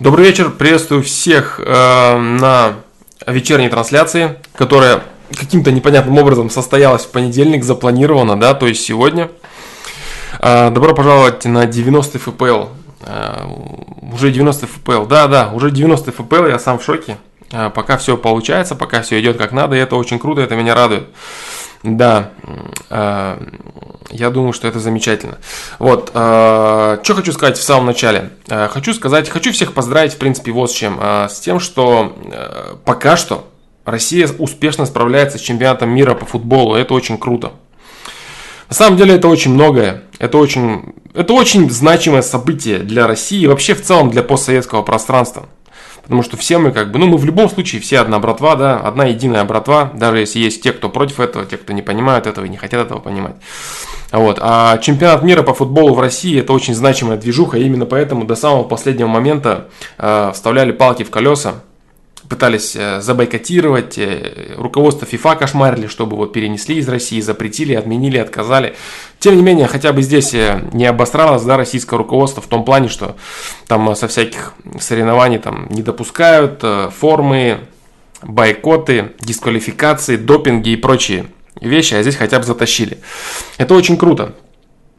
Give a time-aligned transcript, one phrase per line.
[0.00, 2.74] Добрый вечер, приветствую всех э, на
[3.28, 9.30] вечерней трансляции, которая каким-то непонятным образом состоялась в понедельник, запланирована, да, то есть сегодня.
[10.40, 12.64] Э, добро пожаловать на 90 ФПЛ.
[13.02, 13.46] Э,
[14.12, 17.16] уже 90 ФПЛ, да, да, уже 90 ФПЛ, я сам в шоке.
[17.52, 20.74] Э, пока все получается, пока все идет как надо, и это очень круто, это меня
[20.74, 21.06] радует.
[21.84, 22.30] Да,
[22.88, 23.38] э,
[24.10, 25.36] я думаю, что это замечательно.
[25.78, 28.30] Вот, э, что хочу сказать в самом начале.
[28.48, 30.98] Э, хочу сказать, хочу всех поздравить, в принципе, вот с чем.
[31.02, 32.16] С тем, что
[32.86, 33.50] пока что
[33.84, 36.74] Россия успешно справляется с чемпионатом мира по футболу.
[36.74, 37.52] Это очень круто.
[38.70, 40.04] На самом деле это очень многое.
[40.18, 45.50] Это очень, это очень значимое событие для России и вообще в целом для постсоветского пространства.
[46.04, 48.78] Потому что все мы как бы, ну мы в любом случае все одна братва, да,
[48.78, 52.44] одна единая братва, даже если есть те, кто против этого, те, кто не понимают этого
[52.44, 53.36] и не хотят этого понимать.
[54.12, 54.38] Вот.
[54.40, 58.36] А чемпионат мира по футболу в России это очень значимая движуха, и именно поэтому до
[58.36, 59.68] самого последнего момента
[59.98, 61.62] э, вставляли палки в колеса
[62.34, 68.74] пытались э, забойкотировать, э, руководство ФИФА кошмарили, чтобы вот перенесли из России, запретили, отменили, отказали.
[69.20, 72.88] Тем не менее, хотя бы здесь э, не обосралось да, российское руководство в том плане,
[72.88, 73.14] что
[73.68, 76.64] там со всяких соревнований там не допускают
[76.98, 77.60] формы,
[78.20, 81.26] бойкоты, дисквалификации, допинги и прочие
[81.60, 82.98] вещи, а здесь хотя бы затащили.
[83.58, 84.34] Это очень круто.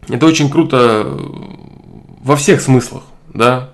[0.07, 1.05] Это очень круто
[2.23, 3.71] во всех смыслах, да.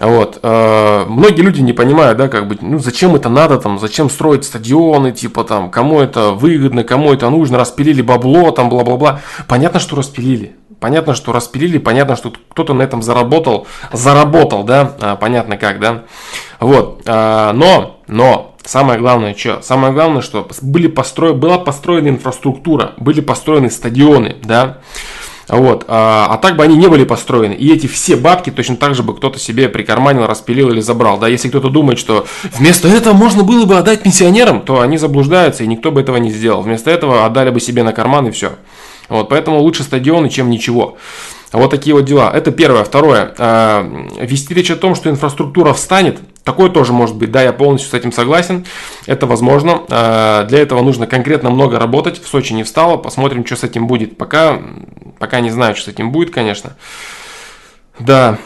[0.00, 0.38] Вот.
[0.42, 4.44] Э, многие люди не понимают, да, как бы, ну, зачем это надо, там, зачем строить
[4.44, 9.20] стадионы, типа, там, кому это выгодно, кому это нужно, распилили бабло, там, бла-бла-бла.
[9.48, 10.56] Понятно, что распилили.
[10.78, 16.04] Понятно, что распилили, понятно, что кто-то на этом заработал, заработал, да, а, понятно как, да.
[16.60, 17.02] Вот.
[17.06, 19.62] А, но, но, Самое главное, что?
[19.62, 21.32] Самое главное, что были постро...
[21.32, 24.80] была построена инфраструктура, были построены стадионы, да.
[25.48, 25.84] Вот.
[25.88, 27.54] А, а так бы они не были построены.
[27.54, 31.18] И эти все бабки точно так же бы кто-то себе прикарманил, распилил или забрал.
[31.18, 35.64] Да, если кто-то думает, что вместо этого можно было бы отдать пенсионерам, то они заблуждаются,
[35.64, 36.62] и никто бы этого не сделал.
[36.62, 38.52] Вместо этого отдали бы себе на карман и все.
[39.08, 40.98] Вот, поэтому лучше стадионы, чем ничего.
[41.52, 42.30] Вот такие вот дела.
[42.30, 42.84] Это первое.
[42.84, 43.34] Второе.
[43.38, 43.82] А,
[44.20, 47.92] вести речь о том, что инфраструктура встанет, Такое тоже может быть, да, я полностью с
[47.92, 48.64] этим согласен,
[49.04, 49.82] это возможно.
[49.90, 53.86] А, для этого нужно конкретно много работать, в Сочи не встало, посмотрим, что с этим
[53.86, 54.16] будет.
[54.16, 54.58] Пока,
[55.18, 56.74] пока не знаю, что с этим будет, конечно.
[57.98, 58.38] Да,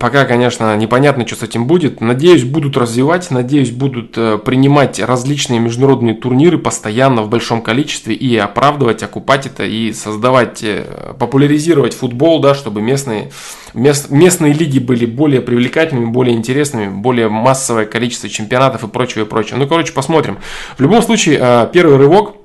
[0.00, 2.00] пока, конечно, непонятно, что с этим будет.
[2.00, 8.36] Надеюсь, будут развивать, надеюсь, будут э, принимать различные международные турниры постоянно в большом количестве и
[8.36, 13.30] оправдывать, окупать это и создавать, э, популяризировать футбол, да, чтобы местные,
[13.74, 19.26] мест, местные лиги были более привлекательными, более интересными, более массовое количество чемпионатов и прочего, и
[19.26, 19.58] прочего.
[19.58, 20.38] Ну, короче, посмотрим.
[20.78, 22.36] В любом случае, э, первый рывок,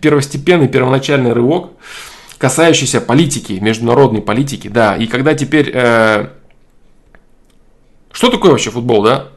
[0.00, 1.70] первостепенный, первоначальный рывок–
[2.38, 4.96] касающийся политики, международной политики, да.
[4.96, 5.70] И когда теперь...
[5.74, 6.28] Э,
[8.12, 9.28] что такое вообще футбол, да?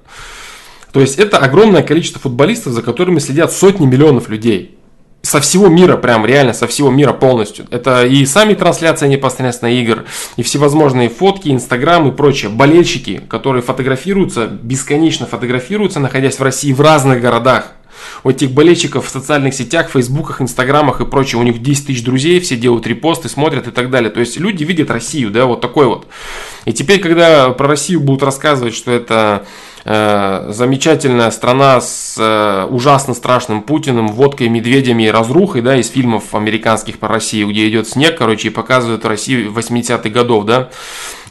[0.93, 4.77] То есть это огромное количество футболистов, за которыми следят сотни миллионов людей.
[5.23, 7.67] Со всего мира, прям реально со всего мира полностью.
[7.69, 12.49] Это и сами трансляции непосредственно игр, и всевозможные фотки, инстаграм и прочее.
[12.49, 17.73] Болельщики, которые фотографируются, бесконечно фотографируются, находясь в России в разных городах
[18.23, 22.39] у этих болельщиков в социальных сетях, фейсбуках, инстаграмах и прочее, у них 10 тысяч друзей,
[22.39, 24.09] все делают репосты, смотрят и так далее.
[24.09, 26.07] То есть люди видят Россию, да, вот такой вот.
[26.65, 29.45] И теперь, когда про Россию будут рассказывать, что это
[29.83, 36.99] замечательная страна с э, ужасно страшным Путиным, водкой, медведями и разрухой, да, из фильмов американских
[36.99, 40.69] по России, где идет снег, короче, и показывают Россию 80-х годов, да,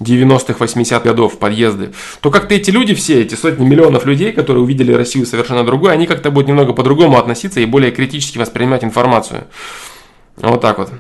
[0.01, 4.93] 90-х, 80-х годов, подъезды, то как-то эти люди все, эти сотни миллионов людей, которые увидели
[4.93, 9.45] Россию совершенно другой, они как-то будут немного по-другому относиться и более критически воспринимать информацию.
[10.37, 10.91] Вот так вот.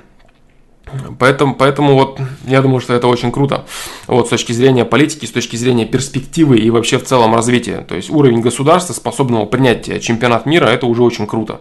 [1.18, 3.64] Поэтому, поэтому вот я думаю, что это очень круто.
[4.06, 7.84] Вот с точки зрения политики, с точки зрения перспективы и вообще в целом развития.
[7.88, 11.60] То есть уровень государства, способного принять чемпионат мира, это уже очень круто.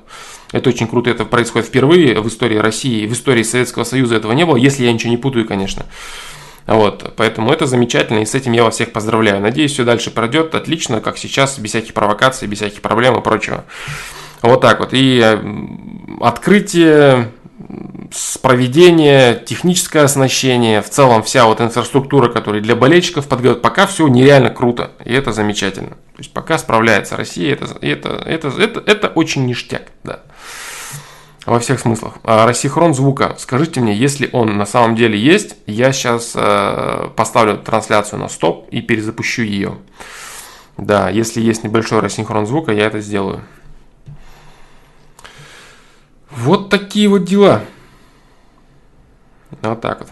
[0.51, 4.45] Это очень круто, это происходит впервые в истории России, в истории Советского Союза этого не
[4.45, 5.85] было, если я ничего не путаю, конечно.
[6.65, 9.41] Вот, поэтому это замечательно, и с этим я вас всех поздравляю.
[9.41, 13.65] Надеюсь, все дальше пройдет отлично, как сейчас, без всяких провокаций, без всяких проблем и прочего.
[14.41, 14.89] Вот так вот.
[14.91, 15.39] И
[16.21, 17.31] открытие
[18.41, 24.49] проведение, техническое оснащение, в целом вся вот инфраструктура, которая для болельщиков подготовлена, пока все нереально
[24.49, 25.91] круто, и это замечательно.
[25.91, 30.21] То есть пока справляется Россия, это, это, это, это, это очень ништяк, да.
[31.45, 32.15] Во всех смыслах.
[32.23, 33.35] А рассинхрон звука.
[33.39, 38.67] Скажите мне, если он на самом деле есть, я сейчас э, поставлю трансляцию на стоп
[38.69, 39.77] и перезапущу ее.
[40.77, 43.41] Да, если есть небольшой рассинхрон звука, я это сделаю.
[46.31, 47.63] Вот такие вот дела.
[49.61, 50.09] Вот так вот.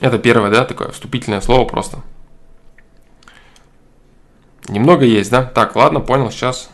[0.00, 2.00] Это первое, да, такое вступительное слово просто.
[4.68, 5.44] Немного есть, да?
[5.44, 6.70] Так, ладно, понял, сейчас.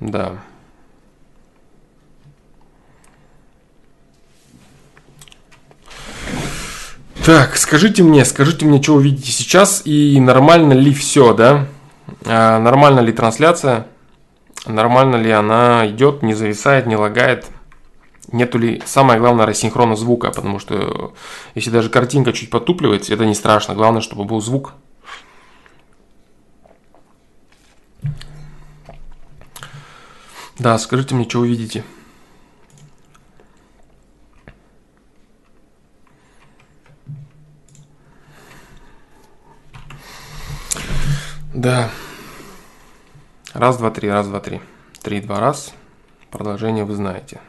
[0.00, 0.40] Да.
[7.24, 11.66] Так, скажите мне, скажите мне, что вы видите сейчас и нормально ли все, да?
[12.26, 13.86] А, нормально ли трансляция?
[14.66, 17.46] Нормально ли она идет, не зависает, не лагает?
[18.30, 21.14] Нету ли, самое главное, рассинхрона звука, потому что
[21.54, 24.74] если даже картинка чуть потупливается, это не страшно, главное, чтобы был звук.
[30.58, 31.84] Да, скажите мне, что вы видите.
[41.54, 41.88] Да.
[43.52, 44.60] Раз, два, три, раз, два, три.
[45.02, 45.72] Три, два, раз.
[46.32, 47.40] Продолжение вы знаете.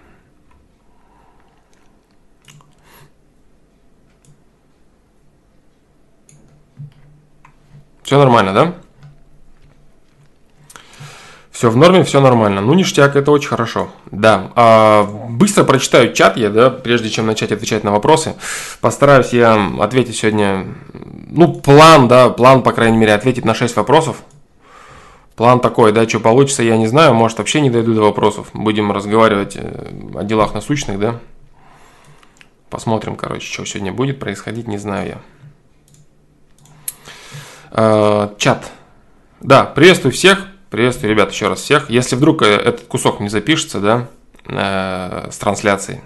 [8.04, 8.85] Все нормально, да?
[11.56, 12.60] Все в норме, все нормально.
[12.60, 13.88] Ну, ништяк, это очень хорошо.
[14.12, 14.52] Да.
[14.56, 18.36] А, быстро прочитаю чат я, да, прежде чем начать отвечать на вопросы.
[18.82, 20.66] Постараюсь я ответить сегодня,
[21.30, 24.18] ну, план, да, план, по крайней мере, ответить на 6 вопросов.
[25.38, 28.50] План такой, да, что получится, я не знаю, может вообще не дойду до вопросов.
[28.54, 31.22] Будем разговаривать э, о делах насущных, да.
[32.70, 35.18] Посмотрим, короче, что сегодня будет происходить, не знаю я.
[37.72, 38.70] Э, чат.
[39.40, 40.50] Да, приветствую всех.
[40.76, 41.90] Приветствую, ребят, еще раз всех.
[41.90, 44.10] Если вдруг э, этот кусок не запишется, да,
[44.44, 46.02] э, с трансляцией,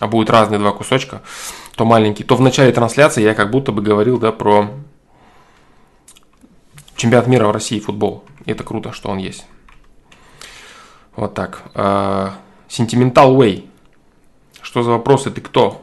[0.00, 1.20] а будет разные два кусочка,
[1.74, 4.70] то маленький, то в начале трансляции я как будто бы говорил, да, про
[6.96, 8.24] чемпионат мира в России футбол.
[8.46, 9.44] И это круто, что он есть.
[11.14, 11.64] Вот так.
[11.74, 13.68] Sentimental Way.
[14.62, 15.30] Что за вопросы?
[15.30, 15.82] Ты кто?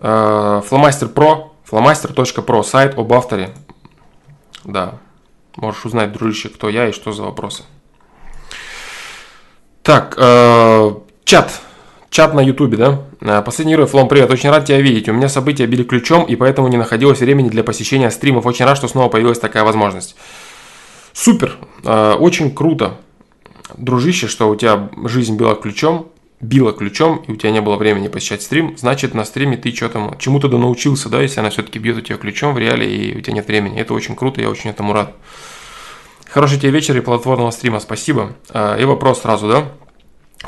[0.00, 3.54] Фломастер Про Flamaster.pro, сайт об авторе.
[4.64, 4.98] Да,
[5.56, 7.64] можешь узнать, дружище, кто я и что за вопросы.
[9.82, 10.94] Так, э,
[11.24, 11.60] чат.
[12.10, 13.02] Чат на ютубе, да?
[13.20, 15.08] Э, последний герой, Флом, привет, очень рад тебя видеть.
[15.08, 18.46] У меня события били ключом, и поэтому не находилось времени для посещения стримов.
[18.46, 20.16] Очень рад, что снова появилась такая возможность.
[21.12, 22.98] Супер, э, очень круто,
[23.76, 26.08] дружище, что у тебя жизнь била ключом
[26.40, 30.16] била ключом, и у тебя не было времени посещать стрим, значит на стриме ты что-то
[30.18, 33.20] чему-то да научился, да, если она все-таки бьет у тебя ключом в реале, и у
[33.20, 33.80] тебя нет времени.
[33.80, 35.14] Это очень круто, я очень этому рад.
[36.28, 38.32] Хороший тебе вечер и плодотворного стрима, спасибо.
[38.50, 39.68] А, и вопрос сразу, да?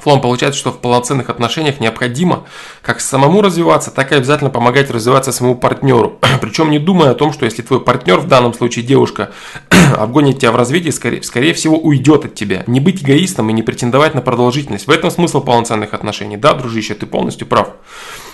[0.03, 2.45] Флом, получается, что в полноценных отношениях необходимо
[2.83, 6.19] как самому развиваться, так и обязательно помогать развиваться своему партнеру.
[6.41, 9.31] Причем не думая о том, что если твой партнер, в данном случае девушка,
[9.97, 12.65] обгонит тебя в развитии, скорее, скорее всего уйдет от тебя.
[12.67, 14.87] Не быть эгоистом и не претендовать на продолжительность.
[14.87, 16.37] В этом смысл полноценных отношений.
[16.37, 17.71] Да, дружище, ты полностью прав.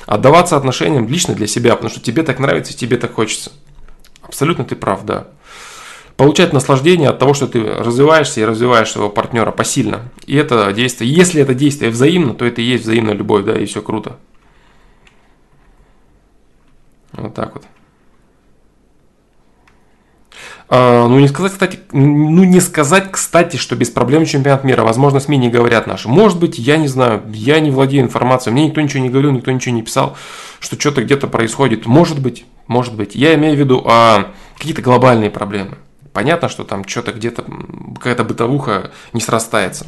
[0.07, 3.53] Отдаваться отношениям лично для себя, потому что тебе так нравится и тебе так хочется.
[4.23, 5.29] Абсолютно ты прав, да
[6.17, 10.11] получать наслаждение от того, что ты развиваешься и развиваешь своего партнера посильно.
[10.27, 13.67] И это действие, если это действие взаимно, то это и есть взаимная любовь, да, и
[13.67, 14.19] все круто.
[17.13, 17.65] Вот так вот.
[20.69, 24.83] А, ну, не сказать, кстати, ну, не сказать, кстати, что без проблем чемпионат мира.
[24.83, 26.09] Возможно, СМИ не говорят наши.
[26.09, 28.55] Может быть, я не знаю, я не владею информацией.
[28.55, 30.17] Мне никто ничего не говорил, никто ничего не писал,
[30.61, 31.87] что что-то где-то происходит.
[31.87, 33.15] Может быть, может быть.
[33.15, 35.77] Я имею в виду а, какие-то глобальные проблемы.
[36.15, 37.44] Понятно, что там что-то где-то,
[37.97, 39.87] какая-то бытовуха не срастается.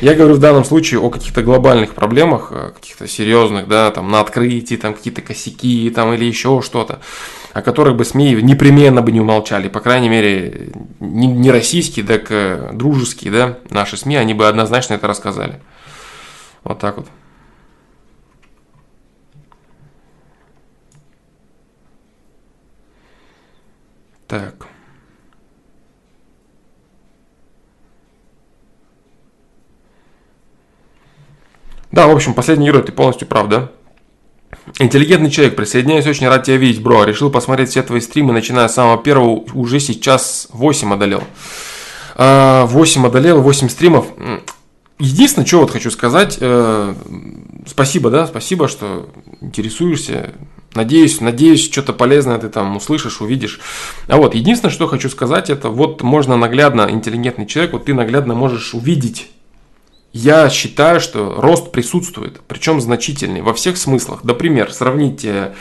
[0.00, 4.74] Я говорю в данном случае о каких-то глобальных проблемах, каких-то серьезных, да, там на открытии,
[4.74, 6.98] там какие-то косяки, там или еще что-то,
[7.52, 9.68] о которых бы СМИ непременно бы не умолчали.
[9.68, 15.06] По крайней мере, не, не российские, так дружеские, да, наши СМИ, они бы однозначно это
[15.06, 15.60] рассказали.
[16.64, 17.06] Вот так вот.
[24.26, 24.67] Так.
[31.92, 33.70] Да, в общем, последний герой, ты полностью прав, да?
[34.78, 37.04] Интеллигентный человек, присоединяюсь, очень рад тебя видеть, бро.
[37.04, 41.22] Решил посмотреть все твои стримы, начиная с самого первого, уже сейчас 8 одолел.
[42.16, 44.06] 8 а, одолел, 8 стримов.
[44.98, 46.94] Единственное, что вот хочу сказать, э,
[47.66, 49.08] спасибо, да, спасибо, что
[49.40, 50.32] интересуешься.
[50.74, 53.60] Надеюсь, надеюсь, что-то полезное ты там услышишь, увидишь.
[54.08, 58.34] А вот, единственное, что хочу сказать, это вот можно наглядно, интеллигентный человек, вот ты наглядно
[58.34, 59.30] можешь увидеть
[60.12, 64.24] я считаю, что рост присутствует, причем значительный во всех смыслах.
[64.24, 65.54] Например, сравните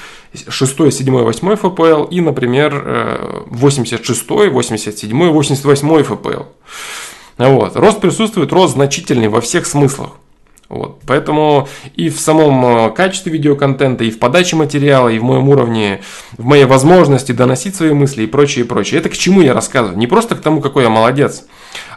[0.47, 6.43] 6, 7, 8 ФПЛ и, например, 86, 87, 88 ФПЛ.
[7.37, 7.75] Вот.
[7.75, 10.11] Рост присутствует, рост значительный во всех смыслах.
[10.69, 10.99] Вот.
[11.05, 16.01] Поэтому и в самом э, качестве видеоконтента, и в подаче материала, и в моем уровне,
[16.37, 18.99] в моей возможности доносить свои мысли и прочее, и прочее.
[18.99, 19.97] Это к чему я рассказываю?
[19.97, 21.45] Не просто к тому, какой я молодец,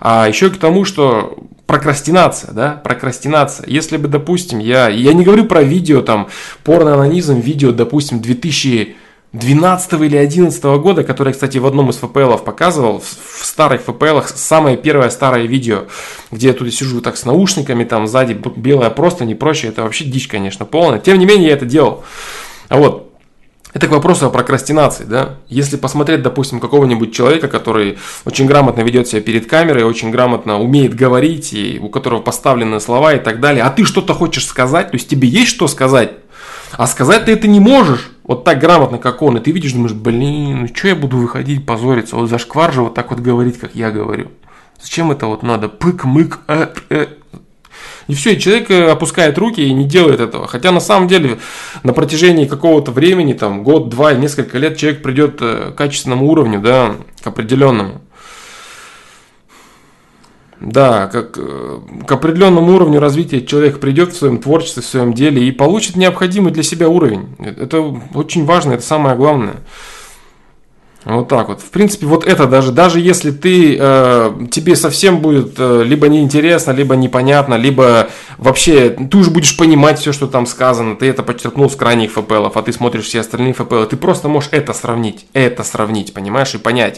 [0.00, 1.36] а еще к тому, что
[1.66, 3.66] прокрастинация, да, прокрастинация.
[3.68, 6.28] Если бы, допустим, я, я не говорю про видео, там,
[6.62, 8.96] порно-анонизм, видео, допустим, 2000
[9.32, 14.76] 12 или 11 года, который, кстати, в одном из ФПЛов показывал, в старых ФПЛах, самое
[14.76, 15.84] первое старое видео,
[16.32, 20.04] где я тут сижу так с наушниками, там сзади белая просто не прочее, это вообще
[20.04, 20.98] дичь, конечно, полная.
[20.98, 22.02] Тем не менее, я это делал.
[22.68, 23.12] А вот,
[23.72, 25.36] это к вопросу о прокрастинации, да.
[25.48, 30.96] Если посмотреть, допустим, какого-нибудь человека, который очень грамотно ведет себя перед камерой, очень грамотно умеет
[30.96, 34.96] говорить, и у которого поставлены слова и так далее, а ты что-то хочешь сказать, то
[34.96, 36.14] есть тебе есть что сказать,
[36.72, 39.92] а сказать ты это не можешь, вот так грамотно, как он, и ты видишь, думаешь,
[39.92, 43.74] блин, ну что я буду выходить, позориться, вот зашквар же вот так вот говорить, как
[43.74, 44.28] я говорю.
[44.80, 45.68] Зачем это вот надо?
[45.68, 47.06] Пык, мык, э, э.
[48.06, 50.46] И все, и человек э, опускает руки и не делает этого.
[50.46, 51.40] Хотя на самом деле
[51.82, 56.60] на протяжении какого-то времени, там год, два, несколько лет человек придет э, к качественному уровню,
[56.60, 56.94] да,
[57.24, 58.00] к определенному.
[60.60, 65.42] Да, как, э, к определенному уровню развития человек придет в своем творчестве, в своем деле
[65.46, 67.28] и получит необходимый для себя уровень.
[67.38, 67.80] Это
[68.14, 69.56] очень важно, это самое главное.
[71.04, 71.62] Вот так вот.
[71.62, 76.72] В принципе, вот это даже, даже если ты, э, тебе совсем будет э, либо неинтересно,
[76.72, 81.70] либо непонятно, либо вообще ты уже будешь понимать все, что там сказано, ты это подчеркнул
[81.70, 85.64] с крайних ФПЛов, а ты смотришь все остальные ФПЛы, ты просто можешь это сравнить, это
[85.64, 86.96] сравнить, понимаешь, и понять,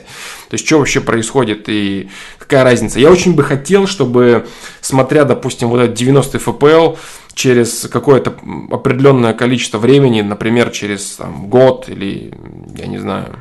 [0.49, 2.99] то есть, что вообще происходит и какая разница.
[2.99, 4.47] Я очень бы хотел, чтобы,
[4.81, 6.97] смотря, допустим, вот этот 90 ФПЛ,
[7.35, 8.35] через какое-то
[8.71, 12.35] определенное количество времени, например, через там, год или,
[12.77, 13.39] я не знаю,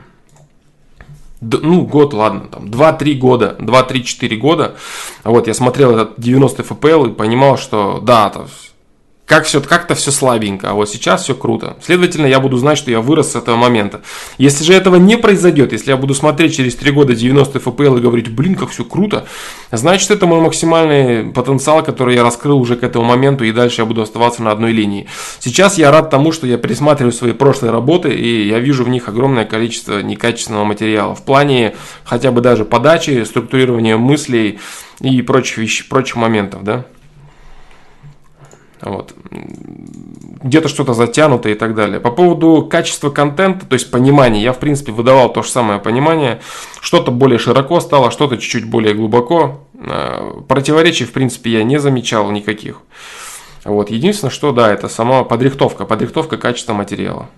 [1.41, 4.75] ну, год, ладно, там, 2-3 года, 2-3-4 года,
[5.23, 8.47] вот, я смотрел этот 90 FPL и понимал, что, да, то
[9.31, 11.77] как все, как-то все слабенько, а вот сейчас все круто.
[11.81, 14.01] Следовательно, я буду знать, что я вырос с этого момента.
[14.37, 18.01] Если же этого не произойдет, если я буду смотреть через 3 года 90 FPL и
[18.01, 19.25] говорить, блин, как все круто,
[19.71, 23.85] значит, это мой максимальный потенциал, который я раскрыл уже к этому моменту, и дальше я
[23.85, 25.07] буду оставаться на одной линии.
[25.39, 29.07] Сейчас я рад тому, что я пересматриваю свои прошлые работы, и я вижу в них
[29.07, 31.15] огромное количество некачественного материала.
[31.15, 31.73] В плане
[32.03, 34.59] хотя бы даже подачи, структурирования мыслей
[34.99, 35.87] и прочих, вещ...
[35.87, 36.85] прочих моментов, да.
[38.81, 39.13] Вот.
[40.43, 41.99] Где-то что-то затянуто и так далее.
[41.99, 46.41] По поводу качества контента, то есть понимания, я в принципе выдавал то же самое понимание.
[46.81, 49.61] Что-то более широко стало, что-то чуть-чуть более глубоко.
[49.75, 52.81] Э, противоречий в принципе я не замечал никаких.
[53.63, 53.91] Вот.
[53.91, 57.29] Единственное, что да, это сама подрихтовка, подрихтовка качества материала.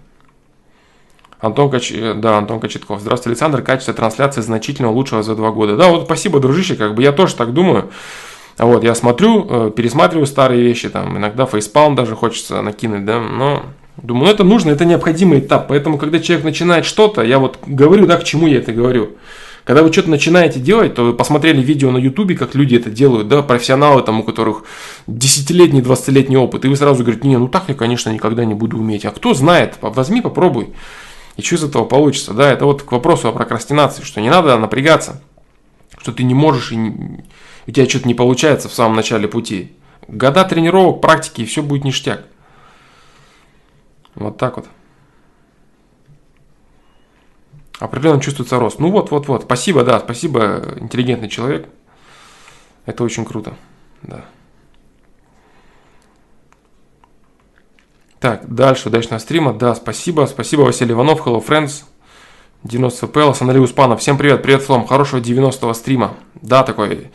[1.41, 1.91] Антон, Кач...
[2.15, 3.01] да, Антон Кочетков.
[3.01, 3.61] Здравствуйте, Александр.
[3.61, 5.75] Качество трансляции значительно улучшилось за два года.
[5.75, 7.89] Да, вот спасибо, дружище, как бы я тоже так думаю.
[8.57, 13.63] Вот, я смотрю, э, пересматриваю старые вещи, там, иногда фейспалм даже хочется накинуть, да, но
[13.97, 18.05] думаю, ну это нужно, это необходимый этап, поэтому, когда человек начинает что-то, я вот говорю,
[18.05, 19.11] да, к чему я это говорю.
[19.63, 23.29] Когда вы что-то начинаете делать, то вы посмотрели видео на ютубе, как люди это делают,
[23.29, 24.65] да, профессионалы там, у которых
[25.07, 28.77] десятилетний, двадцатилетний опыт, и вы сразу говорите, не, ну так я, конечно, никогда не буду
[28.77, 30.73] уметь, а кто знает, возьми, попробуй,
[31.37, 34.57] и что из этого получится, да, это вот к вопросу о прокрастинации, что не надо
[34.57, 35.21] напрягаться,
[35.97, 37.23] что ты не можешь и не
[37.67, 39.73] у тебя что-то не получается в самом начале пути.
[40.07, 42.25] Года тренировок, практики, и все будет ништяк.
[44.15, 44.67] Вот так вот.
[47.79, 48.79] Определенно чувствуется рост.
[48.79, 49.43] Ну вот, вот, вот.
[49.43, 51.67] Спасибо, да, спасибо, интеллигентный человек.
[52.85, 53.55] Это очень круто.
[54.01, 54.25] Да.
[58.19, 59.53] Так, дальше, удачного стрима.
[59.53, 60.25] Да, спасибо.
[60.27, 61.83] Спасибо, Василий Иванов, Hello Friends.
[62.63, 63.99] 90 ФПЛ, Санали Успанов.
[63.99, 64.87] Всем привет, привет, Флом.
[64.87, 66.15] Хорошего 90-го стрима.
[66.35, 67.11] Да, такой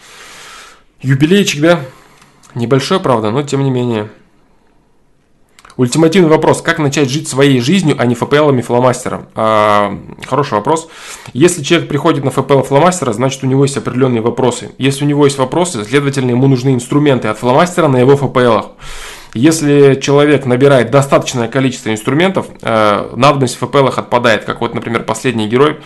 [1.00, 1.80] Юбилейчик, да?
[2.54, 4.08] Небольшой, правда, но тем не менее.
[5.76, 6.60] Ультимативный вопрос.
[6.60, 9.28] Как начать жить своей жизнью, а не ФПЛами фломастером?
[9.36, 10.88] А, хороший вопрос.
[11.32, 14.72] Если человек приходит на ФПЛ фломастера, значит у него есть определенные вопросы.
[14.78, 18.70] Если у него есть вопросы, следовательно, ему нужны инструменты от фломастера на его ФПЛах.
[19.34, 25.46] Если человек набирает достаточное количество инструментов, э, надобность в ФПЛах отпадает, как вот, например, последний
[25.46, 25.76] герой,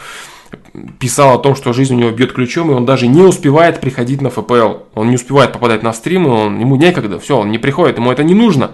[0.99, 4.21] писал о том, что жизнь у него бьет ключом, и он даже не успевает приходить
[4.21, 4.75] на ФПЛ.
[4.95, 8.23] Он не успевает попадать на стримы, он, ему некогда, все, он не приходит, ему это
[8.25, 8.73] не нужно.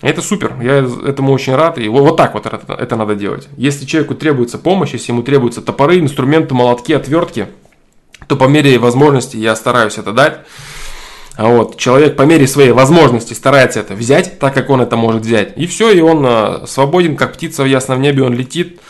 [0.00, 3.48] Это супер, я этому очень рад, и вот так вот это, это надо делать.
[3.56, 7.46] Если человеку требуется помощь, если ему требуются топоры, инструменты, молотки, отвертки,
[8.26, 10.40] то по мере возможности я стараюсь это дать.
[11.36, 15.22] А вот, человек по мере своей возможности старается это взять, так как он это может
[15.22, 15.54] взять.
[15.56, 18.80] И все, и он а, свободен, как птица в ясном небе, он летит,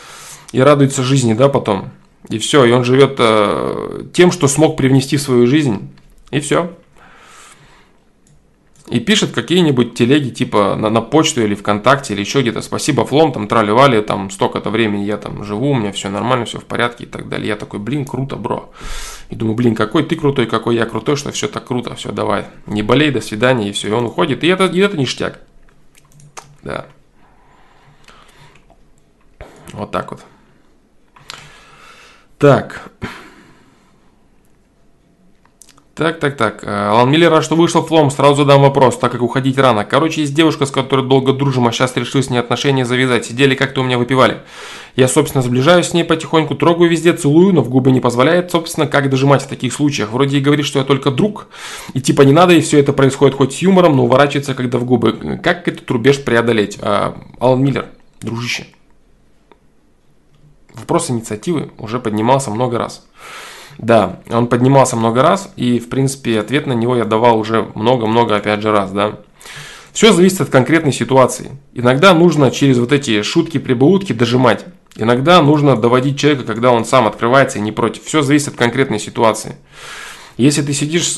[0.55, 1.89] и радуется жизни, да, потом.
[2.29, 5.91] И все, и он живет э, тем, что смог привнести в свою жизнь,
[6.31, 6.71] и все.
[8.87, 13.33] и пишет какие-нибудь телеги типа на, на почту или ВКонтакте или еще где-то «Спасибо, Флом,
[13.33, 17.03] там трали-вали, там столько-то времени я там живу, у меня все нормально, все в порядке»
[17.03, 17.49] и так далее.
[17.49, 18.71] Я такой, блин, круто, бро.
[19.29, 22.45] И думаю, блин, какой ты крутой, какой я крутой, что все так круто, все, давай,
[22.65, 23.89] не болей, до свидания, и все.
[23.89, 25.41] И он уходит, и это, и это ништяк.
[26.63, 26.85] Да.
[29.73, 30.21] Вот так вот.
[32.37, 32.91] Так.
[35.95, 36.61] Так, так, так.
[36.65, 38.11] Э, Алан Миллер, рад, что вышел флом.
[38.11, 39.85] Сразу задам вопрос, так как уходить рано.
[39.85, 43.25] Короче, есть девушка, с которой долго дружим, а сейчас решил с ней отношения завязать.
[43.25, 44.41] Сидели как-то у меня выпивали.
[44.97, 48.51] Я, собственно, сближаюсь с ней потихоньку, трогаю везде, целую, но в губы не позволяет.
[48.51, 50.11] Собственно, как дожимать в таких случаях?
[50.11, 51.47] Вроде и говорит, что я только друг,
[51.93, 54.83] и типа не надо, и все это происходит хоть с юмором, но уворачивается, когда в
[54.83, 55.39] губы.
[55.41, 56.77] Как этот рубеж преодолеть?
[56.81, 57.85] А, Алан Миллер,
[58.21, 58.65] дружище.
[60.75, 63.05] Вопрос инициативы уже поднимался много раз.
[63.77, 68.35] Да, он поднимался много раз, и, в принципе, ответ на него я давал уже много-много,
[68.35, 69.19] опять же, раз, да.
[69.91, 71.51] Все зависит от конкретной ситуации.
[71.73, 74.65] Иногда нужно через вот эти шутки-прибаутки дожимать.
[74.97, 78.03] Иногда нужно доводить человека, когда он сам открывается и не против.
[78.03, 79.55] Все зависит от конкретной ситуации.
[80.37, 81.17] Если ты сидишь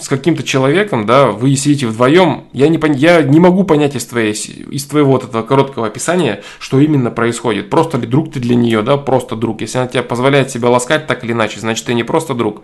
[0.00, 4.32] с каким-то человеком, да, вы сидите вдвоем, я не, я не могу понять из, твоей,
[4.32, 7.68] из твоего вот этого короткого описания, что именно происходит.
[7.68, 9.60] Просто ли друг ты для нее, да, просто друг.
[9.60, 12.62] Если она тебя позволяет себя ласкать так или иначе, значит, ты не просто друг.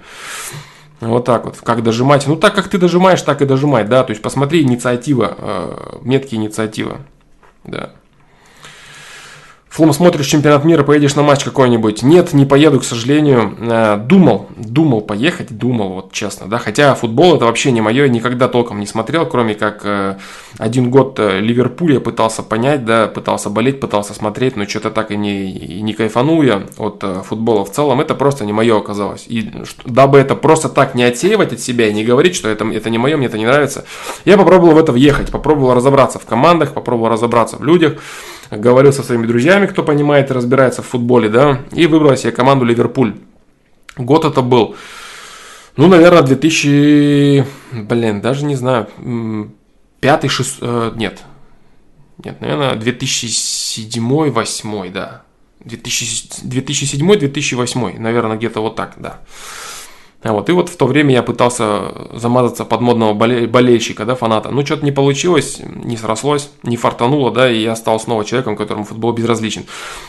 [1.01, 2.27] Вот так вот, как дожимать.
[2.27, 4.03] Ну, так как ты дожимаешь, так и дожимать, да.
[4.03, 6.99] То есть, посмотри, инициатива, э, метки инициатива,
[7.65, 7.93] да.
[9.71, 12.03] Флом, смотришь чемпионат мира, поедешь на матч какой-нибудь?
[12.03, 13.55] Нет, не поеду, к сожалению.
[13.61, 16.59] Э, думал, думал поехать, думал, вот честно, да.
[16.59, 20.17] Хотя футбол это вообще не мое, никогда толком не смотрел, кроме как э,
[20.59, 25.13] один год э, Ливерпуль я пытался понять, да, пытался болеть, пытался смотреть, но что-то так
[25.13, 28.01] и не, и не кайфанул я от футбола в целом.
[28.01, 29.27] Это просто не мое оказалось.
[29.29, 29.53] И
[29.85, 32.99] дабы это просто так не отсеивать от себя и не говорить, что это, это не
[32.99, 33.85] мое, мне это не нравится,
[34.25, 37.99] я попробовал в это въехать, попробовал разобраться в командах, попробовал разобраться в людях
[38.51, 42.65] говорил со своими друзьями, кто понимает и разбирается в футболе, да, и выбрал себе команду
[42.65, 43.17] Ливерпуль.
[43.97, 44.77] Год это был,
[45.77, 48.89] ну, наверное, 2000, блин, даже не знаю,
[50.01, 51.23] пятый, шест, э, нет,
[52.25, 55.23] нет, наверное, 2007-2008, да,
[55.65, 59.21] 2007-2008, наверное, где-то вот так, да.
[60.23, 64.51] Вот, и вот в то время я пытался замазаться под модного боле- болельщика, да, фаната.
[64.51, 68.85] Ну, что-то не получилось, не срослось, не фартануло, да, и я стал снова человеком, которому
[68.85, 69.65] футбол безразличен.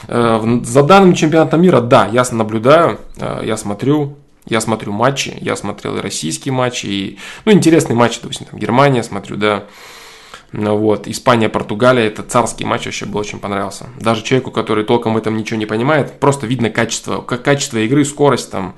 [0.10, 5.56] Э, за данным чемпионатом мира, да, я наблюдаю, э, я смотрю, я смотрю матчи, я
[5.56, 9.64] смотрел и российские матчи, и, ну, интересные матчи, допустим, там, Германия смотрю, да,
[10.52, 13.88] ну, вот, Испания, Португалия, это царский матч вообще был, очень понравился.
[13.98, 18.52] Даже человеку, который толком в этом ничего не понимает, просто видно качество, качество игры, скорость
[18.52, 18.76] там,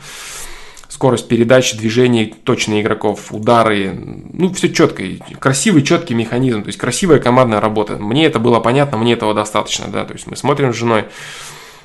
[0.93, 3.97] скорость передачи, движений точно игроков, удары,
[4.31, 5.03] ну, все четко,
[5.39, 7.97] красивый, четкий механизм, то есть красивая командная работа.
[7.97, 11.05] Мне это было понятно, мне этого достаточно, да, то есть мы смотрим с женой,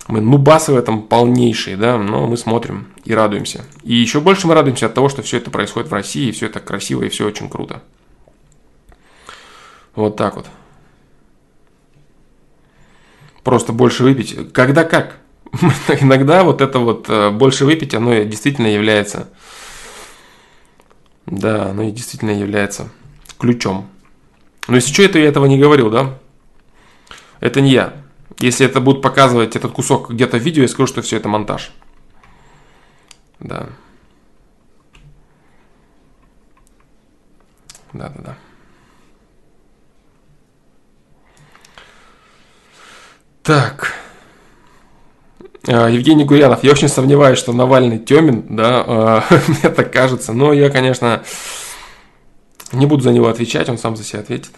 [0.08, 3.64] мы нубасы в этом полнейшие, да, но мы смотрим и радуемся.
[3.82, 6.44] И еще больше мы радуемся от того, что все это происходит в России, и все
[6.44, 7.82] это красиво, и все очень круто.
[9.94, 10.46] Вот так вот.
[13.42, 14.52] Просто больше выпить.
[14.52, 15.16] Когда как?
[16.00, 19.28] иногда вот это вот э, больше выпить, оно действительно является,
[21.26, 22.88] да, оно действительно является
[23.38, 23.88] ключом.
[24.66, 26.18] Но если что, это я этого не говорил, да?
[27.40, 27.94] Это не я.
[28.40, 31.72] Если это будут показывать этот кусок где-то в видео, я скажу, что все это монтаж.
[33.40, 33.68] Да.
[37.92, 38.38] Да, да, да.
[43.42, 43.97] Так.
[45.70, 50.54] А, Евгений Гурьянов, я очень сомневаюсь, что Навальный темен, да, а, мне так кажется, но
[50.54, 51.22] я, конечно,
[52.72, 54.52] не буду за него отвечать, он сам за себя ответит.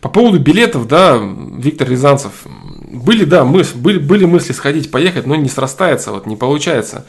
[0.00, 1.20] По поводу билетов, да,
[1.56, 2.32] Виктор Рязанцев,
[2.90, 7.06] были, да, мыс, были, были мысли сходить, поехать, но не срастается, вот не получается.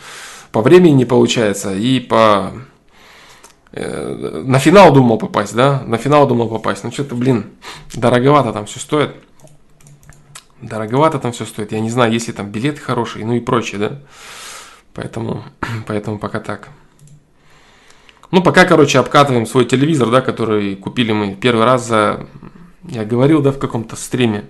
[0.51, 2.51] По времени не получается, и по...
[3.71, 7.45] Э, на финал думал попасть, да, на финал думал попасть, но что-то, блин,
[7.95, 9.15] дороговато там все стоит
[10.61, 11.71] дороговато там все стоит.
[11.71, 13.99] Я не знаю, есть ли там билеты хорошие, ну и прочее, да.
[14.93, 15.43] Поэтому,
[15.87, 16.69] поэтому пока так.
[18.31, 22.27] Ну, пока, короче, обкатываем свой телевизор, да, который купили мы первый раз за...
[22.87, 24.45] Я говорил, да, в каком-то стриме.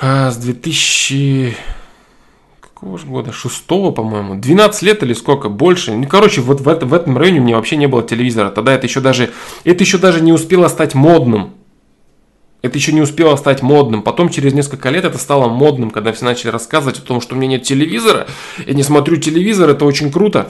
[0.00, 1.56] А, с 2000...
[2.60, 3.32] Какого же года?
[3.32, 4.34] Шестого, по-моему.
[4.36, 5.50] 12 лет или сколько?
[5.50, 5.92] Больше.
[5.92, 8.50] Ну, короче, вот в, это, в этом районе у меня вообще не было телевизора.
[8.50, 9.30] Тогда это еще даже...
[9.64, 11.54] Это еще даже не успело стать модным.
[12.62, 14.02] Это еще не успело стать модным.
[14.02, 17.38] Потом, через несколько лет, это стало модным, когда все начали рассказывать о том, что у
[17.38, 18.28] меня нет телевизора,
[18.64, 20.48] я не смотрю телевизор, это очень круто.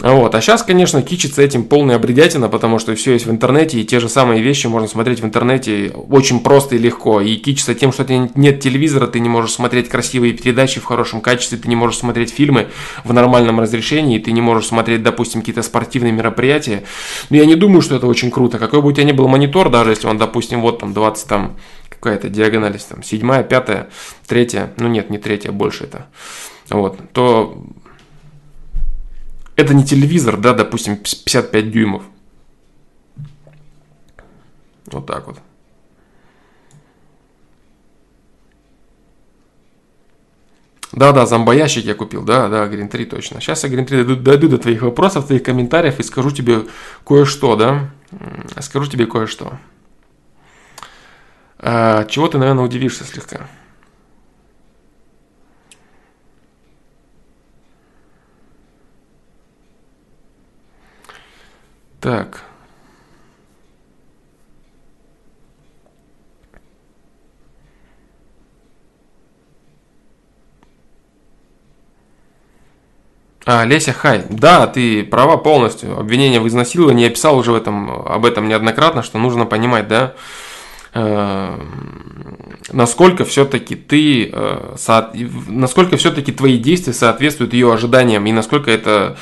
[0.00, 0.34] Вот.
[0.34, 4.00] А сейчас, конечно, кичится этим полная бредятина, потому что все есть в интернете, и те
[4.00, 7.20] же самые вещи можно смотреть в интернете очень просто и легко.
[7.20, 8.04] И кичится тем, что
[8.34, 12.30] нет телевизора, ты не можешь смотреть красивые передачи в хорошем качестве, ты не можешь смотреть
[12.30, 12.68] фильмы
[13.04, 16.84] в нормальном разрешении, ты не можешь смотреть, допустим, какие-то спортивные мероприятия.
[17.30, 18.58] Но я не думаю, что это очень круто.
[18.58, 21.56] Какой бы у тебя ни был монитор, даже если он, допустим, вот там 20 там
[21.88, 23.88] какая-то диагональ, там, седьмая, пятая,
[24.26, 26.06] третья, ну нет, не третья, больше это,
[26.68, 27.64] вот, то
[29.56, 32.02] это не телевизор, да, допустим, 55 дюймов.
[34.86, 35.38] Вот так вот.
[40.92, 43.40] Да-да, зомбоящик я купил, да, да, Green 3 точно.
[43.40, 46.66] Сейчас я Green 3 дойду, дойду до твоих вопросов, твоих комментариев и скажу тебе
[47.04, 47.90] кое-что, да.
[48.60, 49.58] Скажу тебе кое-что.
[51.58, 53.48] А, чего ты, наверное, удивишься слегка.
[62.04, 62.42] Так.
[73.46, 74.26] А, Леся, хай.
[74.28, 75.98] Да, ты права полностью.
[75.98, 77.04] Обвинение в изнасиловании.
[77.04, 80.12] Я писал уже в этом, об этом неоднократно, что нужно понимать, да,
[80.92, 81.58] э,
[82.70, 85.10] насколько все-таки ты, э, со,
[85.48, 89.16] насколько все-таки твои действия соответствуют ее ожиданиям и насколько это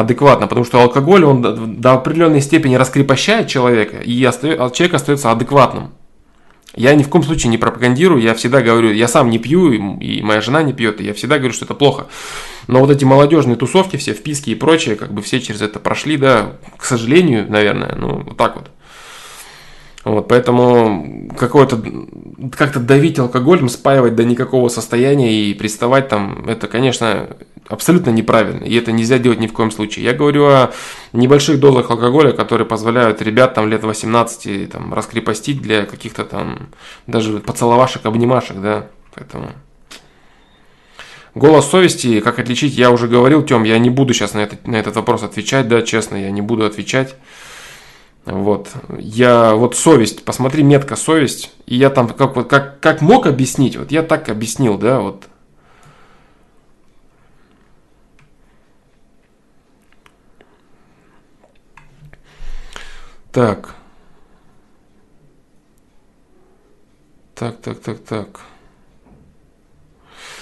[0.00, 4.70] адекватно, потому что алкоголь, он до, определенной степени раскрепощает человека, и оста...
[4.70, 5.92] человек остается адекватным.
[6.74, 10.22] Я ни в коем случае не пропагандирую, я всегда говорю, я сам не пью, и
[10.22, 12.06] моя жена не пьет, и я всегда говорю, что это плохо.
[12.68, 16.16] Но вот эти молодежные тусовки, все вписки и прочее, как бы все через это прошли,
[16.16, 18.70] да, к сожалению, наверное, ну, вот так вот.
[20.04, 21.82] Вот, поэтому какое-то
[22.56, 27.36] как-то давить алкоголем, спаивать до никакого состояния и приставать там, это, конечно,
[27.68, 28.64] абсолютно неправильно.
[28.64, 30.04] И это нельзя делать ни в коем случае.
[30.04, 30.72] Я говорю о
[31.12, 36.68] небольших дозах алкоголя, которые позволяют ребят там лет 18 там, раскрепостить для каких-то там
[37.06, 38.86] даже поцеловашек, обнимашек, да.
[39.14, 39.50] Поэтому...
[41.34, 44.76] Голос совести, как отличить, я уже говорил, Тем, я не буду сейчас на, это, на
[44.76, 47.14] этот вопрос отвечать, да, честно, я не буду отвечать.
[48.28, 48.68] Вот.
[48.98, 53.76] Я вот совесть, посмотри метка совесть, и я там как, вот, как, как мог объяснить,
[53.76, 55.24] вот я так объяснил, да, вот.
[63.32, 63.74] Так.
[67.34, 68.40] Так, так, так, так.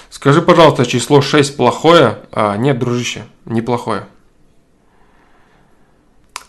[0.09, 2.19] Скажи, пожалуйста, число 6 плохое?
[2.33, 4.07] А, нет, дружище, неплохое.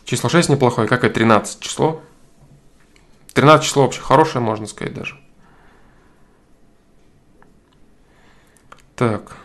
[0.08, 2.00] Число 6 неплохое, как и 13 число.
[3.34, 5.20] 13 число вообще хорошее, можно сказать даже.
[8.96, 9.36] Так.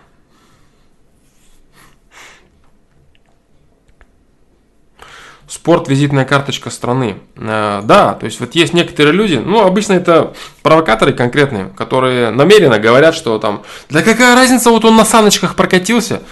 [5.48, 7.18] Спорт– визитная карточка страны.
[7.36, 12.80] Э, да, то есть вот есть некоторые люди, ну обычно это провокаторы конкретные, которые намеренно
[12.80, 16.24] говорят, что там, да какая разница, вот он на саночках прокатился,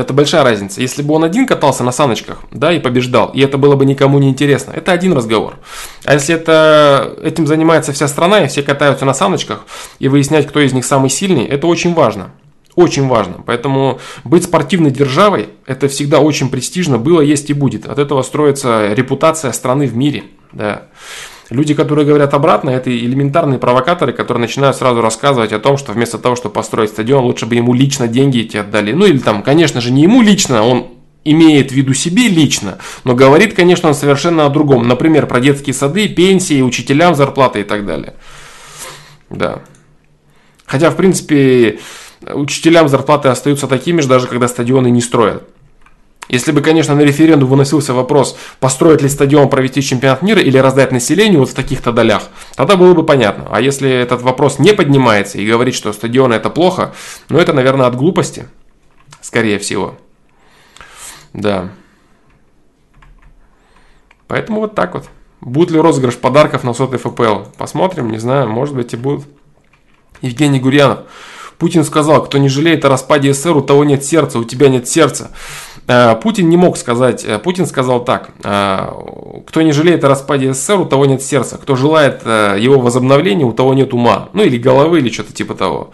[0.00, 0.80] это большая разница.
[0.80, 4.18] Если бы он один катался на саночках, да, и побеждал, и это было бы никому
[4.18, 5.56] не интересно, это один разговор.
[6.04, 9.64] А если это, этим занимается вся страна, и все катаются на саночках,
[9.98, 12.30] и выяснять, кто из них самый сильный, это очень важно.
[12.76, 13.42] Очень важно.
[13.46, 17.86] Поэтому быть спортивной державой, это всегда очень престижно, было, есть и будет.
[17.86, 20.24] От этого строится репутация страны в мире.
[20.52, 20.82] Да.
[21.50, 26.18] Люди, которые говорят обратно, это элементарные провокаторы, которые начинают сразу рассказывать о том, что вместо
[26.18, 28.92] того, чтобы построить стадион, лучше бы ему лично деньги эти отдали.
[28.92, 30.88] Ну или там, конечно же, не ему лично, он
[31.24, 34.86] имеет в виду себе лично, но говорит, конечно, он совершенно о другом.
[34.86, 38.14] Например, про детские сады, пенсии, учителям зарплаты и так далее.
[39.30, 39.62] Да.
[40.66, 41.78] Хотя, в принципе,
[42.22, 45.48] учителям зарплаты остаются такими же, даже когда стадионы не строят.
[46.28, 50.92] Если бы, конечно, на референдум выносился вопрос, построить ли стадион, провести чемпионат мира или раздать
[50.92, 52.24] населению вот в таких-то долях,
[52.56, 53.46] тогда было бы понятно.
[53.50, 56.94] А если этот вопрос не поднимается и говорит, что стадионы это плохо,
[57.28, 58.48] ну это, наверное, от глупости,
[59.20, 59.96] скорее всего.
[61.32, 61.70] Да.
[64.26, 65.04] Поэтому вот так вот.
[65.40, 67.50] Будет ли розыгрыш подарков на сотый ФПЛ?
[67.58, 69.26] Посмотрим, не знаю, может быть и будут.
[70.22, 71.00] Евгений Гурьянов.
[71.58, 74.88] Путин сказал, кто не жалеет о распаде СССР, у того нет сердца, у тебя нет
[74.88, 75.30] сердца.
[75.86, 78.88] Э, Путин не мог сказать, э, Путин сказал так, э,
[79.46, 83.52] кто не жалеет о распаде СССР, у того нет сердца, кто желает его возобновления, у
[83.52, 85.90] того нет ума, ну или головы, или что-то типа того.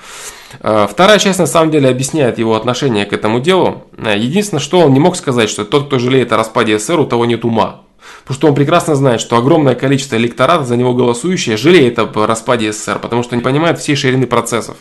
[0.61, 3.85] Вторая часть на самом деле объясняет его отношение к этому делу.
[3.97, 7.25] Единственное, что он не мог сказать, что тот, кто жалеет о распаде СССР, у того
[7.25, 7.83] нет ума.
[8.23, 12.73] Потому что он прекрасно знает, что огромное количество электората за него голосующие жалеет об распаде
[12.73, 14.77] СССР, потому что не понимает всей ширины процессов.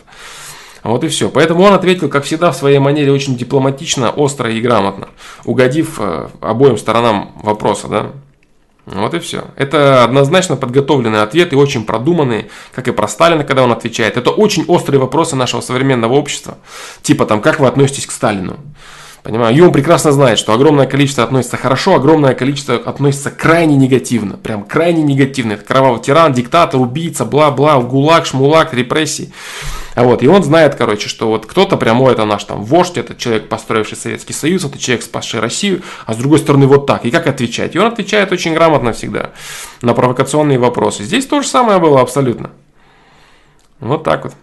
[0.82, 1.28] Вот и все.
[1.28, 5.08] Поэтому он ответил, как всегда, в своей манере очень дипломатично, остро и грамотно,
[5.44, 8.12] угодив э, обоим сторонам вопроса, да.
[8.86, 9.44] Вот и все.
[9.56, 14.16] Это однозначно подготовленный ответ и очень продуманный, как и про Сталина, когда он отвечает.
[14.16, 16.58] Это очень острые вопросы нашего современного общества.
[17.02, 18.58] Типа там, как вы относитесь к Сталину?
[19.22, 24.38] Понимаю, он прекрасно знает, что огромное количество относится хорошо, огромное количество относится крайне негативно.
[24.38, 25.52] Прям крайне негативно.
[25.52, 29.30] Это кровавый тиран, диктатор, убийца, бла-бла, гулаг, шмулак, репрессии.
[29.94, 33.14] А вот, и он знает, короче, что вот кто-то прямо это наш там вождь, это
[33.14, 37.04] человек, построивший Советский Союз, это человек, спасший Россию, а с другой стороны вот так.
[37.04, 37.74] И как отвечать?
[37.74, 39.30] И он отвечает очень грамотно всегда
[39.82, 41.04] на провокационные вопросы.
[41.04, 42.50] Здесь то же самое было абсолютно.
[43.80, 44.34] Вот так вот.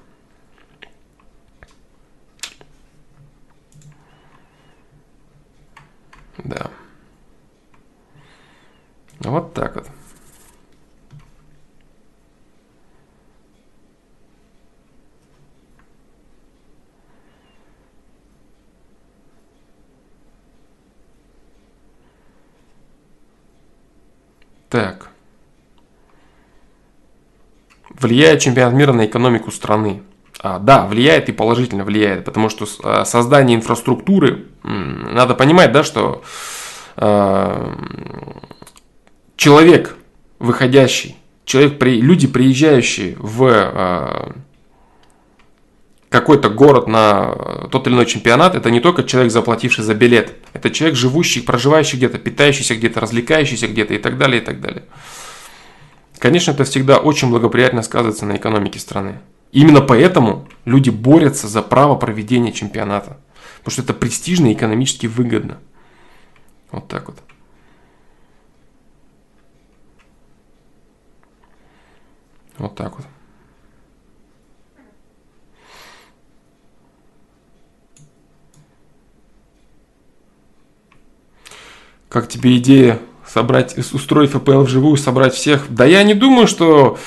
[6.37, 6.69] Да.
[9.19, 9.87] Вот так вот.
[24.69, 25.09] Так.
[27.89, 30.03] Влияет чемпионат мира на экономику страны?
[30.39, 36.21] А, да, влияет и положительно влияет, потому что а, создание инфраструктуры, надо понимать, да, что
[36.97, 37.75] э,
[39.35, 39.95] человек,
[40.39, 44.33] выходящий, человек, люди, приезжающие в
[46.09, 50.69] какой-то город на тот или иной чемпионат, это не только человек, заплативший за билет, это
[50.69, 54.83] человек, живущий, проживающий где-то, питающийся где-то, развлекающийся где-то и так далее, и так далее.
[56.19, 59.19] Конечно, это всегда очень благоприятно сказывается на экономике страны.
[59.51, 63.17] Именно поэтому люди борются за право проведения чемпионата.
[63.59, 65.59] Потому что это престижно и экономически выгодно.
[66.71, 67.17] Вот так вот.
[72.57, 73.05] Вот так вот.
[82.09, 85.67] Как тебе идея собрать, устроить ФПЛ вживую, собрать всех?
[85.69, 86.97] Да я не думаю, что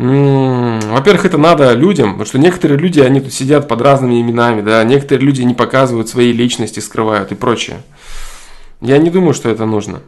[0.00, 4.82] во-первых, это надо людям, потому что некоторые люди, они тут сидят под разными именами, да,
[4.82, 7.82] некоторые люди не показывают свои личности, скрывают и прочее.
[8.80, 10.00] Я не думаю, что это нужно.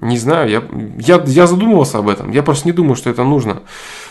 [0.00, 0.62] Не знаю, я,
[0.98, 2.30] я, я задумывался об этом.
[2.30, 3.64] Я просто не думаю, что это нужно.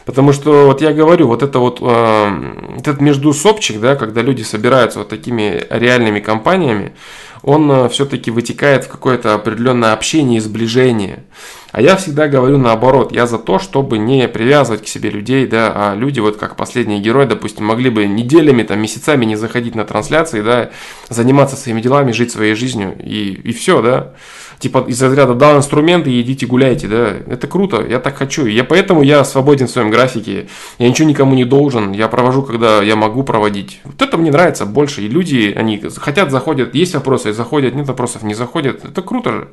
[0.06, 5.00] Потому что, вот я говорю, вот это вот э, этот междусопчик, да, когда люди собираются
[5.00, 6.94] вот такими реальными компаниями,
[7.42, 11.24] он э, все-таки вытекает в какое-то определенное общение и сближение.
[11.72, 15.74] А я всегда говорю наоборот, я за то, чтобы не привязывать к себе людей, да,
[15.76, 19.86] а люди, вот как последние герои, допустим, могли бы неделями, там, месяцами не заходить на
[19.86, 20.70] трансляции, да,
[21.10, 24.14] заниматься своими делами, жить своей жизнью, и, и все, да
[24.60, 28.64] типа из разряда дал инструменты и идите гуляйте, да, это круто, я так хочу, я
[28.64, 30.48] поэтому я свободен в своем графике,
[30.80, 34.66] я ничего никому не должен, я провожу, когда я могу проводить, вот это мне нравится
[34.66, 39.32] больше, и люди, они хотят, заходят, есть вопросы, заходят, нет вопросов, не заходят, это круто
[39.32, 39.48] же,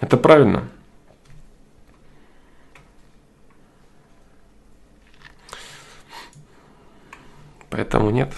[0.00, 0.64] это правильно.
[7.70, 8.32] Поэтому нет.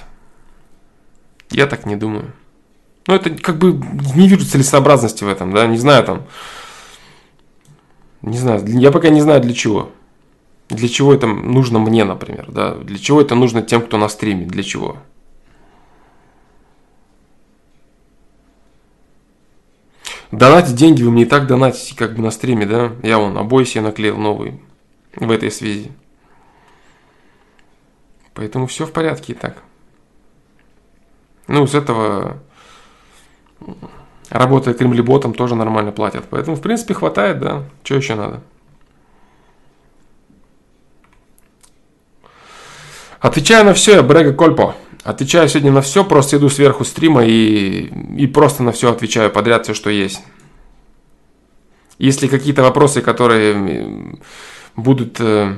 [1.50, 2.32] Я так не думаю.
[3.06, 3.72] Ну, это как бы
[4.14, 6.26] не вижу целесообразности в этом, да, не знаю там.
[8.22, 9.90] Не знаю, я пока не знаю для чего.
[10.68, 12.76] Для чего это нужно мне, например, да?
[12.76, 14.96] Для чего это нужно тем, кто на стриме, для чего?
[20.30, 22.92] Донатить деньги вы мне и так донатите, как бы на стриме, да?
[23.02, 24.62] Я вон обои себе наклеил новый
[25.14, 25.92] в этой связи.
[28.32, 29.62] Поэтому все в порядке и так.
[31.48, 32.38] Ну, с этого
[34.28, 36.24] Работая кремлеботом, тоже нормально платят.
[36.30, 37.64] Поэтому, в принципе, хватает, да.
[37.82, 38.40] Что еще надо?
[43.20, 44.74] Отвечаю на все, я Брега Кольпо.
[45.04, 49.64] Отвечаю сегодня на все, просто иду сверху стрима и, и просто на все отвечаю подряд,
[49.64, 50.22] все, что есть.
[51.98, 54.18] Если какие-то вопросы, которые
[54.76, 55.54] будут э,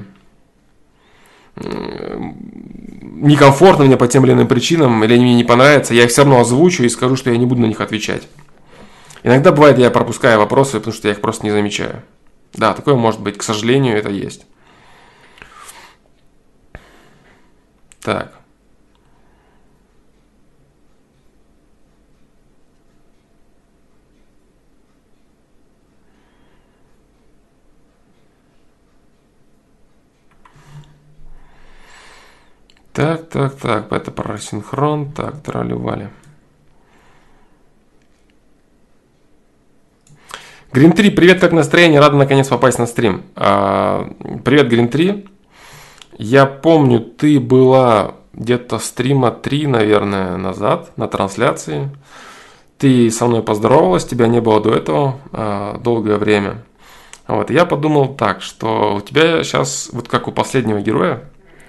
[3.25, 6.23] некомфортно мне по тем или иным причинам, или они мне не понравятся, я их все
[6.23, 8.29] равно озвучу и скажу, что я не буду на них отвечать.
[9.23, 12.03] Иногда бывает, я пропускаю вопросы, потому что я их просто не замечаю.
[12.53, 14.45] Да, такое может быть, к сожалению, это есть.
[18.03, 18.44] Так.
[32.95, 36.11] Так, так, так, это про синхрон, так, трали-вали.
[40.73, 41.99] Green 3, привет, как настроение?
[41.99, 43.23] Рада наконец попасть на стрим.
[43.35, 44.09] А,
[44.45, 45.27] привет, Green 3.
[46.19, 51.91] Я помню, ты была где-то стрима 3, наверное, назад на трансляции.
[52.79, 56.63] Ты со мной поздоровалась, тебя не было до этого а, долгое время.
[57.27, 61.25] Вот, я подумал так, что у тебя сейчас, вот как у последнего героя,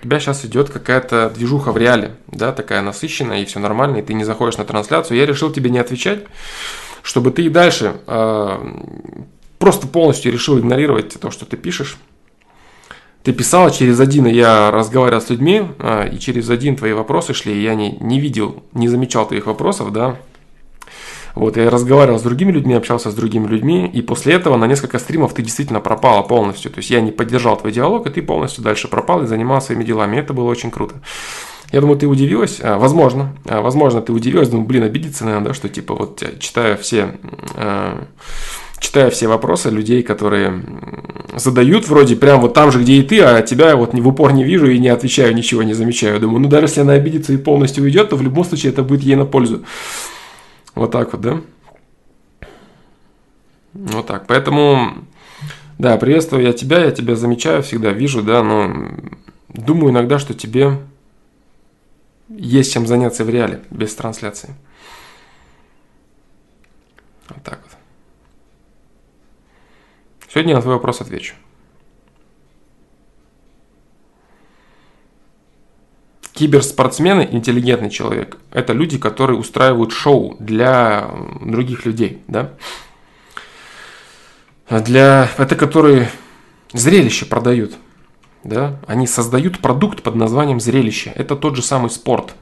[0.05, 4.13] тебя сейчас идет какая-то движуха в реале, да, такая насыщенная, и все нормально, и ты
[4.13, 5.17] не заходишь на трансляцию.
[5.17, 6.19] Я решил тебе не отвечать,
[7.01, 8.57] чтобы ты и дальше э,
[9.57, 11.97] просто полностью решил игнорировать то, что ты пишешь.
[13.23, 17.55] Ты писала через один, я разговаривал с людьми, э, и через один твои вопросы шли,
[17.55, 20.17] и я не, не видел, не замечал твоих вопросов, да,
[21.35, 24.99] вот, я разговаривал с другими людьми, общался с другими людьми, и после этого на несколько
[24.99, 26.71] стримов ты действительно пропала полностью.
[26.71, 29.83] То есть я не поддержал твой диалог, и ты полностью дальше пропал и занимался своими
[29.83, 30.17] делами.
[30.17, 30.95] Это было очень круто.
[31.73, 35.53] Я думаю, ты удивилась, а, возможно, а, возможно, ты удивилась, думаю, блин, обидеться, наверное, да,
[35.53, 37.15] что типа вот э, читая все,
[37.55, 38.03] э,
[38.79, 40.63] читая все вопросы людей, которые
[41.35, 44.45] задают вроде прям вот там же, где и ты, а тебя вот в упор не
[44.45, 46.19] вижу и не отвечаю, ничего не замечаю.
[46.19, 49.01] Думаю, ну даже если она обидится и полностью уйдет, то в любом случае это будет
[49.01, 49.63] ей на пользу.
[50.75, 51.41] Вот так вот, да?
[53.73, 54.27] Вот так.
[54.27, 55.05] Поэтому,
[55.77, 58.91] да, приветствую я тебя, я тебя замечаю всегда, вижу, да, но
[59.49, 60.77] думаю иногда, что тебе
[62.29, 64.53] есть чем заняться в реале, без трансляции.
[67.29, 67.77] Вот так вот.
[70.29, 71.35] Сегодня на твой вопрос отвечу.
[76.35, 82.51] Киберспортсмены, интеллигентный человек, это люди, которые устраивают шоу для других людей, да?
[84.69, 86.09] Для, это которые
[86.73, 87.75] зрелище продают,
[88.43, 88.77] да?
[88.85, 91.13] Они создают продукт под названием зрелище.
[91.15, 92.35] Это тот же самый спорт.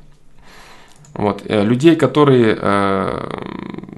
[1.13, 1.43] Вот.
[1.45, 3.41] Э, людей, которые э,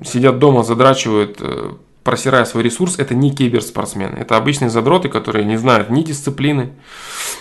[0.03, 1.71] сидят дома, задрачивают, э,
[2.03, 4.17] просирая свой ресурс, это не киберспортсмены.
[4.17, 6.73] Это обычные задроты, которые не знают ни дисциплины,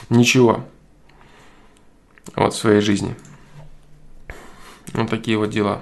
[0.08, 0.60] ничего
[2.34, 3.14] вот, в своей жизни.
[4.92, 5.80] Вот такие вот дела.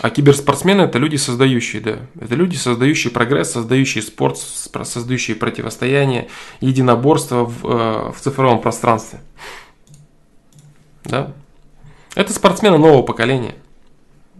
[0.00, 1.98] А киберспортсмены это люди создающие, да.
[2.18, 6.28] Это люди, создающие прогресс, создающие спорт, создающие противостояние,
[6.60, 9.20] единоборство в, э, в цифровом пространстве.
[11.04, 11.32] Да.
[12.14, 13.54] Это спортсмены нового поколения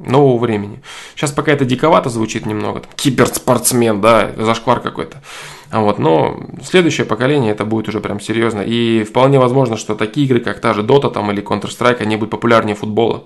[0.01, 0.83] нового времени.
[1.15, 5.23] Сейчас пока это диковато звучит немного, там, киберспортсмен, да, зашквар какой-то.
[5.71, 8.61] А вот, но следующее поколение это будет уже прям серьезно.
[8.61, 12.31] И вполне возможно, что такие игры, как та же Dota там, или Counter-Strike, они будут
[12.31, 13.25] популярнее футбола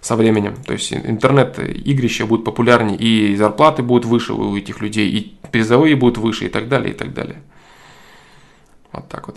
[0.00, 0.56] со временем.
[0.66, 6.18] То есть интернет-игрища будут популярнее, и зарплаты будут выше у этих людей, и призовые будут
[6.18, 7.40] выше, и так далее, и так далее.
[8.90, 9.36] Вот так вот.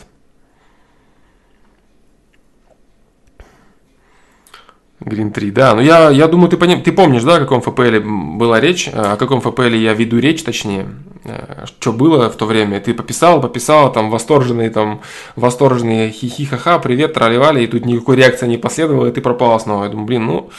[5.01, 5.75] Green 3, да.
[5.75, 7.99] Ну я, я думаю, ты, поним, ты помнишь, да, о каком ФПЛ
[8.37, 10.87] была речь, э, о каком ФПЛ я веду речь, точнее,
[11.25, 12.79] э, что было в то время.
[12.79, 15.01] Ты пописал, пописал, там, восторженные, там,
[15.35, 19.83] восторженные хихи-ха-ха, привет, тролливали, и тут никакой реакции не последовало, и ты пропала снова.
[19.83, 20.49] Я думаю, блин, ну,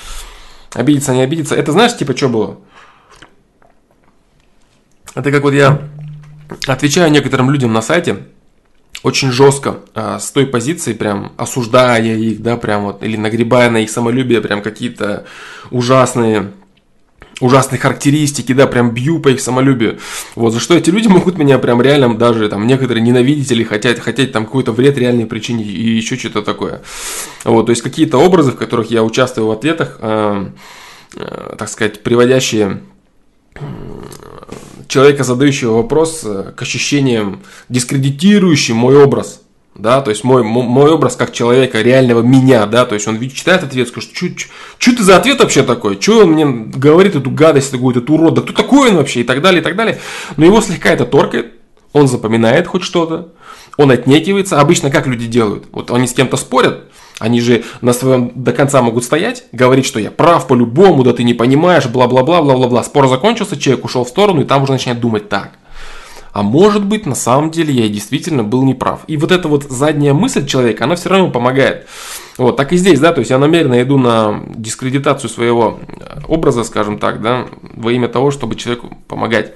[0.75, 1.55] обидеться, не обидеться.
[1.55, 2.59] Это знаешь, типа, что было?
[5.15, 5.81] Это как вот я
[6.67, 8.27] отвечаю некоторым людям на сайте,
[9.07, 13.77] очень жестко а, с той позиции, прям осуждая их, да, прям вот, или нагребая на
[13.77, 15.27] их самолюбие прям какие-то
[15.71, 16.51] ужасные
[17.39, 19.99] ужасные характеристики, да, прям бью по их самолюбию.
[20.35, 24.01] Вот, за что эти люди могут меня прям реально даже там некоторые ненавидеть или хотят,
[24.01, 26.83] хотеть там какой-то вред реальный причинить и еще что-то такое.
[27.45, 30.49] Вот, то есть какие-то образы, в которых я участвую в ответах, э,
[31.15, 32.81] э, так сказать, приводящие
[34.89, 39.41] человека, задающего вопрос э, к ощущениям, дискредитирующим мой образ.
[39.75, 43.63] Да, то есть мой, мой образ как человека, реального меня, да, то есть он читает
[43.63, 44.11] ответ, скажет,
[44.79, 48.35] что ты за ответ вообще такой, что он мне говорит эту гадость, такую, этот урод,
[48.35, 49.99] да кто такой он вообще, и так далее, и так далее.
[50.39, 51.53] Но его слегка это торкает,
[51.93, 53.35] он запоминает хоть что-то,
[53.77, 54.61] он отнекивается.
[54.61, 55.67] Обычно как люди делают?
[55.73, 56.85] Вот они с кем-то спорят,
[57.19, 61.25] они же на своем до конца могут стоять, говорить, что я прав по-любому, да ты
[61.25, 62.83] не понимаешь, бла-бла-бла, бла-бла-бла.
[62.85, 65.53] Спор закончился, человек ушел в сторону, и там уже начинает думать так.
[66.33, 69.01] А может быть, на самом деле я действительно был неправ.
[69.07, 71.87] И вот эта вот задняя мысль человека, она все равно помогает.
[72.37, 75.81] Вот, так и здесь, да, то есть я намеренно иду на дискредитацию своего
[76.29, 79.55] образа, скажем так, да, во имя того, чтобы человеку помогать.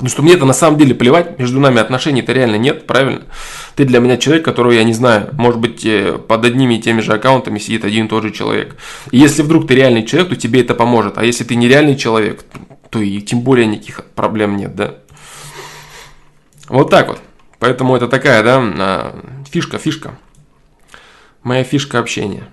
[0.00, 3.20] Потому что мне это на самом деле плевать, между нами отношений-то реально нет, правильно?
[3.76, 5.28] Ты для меня человек, которого я не знаю.
[5.32, 8.76] Может быть, э, под одними и теми же аккаунтами сидит один и тот же человек.
[9.10, 11.18] И если вдруг ты реальный человек, то тебе это поможет.
[11.18, 12.46] А если ты нереальный человек,
[12.88, 14.94] то и тем более никаких проблем нет, да?
[16.70, 17.20] Вот так вот.
[17.58, 20.16] Поэтому это такая, да, а, фишка, фишка.
[21.42, 22.44] Моя фишка общения.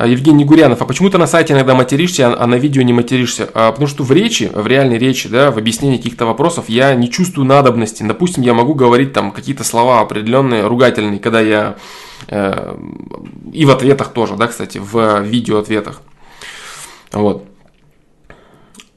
[0.00, 3.50] А, Евгений Гурянов, а почему ты на сайте иногда материшься, а на видео не материшься?
[3.52, 7.10] А, потому что в речи, в реальной речи, да, в объяснении каких-то вопросов я не
[7.10, 8.04] чувствую надобности.
[8.04, 11.78] Допустим, я могу говорить там какие-то слова определенные, ругательные, когда я
[12.28, 12.76] э,
[13.52, 16.00] и в ответах тоже, да, кстати, в видео ответах.
[17.10, 17.47] Вот.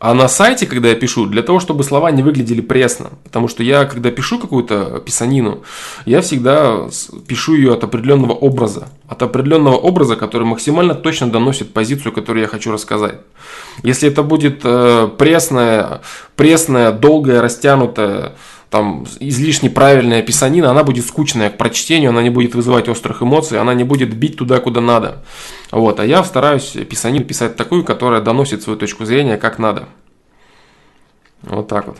[0.01, 3.61] А на сайте, когда я пишу, для того, чтобы слова не выглядели пресно, потому что
[3.61, 5.61] я, когда пишу какую-то писанину,
[6.07, 6.89] я всегда
[7.27, 12.47] пишу ее от определенного образа, от определенного образа, который максимально точно доносит позицию, которую я
[12.47, 13.19] хочу рассказать.
[13.83, 16.01] Если это будет э, пресная,
[16.35, 18.33] пресная, долгая, растянутая,
[18.71, 23.59] там излишне правильная писанина, она будет скучная к прочтению, она не будет вызывать острых эмоций,
[23.59, 25.25] она не будет бить туда, куда надо.
[25.71, 29.89] Вот, а я стараюсь писанину писать такую, которая доносит свою точку зрения как надо.
[31.41, 31.97] Вот так вот.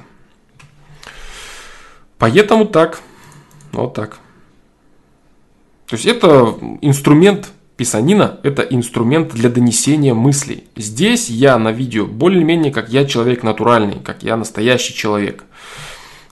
[2.18, 3.02] Поэтому так.
[3.74, 4.20] Вот так.
[5.88, 10.64] То есть это инструмент писанина, это инструмент для донесения мыслей.
[10.78, 15.44] Здесь я на видео более-менее как я человек натуральный, как я настоящий человек.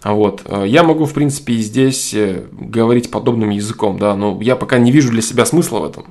[0.03, 0.43] Вот.
[0.45, 4.77] Э, я могу, в принципе, и здесь э, говорить подобным языком, да, но я пока
[4.77, 6.05] не вижу для себя смысла в этом.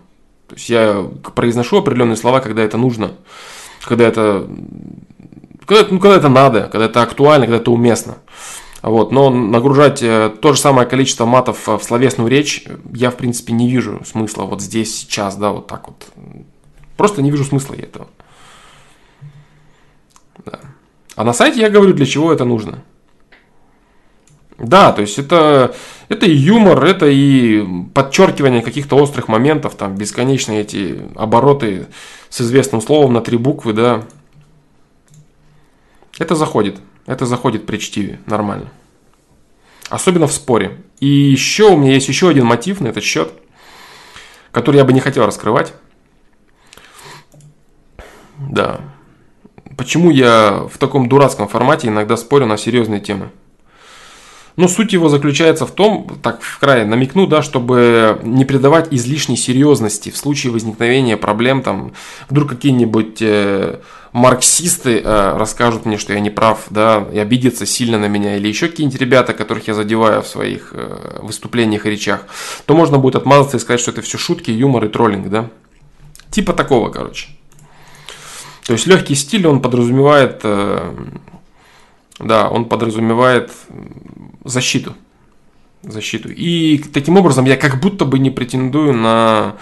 [0.49, 3.12] То есть я произношу определенные слова, когда это нужно,
[3.84, 4.49] когда это,
[5.66, 8.16] когда, ну, когда это надо, когда это актуально, когда это уместно.
[8.80, 12.64] Вот, но нагружать э, то же самое количество матов в словесную речь
[12.95, 16.07] я, в принципе, не вижу смысла вот здесь, сейчас, да, вот так вот.
[16.97, 18.09] Просто не вижу смысла этого.
[20.45, 20.61] Да.
[21.16, 22.84] А на сайте я говорю, для чего это нужно.
[24.59, 25.75] Да, то есть это,
[26.09, 31.87] это и юмор, это и подчеркивание каких-то острых моментов, там бесконечные эти обороты
[32.29, 34.03] с известным словом на три буквы, да.
[36.19, 38.69] Это заходит, это заходит при чтиве, нормально.
[39.91, 40.77] Особенно в споре.
[40.99, 43.33] И еще у меня есть еще один мотив на этот счет,
[44.51, 45.73] который я бы не хотел раскрывать.
[48.39, 48.81] Да.
[49.77, 53.31] Почему я в таком дурацком формате иногда спорю на серьезные темы?
[54.59, 59.37] Но суть его заключается в том, так в крае намекну, да, чтобы не придавать излишней
[59.37, 61.93] серьезности в случае возникновения проблем, там,
[62.29, 63.79] вдруг какие-нибудь э,
[64.11, 68.49] марксисты э, расскажут мне, что я не прав, да, и обидятся сильно на меня, или
[68.49, 72.27] еще какие-нибудь ребята, которых я задеваю в своих э, выступлениях и речах,
[72.67, 75.51] то можно будет отмазаться и сказать, что это все шутки, юмор и троллинг, да.
[76.33, 77.29] Типа такого, короче.
[78.67, 80.95] То есть легкий стиль, он подразумевает, э,
[82.19, 83.51] да, он подразумевает
[84.45, 84.95] защиту.
[85.83, 86.29] Защиту.
[86.31, 89.57] И таким образом я как будто бы не претендую на,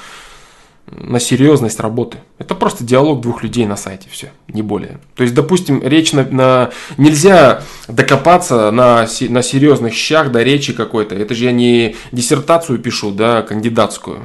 [0.86, 2.18] на серьезность работы.
[2.38, 4.98] Это просто диалог двух людей на сайте, все, не более.
[5.14, 11.14] То есть, допустим, речь на, на нельзя докопаться на, на серьезных щах до речи какой-то.
[11.14, 14.22] Это же я не диссертацию пишу, да, кандидатскую.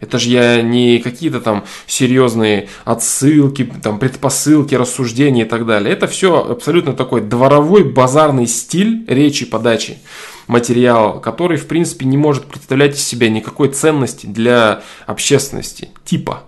[0.00, 5.92] Это же я не какие-то там серьезные отсылки, там предпосылки, рассуждения и так далее.
[5.92, 9.98] Это все абсолютно такой дворовой базарный стиль речи, подачи
[10.46, 16.44] материала, который, в принципе, не может представлять из себя никакой ценности для общественности, типа.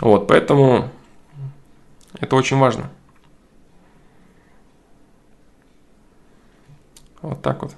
[0.00, 0.90] Вот, поэтому
[2.18, 2.90] это очень важно.
[7.22, 7.72] Вот так вот.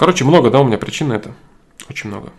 [0.00, 1.32] Короче, много, да, у меня причин на это.
[1.90, 2.32] Очень много.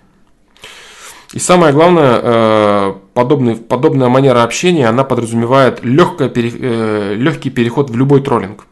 [1.32, 7.96] И самое главное, э, подобный, подобная манера общения, она подразумевает легкое, э, легкий переход в
[7.96, 8.66] любой троллинг.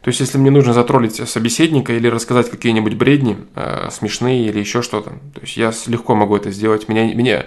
[0.00, 4.80] То есть, если мне нужно затроллить собеседника или рассказать какие-нибудь бредни, э, смешные или еще
[4.80, 6.88] что-то, то есть я легко могу это сделать.
[6.88, 7.44] Меня, меня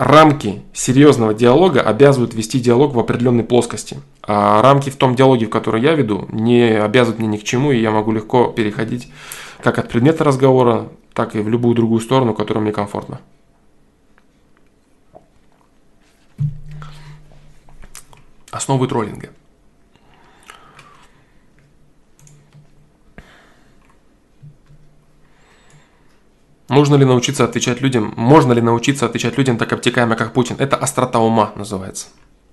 [0.00, 4.00] рамки серьезного диалога обязывают вести диалог в определенной плоскости.
[4.22, 7.70] А рамки в том диалоге, в который я веду, не обязывают меня ни к чему,
[7.70, 9.12] и я могу легко переходить
[9.62, 13.20] как от предмета разговора, так и в любую другую сторону, которая мне комфортна.
[18.50, 19.28] Основы троллинга.
[26.70, 28.14] Нужно ли научиться отвечать людям?
[28.16, 30.54] Можно ли научиться отвечать людям так обтекаемо, как Путин?
[30.60, 32.06] Это острота ума называется.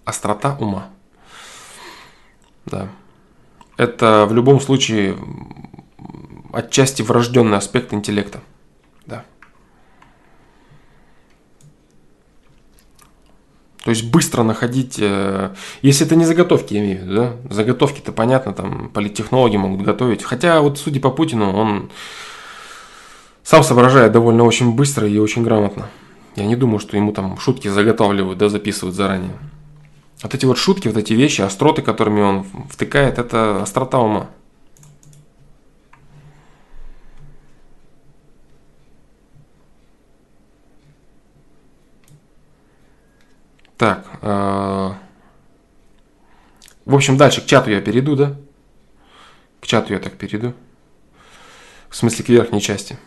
[0.06, 0.88] Острота ума.
[2.66, 2.90] Да.
[3.78, 5.16] Это в любом случае
[6.52, 8.42] отчасти врожденный аспект интеллекта.
[9.06, 9.24] Да.
[13.84, 15.54] То есть быстро находить, э,
[15.84, 20.24] если это не заготовки, я имею в виду, да, заготовки-то понятно, там политтехнологи могут готовить.
[20.24, 21.92] Хотя вот судя по Путину, он
[23.48, 25.88] сам соображает довольно очень быстро и очень грамотно.
[26.36, 29.32] Я не думаю, что ему там шутки заготавливают, да, записывают заранее.
[30.22, 34.28] Вот эти вот шутки, вот эти вещи, остроты, которыми он втыкает, это острота ума.
[43.78, 44.06] Так.
[44.24, 44.92] Э,
[46.84, 48.36] в общем, дальше к чату я перейду, да?
[49.62, 50.54] К чату я так перейду.
[51.88, 52.98] В смысле, к верхней части.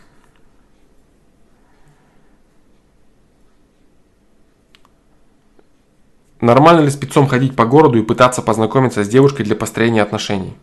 [6.41, 10.57] Нормально ли спецом ходить по городу и пытаться познакомиться с девушкой для построения отношений?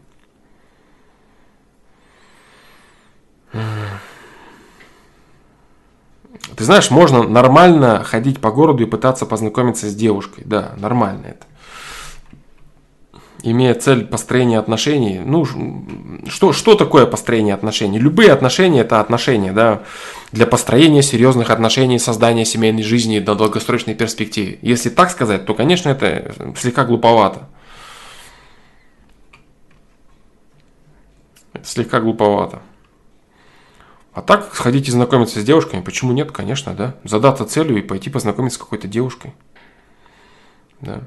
[6.57, 10.43] Ты знаешь, можно нормально ходить по городу и пытаться познакомиться с девушкой.
[10.45, 11.47] Да, нормально это.
[13.43, 15.21] Имея цель построения отношений.
[15.21, 15.45] Ну,
[16.27, 17.99] что, что такое построение отношений?
[17.99, 19.83] Любые отношения– это отношения, да,
[20.33, 24.59] для построения серьезных отношений, создания семейной жизни на долгосрочной перспективе.
[24.61, 27.49] Если так сказать, то, конечно, это слегка глуповато.
[31.53, 32.61] Это слегка глуповато.
[34.13, 36.97] А так сходить и знакомиться с девушками, почему нет, конечно, да.
[37.05, 39.33] Задаться целью и пойти познакомиться с какой-то девушкой.
[40.81, 41.03] Да.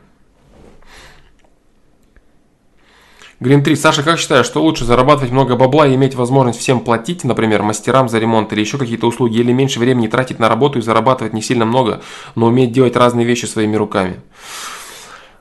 [3.41, 3.75] Грин 3.
[3.75, 8.07] Саша, как считаешь, что лучше зарабатывать много бабла и иметь возможность всем платить, например, мастерам
[8.07, 11.41] за ремонт или еще какие-то услуги, или меньше времени тратить на работу и зарабатывать не
[11.41, 12.01] сильно много,
[12.35, 14.21] но уметь делать разные вещи своими руками?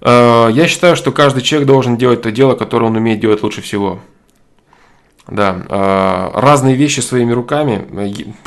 [0.01, 3.61] Э, я считаю, что каждый человек должен делать то дело, которое он умеет делать лучше
[3.61, 4.01] всего.
[5.27, 7.87] Да, э, разные вещи своими руками.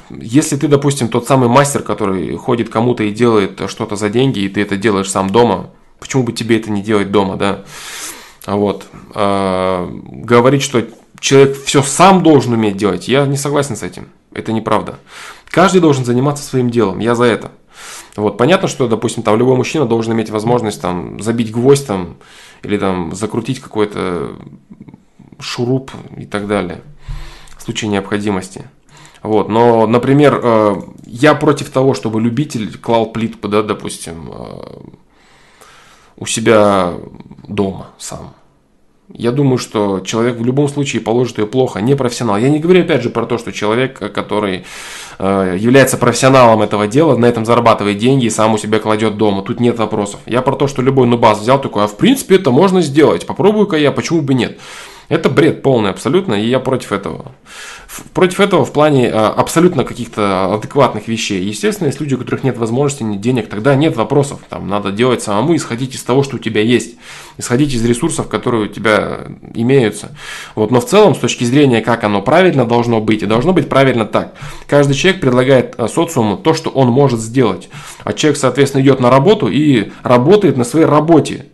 [0.10, 4.50] Если ты, допустим, тот самый мастер, который ходит кому-то и делает что-то за деньги, и
[4.50, 7.66] ты это делаешь сам дома, почему бы тебе это не делать дома, да?
[8.46, 8.88] Вот.
[9.14, 10.86] А, говорить, что
[11.20, 14.08] человек все сам должен уметь делать, я не согласен с этим.
[14.34, 15.00] Это неправда.
[15.46, 17.00] Каждый должен заниматься своим делом.
[17.00, 17.52] Я за это.
[18.16, 22.18] Вот, понятно, что, допустим, там любой мужчина должен иметь возможность там забить гвоздь там,
[22.62, 24.36] или там закрутить какой-то
[25.40, 26.82] шуруп и так далее
[27.58, 28.66] в случае необходимости.
[29.22, 34.80] Вот, но, например, э, я против того, чтобы любитель клал плитку, да, допустим, э,
[36.18, 36.94] у себя
[37.48, 38.34] дома сам.
[39.10, 42.38] Я думаю, что человек в любом случае положит ее плохо, не профессионал.
[42.38, 44.66] Я не говорю опять же про то, что человек, который
[45.20, 49.44] э, является профессионалом этого дела, на этом зарабатывает деньги и сам у себя кладет дома.
[49.44, 50.22] Тут нет вопросов.
[50.26, 53.28] Я про то, что любой нубас взял такой, а в принципе это можно сделать.
[53.28, 54.58] Попробую-ка я, почему бы нет.
[55.10, 57.34] Это бред полный абсолютно, и я против этого.
[58.14, 61.44] Против этого в плане а, абсолютно каких-то адекватных вещей.
[61.44, 64.40] Естественно, есть люди, у которых нет возможности, нет денег, тогда нет вопросов.
[64.50, 66.96] Там надо делать самому, исходить из того, что у тебя есть.
[67.38, 70.16] Исходить из ресурсов, которые у тебя имеются.
[70.56, 70.72] Вот.
[70.72, 74.06] Но в целом, с точки зрения, как оно правильно должно быть, и должно быть правильно
[74.06, 74.36] так.
[74.68, 77.70] Каждый человек предлагает а, социуму то, что он может сделать.
[78.04, 81.46] А человек, соответственно, идет на работу и работает на своей работе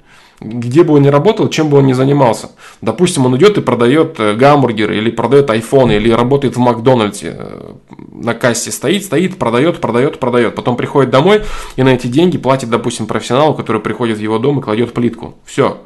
[0.41, 2.51] где бы он ни работал, чем бы он ни занимался.
[2.81, 7.73] Допустим, он идет и продает э, гамбургеры, или продает айфоны, или работает в Макдональдсе, э,
[8.11, 10.55] на кассе стоит, стоит, продает, продает, продает.
[10.55, 11.43] Потом приходит домой
[11.75, 15.35] и на эти деньги платит, допустим, профессионалу, который приходит в его дом и кладет плитку.
[15.45, 15.79] Все.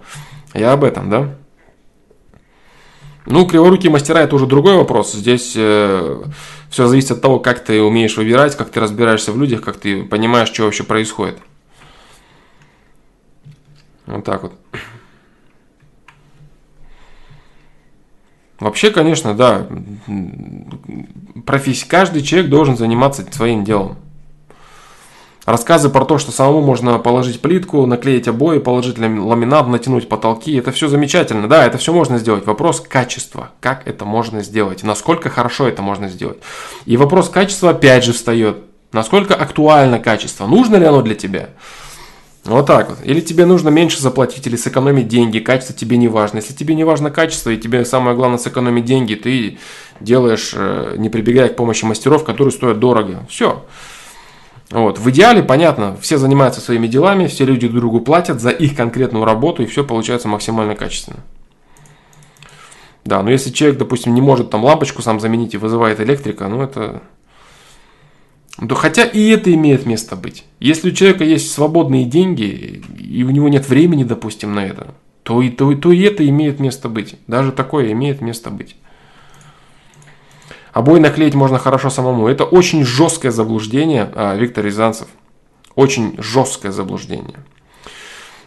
[0.54, 1.36] Я об этом, да?
[3.26, 5.14] Ну, криворукие мастера это уже другой вопрос.
[5.14, 6.24] Здесь э,
[6.70, 10.04] все зависит от того, как ты умеешь выбирать, как ты разбираешься в людях, как ты
[10.04, 11.38] понимаешь, что вообще происходит.
[14.06, 14.54] Вот так вот.
[18.60, 19.68] Вообще, конечно, да,
[21.46, 23.98] профессия, каждый человек должен заниматься своим делом.
[25.46, 30.72] Рассказы про то, что самому можно положить плитку, наклеить обои, положить ламинат, натянуть потолки, это
[30.72, 31.50] все замечательно.
[31.50, 32.46] Да, это все можно сделать.
[32.46, 33.52] Вопрос качества.
[33.60, 34.84] Как это можно сделать?
[34.84, 36.38] Насколько хорошо это можно сделать?
[36.86, 38.60] И вопрос качества опять же встает.
[38.94, 40.48] Насколько актуально качество?
[40.48, 41.50] Нужно ли оно для тебя?
[42.46, 43.00] Вот так вот.
[43.04, 46.38] Или тебе нужно меньше заплатить, или сэкономить деньги, качество тебе не важно.
[46.38, 49.60] Если тебе не важно качество, и тебе самое главное сэкономить деньги, ты
[50.02, 53.26] делаешь, э, не прибегая к помощи мастеров, которые стоят дорого.
[53.30, 53.66] Все.
[54.72, 55.00] Вот.
[55.00, 59.24] В идеале, понятно, все занимаются своими делами, все люди друг другу платят за их конкретную
[59.24, 61.20] работу, и все получается максимально качественно.
[63.06, 66.62] Да, но если человек, допустим, не может там лампочку сам заменить и вызывает электрика, ну
[66.62, 67.04] это
[68.60, 70.46] да хотя и это имеет место быть.
[70.60, 74.94] Если у человека есть свободные деньги, и у него нет времени, допустим, на это,
[75.24, 77.16] то и, то, то и это имеет место быть.
[77.28, 78.76] Даже такое имеет место быть.
[80.72, 82.28] Обои наклеить можно хорошо самому.
[82.28, 85.08] Это очень жесткое заблуждение, а, Виктор Рязанцев.
[85.76, 87.40] Очень жесткое заблуждение.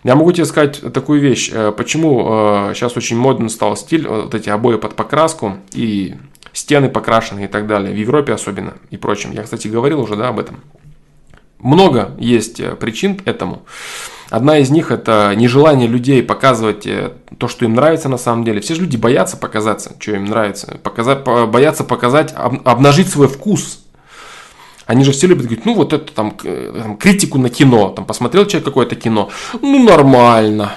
[0.05, 1.51] Я могу тебе сказать такую вещь.
[1.53, 6.15] Э, почему сейчас э, очень модно стал стиль, вот эти обои под покраску и
[6.57, 9.33] стены покрашены и так далее, в Европе особенно и прочем.
[9.33, 10.61] Я, кстати, говорил уже да, об этом.
[11.59, 13.63] Много есть э, причин этому.
[14.31, 18.61] Одна из них это нежелание людей показывать э, то, что им нравится на самом деле.
[18.61, 20.79] Все же люди боятся показаться, что им нравится.
[20.83, 23.85] Показать, боятся показать, обнажить свой вкус.
[24.87, 27.91] Они же все любят говорить, ну вот это там, там критику на кино.
[27.91, 29.31] Там посмотрел человек какое-то кино.
[29.61, 30.75] Ну нормально.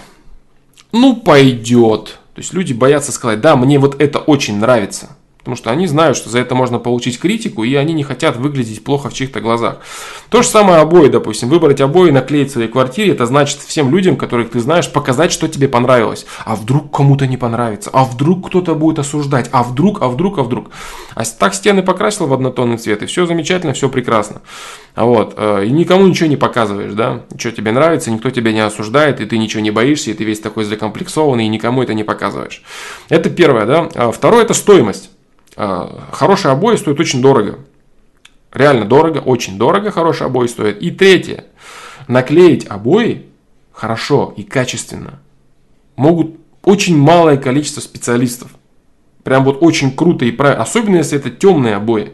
[0.92, 2.20] Ну пойдет.
[2.34, 5.16] То есть люди боятся сказать, да, мне вот это очень нравится.
[5.50, 8.84] Потому что они знают, что за это можно получить критику, и они не хотят выглядеть
[8.84, 9.78] плохо в чьих-то глазах.
[10.30, 11.50] То же самое обои, допустим.
[11.50, 15.48] Выбрать обои, наклеить в своей квартире, это значит всем людям, которых ты знаешь, показать, что
[15.48, 16.28] тебе понравилось.
[16.46, 17.90] А вдруг кому-то не понравится?
[17.92, 19.50] А вдруг кто-то будет осуждать?
[19.52, 20.70] А вдруг, а вдруг, а вдруг?
[21.16, 24.44] А так стены покрасил в однотонный цвет, и все замечательно, все прекрасно.
[24.94, 27.24] А вот, э, и никому ничего не показываешь, да?
[27.36, 30.42] Что тебе нравится, никто тебя не осуждает, и ты ничего не боишься, и ты весь
[30.42, 32.62] такой закомплексованный, и никому это не показываешь.
[33.10, 33.90] Это первое, да?
[33.96, 35.10] А второе– это стоимость.
[35.56, 37.60] А, хорошие обои стоят очень дорого.
[38.54, 40.82] Реально дорого, очень дорого хорошие обои стоят.
[40.82, 41.46] И третье.
[42.08, 43.28] Наклеить обои
[43.72, 45.20] хорошо и качественно
[45.96, 48.52] могут очень малое количество специалистов.
[49.24, 50.64] Прям вот очень круто и правильно.
[50.64, 52.14] Особенно если это темные обои.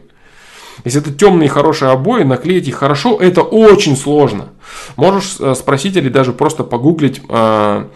[0.84, 4.50] Если это темные хорошие обои, наклеить их хорошо, это очень сложно.
[4.98, 7.90] Можешь э, спросить или даже просто погуглить а,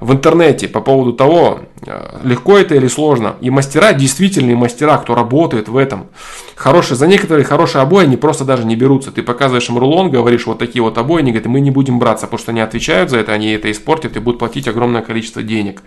[0.00, 3.36] в интернете по поводу того, э, легко это или сложно.
[3.40, 6.06] И мастера, действительные мастера, кто работает в этом,
[6.54, 9.10] хорошие, за некоторые хорошие обои, они просто даже не берутся.
[9.12, 12.26] Ты показываешь им рулон, говоришь вот такие вот обои, они говорят, мы не будем браться,
[12.26, 15.82] потому что они отвечают за это, они это испортят и будут платить огромное количество денег.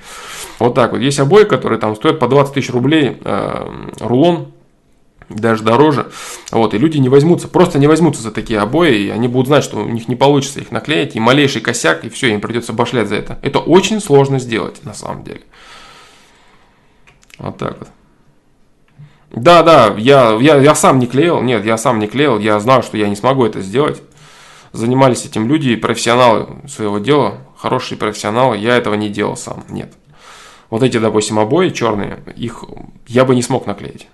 [0.58, 1.02] Вот так вот.
[1.02, 4.48] Есть обои, которые там стоят по 20 тысяч рублей э, рулон,
[5.30, 6.12] даже дороже.
[6.52, 9.64] Вот, и люди не возьмутся, просто не возьмутся за такие обои, и они будут знать,
[9.64, 13.08] что у них не получится их наклеить, и малейший косяк, и все, им придется башлять
[13.08, 13.40] за это.
[13.42, 15.42] Это очень сложно сделать, на самом деле.
[17.38, 17.90] Вот так вот.
[19.32, 22.82] Да, да, я, я, я сам не клеил, нет, я сам не клеил, я знаю,
[22.82, 24.02] что я не смогу это сделать.
[24.72, 29.94] Занимались этим люди, профессионалы своего дела, хорошие профессионалы, я этого не делал сам, нет.
[30.70, 32.64] Вот эти, допустим, обои черные, их
[33.08, 34.08] я бы не смог наклеить.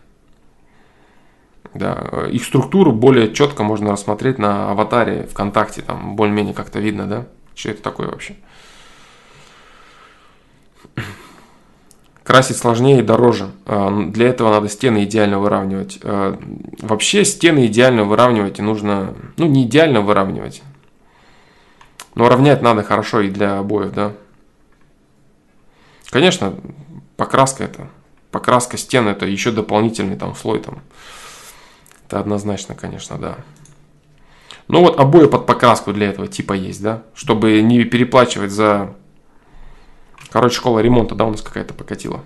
[1.76, 7.26] Да, их структуру более четко можно рассмотреть на аватаре ВКонтакте, там более-менее как-то видно, да,
[7.53, 8.38] что это такое вообще.
[12.23, 13.51] Красить сложнее и дороже.
[13.65, 15.99] А, для этого надо стены идеально выравнивать.
[16.01, 16.39] А,
[16.82, 20.63] вообще стены идеально выравнивать и нужно, ну не идеально выравнивать,
[22.15, 24.13] но равнять надо хорошо и для обоев, да.
[26.09, 26.55] Конечно,
[27.17, 27.89] покраска это,
[28.32, 30.82] покраска стен это еще дополнительный там слой там
[32.05, 33.37] это однозначно, конечно, да.
[34.67, 37.03] Ну вот обои под покраску для этого типа есть, да?
[37.13, 38.95] Чтобы не переплачивать за...
[40.29, 42.23] Короче, школа ремонта, да, у нас какая-то покатила.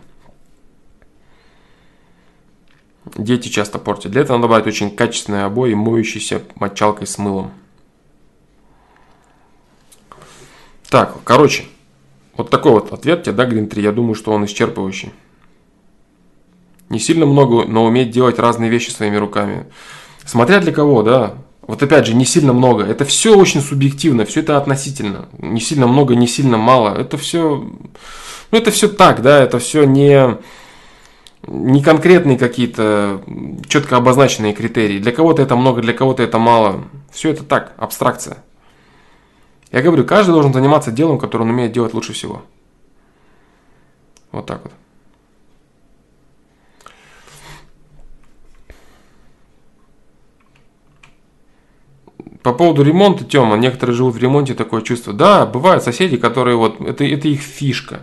[3.16, 4.12] Дети часто портят.
[4.12, 7.52] Для этого надо брать очень качественные обои, моющиеся мочалкой с мылом.
[10.90, 11.66] Так, короче,
[12.36, 15.12] вот такой вот ответ тебе, да, Грин Я думаю, что он исчерпывающий.
[16.90, 19.66] Не сильно много, но уметь делать разные вещи своими руками.
[20.26, 21.36] Смотря для кого, да.
[21.62, 22.84] Вот опять же, не сильно много.
[22.84, 25.30] Это все очень субъективно, все это относительно.
[25.38, 26.96] Не сильно много, не сильно мало.
[26.96, 27.64] Это все,
[28.52, 30.38] ну это все так, да, это все не,
[31.46, 33.22] не конкретные какие-то
[33.68, 34.98] четко обозначенные критерии.
[34.98, 36.86] Для кого-то это много, для кого-то это мало.
[37.12, 38.44] Все это так, абстракция.
[39.72, 42.42] Я говорю, каждый должен заниматься делом, которое он умеет делать лучше всего.
[44.32, 44.74] Вот так вот.
[52.44, 55.12] По поводу ремонта, Тёма, некоторые живут в ремонте, такое чувство.
[55.12, 58.02] Да, бывают соседи, которые вот, это, это их фишка.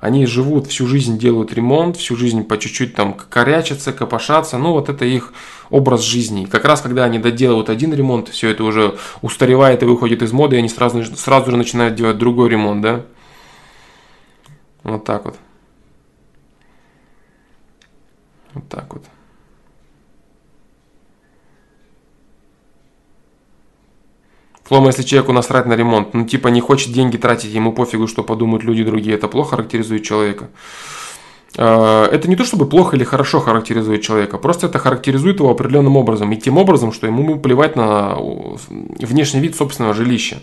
[0.00, 4.56] Они живут всю жизнь, делают ремонт, всю жизнь по чуть-чуть там корячатся, копошатся.
[4.58, 5.32] Ну, вот это их
[5.68, 6.46] образ жизни.
[6.46, 10.56] Как раз, когда они доделывают один ремонт, все это уже устаревает и выходит из моды,
[10.56, 13.04] и они сразу, сразу же начинают делать другой ремонт, да?
[14.82, 15.36] Вот так вот.
[18.54, 19.04] Вот так вот.
[24.70, 28.22] Словом, если человеку насрать на ремонт, ну типа не хочет деньги тратить, ему пофигу, что
[28.22, 30.48] подумают люди другие, это плохо характеризует человека.
[31.56, 35.96] А, это не то, чтобы плохо или хорошо характеризует человека, просто это характеризует его определенным
[35.96, 36.30] образом.
[36.30, 38.16] И тем образом, что ему плевать на
[38.68, 40.40] внешний вид собственного жилища.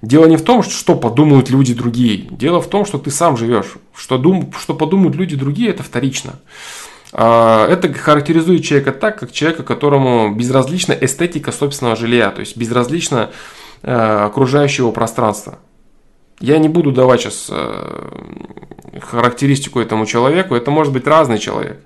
[0.00, 2.28] Дело не в том, что подумают люди другие.
[2.30, 3.74] Дело в том, что ты сам живешь.
[3.94, 6.40] Что, дум, что подумают люди другие, это вторично.
[7.12, 13.30] А, это характеризует человека так, как человека, которому безразлична эстетика собственного жилья, то есть безразлично
[13.82, 15.58] э, окружающего пространства.
[16.40, 18.08] Я не буду давать сейчас э,
[19.00, 21.80] характеристику этому человеку, это может быть разный человек.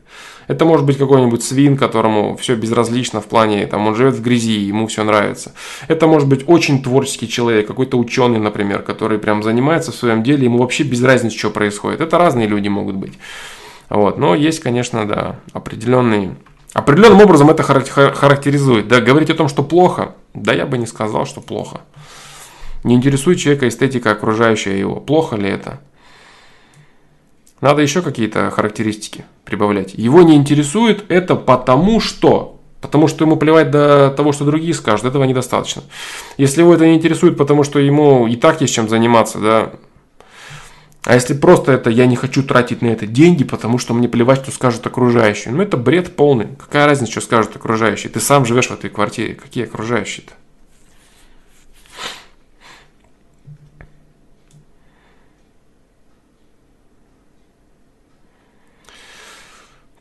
[0.46, 4.60] Это может быть какой-нибудь свин, которому все безразлично в плане, там, он живет в грязи,
[4.60, 5.54] ему все нравится.
[5.88, 10.44] Это может быть очень творческий человек, какой-то ученый, например, который прям занимается в своем деле,
[10.44, 12.00] ему вообще без разницы, что происходит.
[12.00, 13.14] Это разные люди могут быть.
[13.88, 14.18] Вот.
[14.18, 16.36] Но есть, конечно, да, определенные...
[16.72, 18.88] Определенным образом это характеризует.
[18.88, 21.80] Да, говорить о том, что плохо, да я бы не сказал, что плохо.
[22.84, 24.96] Не интересует человека эстетика окружающая его.
[24.96, 25.80] Плохо ли это?
[27.60, 29.94] Надо еще какие-то характеристики прибавлять.
[29.94, 32.60] Его не интересует это потому что.
[32.82, 35.82] Потому что ему плевать до того, что другие скажут, этого недостаточно.
[36.36, 39.72] Если его это не интересует, потому что ему и так есть чем заниматься, да,
[41.06, 44.42] а если просто это я не хочу тратить на это деньги, потому что мне плевать,
[44.42, 45.54] что скажут окружающие.
[45.54, 46.48] Ну это бред полный.
[46.58, 48.10] Какая разница, что скажут окружающие?
[48.10, 49.36] Ты сам живешь в этой квартире.
[49.36, 50.32] Какие окружающие-то?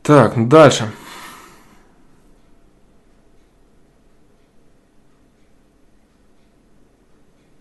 [0.02, 0.90] Так, дальше.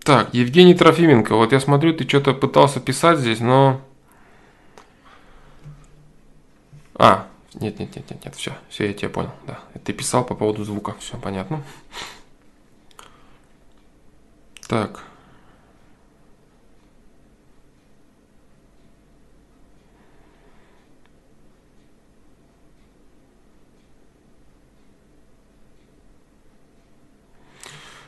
[0.05, 3.81] Так, Евгений Трофименко, вот я смотрю, ты что-то пытался писать здесь, но...
[6.93, 9.59] А, нет, нет, нет, нет, нет, все, все, я тебя понял, да.
[9.83, 11.63] Ты писал по поводу звука, все понятно.
[14.67, 15.03] Так.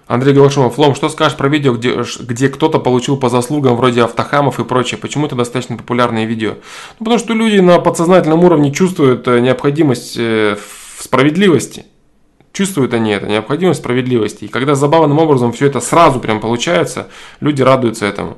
[0.07, 4.59] Андрей Галашимов, Лом, что скажешь про видео, где, где кто-то получил по заслугам вроде автохамов
[4.59, 4.97] и прочее?
[4.97, 6.55] Почему это достаточно популярное видео?
[6.99, 11.85] Ну, потому что люди на подсознательном уровне чувствуют э, необходимость э, в справедливости.
[12.53, 14.45] Чувствуют они это, необходимость справедливости.
[14.45, 17.09] И когда забавным образом все это сразу прям получается,
[17.41, 18.37] люди радуются этому.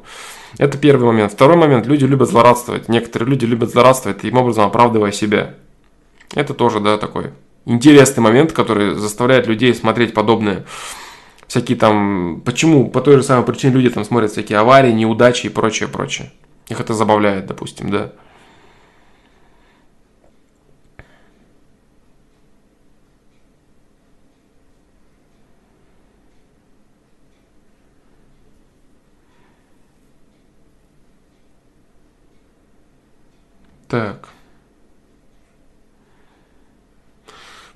[0.58, 1.32] Это первый момент.
[1.32, 2.90] Второй момент, люди любят злорадствовать.
[2.90, 5.54] Некоторые люди любят злорадствовать, таким образом оправдывая себя.
[6.34, 7.32] Это тоже, да, такой
[7.66, 10.66] интересный момент, который заставляет людей смотреть подобное
[11.50, 15.50] всякие там, почему, по той же самой причине люди там смотрят всякие аварии, неудачи и
[15.50, 16.32] прочее, прочее.
[16.70, 18.12] Их это забавляет, допустим, да.
[33.88, 34.30] Так.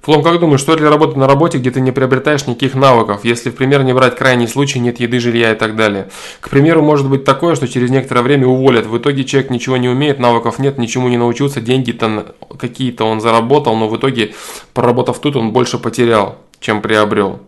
[0.03, 3.49] Флом, как думаешь, стоит ли работать на работе, где ты не приобретаешь никаких навыков, если,
[3.49, 6.09] в пример, не брать крайний случай, нет еды, жилья и так далее?
[6.41, 9.87] К примеру, может быть такое, что через некоторое время уволят, в итоге человек ничего не
[9.87, 14.35] умеет, навыков нет, ничему не научился, деньги-то какие-то он заработал, но в итоге,
[14.73, 17.39] проработав тут, он больше потерял, чем приобрел.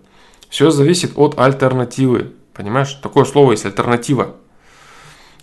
[0.48, 2.32] Все зависит от альтернативы.
[2.54, 4.36] Понимаешь, такое слово есть альтернатива.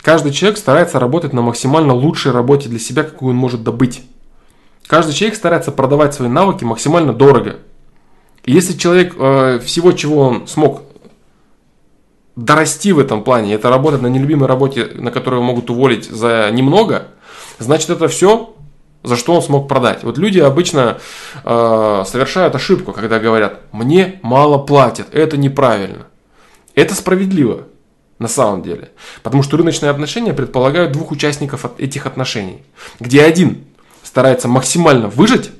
[0.00, 4.00] Каждый человек старается работать на максимально лучшей работе для себя, какую он может добыть.
[4.86, 7.56] Каждый человек старается продавать свои навыки максимально дорого.
[8.44, 10.82] И если человек э, всего, чего он смог
[12.36, 17.08] дорасти в этом плане, это работать на нелюбимой работе, на которую могут уволить за немного,
[17.58, 18.54] значит это все,
[19.02, 20.02] за что он смог продать.
[20.02, 20.98] Вот люди обычно
[21.44, 26.06] э, совершают ошибку, когда говорят, мне мало платят, это неправильно.
[26.74, 27.64] Это справедливо
[28.18, 28.90] на самом деле.
[29.22, 32.62] Потому что рыночные отношения предполагают двух участников этих отношений,
[33.00, 33.64] где один
[34.12, 35.52] старается максимально выжить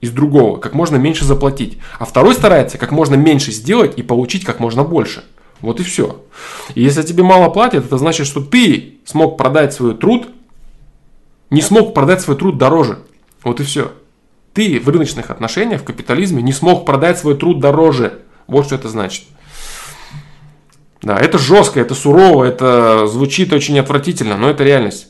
[0.00, 1.78] из другого, как можно меньше заплатить.
[1.98, 5.24] А второй старается как можно меньше сделать и получить как можно больше.
[5.60, 6.22] Вот и все.
[6.76, 10.28] И если тебе мало платят, это значит, что ты смог продать свой труд,
[11.50, 13.00] не смог продать свой труд дороже.
[13.42, 13.90] Вот и все.
[14.54, 18.20] Ты в рыночных отношениях, в капитализме не смог продать свой труд дороже.
[18.46, 19.24] Вот что это значит.
[21.02, 25.08] Да, это жестко, это сурово, это звучит очень отвратительно, но это реальность.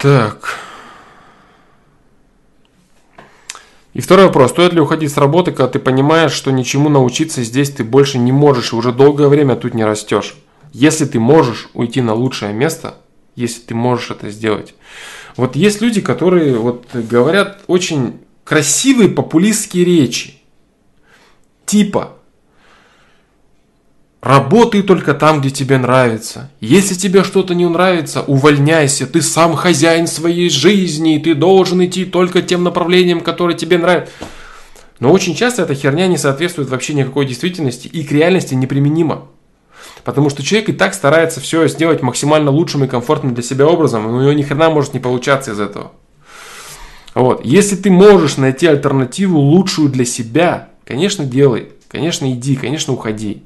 [0.00, 0.58] Так.
[3.92, 4.52] И второй вопрос.
[4.52, 8.32] Стоит ли уходить с работы, когда ты понимаешь, что ничему научиться здесь ты больше не
[8.32, 10.36] можешь и уже долгое время тут не растешь?
[10.72, 12.94] Если ты можешь уйти на лучшее место,
[13.36, 14.74] если ты можешь это сделать.
[15.36, 20.40] Вот есть люди, которые вот говорят очень красивые популистские речи.
[21.66, 22.16] Типа,
[24.22, 26.50] Работай только там, где тебе нравится.
[26.60, 29.06] Если тебе что-то не нравится, увольняйся.
[29.06, 34.12] Ты сам хозяин своей жизни, и ты должен идти только тем направлением, которое тебе нравится.
[34.98, 39.26] Но очень часто эта херня не соответствует вообще никакой действительности и к реальности неприменима.
[40.04, 44.02] Потому что человек и так старается все сделать максимально лучшим и комфортным для себя образом,
[44.02, 45.92] но у него ни хрена может не получаться из этого.
[47.14, 47.44] Вот.
[47.44, 51.70] Если ты можешь найти альтернативу лучшую для себя, конечно, делай.
[51.88, 53.42] Конечно, иди, конечно, уходи.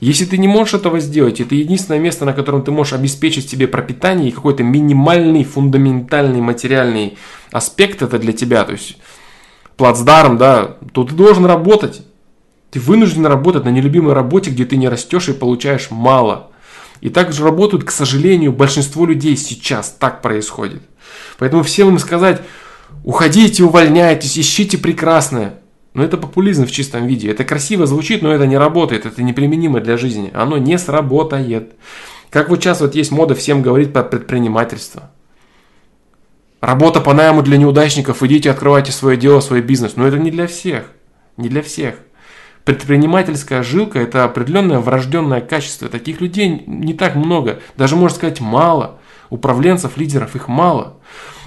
[0.00, 3.66] Если ты не можешь этого сделать, это единственное место, на котором ты можешь обеспечить себе
[3.66, 7.16] пропитание и какой-то минимальный, фундаментальный, материальный
[7.50, 8.98] аспект это для тебя, то есть
[9.76, 12.02] плацдарм, да, то ты должен работать.
[12.70, 16.50] Ты вынужден работать на нелюбимой работе, где ты не растешь и получаешь мало.
[17.00, 20.82] И так же работают, к сожалению, большинство людей сейчас так происходит.
[21.38, 22.42] Поэтому всем им сказать,
[23.04, 25.60] уходите, увольняйтесь, ищите прекрасное.
[25.96, 27.30] Но это популизм в чистом виде.
[27.30, 29.06] Это красиво звучит, но это не работает.
[29.06, 30.30] Это неприменимо для жизни.
[30.34, 31.72] Оно не сработает.
[32.28, 35.10] Как вот сейчас вот есть мода всем говорить про предпринимательство.
[36.60, 38.22] Работа по найму для неудачников.
[38.22, 39.96] Идите, открывайте свое дело, свой бизнес.
[39.96, 40.90] Но это не для всех.
[41.38, 41.94] Не для всех.
[42.64, 45.88] Предпринимательская жилка– это определенное врожденное качество.
[45.88, 47.60] Таких людей не так много.
[47.78, 48.98] Даже, можно сказать, мало.
[49.30, 50.98] Управленцев, лидеров их мало.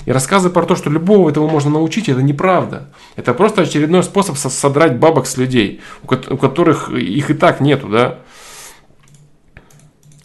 [0.06, 2.89] И рассказы про то, что любого этого можно научить, это неправда.
[3.16, 8.20] Это просто очередной способ содрать бабок с людей, у которых их и так нету, да.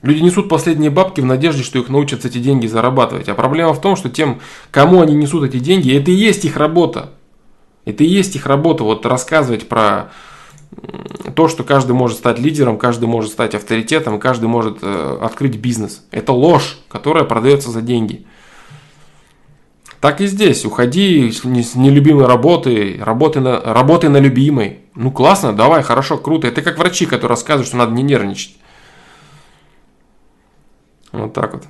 [0.03, 3.29] Люди несут последние бабки в надежде, что их научат эти деньги зарабатывать.
[3.31, 6.59] А проблема в том, что тем, кому они несут эти деньги, это и есть их
[6.59, 7.11] работа.
[7.87, 8.85] Это и есть их работа.
[8.85, 10.11] Вот рассказывать про
[11.35, 16.05] то, что каждый может стать лидером, каждый может стать авторитетом, каждый может э, открыть бизнес.
[16.11, 18.27] Это ложь, которая продается за деньги.
[20.05, 20.67] Так и здесь.
[20.67, 21.45] Уходи с
[21.75, 24.81] нелюбимой работы, работай на, работай на любимой.
[24.95, 26.47] Ну классно, давай, хорошо, круто.
[26.47, 28.55] Это как врачи, которые рассказывают, что надо не нервничать.
[31.11, 31.65] Вот так вот.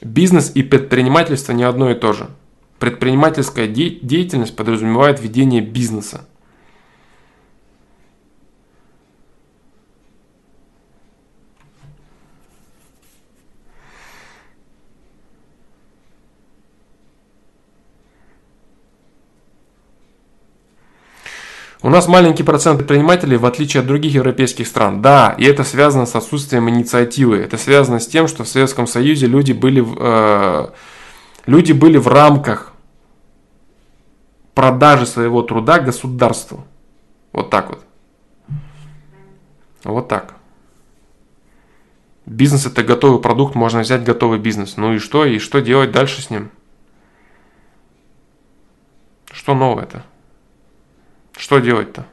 [0.00, 2.28] Бизнес и предпринимательство не одно и то же.
[2.80, 6.26] Предпринимательская деятельность подразумевает ведение бизнеса.
[21.82, 25.02] У нас маленький процент предпринимателей, в отличие от других европейских стран.
[25.02, 27.36] Да, и это связано с отсутствием инициативы.
[27.36, 30.68] Это связано с тем, что в Советском Союзе люди были, э,
[31.46, 32.72] люди были в рамках
[34.54, 36.64] продажи своего труда государству.
[37.32, 37.84] Вот так вот.
[39.84, 40.34] Вот так.
[42.24, 44.78] Бизнес это готовый продукт, можно взять готовый бизнес.
[44.78, 45.26] Ну и что?
[45.26, 46.50] И что делать дальше с ним?
[49.30, 50.02] Что новое-то?
[51.36, 52.06] Что делать-то?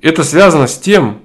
[0.00, 1.22] Это связано с тем,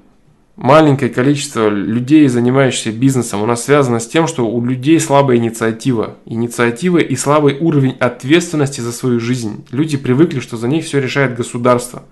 [0.56, 6.18] маленькое количество людей, занимающихся бизнесом, у нас связано с тем, что у людей слабая инициатива.
[6.26, 9.64] Инициатива и слабый уровень ответственности за свою жизнь.
[9.70, 12.04] Люди привыкли, что за них все решает государство.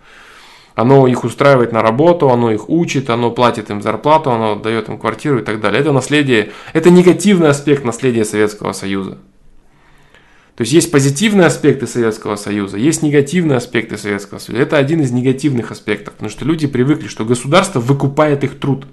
[0.75, 4.97] Оно их устраивает на работу, оно их учит, оно платит им зарплату, оно дает им
[4.97, 5.81] квартиру и так далее.
[5.81, 9.17] Это наследие, это негативный аспект наследия Советского Союза.
[10.55, 14.61] То есть есть позитивные аспекты Советского Союза, есть негативные аспекты Советского Союза.
[14.61, 18.85] Это один из негативных аспектов, потому что люди привыкли, что государство выкупает их труд.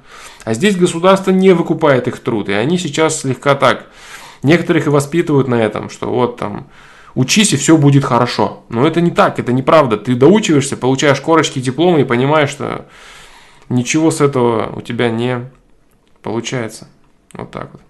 [0.45, 2.49] А здесь государство не выкупает их труд.
[2.49, 3.87] И они сейчас слегка так.
[4.43, 6.68] Некоторых и воспитывают на этом, что вот там
[7.19, 8.62] учись и все будет хорошо.
[8.69, 9.97] Но это не так, это неправда.
[9.97, 12.87] Ты доучиваешься, получаешь корочки диплома и понимаешь, что
[13.69, 15.51] ничего с этого у тебя не
[16.23, 16.87] получается.
[17.33, 17.83] Вот так вот.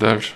[0.00, 0.32] Дальше.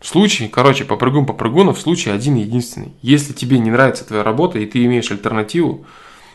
[0.00, 2.92] Случай, короче, по прыгун по прыгуну, в случае один единственный.
[3.00, 5.86] Если тебе не нравится твоя работа, и ты имеешь альтернативу,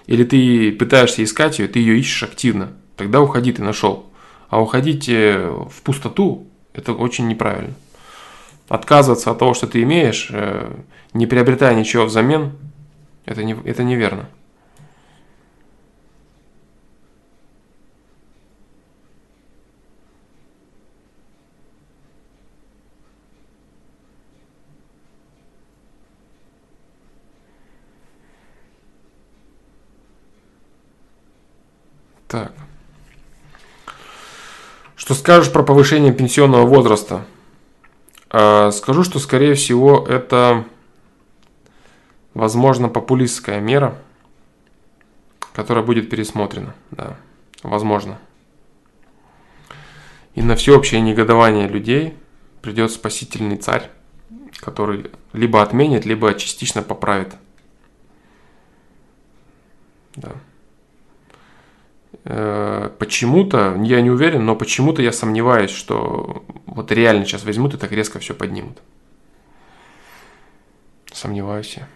[0.05, 4.05] или ты пытаешься искать ее, ты ее ищешь активно, тогда уходи, ты нашел.
[4.47, 7.73] А уходить э, в пустоту, это очень неправильно.
[8.69, 10.73] Отказываться от того, что ты имеешь, э,
[11.13, 12.53] не приобретая ничего взамен,
[13.25, 14.29] это, не, это неверно.
[32.33, 32.51] Так.
[34.95, 37.27] Что скажешь про повышение пенсионного возраста?
[38.31, 40.65] А, скажу, что, скорее всего, это,
[42.33, 44.01] возможно, популистская мера,
[45.53, 46.73] которая будет пересмотрена.
[46.89, 47.17] Да,
[47.61, 48.17] возможно.
[50.33, 52.17] И на всеобщее негодование людей
[52.63, 53.91] придет спасительный царь,
[54.57, 57.35] который либо отменит, либо частично поправит.
[60.15, 60.31] Да.
[62.25, 67.77] Э, почему-то, я не уверен, но почему-то я сомневаюсь, что вот реально сейчас возьмут и
[67.77, 68.77] так резко все поднимут.
[71.11, 71.87] Сомневаюсь я.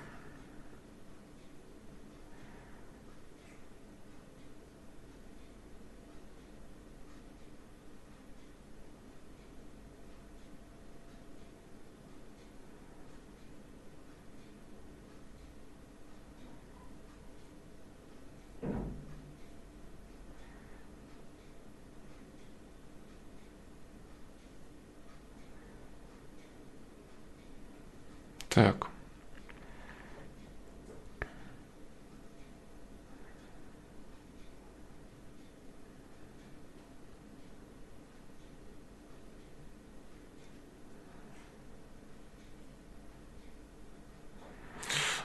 [28.58, 28.88] Так.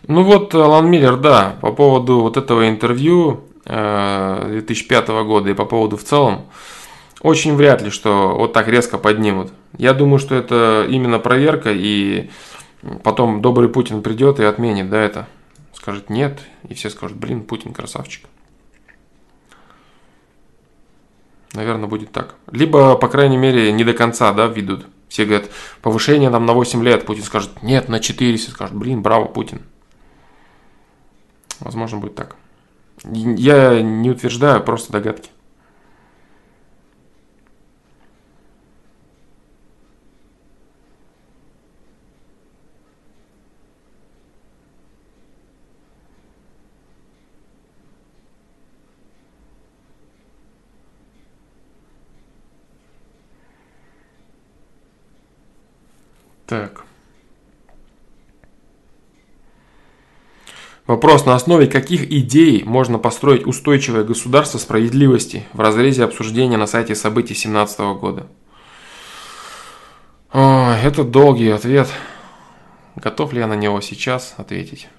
[0.07, 5.65] Ну вот, Алан Миллер, да, по поводу вот этого интервью 2005 э, года и по
[5.65, 6.43] поводу в целом,
[7.23, 9.55] очень вряд ли, что вот так резко поднимут.
[9.79, 12.29] Я думаю, что это именно проверка и
[13.03, 15.29] потом добрый Путин придет и отменит, да, это.
[15.73, 18.27] Скажет нет, и все скажут, блин, Путин красавчик.
[21.55, 22.37] Наверное, будет так.
[22.51, 24.87] Либо, по крайней мере, не до конца, да, ведут.
[25.09, 25.51] Все говорят,
[25.83, 27.05] повышение нам на 8 лет.
[27.05, 28.37] Путин скажет, нет, на 4.
[28.39, 29.61] Все скажут, блин, браво, Путин.
[31.61, 32.37] Возможно, будет так.
[33.05, 35.32] Я не утверждаю, просто догадки.
[56.53, 56.85] Так.
[60.87, 66.95] Вопрос, на основе каких идей можно построить устойчивое государство справедливости в разрезе обсуждения на сайте
[66.95, 68.27] событий 2017 года?
[70.31, 71.89] О, это долгий ответ.
[72.97, 74.91] Готов ли я на него сейчас ответить?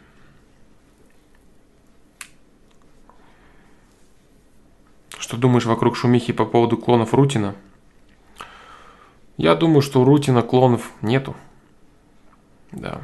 [5.19, 7.53] Что думаешь вокруг шумихи по поводу клонов Рутина?
[9.37, 11.35] Я думаю, что у Рутина клонов нету.
[12.71, 13.01] Да.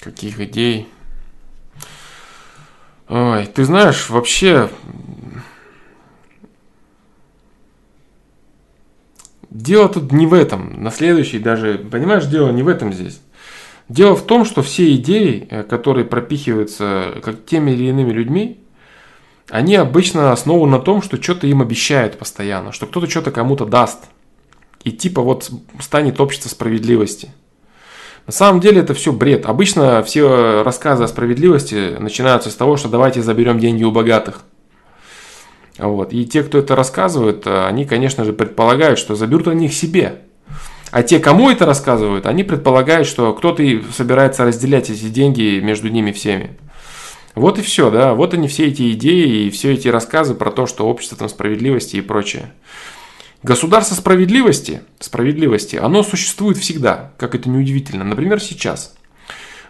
[0.00, 0.88] Каких идей?
[3.08, 4.70] Ой, ты знаешь, вообще...
[9.50, 10.82] Дело тут не в этом.
[10.82, 11.78] На следующий даже...
[11.78, 13.20] Понимаешь, дело не в этом здесь.
[13.88, 18.60] Дело в том, что все идеи, э, которые пропихиваются как теми или иными людьми,
[19.50, 24.04] они обычно основаны на том, что что-то им обещают постоянно, что кто-то что-то кому-то даст.
[24.84, 27.30] И типа вот станет общество справедливости.
[28.26, 29.44] На самом деле это все бред.
[29.44, 34.42] Обычно все рассказы о справедливости начинаются с того, что давайте заберем деньги у богатых.
[35.76, 36.12] Вот.
[36.12, 40.22] И те, кто это рассказывают, э, они, конечно же, предполагают, что заберут они их себе.
[40.94, 46.12] А те, кому это рассказывают, они предполагают, что кто-то собирается разделять эти деньги между ними
[46.12, 46.50] всеми.
[47.34, 50.66] Вот и все, да, вот они все эти идеи и все эти рассказы про то,
[50.66, 52.52] что общество там справедливости и прочее.
[53.42, 58.04] Государство справедливости, справедливости, оно существует всегда, как это неудивительно.
[58.04, 58.94] Например, сейчас.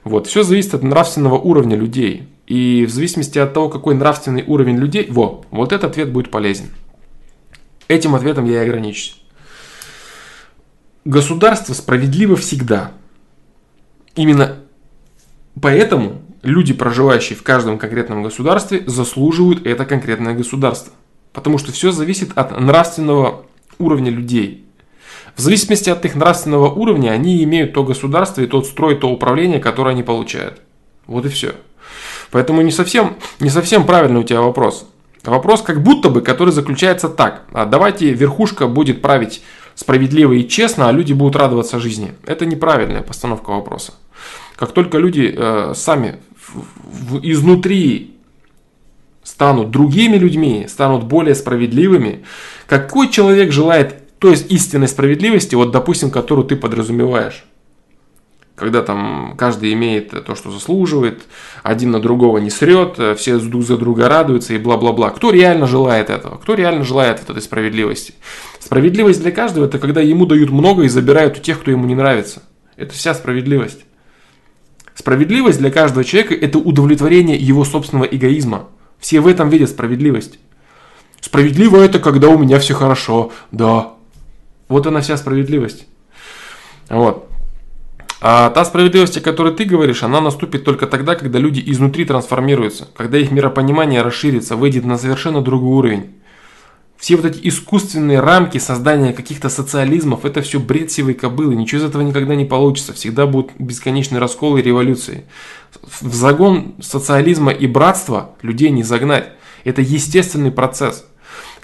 [0.03, 2.29] Вот, все зависит от нравственного уровня людей.
[2.47, 6.67] И в зависимости от того, какой нравственный уровень людей, во, вот этот ответ будет полезен.
[7.89, 9.24] Этим ответом я и ограничусь.
[11.05, 12.93] Государство справедливо всегда.
[14.15, 14.61] Именно
[15.61, 20.95] поэтому люди, проживающие в каждом конкретном государстве, заслуживают это конкретное государство.
[21.35, 23.45] Потому что все зависит от нравственного
[23.79, 24.65] уровня людей.
[25.37, 29.59] В зависимости от их нравственного уровня они имеют то государство и тот строй, то управление,
[29.59, 30.63] которое они получают.
[31.07, 31.55] Вот и все.
[32.31, 34.89] Поэтому не совсем, не совсем правильный у тебя вопрос.
[35.25, 37.43] Вопрос как будто бы, который заключается так.
[37.53, 39.43] А давайте верхушка будет править
[39.75, 42.15] справедливо и честно, а люди будут радоваться жизни.
[42.27, 43.95] Это неправильная постановка вопроса.
[44.57, 48.17] Как только люди э, сами в, в, изнутри
[49.23, 52.25] станут другими людьми, станут более справедливыми,
[52.67, 57.45] какой человек желает той истинной справедливости, вот допустим, которую ты подразумеваешь?
[58.57, 61.25] когда там каждый имеет то, что заслуживает,
[61.63, 65.11] один на другого не срет, все друг за друга радуются и бла-бла-бла.
[65.11, 66.37] Кто реально желает этого?
[66.37, 68.15] Кто реально желает этой справедливости?
[68.65, 71.95] Справедливость для каждого– это когда ему дают много и забирают у тех, кто ему не
[71.95, 72.43] нравится.
[72.77, 73.85] Это вся справедливость.
[74.95, 78.69] Справедливость для каждого человека– это удовлетворение его собственного эгоизма.
[78.99, 80.39] Все в этом видят справедливость.
[81.21, 83.33] Справедливо это, когда у меня все хорошо.
[83.53, 83.93] Да.
[84.69, 85.87] Вот она вся справедливость.
[86.89, 87.29] Вот.
[88.23, 92.89] А та справедливость, о которой ты говоришь, она наступит только тогда, когда люди изнутри трансформируются,
[92.97, 96.15] когда их миропонимание расширится, выйдет на совершенно другой уровень.
[96.97, 101.85] Все вот эти искусственные рамки создания каких-то социализмов, это все бред сивой кобылы, ничего из
[101.85, 105.25] этого никогда не получится, всегда будут бесконечные расколы и революции.
[105.83, 109.31] В загон социализма и братства людей не загнать.
[109.65, 111.07] Это естественный процесс.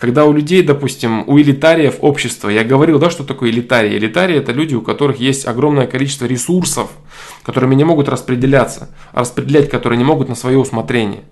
[0.01, 3.99] Когда у людей, допустим, у элитариев общества, я говорил, да, что такое элитарии.
[3.99, 6.89] Элитарии это люди, у которых есть огромное количество ресурсов,
[7.43, 11.25] которыми не могут распределяться, распределять которые не могут на свое усмотрение.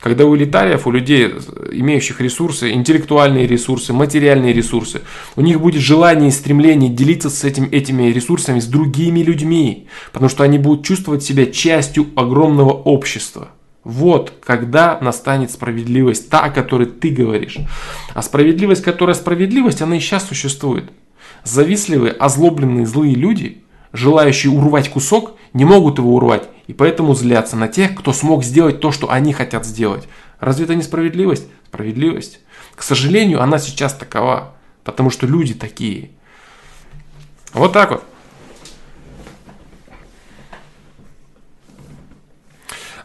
[0.00, 1.34] Когда у элитариев, у людей,
[1.70, 5.02] имеющих ресурсы, интеллектуальные ресурсы, материальные ресурсы,
[5.36, 10.30] у них будет желание и стремление делиться с этим, этими ресурсами с другими людьми, потому
[10.30, 13.50] что они будут чувствовать себя частью огромного общества.
[13.86, 17.58] Вот когда настанет справедливость, та, о которой ты говоришь.
[18.14, 20.90] А справедливость, которая справедливость, она и сейчас существует.
[21.44, 23.62] Завистливые, озлобленные, злые люди,
[23.92, 26.48] желающие урвать кусок, не могут его урвать.
[26.66, 30.08] И поэтому злятся на тех, кто смог сделать то, что они хотят сделать.
[30.40, 31.46] Разве это не справедливость?
[31.68, 32.40] Справедливость.
[32.74, 34.56] К сожалению, она сейчас такова.
[34.82, 36.10] Потому что люди такие.
[37.52, 38.04] Вот так вот.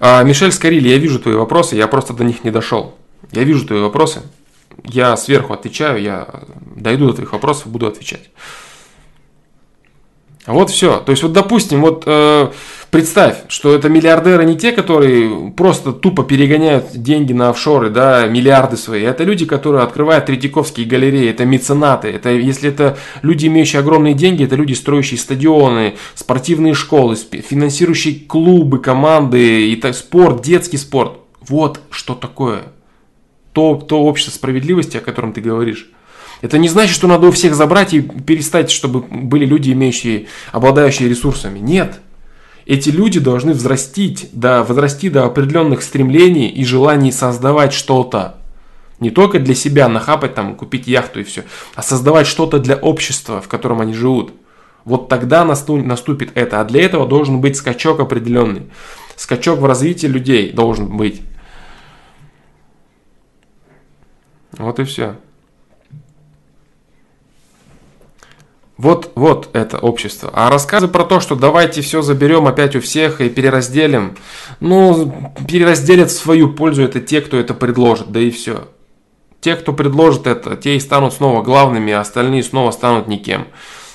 [0.04, 2.96] А, Мишель Скорили, я вижу твои вопросы, я просто до них не дошел.
[3.32, 4.24] Я вижу твои вопросы,
[4.84, 6.28] я сверху отвечаю, я
[6.76, 8.32] дойду до твоих вопросов, буду отвечать.
[10.48, 10.98] Вот все.
[10.98, 12.50] То есть, вот допустим, вот э,
[12.90, 18.76] представь, что это миллиардеры не те, которые просто тупо перегоняют деньги на офшоры, да, миллиарды
[18.76, 19.04] свои.
[19.04, 22.08] Это люди, которые открывают Третьяковские галереи, это меценаты.
[22.08, 28.80] Это, если это люди, имеющие огромные деньги, это люди, строящие стадионы, спортивные школы, финансирующие клубы,
[28.80, 31.20] команды, и так, спорт, детский спорт.
[31.48, 32.64] Вот что такое.
[33.54, 35.92] То, то общество справедливости, о котором ты говоришь.
[36.42, 41.08] Это не значит, что надо у всех забрать и перестать, чтобы были люди, имеющие, обладающие
[41.08, 41.60] ресурсами.
[41.60, 42.00] Нет.
[42.66, 48.38] Эти люди должны взрастить, да, возрасти до определенных стремлений и желаний создавать что-то.
[49.00, 51.44] Не только для себя нахапать, там, купить яхту и все,
[51.76, 54.34] а создавать что-то для общества, в котором они живут.
[54.84, 56.60] Вот тогда наступит это.
[56.62, 58.64] А для этого должен быть скачок определенный.
[59.16, 61.22] Скачок в развитии людей должен быть.
[64.58, 65.16] Вот и все.
[68.82, 70.32] Вот, вот это общество.
[70.34, 74.18] А рассказы про то, что давайте все заберем опять у всех и переразделим,
[74.60, 78.70] ну, переразделят в свою пользу это те, кто это предложит, да и все.
[79.40, 83.46] Те, кто предложит это, те и станут снова главными, а остальные снова станут никем.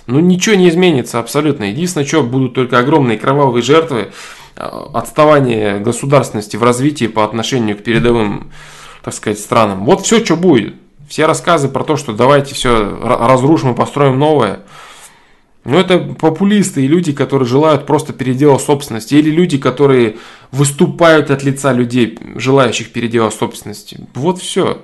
[0.06, 1.64] Ну, ничего не изменится абсолютно.
[1.64, 4.12] Единственное, что будут только огромные кровавые жертвы,
[4.54, 8.52] а, отставание государственности в развитии по отношению к передовым,
[9.02, 9.84] так сказать, странам.
[9.84, 10.76] Вот все, что будет.
[11.08, 14.60] Все рассказы про то, что давайте все разрушим и построим новое.
[15.64, 19.14] Но это популисты и люди, которые желают просто передела собственности.
[19.14, 20.16] Или люди, которые
[20.52, 24.06] выступают от лица людей, желающих передела собственности.
[24.14, 24.82] Вот все.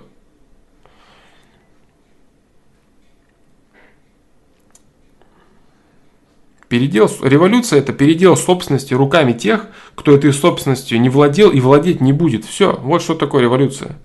[6.69, 12.13] Передел, революция это передел собственности руками тех, кто этой собственностью не владел и владеть не
[12.13, 12.45] будет.
[12.45, 13.99] Все, вот что такое революция.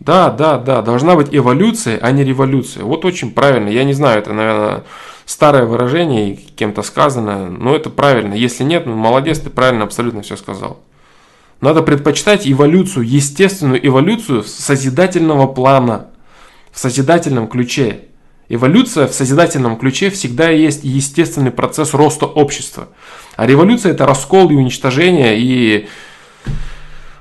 [0.00, 2.84] Да, да, да, должна быть эволюция, а не революция.
[2.84, 3.68] Вот очень правильно.
[3.68, 4.84] Я не знаю, это, наверное,
[5.26, 8.34] старое выражение, кем-то сказано, но это правильно.
[8.34, 10.80] Если нет, ну молодец, ты правильно абсолютно все сказал.
[11.60, 16.06] Надо предпочитать эволюцию, естественную эволюцию созидательного плана,
[16.70, 18.02] в созидательном ключе.
[18.48, 22.88] Эволюция в созидательном ключе всегда есть естественный процесс роста общества.
[23.36, 25.88] А революция это раскол и уничтожение и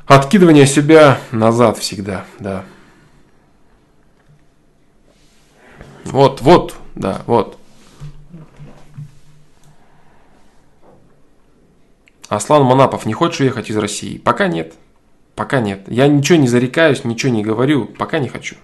[0.07, 2.63] Откидывание себя назад всегда, да.
[6.05, 7.59] Вот, вот, да, вот.
[12.29, 14.17] Аслан Манапов, не хочешь уехать из России?
[14.17, 14.75] Пока нет.
[15.35, 15.83] Пока нет.
[15.87, 18.55] Я ничего не зарекаюсь, ничего не говорю, пока не хочу.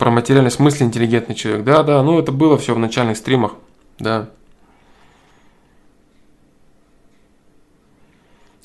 [0.00, 1.62] Про материальность мысли интеллигентный человек.
[1.62, 3.52] Да, да, ну это было все в начальных стримах.
[3.98, 4.30] Да.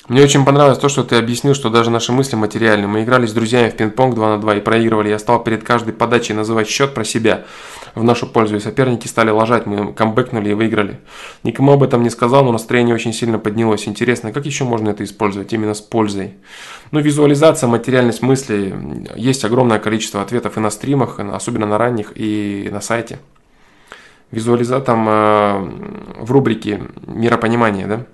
[0.08, 2.86] Мне очень понравилось то, что ты объяснил, что даже наши мысли материальны.
[2.86, 5.08] Мы играли с друзьями в пинг-понг 2 на 2 и проигрывали.
[5.08, 7.44] Я стал перед каждой подачей называть счет про себя
[7.96, 8.54] в нашу пользу.
[8.54, 9.66] И соперники стали ложать.
[9.66, 11.00] Мы камбэкнули и выиграли.
[11.42, 13.88] Никому об этом не сказал, но настроение очень сильно поднялось.
[13.88, 16.34] Интересно, как еще можно это использовать именно с пользой?
[16.92, 18.76] Ну, визуализация, материальность мысли.
[19.16, 23.18] Есть огромное количество ответов и на стримах, особенно на ранних, и на сайте.
[24.30, 25.58] Визуализация там э,
[26.20, 28.06] в рубрике «Миропонимание», да?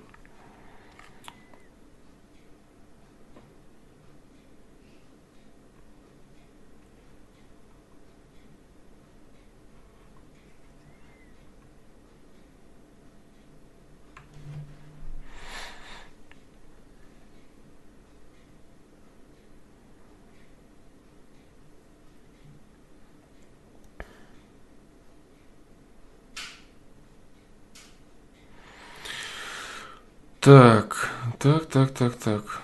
[30.43, 31.09] Так,
[31.39, 32.61] так, так, так, так.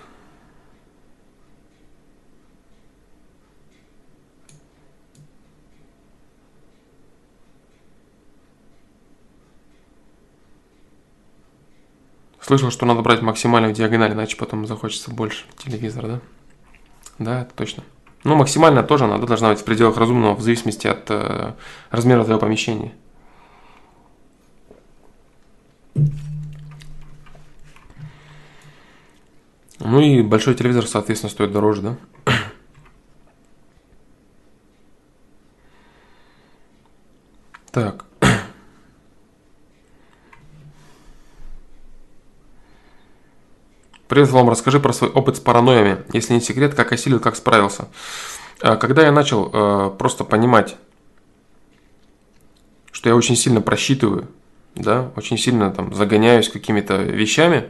[12.41, 16.19] Слышал, что надо брать максимально в диагональ, иначе потом захочется больше телевизора, да?
[17.17, 17.83] Да, это точно.
[18.25, 21.53] Ну, максимально тоже надо, должна быть в пределах разумного, в зависимости от э,
[21.91, 22.91] размера твоего помещения.
[29.79, 31.95] Ну и большой телевизор, соответственно, стоит дороже, да?
[37.71, 38.05] Так.
[44.09, 46.03] Привет, вам расскажи про свой опыт с паранойями.
[46.11, 47.87] Если не секрет, как осилил, как справился.
[48.61, 50.75] А, когда я начал э, просто понимать,
[52.91, 54.27] что я очень сильно просчитываю,
[54.75, 57.69] да, очень сильно там загоняюсь какими-то вещами,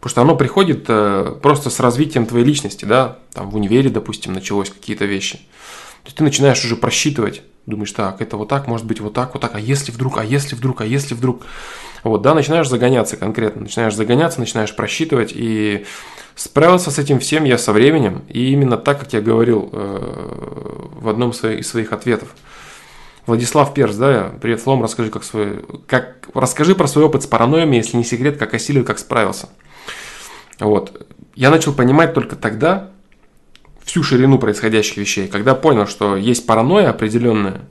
[0.00, 4.32] Потому что оно приходит э, просто с развитием твоей личности, да, там в универе, допустим,
[4.32, 5.36] началось какие-то вещи.
[5.36, 9.34] То есть ты начинаешь уже просчитывать, думаешь, так, это вот так, может быть вот так,
[9.34, 11.42] вот так, а если вдруг, а если вдруг, а если вдруг.
[12.02, 15.84] Вот, да, начинаешь загоняться конкретно, начинаешь загоняться, начинаешь просчитывать, и
[16.34, 21.10] справился с этим всем я со временем, и именно так, как я говорил э, в
[21.10, 22.34] одном из своих ответов.
[23.26, 27.76] Владислав Перс, да, привет, Флом, расскажи, как свой, как, расскажи про свой опыт с паранойями,
[27.76, 29.50] если не секрет, как осилил, как справился.
[30.60, 31.06] Вот.
[31.34, 32.90] Я начал понимать только тогда
[33.82, 37.62] всю ширину происходящих вещей, когда понял, что есть паранойя определенная,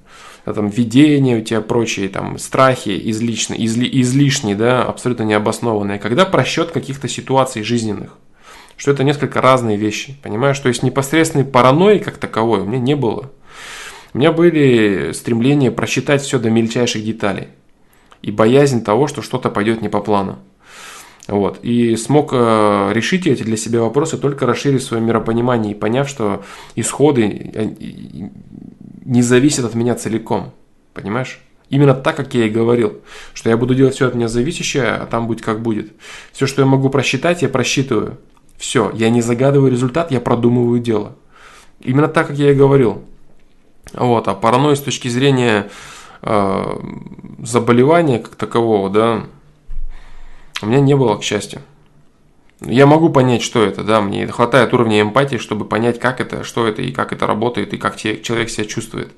[0.44, 6.72] там видения у тебя прочие, там страхи излишние, изли, излишние, да, абсолютно необоснованные, когда просчет
[6.72, 8.18] каких-то ситуаций жизненных,
[8.76, 12.96] что это несколько разные вещи, понимаешь, то есть непосредственной паранойи как таковой у меня не
[12.96, 13.32] было.
[14.14, 17.50] У меня были стремления просчитать все до мельчайших деталей
[18.24, 20.40] и боязнь того, что что-то пойдет не по плану.
[21.30, 21.60] Вот.
[21.62, 26.44] И смог э, решить эти для себя вопросы, только расширив свое миропонимание и поняв, что
[26.76, 27.70] исходы э,
[29.06, 30.52] не зависят от меня целиком.
[30.94, 31.40] Понимаешь?
[31.70, 32.98] Именно так, как я и говорил,
[33.36, 35.92] что я буду делать все от меня зависящее, а там будет как будет.
[36.34, 38.18] Все, что я могу просчитать, я просчитываю.
[38.58, 41.16] Все, я не загадываю результат, я продумываю дело.
[41.80, 43.04] Именно так, как я и говорил.
[43.94, 45.70] Вот, а паранойя с точки зрения
[46.24, 46.78] э,
[47.44, 49.24] заболевания как такового, да,
[50.62, 51.62] у меня не было, к счастью.
[52.62, 56.68] Я могу понять, что это, да, мне хватает уровня эмпатии, чтобы понять, как это, что
[56.68, 59.14] это и как это работает, и как человек себя чувствует.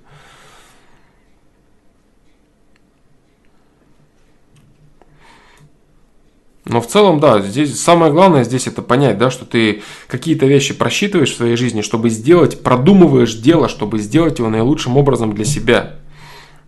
[6.66, 10.76] Но в целом, да, здесь самое главное здесь это понять, да, что ты какие-то вещи
[10.76, 15.96] просчитываешь в своей жизни, чтобы сделать, продумываешь дело, чтобы сделать его наилучшим образом для себя.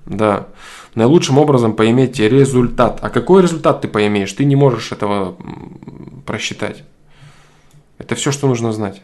[0.06, 0.48] Да
[0.96, 3.00] наилучшим образом поиметь результат.
[3.02, 4.34] А какой результат ты поимеешь?
[4.34, 5.36] Ты не можешь этого
[6.26, 6.84] просчитать.
[7.98, 9.02] Это все, что нужно знать.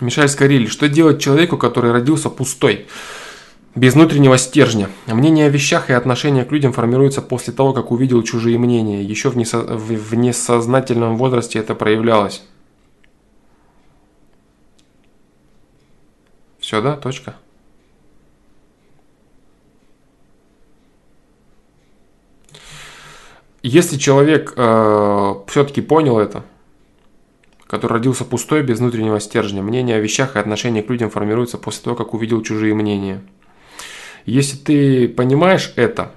[0.00, 0.68] Мишель Скориль.
[0.68, 2.86] Что делать человеку, который родился пустой?
[3.74, 4.88] Без внутреннего стержня.
[5.06, 9.02] Мнение о вещах и отношение к людям формируется после того, как увидел чужие мнения.
[9.02, 9.62] Еще в, несо...
[9.62, 12.42] в несознательном возрасте это проявлялось.
[16.60, 16.96] Все, да?
[16.96, 17.34] Точка.
[23.62, 26.44] Если человек э, все-таки понял это,
[27.74, 29.60] который родился пустой, без внутреннего стержня.
[29.60, 33.20] Мнение о вещах и отношение к людям формируется после того, как увидел чужие мнения.
[34.26, 36.12] Если ты понимаешь это,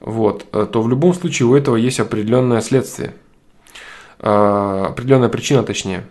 [0.00, 3.12] вот, э, то в любом случае у этого есть определенное следствие.
[4.20, 6.06] Э, определенная причина, точнее.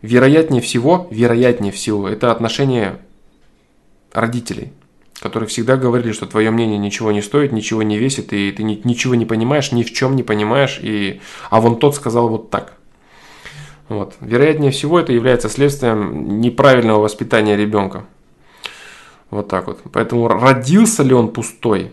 [0.00, 3.00] Вероятнее всего, вероятнее всего, это отношение
[4.12, 4.72] родителей,
[5.20, 9.16] которые всегда говорили, что твое мнение ничего не стоит, ничего не весит, и ты ничего
[9.16, 11.20] не понимаешь, ни в чем не понимаешь, и...
[11.50, 12.79] а вон тот сказал вот так.
[13.90, 14.14] Вот.
[14.20, 18.04] Вероятнее всего, это является следствием неправильного воспитания ребенка.
[19.30, 19.80] Вот так вот.
[19.92, 21.90] Поэтому родился ли он пустой,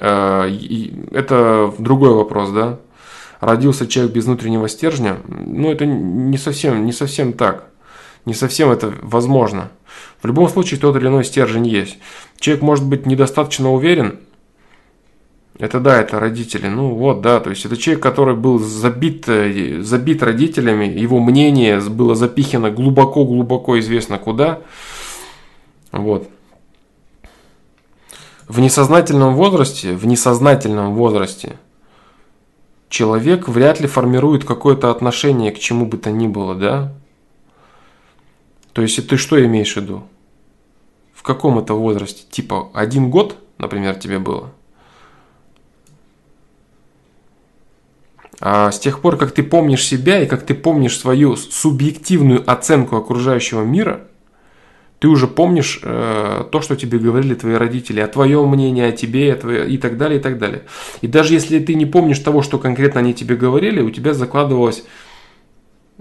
[0.00, 0.50] э,
[1.12, 2.80] это другой вопрос, да.
[3.38, 7.68] Родился человек без внутреннего стержня, ну это не совсем, не совсем так.
[8.24, 9.70] Не совсем это возможно.
[10.20, 11.98] В любом случае тот или иной стержень есть.
[12.40, 14.18] Человек может быть недостаточно уверен.
[15.58, 16.68] Это да, это родители.
[16.68, 21.80] Ну вот, да, то есть это человек, который был забит, э, забит родителями, его мнение
[21.80, 24.60] было запихано глубоко-глубоко известно куда.
[25.90, 26.28] Вот
[28.48, 31.58] в несознательном возрасте, в несознательном возрасте
[32.88, 36.94] человек вряд ли формирует какое-то отношение к чему бы то ни было, да?
[38.72, 40.02] То есть ты что имеешь в виду?
[41.12, 42.24] В каком это возрасте?
[42.30, 44.52] Типа один год, например, тебе было?
[48.40, 52.96] А с тех пор, как ты помнишь себя и как ты помнишь свою субъективную оценку
[52.96, 54.02] окружающего мира–
[54.98, 59.34] ты уже помнишь э, то, что тебе говорили твои родители, о твоем мнении, о тебе
[59.36, 60.64] твое, и так далее, и так далее.
[61.02, 64.84] И даже если ты не помнишь того, что конкретно они тебе говорили, у тебя закладывалась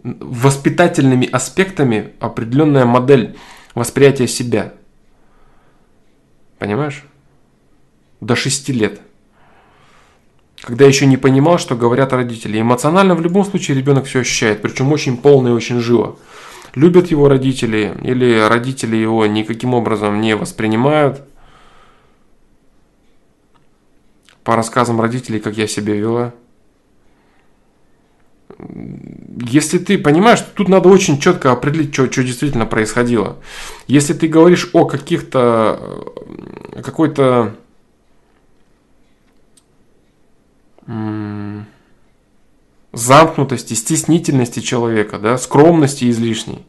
[0.03, 3.35] воспитательными аспектами определенная модель
[3.75, 4.73] восприятия себя.
[6.57, 7.03] Понимаешь?
[8.19, 8.99] До 6 лет.
[10.67, 12.61] Когда еще не понимал, что говорят родители.
[12.61, 16.17] Эмоционально в любом случае ребенок все ощущает, причем очень полно и очень живо
[16.77, 21.23] любят его родители или родители его никаким образом не воспринимают.
[24.43, 26.33] По рассказам родителей, как я себя вела.
[28.59, 33.37] Если ты понимаешь, тут надо очень четко определить, что, что действительно происходило.
[33.87, 36.05] Если ты говоришь о каких-то
[36.83, 37.55] какой-то
[42.93, 46.65] замкнутости, стеснительности человека, да, скромности излишней.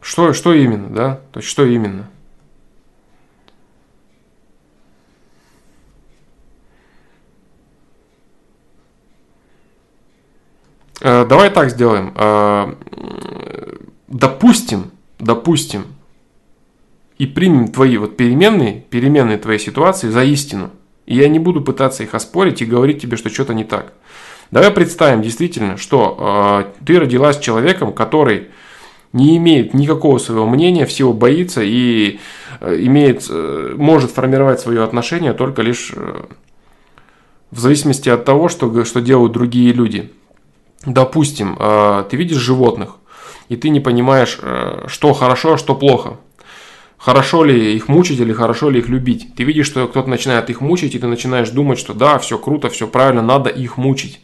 [0.00, 1.20] Что, что именно, да?
[1.32, 2.10] То есть что именно?
[11.00, 12.12] Э, давай так сделаем.
[12.14, 12.74] Э,
[14.08, 15.86] допустим, допустим,
[17.22, 20.70] и примем твои вот переменные, переменные твоей ситуации за истину.
[21.06, 23.92] И я не буду пытаться их оспорить и говорить тебе, что что-то не так.
[24.50, 28.48] Давай представим действительно, что э, ты родилась человеком, который
[29.12, 32.18] не имеет никакого своего мнения, всего боится и
[32.58, 36.24] э, имеет, э, может формировать свое отношение только лишь э,
[37.52, 40.10] в зависимости от того, что, что делают другие люди.
[40.84, 42.96] Допустим, э, ты видишь животных,
[43.48, 46.16] и ты не понимаешь, э, что хорошо, а что плохо
[47.02, 49.34] хорошо ли их мучить или хорошо ли их любить.
[49.34, 52.68] Ты видишь, что кто-то начинает их мучить, и ты начинаешь думать, что да, все круто,
[52.68, 54.20] все правильно, надо их мучить.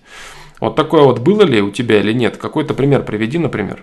[0.60, 2.36] Вот такое вот было ли у тебя или нет?
[2.36, 3.82] Какой-то пример приведи, например.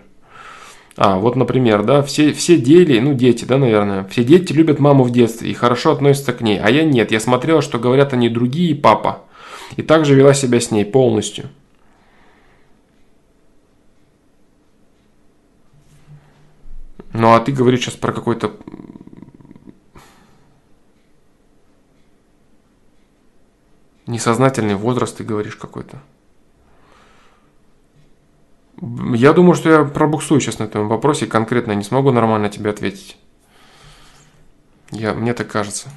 [0.96, 5.04] А, вот, например, да, все, все дети, ну, дети, да, наверное, все дети любят маму
[5.04, 7.12] в детстве и хорошо относятся к ней, а я нет.
[7.12, 9.24] Я смотрела, что говорят они другие, папа,
[9.76, 11.50] и также вела себя с ней полностью.
[17.18, 18.58] Ну а ты говоришь сейчас про какой-то
[24.06, 26.02] несознательный возраст, ты говоришь какой-то.
[29.14, 33.18] Я думаю, что я пробуксую сейчас на этом вопросе конкретно, не смогу нормально тебе ответить.
[34.92, 35.90] Я, мне так кажется.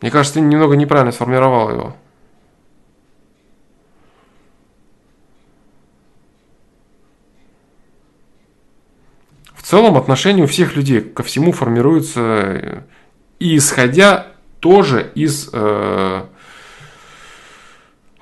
[0.00, 1.96] Мне кажется, ты немного неправильно сформировал его.
[9.64, 12.80] В целом отношение у всех людей ко всему формируется э,
[13.38, 14.26] и исходя
[14.60, 16.24] тоже из э,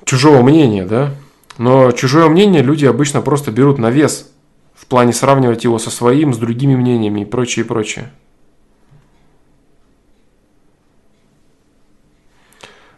[0.05, 1.11] чужого мнения, да.
[1.59, 4.31] Но чужое мнение люди обычно просто берут на вес
[4.73, 8.13] в плане сравнивать его со своим, с другими мнениями и прочее, и прочее.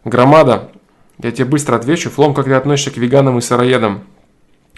[0.04, 0.70] Громада.
[1.18, 2.10] Я тебе быстро отвечу.
[2.10, 4.04] Флом, как ты относишься к веганам и сыроедам?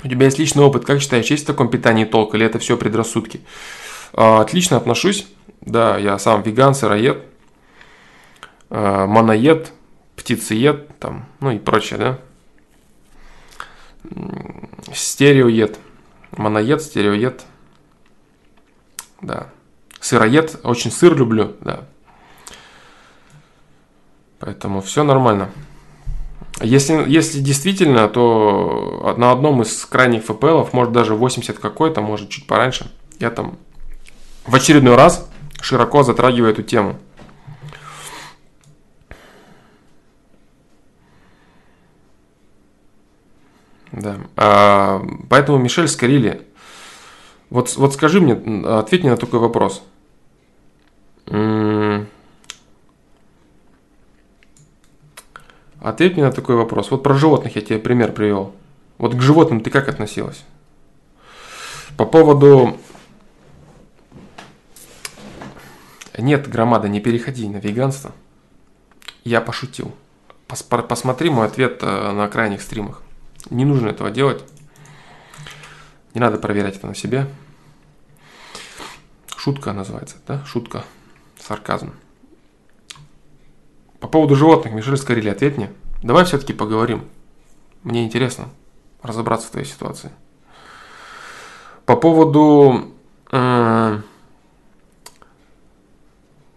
[0.05, 2.77] У тебя есть личный опыт, как считаешь, есть в таком питании толк или это все
[2.77, 3.41] предрассудки?
[4.13, 5.27] А, отлично отношусь,
[5.61, 7.25] да, я сам веган, сыроед.
[8.71, 9.73] э, моноед,
[10.17, 12.19] птицеед, там, ну и прочее, да.
[14.93, 15.79] Стереоед,
[16.37, 17.45] моноед, стереоед,
[19.21, 19.51] да.
[20.01, 21.85] Сыроед, очень сыр люблю, да.
[24.39, 25.51] Поэтому все нормально.
[26.61, 32.47] Если, если действительно, то на одном из крайних ФПЛов, может даже 80 какой-то, может чуть
[32.47, 33.59] пораньше, я там
[34.47, 35.29] в очередной раз
[35.61, 36.97] широко затрагиваю эту тему.
[43.93, 44.17] Да.
[44.37, 46.43] А, поэтому Мишель Скорили,
[47.51, 48.35] вот, вот скажи мне,
[48.65, 49.83] ответь мне на такой вопрос.
[55.87, 56.91] Ответь мне на такой вопрос.
[56.91, 58.57] Вот про животных я тебе пример привел.
[58.99, 60.43] Вот к животным ты как относилась?
[61.97, 62.77] По поводу...
[66.19, 68.11] Нет, громада, не переходи на веганство.
[69.23, 69.95] Я пошутил.
[70.49, 73.01] Пос посмотри мой ответ э, на крайних стримах.
[73.51, 74.43] Не нужно этого делать.
[76.15, 77.29] Не надо проверять это на себе.
[79.37, 80.45] Шутка называется, да?
[80.47, 80.85] Шутка.
[81.39, 81.93] Сарказм.
[84.01, 85.71] По поводу животных, Мишель Скорили, ответь мне.
[86.03, 87.05] Давай все-таки поговорим.
[87.83, 88.49] Мне интересно
[89.03, 90.11] разобраться в твоей ситуации.
[91.85, 92.93] По поводу...
[93.33, 94.01] Э,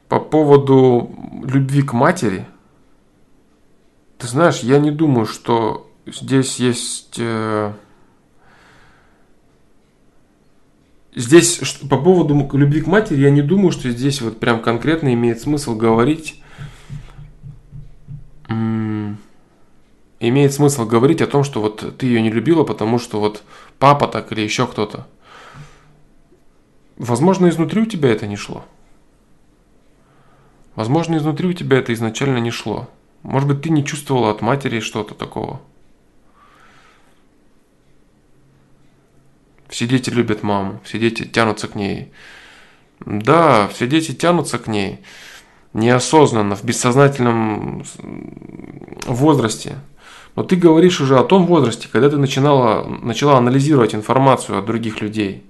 [0.08, 1.12] по поводу
[1.44, 2.48] любви к матери,
[4.18, 7.18] ты знаешь, я не думаю, что здесь есть...
[7.20, 7.74] Э,
[11.16, 15.40] здесь по поводу любви к матери, я не думаю, что здесь вот прям конкретно имеет
[15.42, 16.42] смысл говорить
[20.20, 23.44] имеет смысл говорить о том, что вот ты ее не любила, потому что вот
[23.78, 25.08] папа так или еще кто-то.
[26.98, 28.66] Возможно, изнутри у тебя это не шло.
[30.76, 32.90] Возможно, изнутри у тебя это изначально не шло.
[33.24, 35.62] Может быть, ты не чувствовала от матери что-то такого.
[39.68, 42.12] Все дети любят маму, все дети тянутся к ней.
[43.02, 45.00] Да, все дети тянутся к ней
[45.74, 47.84] неосознанно, в бессознательном
[49.06, 49.78] возрасте.
[50.36, 55.02] Но ты говоришь уже о том возрасте, когда ты начинала, начала анализировать информацию от других
[55.02, 55.46] людей.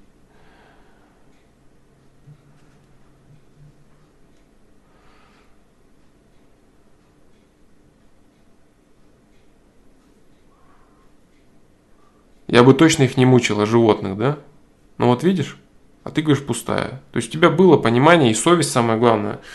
[12.48, 14.40] Я бы точно их не мучила, животных, да?
[14.98, 15.58] Ну вот видишь,
[16.04, 17.02] а ты говоришь пустая.
[17.12, 19.40] То есть у тебя было понимание и совесть самое главное–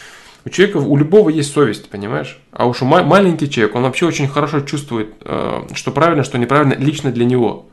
[0.45, 2.39] у человека, у любого есть совесть, понимаешь?
[2.53, 6.37] А уж у ма- маленький человек, он вообще очень хорошо чувствует, э, что правильно, что
[6.39, 7.67] неправильно лично для него.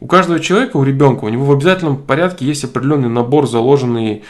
[0.00, 4.24] У каждого человека, у ребенка, у него в обязательном порядке есть определенный набор, заложенный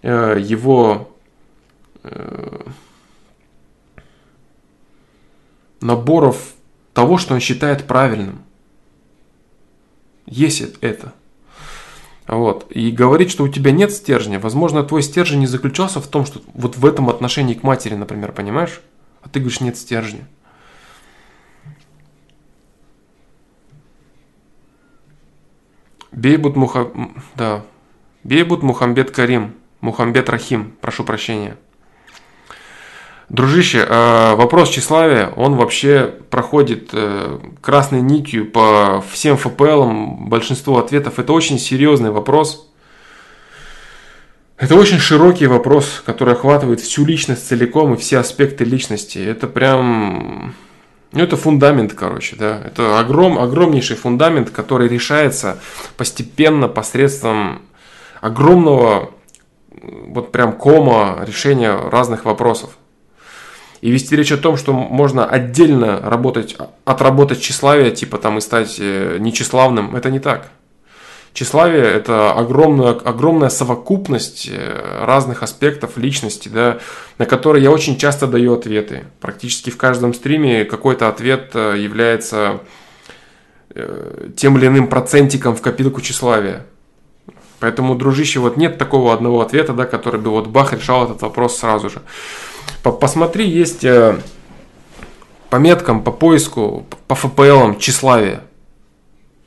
[0.00, 1.14] э, его
[2.02, 2.62] э,
[5.82, 6.54] наборов
[6.94, 8.42] того, что он считает правильным.
[10.24, 11.12] Есть это.
[12.30, 12.70] Вот.
[12.70, 16.40] И говорить, что у тебя нет стержня, возможно, твой стержень не заключался в том, что
[16.54, 18.80] вот в этом отношении к матери, например, понимаешь?
[19.20, 20.28] А ты говоришь, нет стержня.
[26.12, 26.92] Бейбут Муха...
[27.34, 27.64] Да.
[28.22, 29.56] Бейбут Мухамбет Карим.
[29.80, 30.76] Мухамбет Рахим.
[30.80, 31.56] Прошу прощения.
[33.30, 41.20] Дружище, э, вопрос тщеславия, он вообще проходит э, красной нитью по всем ФПЛам, большинству ответов.
[41.20, 42.68] Это очень серьезный вопрос.
[44.56, 49.18] Это очень широкий вопрос, который охватывает всю личность целиком и все аспекты личности.
[49.18, 50.56] Это прям...
[51.12, 52.60] Ну, это фундамент, короче, да.
[52.64, 55.60] Это огром, огромнейший фундамент, который решается
[55.96, 57.62] постепенно посредством
[58.20, 59.12] огромного
[60.08, 62.70] вот прям кома решения разных вопросов.
[63.80, 68.76] И вести речь о том, что можно отдельно работать, отработать тщеславие, типа там и стать
[68.78, 70.50] э, нечиславным, это не так.
[71.32, 76.78] Тщеславие– это огромная, огромная совокупность э, разных аспектов личности, да,
[77.16, 79.04] на которые я очень часто даю ответы.
[79.18, 82.60] Практически в каждом стриме какой-то ответ э, является
[84.34, 86.66] тем или иным процентиком в копилку тщеславия.
[87.60, 91.58] Поэтому, дружище, вот нет такого одного ответа, да, который бы вот бах решал этот вопрос
[91.58, 92.02] сразу же.
[92.82, 94.18] Посмотри, есть э,
[95.50, 98.42] по меткам, по поиску, по FPL тщеславие.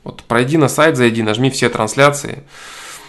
[0.04, 2.44] Вот пройди на сайт, зайди, нажми все трансляции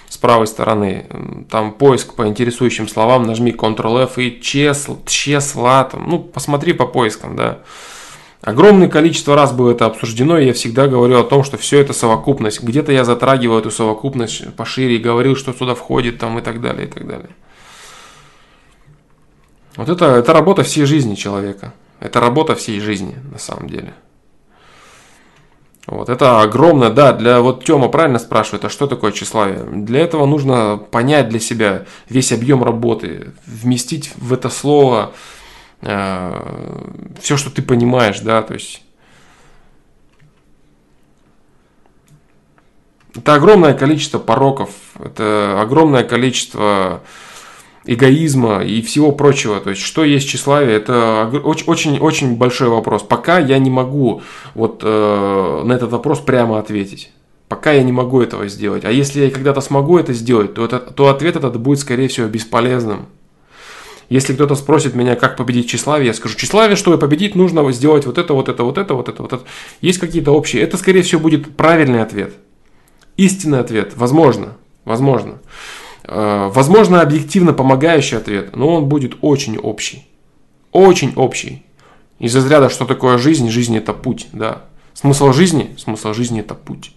[0.07, 1.05] с правой стороны.
[1.49, 7.35] Там поиск по интересующим словам, нажми Ctrl-F и чесл, чесла, там, ну, посмотри по поискам,
[7.35, 7.59] да.
[8.41, 11.93] Огромное количество раз было это обсуждено, и я всегда говорю о том, что все это
[11.93, 12.61] совокупность.
[12.61, 16.87] Где-то я затрагивал эту совокупность пошире и говорил, что туда входит там и так далее,
[16.87, 17.29] и так далее.
[19.75, 21.73] Вот это, это работа всей жизни человека.
[21.99, 23.93] Это работа всей жизни, на самом деле.
[25.87, 29.63] Вот, это огромное, да, для, вот Тёма правильно спрашивает, а что такое тщеславие?
[29.63, 35.13] Для этого нужно понять для себя весь объем работы, вместить в это слово
[35.81, 36.91] э,
[37.21, 38.81] все, что ты понимаешь, да, то есть
[43.13, 47.03] это огромное количество пороков, это огромное количество
[47.85, 49.59] эгоизма и всего прочего.
[49.59, 53.03] То есть, что есть тщеславие, это очень-очень большой вопрос.
[53.03, 54.21] Пока я не могу
[54.53, 57.11] вот э, на этот вопрос прямо ответить.
[57.47, 58.85] Пока я не могу этого сделать.
[58.85, 62.27] А если я когда-то смогу это сделать, то, это, то ответ этот будет, скорее всего,
[62.27, 63.05] бесполезным.
[64.09, 68.17] Если кто-то спросит меня, как победить тщеславие, я скажу, тщеславие, чтобы победить, нужно сделать вот
[68.17, 69.43] это, вот это, вот это, вот это, вот это.
[69.81, 70.61] Есть какие-то общие.
[70.61, 72.33] Это, скорее всего, будет правильный ответ.
[73.17, 73.93] Истинный ответ.
[73.95, 74.57] Возможно.
[74.83, 75.39] Возможно.
[76.07, 80.07] Э, возможно, объективно помогающий ответ, но он будет очень общий.
[80.71, 81.65] Очень общий.
[82.19, 83.49] Из разряда, что такое жизнь?
[83.49, 84.63] Жизнь это путь, да.
[84.93, 85.75] Смысл жизни?
[85.77, 86.93] Смысл жизни это путь.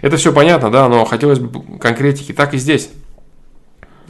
[0.00, 2.32] Это все понятно, да, но хотелось бы конкретики.
[2.32, 2.90] Так и здесь.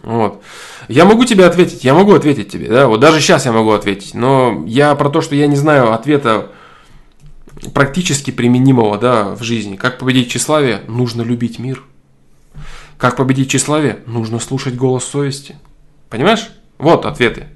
[0.03, 0.43] Вот.
[0.89, 4.15] Я могу тебе ответить, я могу ответить тебе, да, вот даже сейчас я могу ответить,
[4.15, 6.53] но я про то, что я не знаю ответа
[7.75, 9.77] практически применимого да, в жизни.
[9.77, 10.83] Как победить тщеславие?
[10.89, 11.83] Нужно любить мир.
[12.97, 14.01] Как победить тщеславие?
[14.07, 15.57] Нужно слушать голос совести.
[16.11, 16.49] Понимаешь?
[16.79, 17.47] Вот ответы.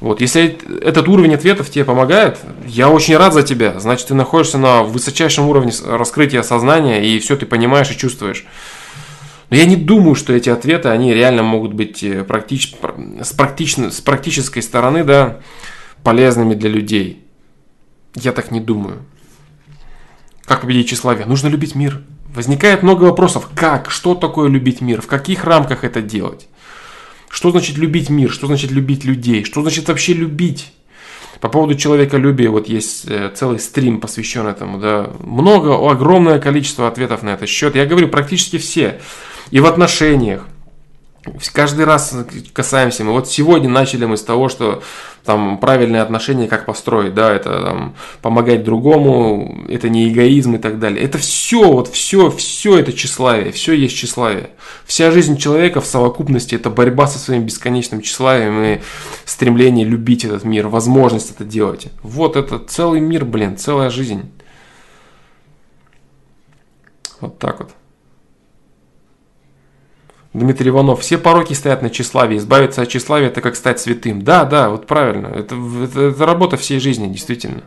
[0.00, 3.78] Вот, если этот уровень ответов тебе помогает, я очень рад за тебя.
[3.78, 8.44] Значит, ты находишься на высочайшем уровне раскрытия сознания, и все ты понимаешь и чувствуешь.
[9.48, 12.74] Но я не думаю, что эти ответы, они реально могут быть э, практич...
[13.22, 13.90] с, практично...
[13.90, 15.40] с практической стороны, да,
[16.02, 17.22] полезными для людей.
[18.16, 19.02] Я так не думаю.
[20.52, 21.24] Как победить тщеславие?
[21.24, 22.02] Нужно любить мир.
[22.34, 23.48] Возникает много вопросов.
[23.54, 23.90] Как?
[23.90, 25.00] Что такое любить мир?
[25.00, 26.46] В каких рамках это делать?
[27.30, 28.30] Что значит любить мир?
[28.30, 29.44] Что значит любить людей?
[29.44, 30.70] Что значит вообще любить?
[31.40, 37.22] По поводу человеколюбия, вот есть э, целый стрим посвящен этому, да, много, огромное количество ответов
[37.22, 37.74] на этот счет.
[37.74, 39.00] Я говорю, практически все.
[39.52, 40.46] И в отношениях,
[41.52, 42.14] Каждый раз
[42.52, 43.12] касаемся мы.
[43.12, 44.82] Вот сегодня начали мы с того, что
[45.24, 50.80] там правильные отношения как построить, да, это там, помогать другому, это не эгоизм и так
[50.80, 51.04] далее.
[51.04, 54.50] Это все, вот все, все это тщеславие, все есть тщеславие.
[54.84, 58.80] Вся жизнь человека в совокупности это борьба со своим бесконечным тщеславием и
[59.24, 61.86] стремление любить этот мир, возможность это делать.
[62.02, 64.28] Вот это целый мир, блин, целая жизнь.
[67.20, 67.70] Вот так вот.
[70.34, 74.22] Дмитрий Иванов, все пороки стоят на тщеславии, избавиться от тщеславия это как стать святым.
[74.22, 77.62] Да, да, вот правильно, это, это, это работа всей жизни, действительно.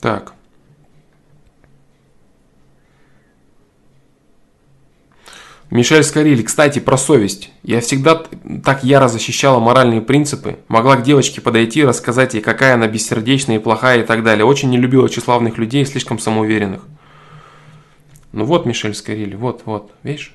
[0.00, 0.33] Так.
[5.74, 7.50] Мишель Скориль, кстати, про совесть.
[7.64, 8.22] Я всегда
[8.64, 10.58] так яро защищала моральные принципы.
[10.68, 14.44] Могла к девочке подойти, рассказать ей, какая она бессердечная и плохая и так далее.
[14.44, 16.82] Очень не любила тщеславных людей, слишком самоуверенных.
[18.30, 20.32] Ну вот, Мишель Скориль, вот, вот, видишь?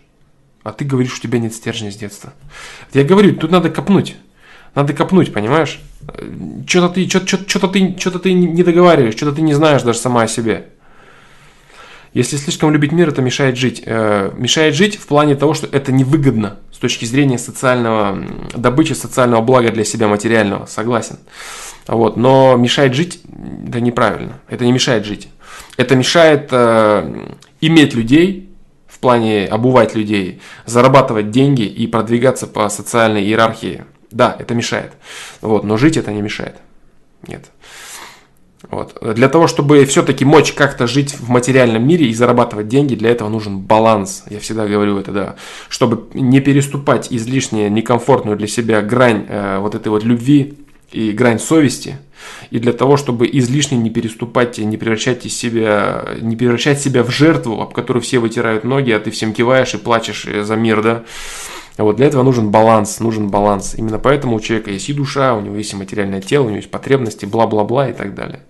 [0.64, 2.34] А ты говоришь, у тебя нет стержня с детства.
[2.94, 4.18] Я говорю, тут надо копнуть.
[4.76, 5.80] Надо копнуть, понимаешь?
[6.68, 10.28] Что-то ты, что-то ты, что-то ты не договариваешь, что-то ты не знаешь даже сама о
[10.28, 10.68] себе.
[12.14, 13.84] Если слишком любить мир, это мешает жить.
[13.86, 18.18] Э, мешает жить в плане того, что это невыгодно с точки зрения социального
[18.56, 20.66] добычи социального блага для себя материального.
[20.66, 21.18] Согласен.
[21.88, 24.40] Вот, но мешает жить, да неправильно.
[24.48, 25.30] Это не мешает жить.
[25.78, 28.50] Это мешает э, иметь людей,
[28.88, 33.86] в плане обувать людей, зарабатывать деньги и продвигаться по социальной иерархии.
[34.12, 34.94] Да, это мешает.
[35.42, 36.56] Вот, но жить это не мешает.
[37.28, 37.46] Нет.
[38.72, 38.98] Вот.
[39.16, 43.28] Для того, чтобы все-таки мочь как-то жить в материальном мире и зарабатывать деньги, для этого
[43.28, 44.24] нужен баланс.
[44.30, 45.36] Я всегда говорю это, да.
[45.70, 50.60] Чтобы не переступать излишне некомфортную для себя грань э, вот этой вот любви
[50.92, 51.98] и грань совести.
[52.52, 57.10] И для того, чтобы излишне не переступать, не превращать, из себя, не превращать себя в
[57.10, 60.84] жертву, об которую все вытирают ноги, а ты всем киваешь и плачешь э, за мир,
[60.84, 61.04] да.
[61.80, 63.74] Вот для этого нужен баланс, нужен баланс.
[63.76, 66.58] Именно поэтому у человека есть и душа, у него есть и материальное тело, у него
[66.58, 68.42] есть потребности, бла-бла-бла и так далее.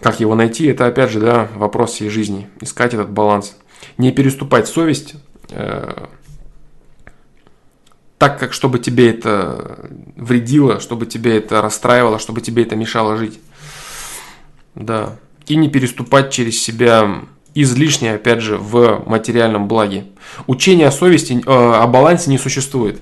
[0.00, 2.48] Как его найти, это опять же да, вопрос всей жизни.
[2.60, 3.56] Искать этот баланс.
[3.98, 5.14] Не переступать совесть,
[5.50, 6.06] э,
[8.18, 13.40] так как чтобы тебе это вредило, чтобы тебе это расстраивало, чтобы тебе это мешало жить.
[14.74, 15.16] Да.
[15.46, 17.22] И не переступать через себя
[17.54, 20.04] излишне, опять же, в материальном благе.
[20.46, 23.00] Учение о совести, э, о балансе не существует.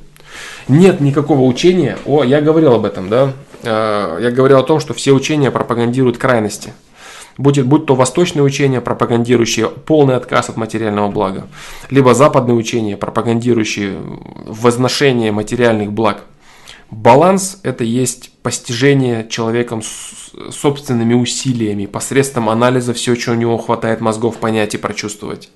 [0.69, 3.33] Нет никакого учения, о, я говорил об этом, да,
[3.65, 6.73] я говорил о том, что все учения пропагандируют крайности–
[7.37, 11.49] Будь, будь то восточные учения, пропагандирующие полный отказ от материального блага,
[11.91, 13.97] либо западные учения, пропагандирующие
[14.47, 16.25] возношение материальных благ.
[16.91, 19.83] Баланс– это есть постижение человеком
[20.51, 25.51] собственными усилиями, посредством анализа всего, чего у него хватает мозгов понять и прочувствовать.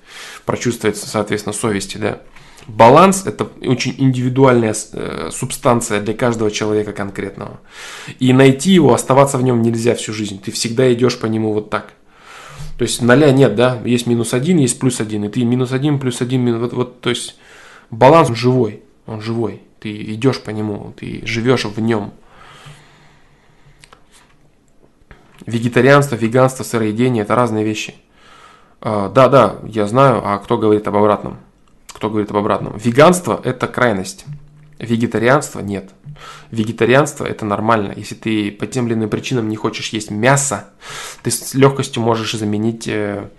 [0.47, 2.21] Прочувствовать, соответственно, совести, да.
[2.69, 7.61] Баланс– это очень индивидуальная э, субстанция для каждого человека конкретного.
[8.19, 10.39] И найти его, оставаться в нем нельзя всю жизнь.
[10.39, 11.95] Ты всегда идешь по нему вот так.
[12.77, 15.99] То есть ноля нет, да, есть минус один, есть плюс один, и ты минус один,
[15.99, 17.37] плюс один, минус, вот, вот, то есть
[17.91, 22.13] баланс живой, он живой, ты идешь по нему, ты живешь в нем.
[25.47, 27.95] Вегетарианство, веганство, сыроедение– это разные вещи.
[28.81, 31.39] А, да, да, я знаю, а кто говорит об обратном?
[31.99, 32.77] Кто говорит об обратном.
[32.77, 34.25] Веганство– это крайность.
[34.79, 35.91] Вегетарианство– нет.
[36.53, 37.93] Вегетарианство– это нормально.
[37.97, 40.69] Если ты по тем или иным причинам не хочешь есть мясо,
[41.25, 43.31] ты с легкостью можешь заменить э,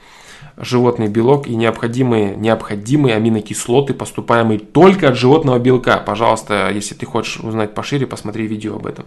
[0.58, 5.98] животный белок и необходимые, необходимые аминокислоты, поступаемые только от животного белка.
[5.98, 9.06] Пожалуйста, если ты хочешь узнать пошире, посмотри видео об этом.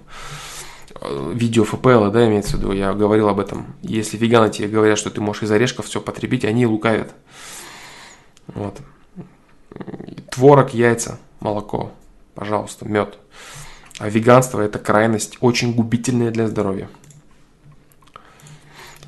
[0.98, 3.74] Э, видео ФПЛ, да, имеется в виду, я говорил об этом.
[3.82, 7.12] Если веганы тебе говорят, что ты можешь из орешков все потребить, они лукавят.
[8.46, 8.80] Вот
[10.30, 11.92] творог, яйца, молоко,
[12.34, 13.18] пожалуйста, мед.
[13.98, 16.88] А веганство это крайность очень губительная для здоровья.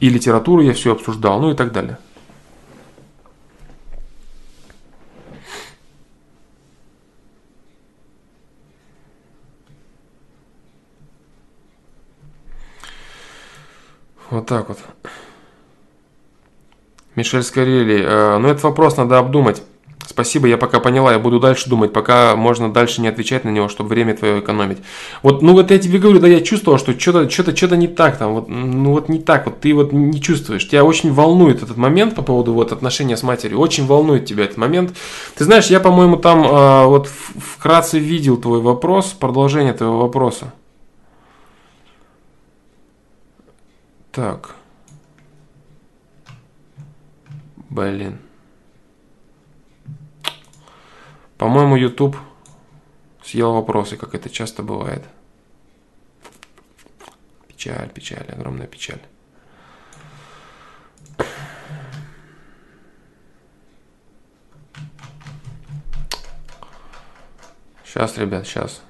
[0.01, 1.99] И литературу я все обсуждал, ну и так далее.
[14.31, 14.79] Вот так вот.
[17.15, 18.03] Мишель Скорели.
[18.03, 19.63] Э, ну, этот вопрос надо обдумать.
[20.07, 23.69] Спасибо, я пока поняла, я буду дальше думать, пока можно дальше не отвечать на него,
[23.69, 24.79] чтобы время твое экономить.
[25.23, 28.19] Вот, ну вот я тебе говорю, да, я чувствовал, что что-то что что не так
[28.19, 30.69] там, вот, ну вот не так, вот ты вот не чувствуешь.
[30.69, 34.59] Тебя очень волнует этот момент по поводу вот отношения с матерью, очень волнует тебя этот
[34.59, 34.95] момент.
[35.37, 40.53] Ты знаешь, я, по-моему, там а, вот вкратце видел твой вопрос, продолжение твоего вопроса.
[44.13, 44.55] Так.
[47.71, 48.19] Блин.
[51.45, 52.17] По-моему, YouTube
[53.23, 55.05] съел вопросы, как это часто бывает.
[57.49, 59.03] Печаль, печаль, огромная печаль.
[67.85, 68.81] Сейчас, ребят, сейчас.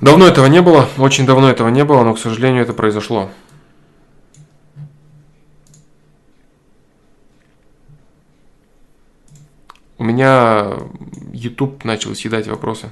[0.00, 3.30] Давно этого не было, очень давно этого не было, но, к сожалению, это произошло.
[9.98, 10.78] У меня
[11.32, 12.90] YouTube начал съедать вопросы.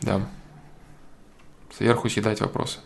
[0.00, 0.20] Да.
[1.76, 2.78] Сверху съедать вопросы.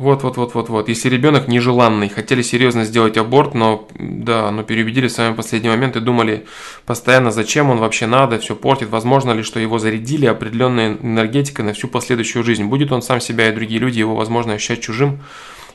[0.00, 0.88] Вот, вот, вот, вот, вот.
[0.88, 5.94] Если ребенок нежеланный, хотели серьезно сделать аборт, но да, но переубедили в самый последний момент
[5.94, 6.46] и думали
[6.86, 8.88] постоянно, зачем он вообще надо, все портит.
[8.88, 12.64] Возможно ли, что его зарядили определенной энергетикой на всю последующую жизнь?
[12.64, 15.20] Будет он сам себя и другие люди его, возможно, ощущать чужим,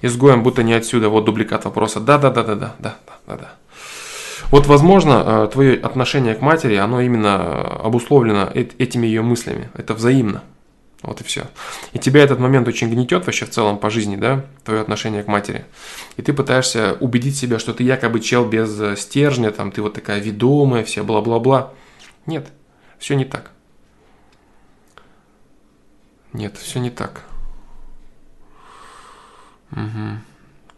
[0.02, 1.10] изгоем, будто не отсюда.
[1.10, 2.00] Вот дубликат вопроса.
[2.00, 2.96] Да, да, да, да, да, да,
[3.28, 3.52] да, да.
[4.50, 9.70] Вот, возможно, э, твое отношение к матери, оно именно обусловлено этими ее мыслями.
[9.76, 10.42] Это взаимно.
[11.06, 11.46] Вот и все.
[11.94, 15.28] И тебя этот момент очень гнетет вообще в целом по жизни, да, твое отношение к
[15.28, 15.66] матери.
[16.18, 19.94] И ты пытаешься убедить себя, что ты якобы чел без э, стержня, там, ты вот
[19.94, 21.74] такая ведомая, вся бла-бла-бла.
[22.26, 22.48] Нет,
[22.98, 23.52] все не так.
[26.34, 27.22] Нет, все не так.
[29.74, 30.20] Угу.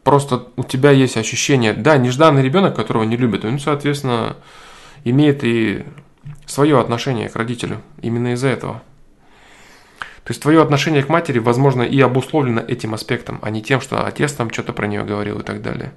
[0.03, 4.35] Просто у тебя есть ощущение, да, нежданный ребенок, которого не любят, он, соответственно,
[5.05, 5.85] имеет и
[6.45, 7.81] свое отношение к родителю.
[8.01, 8.83] Именно из-за этого.
[10.27, 14.05] То есть твое отношение к матери, возможно, и обусловлено этим аспектом, а не тем, что
[14.05, 15.93] отец там что-то про нее говорил и так далее.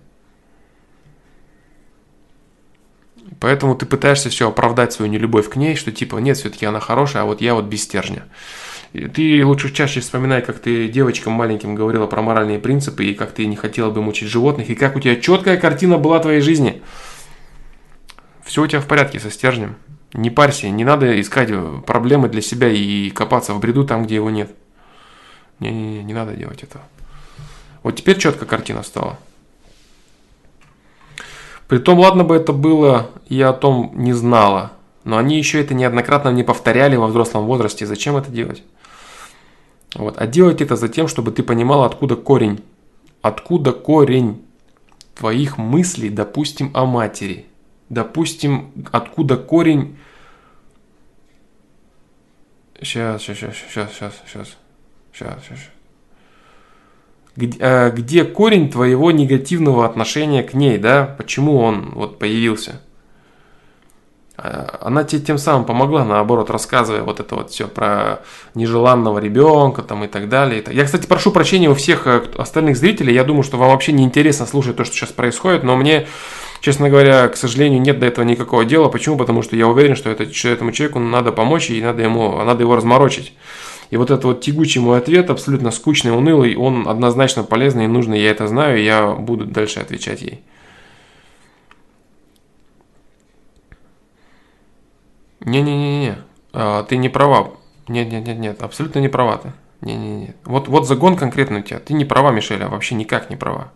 [3.41, 7.25] Поэтому ты пытаешься все оправдать свою нелюбовь к ней, что типа нет, все-таки она хорошая,
[7.25, 8.27] а вот я вот без стержня.
[8.93, 13.33] И ты лучше чаще вспоминай, как ты девочкам маленьким говорила про моральные принципы, и как
[13.33, 16.83] ты не хотела бы мучить животных, и как у тебя четкая картина была твоей жизни.
[18.45, 19.75] Все у тебя в порядке со стержнем.
[20.13, 21.51] Не парься, не надо искать
[21.87, 24.55] проблемы для себя и копаться в бреду там, где его нет.
[25.61, 26.83] Не-не-не, не надо делать этого.
[27.83, 29.19] Вот теперь четко картина стала.
[31.69, 34.73] Притом, ладно бы это было, я о том не знала.
[35.05, 37.87] Но они еще это неоднократно не повторяли во взрослом возрасте.
[37.87, 38.65] Зачем это делать?
[39.95, 40.19] Вот.
[40.19, 42.61] А делать это за тем, чтобы ты понимал, откуда корень.
[43.23, 44.43] Откуда корень
[45.15, 47.47] твоих мыслей, допустим, о матери.
[47.91, 49.99] Допустим, откуда корень...
[52.81, 53.57] Сейчас, сейчас, сейчас,
[53.93, 54.57] сейчас, сейчас,
[55.13, 55.59] сейчас, сейчас.
[57.37, 61.05] Где, э, где корень твоего негативного отношения к ней, да?
[61.19, 62.81] Почему он вот появился?
[64.37, 68.23] А, она тебе тем самым помогла, наоборот, рассказывая вот это вот все про
[68.55, 70.65] нежеланного ребенка там и так далее.
[70.71, 73.15] Я, кстати, прошу прощения у всех э, остальных зрителей.
[73.15, 76.07] Я думаю, что вам вообще не интересно слушать то, что сейчас происходит, но мне,
[76.61, 78.89] честно говоря, к сожалению, нет до этого никакого дела.
[78.89, 79.17] Почему?
[79.17, 82.77] Потому что я уверен, что это, этому человеку надо помочь и надо, ему, надо его
[82.77, 83.35] разморочить.
[83.91, 88.21] И вот этот вот тягучий мой ответ, абсолютно скучный, унылый, он однозначно полезный и нужный,
[88.21, 90.45] я это знаю, и я буду дальше отвечать ей.
[95.41, 96.19] Не-не-не-не,
[96.53, 97.55] а, ты не права.
[97.89, 99.53] Нет-нет-нет-нет, абсолютно не права ты.
[99.81, 100.35] Не-не-не.
[100.45, 101.81] Вот, вот загон конкретно у тебя.
[101.81, 103.73] Ты не права, Мишель, а вообще никак не права.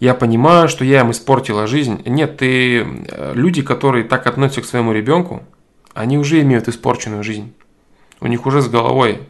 [0.00, 2.02] Я понимаю, что я им испортила жизнь.
[2.04, 2.80] Нет, ты...
[3.08, 5.42] Э, люди, которые так относятся к своему ребенку,
[5.94, 7.54] они уже имеют испорченную жизнь.
[8.20, 9.20] У них уже с головой.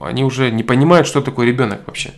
[0.00, 2.12] Они уже не понимают, что такое ребенок вообще.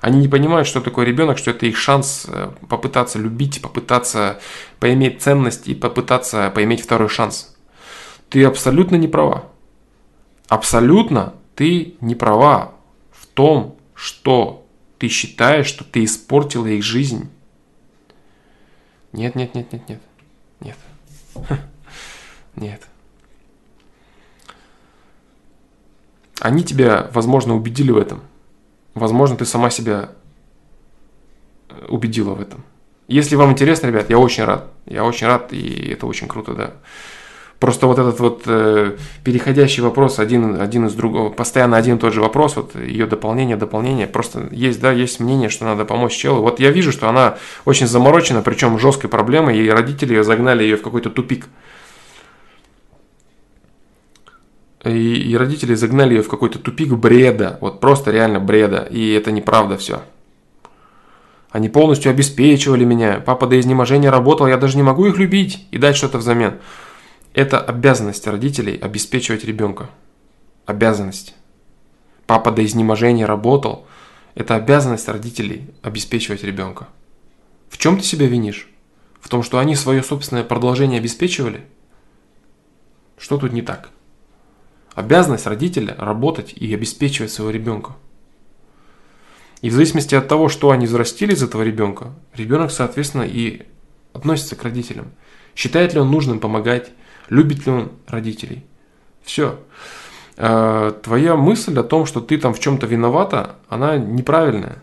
[0.00, 4.40] Они не понимают, что такое ребенок, что это их шанс э, попытаться любить, попытаться
[4.78, 7.54] поиметь ценность и попытаться поиметь второй шанс.
[8.30, 9.44] Ты абсолютно не права.
[10.48, 12.72] Абсолютно ты не права
[13.12, 14.59] в том, что
[15.00, 17.30] ты считаешь, что ты испортила их жизнь.
[19.12, 20.00] Нет, нет, нет, нет, нет.
[20.60, 20.76] Нет.
[22.56, 22.82] Нет.
[26.40, 28.22] Они тебя, возможно, убедили в этом.
[28.94, 30.10] Возможно, ты сама себя
[31.68, 32.64] э, убедила в этом.
[33.08, 34.70] Если вам интересно, ребят, я очень рад.
[34.84, 36.74] Я очень рад, и это очень круто, да.
[37.60, 42.14] Просто вот этот вот э, переходящий вопрос, один, один из другого, постоянно один и тот
[42.14, 46.40] же вопрос, вот ее дополнение, дополнение, просто есть, да, есть мнение, что надо помочь челу.
[46.40, 50.76] Вот я вижу, что она очень заморочена, причем жесткой проблемой, и родители ее загнали ее
[50.76, 51.48] в какой-то тупик.
[54.82, 59.32] И, и родители загнали ее в какой-то тупик бреда, вот просто реально бреда, и это
[59.32, 60.00] неправда все.
[61.50, 65.76] Они полностью обеспечивали меня, папа до изнеможения работал, я даже не могу их любить и
[65.76, 66.54] дать что-то взамен.
[67.32, 69.90] Это обязанность родителей обеспечивать ребенка.
[70.66, 71.34] Обязанность.
[72.26, 73.86] Папа до изнеможения работал.
[74.34, 76.88] Это обязанность родителей обеспечивать ребенка.
[77.68, 78.68] В чем ты себя винишь?
[79.20, 81.64] В том, что они свое собственное продолжение обеспечивали?
[83.16, 83.90] Что тут не так?
[84.94, 87.94] Обязанность родителя работать и обеспечивать своего ребенка.
[89.60, 93.66] И в зависимости от того, что они взрастили из этого ребенка, ребенок, соответственно, и
[94.12, 95.12] относится к родителям.
[95.54, 96.90] Считает ли он нужным помогать,
[97.30, 98.66] любит ли он родителей.
[99.22, 99.58] Все.
[100.36, 104.82] А, твоя мысль о том, что ты там в чем-то виновата, она неправильная.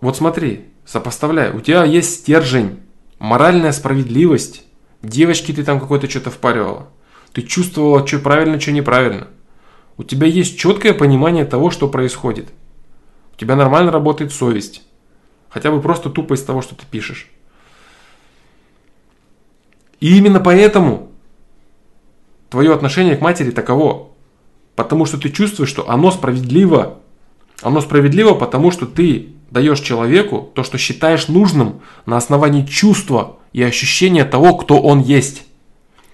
[0.00, 1.52] Вот смотри, сопоставляй.
[1.52, 2.80] У тебя есть стержень,
[3.18, 4.64] моральная справедливость.
[5.02, 6.88] Девочки ты там какой-то что-то впаривала.
[7.32, 9.28] Ты чувствовала, что правильно, что неправильно.
[9.96, 12.48] У тебя есть четкое понимание того, что происходит.
[13.34, 14.82] У тебя нормально работает совесть.
[15.48, 17.30] Хотя бы просто тупо из того, что ты пишешь.
[20.00, 21.08] И именно поэтому
[22.50, 24.10] твое отношение к матери таково.
[24.76, 26.98] Потому что ты чувствуешь, что оно справедливо.
[27.62, 33.62] Оно справедливо, потому что ты даешь человеку то, что считаешь нужным на основании чувства и
[33.62, 35.44] ощущения того, кто он есть.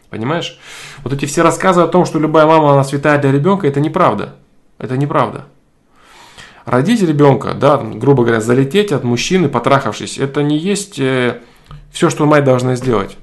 [0.09, 0.59] Понимаешь?
[1.03, 4.37] Вот эти все рассказы о том, что любая мама, она святая для ребенка, это неправда.
[4.79, 5.47] Это неправда.
[6.65, 11.43] Родить ребенка, да, грубо говоря, залететь от мужчины, потрахавшись, это не есть э,
[11.93, 13.19] все, что мать должна сделать.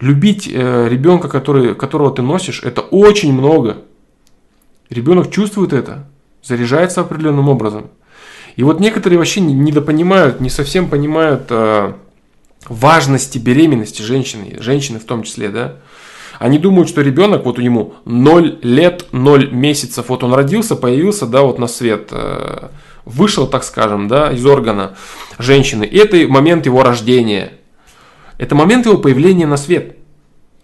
[0.00, 3.78] Любить э, ребенка, который, которого ты носишь, это очень много.
[4.90, 6.06] Ребенок чувствует это,
[6.42, 7.88] заряжается определенным образом.
[8.56, 11.92] И вот некоторые вообще недопонимают, не совсем понимают э,
[12.68, 15.76] важности беременности женщины, женщины в том числе, да.
[16.38, 21.26] Они думают, что ребенок, вот у него 0 лет, 0 месяцев, вот он родился, появился,
[21.26, 22.68] да, вот на свет, э,
[23.06, 24.96] вышел, так скажем, да, из органа
[25.38, 25.84] женщины.
[25.84, 27.52] Это момент его рождения.
[28.38, 29.96] Это момент его появления на свет.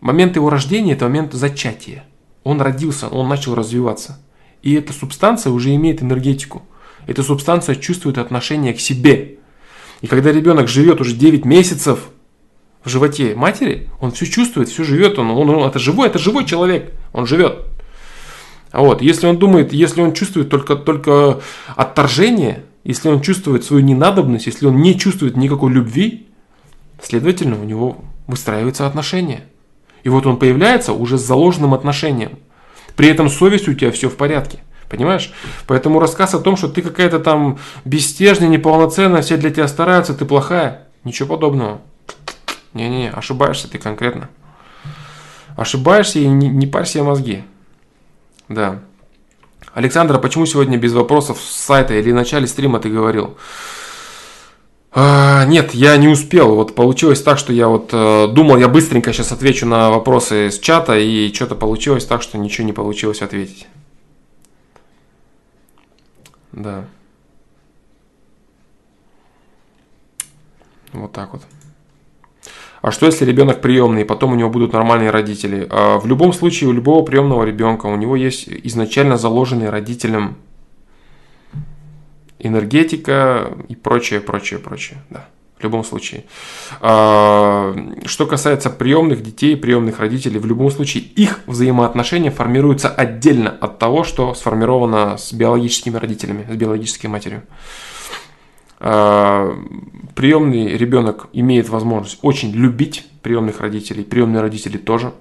[0.01, 2.05] Момент его рождения– это момент зачатия.
[2.45, 4.21] Он родился, он начал развиваться.
[4.63, 6.63] И эта субстанция уже имеет энергетику.
[7.07, 9.39] Эта субстанция чувствует отношение к себе.
[10.01, 12.11] И когда ребенок живет уже 9 месяцев
[12.85, 16.45] в животе матери, он все чувствует, все живет, он, он, он это живой, это живой
[16.45, 17.67] человек, он живет.
[18.73, 21.41] Вот, если он думает, если он чувствует только, только
[21.77, 26.27] отторжение, если он чувствует свою ненадобность, если он не чувствует никакой любви,
[27.03, 29.45] следовательно, у него выстраиваются отношения.
[30.03, 32.39] И вот он появляется уже с заложенным отношением.
[32.97, 34.61] При этом совесть у тебя все в порядке.
[34.89, 35.33] Понимаешь?
[35.67, 40.27] Поэтому рассказ о том, что ты какая-то там бесстежная, неполноценная, все для тебя стараются, ты
[40.27, 40.89] плохая.
[41.05, 41.81] Ничего подобного.
[42.75, 44.29] Не-не, ошибаешься ты конкретно.
[45.57, 47.45] Ошибаешься и не, не парь мозги.
[48.49, 48.81] Да.
[49.75, 53.39] Александр, а почему сегодня без вопросов с сайта или в начале стрима ты говорил?
[54.95, 56.55] А, нет, я не успел.
[56.55, 60.59] Вот получилось так, что я вот э, думал, я быстренько сейчас отвечу на вопросы с
[60.59, 63.67] чата, и что-то получилось так, что ничего не получилось ответить.
[66.53, 66.85] Да.
[70.93, 71.43] Вот так вот.
[72.83, 75.67] А что если ребенок приемный, и потом у него будут нормальные родители?
[75.71, 80.37] А в любом случае, у любого приемного ребенка у него есть изначально заложенный родителям
[82.43, 85.03] энергетика и прочее, прочее, прочее.
[85.11, 85.29] Да,
[85.59, 86.25] в любом случае.
[86.81, 87.75] А,
[88.05, 94.05] что касается приемных детей, приемных родителей, в любом случае их взаимоотношения формируются отдельно от того,
[94.05, 97.43] что сформировано с биологическими родителями, с биологической матерью.
[98.81, 99.57] А,
[100.17, 105.13] приемный ребенок имеет возможность очень любить приемных родителей, приемные родители тоже,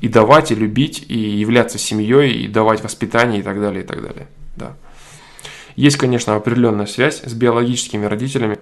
[0.00, 4.00] и давать, и любить, и являться семьей, и давать воспитание, и так далее, и так
[4.00, 4.28] далее.
[4.54, 4.76] Да.
[5.78, 8.58] Есть, конечно, определенная связь с биологическими родителями,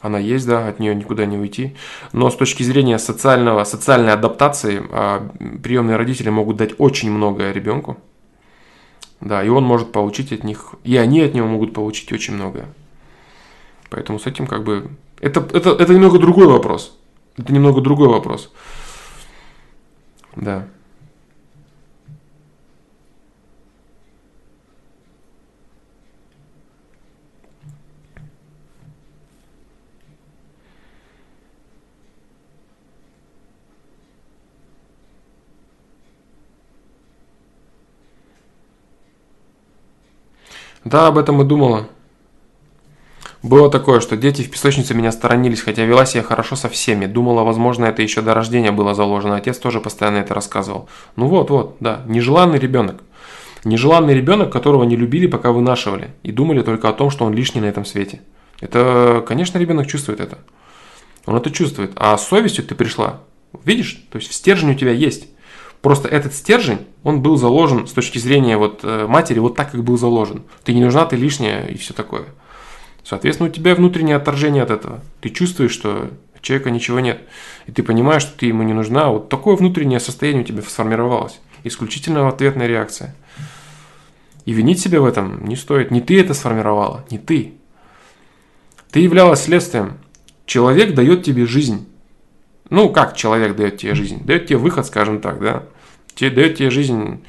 [0.00, 1.76] она есть, да, от нее никуда не уйти.
[2.12, 5.30] Но с точки зрения социального, социальной адаптации, а,
[5.62, 7.96] приемные родители могут дать очень многое ребенку.
[9.20, 12.66] Да, и он может получить от них, и они от него могут получить очень многое.
[13.88, 14.90] Поэтому с этим как бы...
[15.20, 16.98] Это, это, это немного другой вопрос.
[17.36, 18.52] Это немного другой вопрос.
[20.34, 20.66] Да.
[40.88, 41.86] Да, об этом и думала.
[43.42, 47.04] Было такое, что дети в песочнице меня сторонились, хотя вела себя хорошо со всеми.
[47.04, 49.36] Думала, возможно, это еще до рождения было заложено.
[49.36, 50.88] Отец тоже постоянно это рассказывал.
[51.14, 53.02] Ну вот, вот, да, нежеланный ребенок.
[53.64, 56.14] Нежеланный ребенок, которого не любили, пока вынашивали.
[56.22, 58.22] И думали только о том, что он лишний на этом свете.
[58.60, 60.38] Это, конечно, ребенок чувствует это.
[61.26, 61.92] Он это чувствует.
[61.96, 63.20] А с совестью ты пришла.
[63.62, 64.06] Видишь?
[64.10, 65.28] То есть стержень у тебя есть.
[65.82, 69.84] Просто этот стержень, он был заложен с точки зрения вот э, матери вот так, как
[69.84, 70.42] был заложен.
[70.64, 72.24] Ты не нужна, ты лишняя и все такое.
[73.04, 75.00] Соответственно, у тебя внутреннее отторжение от этого.
[75.20, 76.10] Ты чувствуешь, что
[76.42, 77.20] человека ничего нет.
[77.66, 79.10] И ты понимаешь, что ты ему не нужна.
[79.10, 81.40] Вот такое внутреннее состояние у тебя сформировалось.
[81.64, 83.14] Исключительно ответная реакция.
[84.44, 85.90] И винить себя в этом не стоит.
[85.90, 87.54] Не ты это сформировала, не ты.
[88.90, 89.98] Ты являлась следствием.
[90.46, 91.87] Человек дает тебе жизнь.
[92.70, 94.22] Ну, как человек дает тебе жизнь?
[94.24, 95.64] Дает тебе выход, скажем так, да?
[96.14, 97.24] Тебе дает тебе жизнь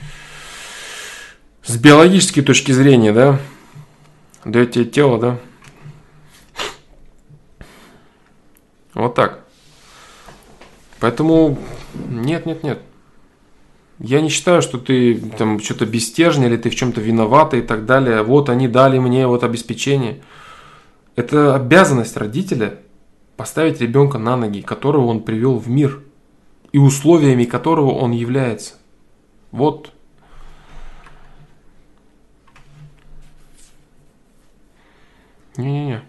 [1.64, 3.40] с биологической точки зрения, да?
[4.44, 5.40] Дает тебе тело, да?
[8.94, 9.45] Вот так.
[10.99, 11.57] Поэтому
[11.94, 12.82] нет, нет, нет.
[13.99, 17.86] Я не считаю, что ты там что-то бестежный или ты в чем-то виновата и так
[17.86, 18.24] далее.
[18.24, 20.22] Вот они дали мне вот обеспечение.
[21.16, 22.80] Это обязанность родителя
[23.40, 26.03] поставить ребенка на ноги, которого он привел в мир
[26.74, 28.74] и условиями которого он является.
[29.52, 29.94] Вот.
[35.56, 36.03] Не-не-не.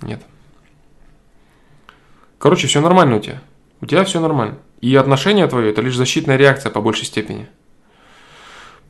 [0.00, 0.24] Нет.
[2.38, 3.42] Короче, все нормально у тебя.
[3.82, 4.56] У тебя все нормально.
[4.80, 7.50] И отношение твое это лишь защитная реакция по большей степени.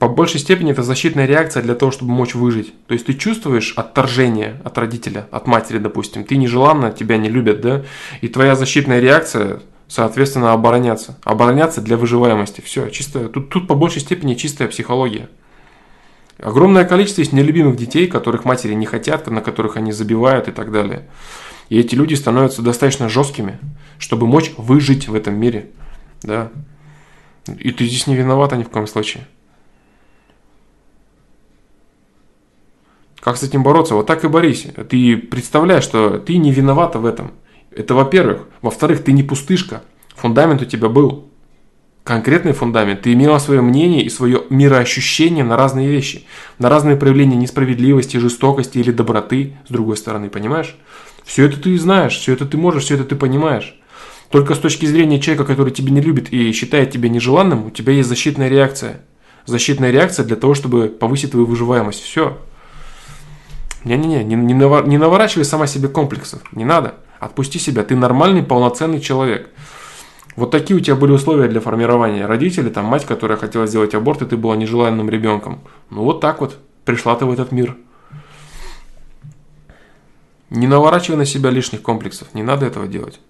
[0.05, 2.75] По большей степени это защитная реакция для того, чтобы мочь выжить.
[2.89, 6.25] То есть ты чувствуешь отторжение от родителя, от матери, допустим.
[6.25, 7.85] Ты нежеланно, тебя не любят, да?
[8.21, 11.17] И твоя защитная реакция, соответственно, обороняться.
[11.25, 12.61] Обороняться для выживаемости.
[12.61, 13.31] Все, чисто.
[13.31, 15.31] Тут, тут по большей степени чистая психология.
[16.39, 20.71] Огромное количество есть нелюбимых детей, которых матери не хотят, на которых они забивают и так
[20.71, 21.09] далее.
[21.71, 23.59] И эти люди становятся достаточно жесткими,
[23.99, 25.71] чтобы мочь выжить в этом мире.
[26.23, 26.51] Да.
[27.59, 29.27] И ты здесь не виновата ни в коем случае.
[33.25, 33.95] Как с этим бороться?
[33.95, 34.67] Вот так и борись.
[34.91, 37.33] Ты представляешь, что ты не виновата в этом.
[37.71, 38.49] Это во-первых.
[38.61, 39.83] Во-вторых, ты не пустышка.
[40.15, 41.31] Фундамент у тебя был
[42.05, 46.27] конкретный фундамент, ты имела свое мнение и свое мироощущение на разные вещи,
[46.59, 50.77] на разные проявления несправедливости, жестокости или доброты, с другой стороны, понимаешь?
[51.25, 53.75] Все это ты знаешь, все это ты можешь, все это ты понимаешь.
[54.29, 57.95] Только с точки зрения человека, который тебя не любит и считает тебя нежеланным, у тебя
[57.95, 59.01] есть защитная реакция.
[59.47, 62.03] Защитная реакция для того, чтобы повысить твою выживаемость.
[62.03, 62.37] Все.
[63.85, 66.41] Не-не-не, не, наворачивай сама себе комплексов.
[66.53, 66.95] Не надо.
[67.21, 69.51] Отпусти себя, ты нормальный, полноценный человек.
[70.37, 72.27] Вот такие у тебя были условия для формирования.
[72.27, 75.61] Родители, там мать, которая хотела сделать аборт, и ты была нежеланным ребенком.
[75.91, 77.77] Ну вот так вот пришла ты в этот мир.
[80.51, 83.21] Не наворачивай на себя лишних комплексов, не надо этого делать.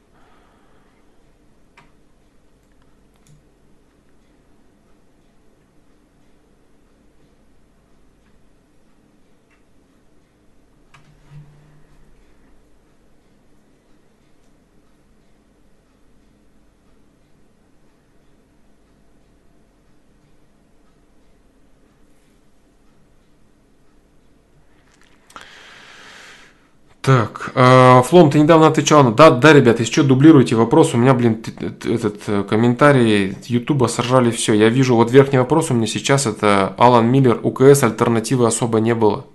[27.04, 29.12] Так, э, Флом, ты недавно отвечал на...
[29.12, 30.94] Да, да, ребят, если что, дублируйте вопрос.
[30.94, 31.44] У меня, блин,
[31.84, 34.54] этот э, комментарий Ютуба сожрали все.
[34.54, 37.38] Я вижу, вот верхний вопрос у меня сейчас это Алан Миллер.
[37.42, 39.26] У КС альтернативы особо не было.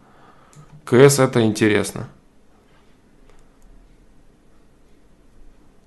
[0.83, 2.09] КС это интересно.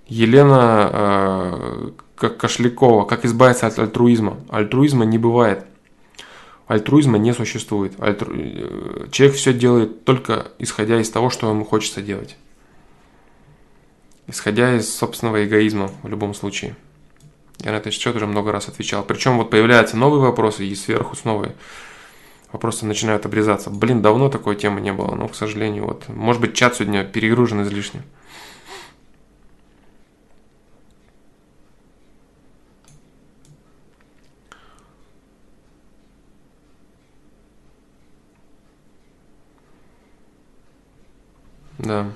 [0.07, 3.07] Елена э, Кошлякова.
[3.07, 4.37] Как избавиться от альтруизма?
[4.51, 5.67] Альтруизма не бывает
[6.73, 7.93] альтруизма не существует.
[8.01, 8.33] Альтру...
[8.35, 12.37] Э, человек все делает только исходя из того, что ему хочется делать.
[14.27, 16.77] Исходя из собственного эгоизма в любом случае.
[17.61, 19.05] Я на этот счет уже много раз отвечал.
[19.05, 21.53] Причем вот появляются новые вопросы, и сверху снова
[22.51, 23.71] вопросы начинают обрезаться.
[23.71, 26.09] Блин, давно такой темы не было, но, к сожалению, вот.
[26.09, 28.03] Может быть, чат сегодня перегружен излишне.
[41.83, 42.07] Да.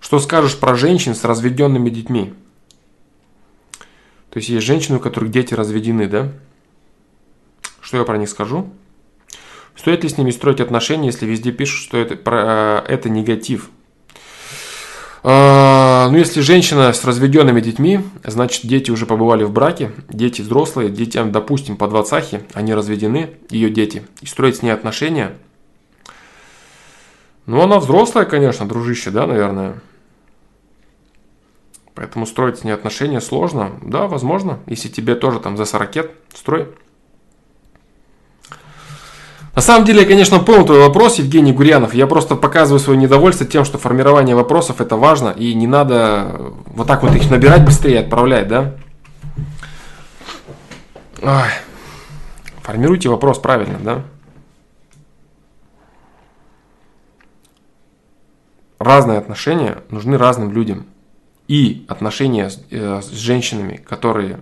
[0.00, 2.34] Что скажешь про женщин с разведенными детьми?
[4.30, 6.32] То есть есть женщины, у которых дети разведены, да?
[7.80, 8.72] Что я про них скажу?
[9.76, 13.70] Стоит ли с ними строить отношения, если везде пишут, что это, про, э, это негатив?
[15.22, 20.88] А, ну, если женщина с разведенными детьми, значит, дети уже побывали в браке, дети взрослые,
[20.88, 25.32] детям, допустим, по двадцахе, они разведены, ее дети, и строить с ней отношения.
[27.44, 29.80] Ну, она взрослая, конечно, дружище, да, наверное.
[31.94, 33.72] Поэтому строить с ней отношения сложно.
[33.82, 36.68] Да, возможно, если тебе тоже там за 40 строй.
[39.60, 41.92] На самом деле, я, конечно, понял твой вопрос, Евгений Гурьянов.
[41.92, 46.86] Я просто показываю свое недовольство тем, что формирование вопросов это важно, и не надо вот
[46.86, 48.74] так вот их набирать быстрее, отправлять, да?
[51.20, 51.50] Ой.
[52.62, 54.02] Формируйте вопрос правильно, да?
[58.78, 60.86] Разные отношения нужны разным людям.
[61.48, 64.40] И отношения с, э, с женщинами, которые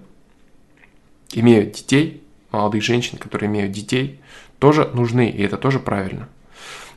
[1.32, 2.23] имеют детей,
[2.53, 4.20] молодых женщин, которые имеют детей,
[4.59, 6.28] тоже нужны, и это тоже правильно.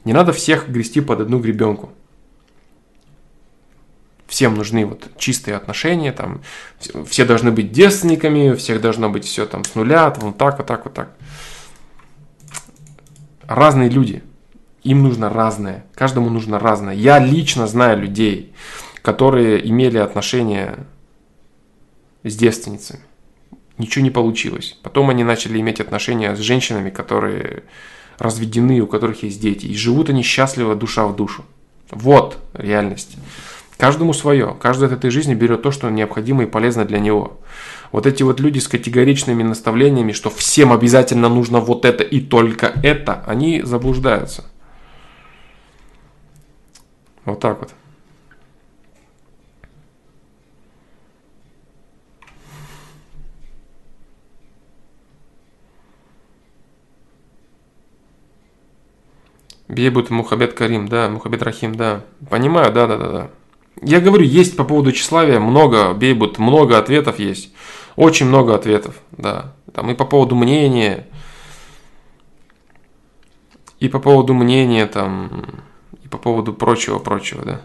[0.03, 1.91] Не надо всех грести под одну гребенку.
[4.27, 6.41] Всем нужны вот чистые отношения, там,
[7.05, 10.85] все должны быть девственниками, всех должно быть все там с нуля, вот так, вот так,
[10.85, 11.11] вот так.
[13.43, 14.23] Разные люди,
[14.83, 16.93] им нужно разное, каждому нужно разное.
[16.93, 18.53] Я лично знаю людей,
[19.01, 20.87] которые имели отношения
[22.23, 23.01] с девственницами
[23.81, 24.77] ничего не получилось.
[24.83, 27.63] Потом они начали иметь отношения с женщинами, которые
[28.17, 29.65] разведены, у которых есть дети.
[29.65, 31.43] И живут они счастливо душа в душу.
[31.89, 33.17] Вот реальность.
[33.77, 34.55] Каждому свое.
[34.61, 37.39] Каждый от этой жизни берет то, что необходимо и полезно для него.
[37.91, 42.67] Вот эти вот люди с категоричными наставлениями, что всем обязательно нужно вот это и только
[42.83, 44.45] это, они заблуждаются.
[47.25, 47.73] Вот так вот.
[59.71, 62.03] Бейбут Мухабет Карим, да, Мухабет Рахим, да.
[62.29, 63.29] Понимаю, да, да, да, да.
[63.81, 67.53] Я говорю, есть по поводу тщеславия много, Бейбут, много ответов есть.
[67.95, 69.53] Очень много ответов, да.
[69.73, 71.07] Там и по поводу мнения,
[73.79, 75.45] и по поводу мнения, там,
[76.03, 77.61] и по поводу прочего-прочего, да.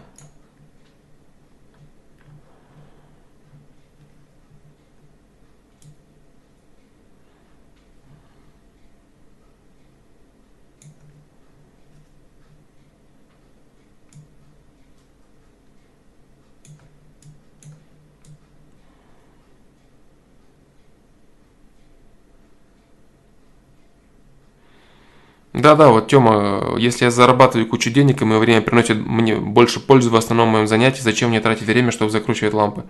[25.57, 30.09] Да-да, вот Тёма, если я зарабатываю кучу денег, и мое время приносит мне больше пользы
[30.11, 32.83] в основном моем занятии, зачем мне тратить время, чтобы закручивать лампы?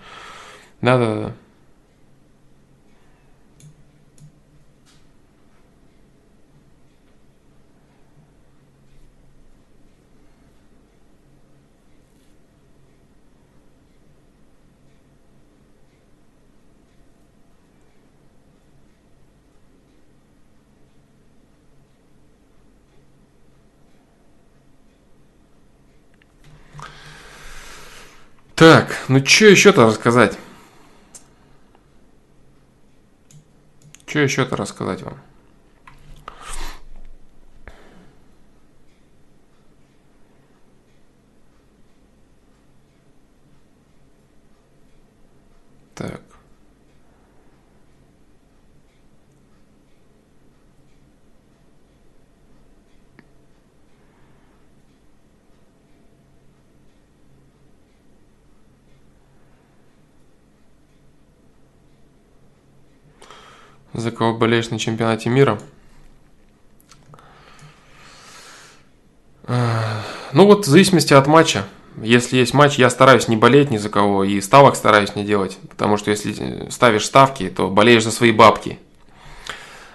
[0.81, 1.34] Да-да-да.
[28.57, 30.35] Так, ну что еще-то рассказать?
[34.07, 35.19] Что еще-то рассказать вам?
[45.93, 46.26] Так.
[63.98, 65.60] За кого болеешь на чемпионате мира?
[69.48, 71.65] Ну вот в зависимости от матча.
[72.03, 75.57] Если есть матч, я стараюсь не болеть ни за кого и ставок стараюсь не делать.
[75.68, 78.78] Потому что если ставишь ставки, то болеешь за свои бабки.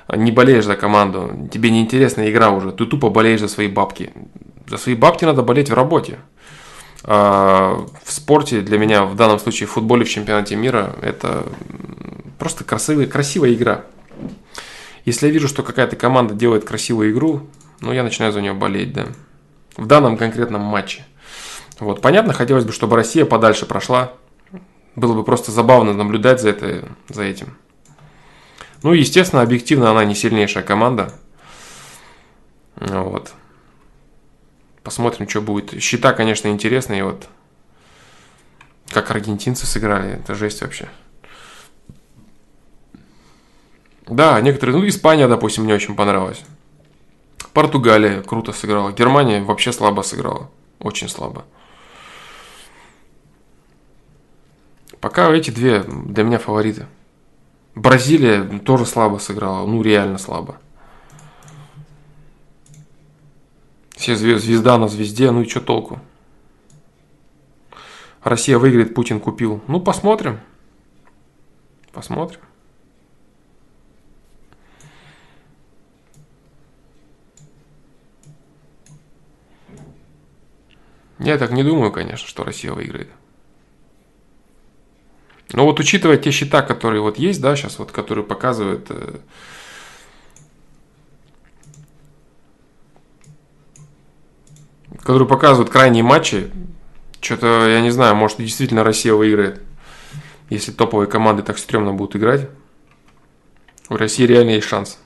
[0.09, 1.49] Не болеешь за команду.
[1.53, 2.73] Тебе не интересна игра уже.
[2.73, 4.13] Ты тупо болеешь за свои бабки.
[4.67, 6.19] За свои бабки надо болеть в работе.
[7.05, 11.45] А в спорте для меня, в данном случае в футболе в чемпионате мира, это
[12.43, 13.85] просто красивая, красивая игра.
[15.05, 17.47] Если я вижу, что какая-то команда делает красивую игру,
[17.81, 19.07] ну, я начинаю за нее болеть, да.
[19.77, 21.05] В данном конкретном матче.
[21.79, 24.15] Вот, понятно, хотелось бы, чтобы Россия подальше прошла.
[24.97, 27.57] Было бы просто забавно наблюдать за, это, за этим.
[28.83, 31.15] Ну, естественно, объективно она не сильнейшая команда.
[32.75, 33.35] Вот.
[34.83, 35.81] Посмотрим, что будет.
[35.81, 37.05] Счета, конечно, интересные.
[37.05, 37.29] Вот
[38.91, 40.89] как аргентинцы сыграли, это жесть вообще.
[44.13, 46.45] Да, некоторые, ну, Испания, допустим, мне очень понравилась.
[47.53, 48.93] Португалия круто сыграла.
[48.93, 50.51] Германия вообще слабо сыграла.
[50.81, 51.45] Очень слабо.
[55.01, 56.87] Пока эти две для меня фавориты.
[57.75, 59.67] Бразилия тоже слабо сыграла.
[59.67, 60.59] Ну, реально слабо.
[63.97, 66.01] Все звезда на звезде, ну и что толку?
[68.23, 69.63] Россия выиграет, Путин купил.
[69.69, 70.41] Ну, посмотрим.
[71.93, 72.41] Посмотрим.
[81.23, 83.09] Я так не думаю, конечно, что Россия выиграет.
[85.53, 89.19] Но вот учитывая те счета, которые вот есть, да, сейчас вот, которые показывают э,
[94.99, 96.51] которые показывают крайние матчи,
[97.21, 99.63] что-то, я не знаю, может действительно Россия выиграет.
[100.51, 102.49] Если топовые команды так стрёмно будут играть,
[103.89, 104.99] у России реально есть шанс.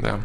[0.00, 0.20] Да.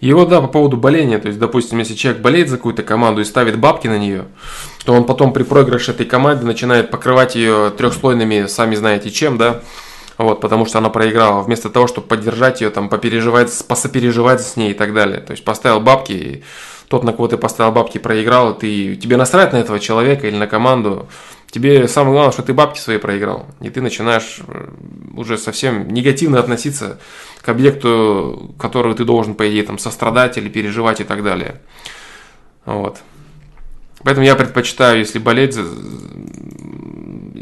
[0.00, 3.22] И вот, да, по поводу боления, то есть, допустим, если человек болеет за какую-то команду
[3.22, 4.26] и ставит бабки на нее,
[4.84, 9.62] то он потом при проигрыше этой команды начинает покрывать ее трехслойными, сами знаете чем, да,
[10.18, 14.72] вот, потому что она проиграла, вместо того, чтобы поддержать ее, там, попереживать, посопереживать с ней
[14.72, 15.20] и так далее.
[15.20, 16.44] То есть, поставил бабки, и
[16.88, 20.46] тот, на кого ты поставил бабки, проиграл, ты, тебе насрать на этого человека или на
[20.46, 21.08] команду,
[21.50, 24.68] тебе самое главное, что ты бабки свои проиграл, и ты начинаешь э,
[25.14, 26.98] уже совсем негативно относиться
[27.42, 31.60] к объекту, который ты должен, по идее, там, сострадать или переживать и так далее.
[32.64, 32.98] Вот.
[34.02, 35.56] Поэтому я предпочитаю, если болеть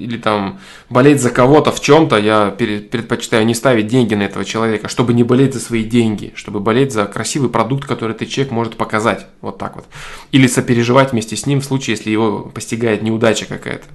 [0.05, 0.61] или там
[0.91, 5.25] болеть за кого-то в чем-то, я предпочитаю не ставить деньги на этого человека, чтобы не
[5.25, 9.27] болеть за свои деньги, чтобы болеть за красивый продукт, который этот человек может показать.
[9.41, 9.87] Вот так вот.
[10.31, 13.87] Или сопереживать вместе с ним в случае, если его постигает неудача какая-то.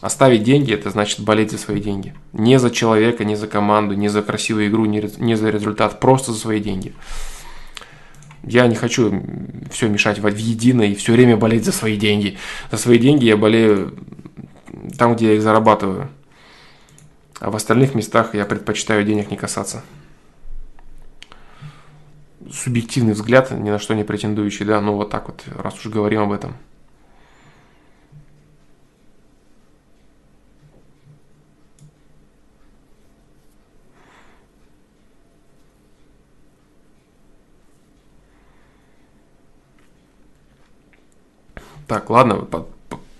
[0.00, 2.12] Оставить деньги– это значит болеть за свои деньги.
[2.32, 6.38] Не за человека, не за команду, не за красивую игру, не за результат, просто за
[6.38, 6.92] свои деньги.
[8.44, 9.22] Я не хочу
[9.70, 12.36] все мешать в едино и все время болеть за свои деньги.
[12.72, 13.94] За свои деньги я болею
[14.98, 16.08] там, где я их зарабатываю.
[17.40, 19.82] А в остальных местах я предпочитаю денег не касаться.
[22.50, 26.22] Субъективный взгляд, ни на что не претендующий, да, ну вот так вот, раз уж говорим
[26.22, 26.54] об этом.
[41.86, 42.46] Так, ладно,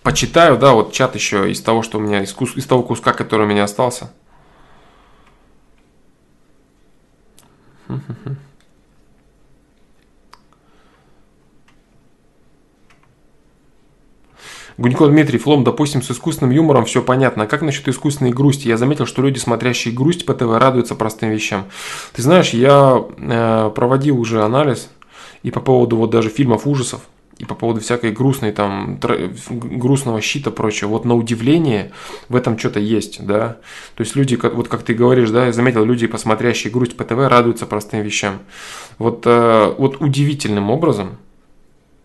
[0.03, 3.13] почитаю, да, вот чат еще из того, что у меня, из, кус, из того куска,
[3.13, 4.13] который у меня остался.
[14.79, 17.45] Гунько Дмитрий, Флом, допустим, с искусственным юмором все понятно.
[17.45, 18.69] А как насчет искусственной грусти?
[18.69, 21.67] Я заметил, что люди, смотрящие грусть по ТВ, радуются простым вещам.
[22.15, 24.89] Ты знаешь, я э, проводил уже анализ
[25.43, 27.03] и по поводу вот даже фильмов ужасов.
[27.43, 29.01] И по поводу всякой грустной там,
[29.51, 30.91] грустного щита прочего.
[30.91, 31.91] Вот на удивление
[32.29, 33.59] в этом что-то есть, да.
[33.97, 37.17] То есть люди, вот как ты говоришь, да, я заметил, люди, посмотрящие грусть по ТВ,
[37.17, 38.39] радуются простым вещам.
[38.99, 41.19] Вот, э, вот удивительным образом,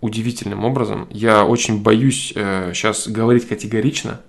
[0.01, 4.21] удивительным образом, я очень боюсь э, сейчас говорить категорично,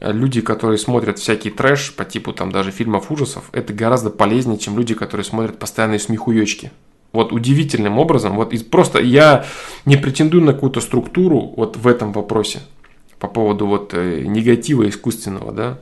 [0.00, 4.78] люди, которые смотрят всякий трэш по типу там даже фильмов ужасов, это гораздо полезнее, чем
[4.78, 6.72] люди, которые смотрят постоянные смехуёчки.
[7.14, 9.46] Вот удивительным образом, вот просто я
[9.84, 12.60] не претендую на какую-то структуру вот в этом вопросе
[13.20, 15.78] по поводу вот э, негатива искусственного, да.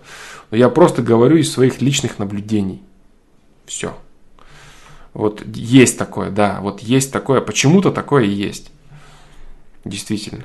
[0.51, 2.83] Но я просто говорю из своих личных наблюдений.
[3.65, 3.95] Все.
[5.15, 8.71] Вот есть такое, да, вот есть такое, почему-то такое есть.
[9.87, 10.45] Действительно.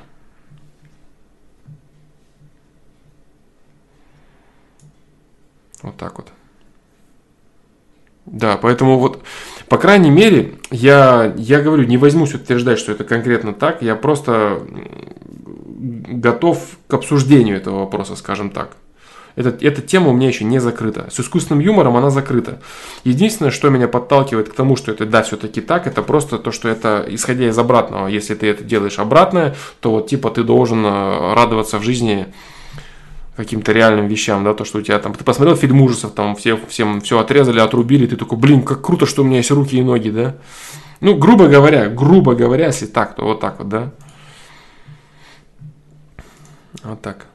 [5.82, 6.32] Вот так вот.
[8.32, 9.22] Да, поэтому вот,
[9.68, 14.62] по крайней мере, я, я говорю, не возьмусь утверждать, что это конкретно так, я просто
[16.08, 18.76] готов к обсуждению этого вопроса, скажем так.
[19.36, 21.06] Эта, эта тема у меня еще не закрыта.
[21.12, 22.60] С искусственным юмором она закрыта.
[23.04, 26.68] Единственное, что меня подталкивает к тому, что это да, все-таки так, это просто то, что
[26.68, 28.08] это исходя из обратного.
[28.08, 32.26] Если ты это делаешь обратное, то вот типа ты должен э, радоваться в жизни
[33.38, 36.58] каким-то реальным вещам, да, то, что у тебя там, ты посмотрел фильм ужасов, там все,
[36.66, 39.82] всем все отрезали, отрубили, ты такой, блин, как круто, что у меня есть руки и
[39.82, 40.38] ноги, да.
[40.98, 43.92] Ну, грубо говоря, грубо говоря, если так, то вот так вот, да.
[46.82, 47.27] Вот так.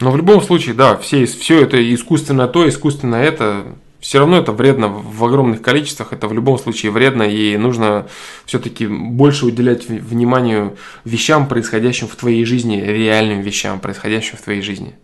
[0.00, 3.64] Но в любом случае, да, все, все это искусственно то, искусственно это,
[4.00, 8.06] все равно это вредно в огромных количествах, это в любом случае вредно, и нужно
[8.44, 14.94] все-таки больше уделять вниманию вещам, происходящим в твоей жизни, реальным вещам, происходящим в твоей жизни.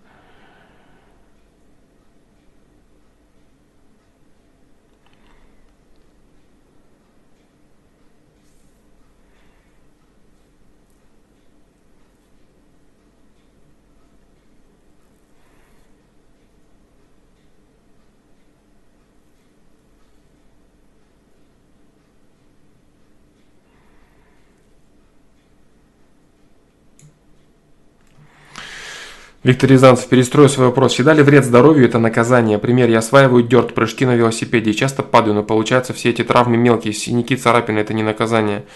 [29.43, 30.93] Виктор Рязанцев, перестрою свой вопрос.
[30.93, 32.59] Всегда ли вред здоровью– это наказание?
[32.59, 36.59] Пример, я осваиваю дерт, прыжки на велосипеде и часто падаю, но получается все эти травмы
[36.59, 38.67] мелкие, синяки, царапины– это не наказание.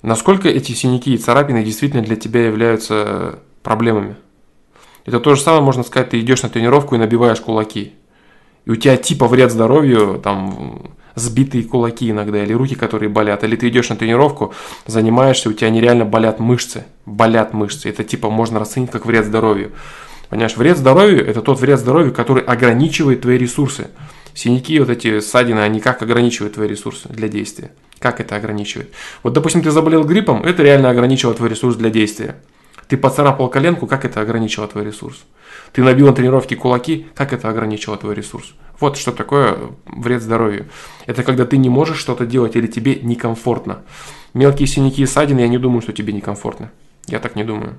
[0.00, 4.16] Насколько эти синяки и царапины действительно для тебя являются проблемами?
[5.04, 7.92] Это то же самое, можно сказать, ты идешь на тренировку и набиваешь кулаки.
[8.64, 13.56] И у тебя типа вред здоровью, там, сбитые кулаки иногда, или руки, которые болят, или
[13.56, 14.54] ты идешь на тренировку,
[14.86, 17.88] занимаешься, у тебя нереально болят мышцы, болят мышцы.
[17.88, 19.72] Это типа можно расценить как вред здоровью.
[20.28, 23.88] Понимаешь, вред здоровью– это тот вред здоровью, который ограничивает твои ресурсы.
[24.34, 27.70] Синяки, вот эти ссадины, они как ограничивают твои ресурсы для действия?
[28.00, 28.90] Как это ограничивает?
[29.22, 32.36] Вот, допустим, ты заболел гриппом, это реально ограничивало твой ресурс для действия.
[32.88, 35.24] Ты поцарапал коленку, как это ограничило твой ресурс?
[35.74, 38.54] Ты набил на тренировке кулаки, как это ограничило твой ресурс?
[38.78, 40.68] Вот что такое вред здоровью.
[41.06, 43.82] Это когда ты не можешь что-то делать или тебе некомфортно.
[44.34, 46.70] Мелкие синяки и ссадины, я не думаю, что тебе некомфортно.
[47.08, 47.74] Я так не думаю.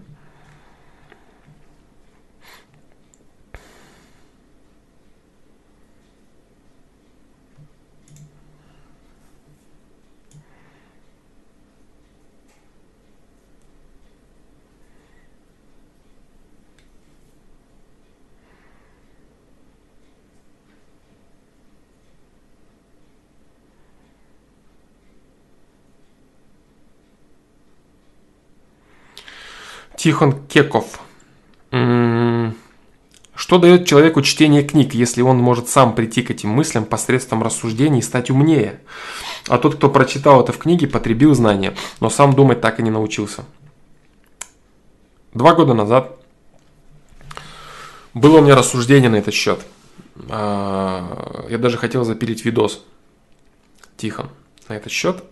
[30.05, 30.99] Тихон Кеков.
[31.71, 37.97] Что дает человеку чтение книг, если он может сам прийти к этим мыслям посредством рассуждений
[37.97, 38.81] и стать умнее?
[39.47, 42.91] А тот, кто прочитал это в книге, потребил знания, но сам думать так и не
[42.91, 43.45] научился.
[45.33, 46.19] Два года назад
[48.13, 49.65] было у меня рассуждение на этот счет.
[50.29, 52.85] А, я даже хотел запилить видос,
[53.97, 54.29] Тихон,
[54.69, 55.23] на этот счет,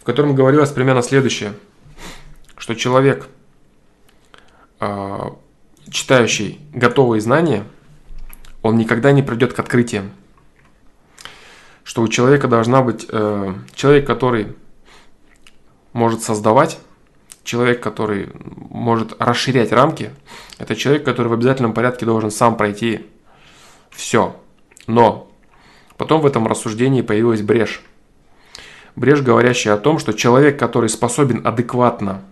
[0.00, 1.52] в котором говорилось примерно следующее,
[2.56, 3.28] что человек–
[5.90, 7.64] читающий готовые знания,
[8.62, 10.10] он никогда не придет к открытиям.
[11.82, 14.54] Что у человека должна быть э, человек, который
[15.92, 16.78] может создавать,
[17.44, 18.30] человек, который
[18.70, 20.10] может расширять рамки,
[20.58, 23.06] это человек, который в обязательном порядке должен сам пройти
[23.90, 24.34] все.
[24.86, 25.30] Но
[25.98, 27.82] потом в этом рассуждении появилась брешь.
[28.96, 32.22] Брешь, говорящая о том, что человек, который способен адекватно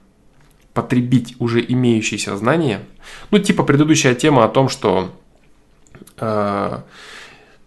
[0.75, 2.81] потребить уже имеющиеся знания.
[3.31, 5.11] Ну, типа предыдущая тема о том, что
[6.19, 6.79] э,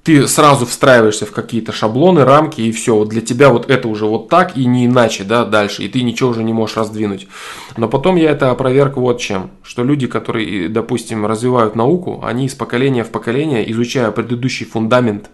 [0.06, 4.06] ты сразу встраиваешься в какие-то шаблоны, рамки, и все, вот для тебя вот это уже
[4.06, 7.28] вот так и не иначе, да, дальше, и ты ничего уже не можешь раздвинуть.
[7.76, 12.54] Но потом я это опроверг вот чем, что люди, которые, допустим, развивают науку, они из
[12.54, 15.32] поколения в поколение, изучая предыдущий фундамент,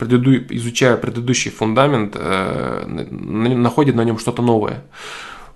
[0.00, 4.84] изучая предыдущий фундамент, э, находят на нем что-то новое.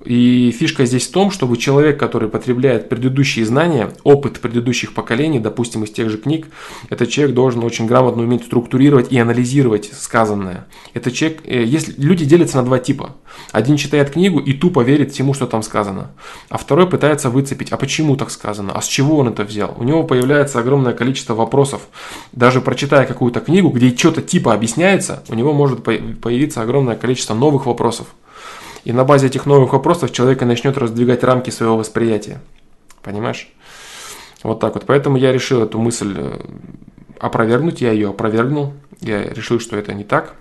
[0.05, 5.85] И фишка здесь в том, чтобы человек, который потребляет предыдущие знания, опыт предыдущих поколений, допустим,
[5.85, 6.47] из тех же книг,
[6.89, 10.66] этот человек должен очень грамотно уметь структурировать и анализировать сказанное.
[10.94, 13.16] Это человек, э, если люди делятся на два типа.
[13.52, 16.12] Один читает книгу и тупо верит всему, что там сказано.
[16.48, 19.74] А второй пытается выцепить, а почему так сказано, а с чего он это взял.
[19.78, 21.82] У него появляется огромное количество вопросов.
[22.32, 27.66] Даже прочитая какую-то книгу, где что-то типа объясняется, у него может появиться огромное количество новых
[27.66, 28.06] вопросов.
[28.85, 32.40] И на базе этих новых вопросов человек начнет раздвигать рамки своего восприятия.
[33.02, 33.52] Понимаешь?
[34.43, 34.86] Вот так вот.
[34.86, 36.40] Поэтому я решил эту мысль э,
[37.19, 38.73] опровергнуть, я ее опровергнул.
[39.01, 40.35] Я решил, что это не так.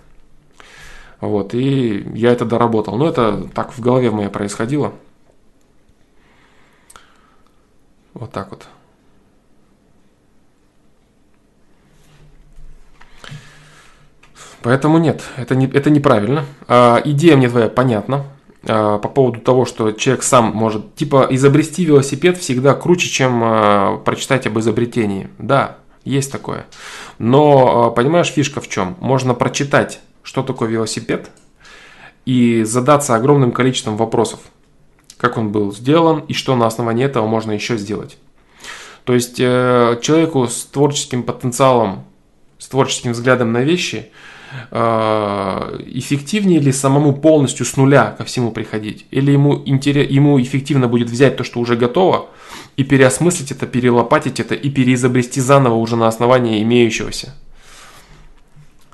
[1.20, 2.96] Вот, и я это доработал.
[2.96, 4.92] Но это так в голове в моей происходило.
[8.14, 8.66] Вот так вот.
[14.62, 16.44] Поэтому нет, это, не, это неправильно.
[16.68, 18.26] А, идея мне твоя понятна
[18.68, 23.96] а, по поводу того, что человек сам может, типа, изобрести велосипед всегда круче, чем а,
[23.98, 25.30] прочитать об изобретении.
[25.38, 26.66] Да, есть такое.
[27.18, 28.96] Но, а, понимаешь, фишка в чем?
[29.00, 31.30] Можно прочитать, что такое велосипед,
[32.26, 34.40] и задаться огромным количеством вопросов.
[35.16, 38.18] Как он был сделан и что на основании этого можно еще сделать.
[39.04, 42.04] То есть э, человеку с творческим потенциалом,
[42.58, 44.10] с творческим взглядом на вещи–
[44.70, 49.06] эффективнее ли самому полностью с нуля ко всему приходить?
[49.10, 52.28] Или ему, интерес, ему эффективно будет взять то, что уже готово,
[52.76, 57.34] и переосмыслить это, перелопатить это и переизобрести заново уже на основании имеющегося?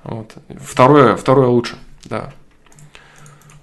[0.04, 0.34] Вот.
[0.60, 2.32] Второе, второе лучше, да.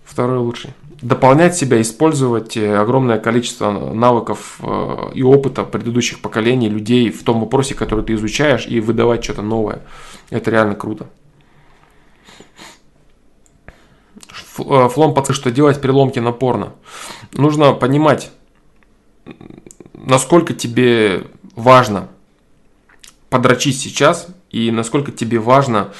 [0.04, 0.74] Второе лучше.
[1.02, 7.40] Дополнять себя, использовать э, огромное количество навыков э, и опыта предыдущих поколений, людей в том
[7.40, 9.82] вопросе, который ты изучаешь, и выдавать что-то новое.
[10.30, 11.08] Это реально круто.
[13.68, 13.72] Э,
[14.54, 16.74] флом пацаны, что делать при ломке напорно.
[17.34, 18.32] Нужно понимать,
[19.94, 22.10] насколько тебе важно
[23.30, 25.92] подрочить сейчас и насколько тебе важно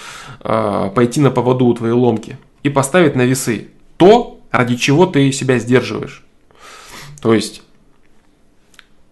[0.42, 5.32] э, пойти на поводу у твоей ломки и поставить на весы то, ради чего ты
[5.32, 6.24] себя сдерживаешь.
[7.22, 7.64] То есть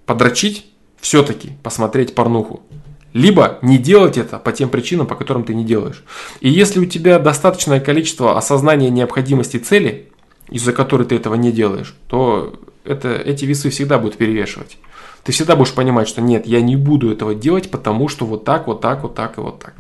[0.06, 0.68] подрочить
[1.00, 2.62] все-таки, посмотреть порнуху.
[3.14, 6.04] Либо не делать это по тем причинам, по которым ты не делаешь.
[6.40, 10.10] И если у тебя достаточное количество осознания необходимости цели,
[10.50, 14.78] из-за которой ты этого не делаешь, то это, эти весы всегда будут перевешивать.
[15.24, 18.68] Ты всегда будешь понимать, что нет, я не буду этого делать, потому что вот так,
[18.68, 19.74] вот так, вот так и вот так.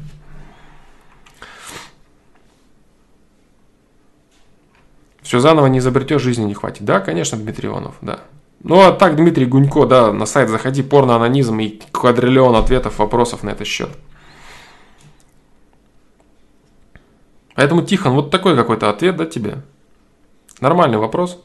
[5.21, 6.83] Все заново не изобретешь, жизни не хватит.
[6.83, 8.19] Да, конечно, Дмитрий Иванов, да.
[8.63, 13.49] Ну а так, Дмитрий Гунько, да, на сайт заходи, порно-анонизм и квадриллион ответов, вопросов на
[13.49, 13.89] этот счет.
[17.55, 19.61] Поэтому, Тихон, вот такой какой-то ответ, да, тебе?
[20.61, 21.43] Нормальный вопрос.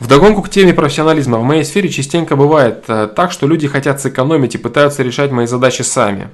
[0.00, 1.38] Вдогонку к теме профессионализма.
[1.38, 5.46] В моей сфере частенько бывает э, так, что люди хотят сэкономить и пытаются решать мои
[5.46, 6.30] задачи сами.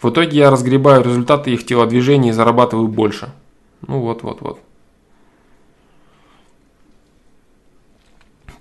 [0.00, 3.30] В итоге я разгребаю результаты их телодвижений и зарабатываю больше.
[3.86, 4.60] Ну вот, вот, вот.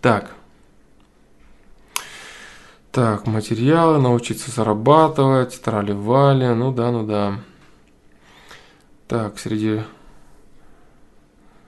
[0.02, 0.32] Так.
[2.92, 7.40] Так, материалы, научиться зарабатывать, трали-вали, ну да, ну да.
[9.08, 9.82] Так, среди,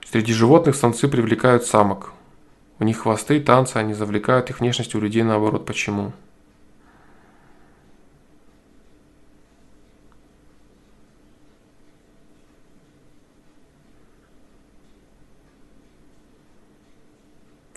[0.10, 2.14] среди животных самцы привлекают самок.
[2.80, 5.66] У них хвосты, танцы, они завлекают их внешность у людей наоборот.
[5.66, 6.14] Почему?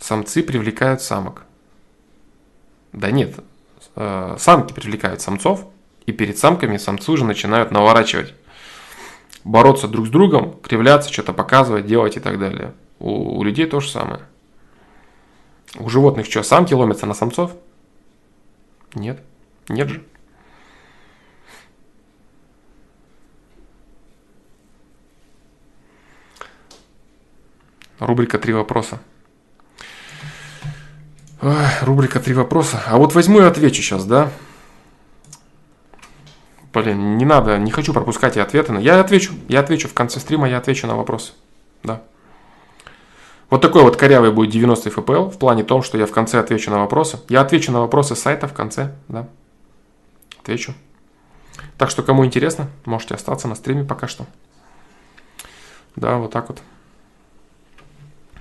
[0.03, 1.45] Самцы привлекают самок.
[2.93, 3.37] Да нет,
[3.97, 5.67] э, самки привлекают самцов,
[6.05, 8.35] и перед самками самцы уже начинают наворачивать.
[9.45, 12.75] Бороться друг с другом, кривляться, что-то показывать, делать и так далее.
[12.99, 14.21] У, у людей то же самое.
[15.79, 17.53] У животных что, самки ломятся на самцов?
[18.95, 19.23] Нет.
[19.69, 20.05] Нет же.
[27.99, 29.01] Рубрика «Три вопроса».
[31.43, 32.81] Рубрика «Три вопроса».
[32.87, 34.31] А вот возьму и отвечу сейчас, да?
[36.73, 38.75] Блин, не надо, не хочу пропускать и ответы.
[38.81, 41.33] Я отвечу, я отвечу в конце стрима, я отвечу на вопросы.
[41.83, 42.03] Да.
[43.51, 46.71] Вот такой вот корявый будет 90 FPL в плане том, что я в конце отвечу
[46.71, 47.19] на вопросы.
[47.29, 49.29] Я отвечу на вопросы сайта в конце, да.
[50.41, 50.75] Отвечу.
[51.77, 54.27] Так что, кому интересно, можете остаться на стриме пока что.
[55.97, 56.63] Да, вот так вот.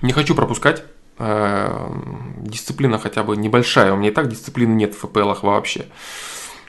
[0.02, 0.84] Не хочу пропускать.
[1.18, 1.90] Э,
[2.38, 3.92] дисциплина хотя бы небольшая.
[3.92, 5.86] У меня и так дисциплины нет в FPL вообще.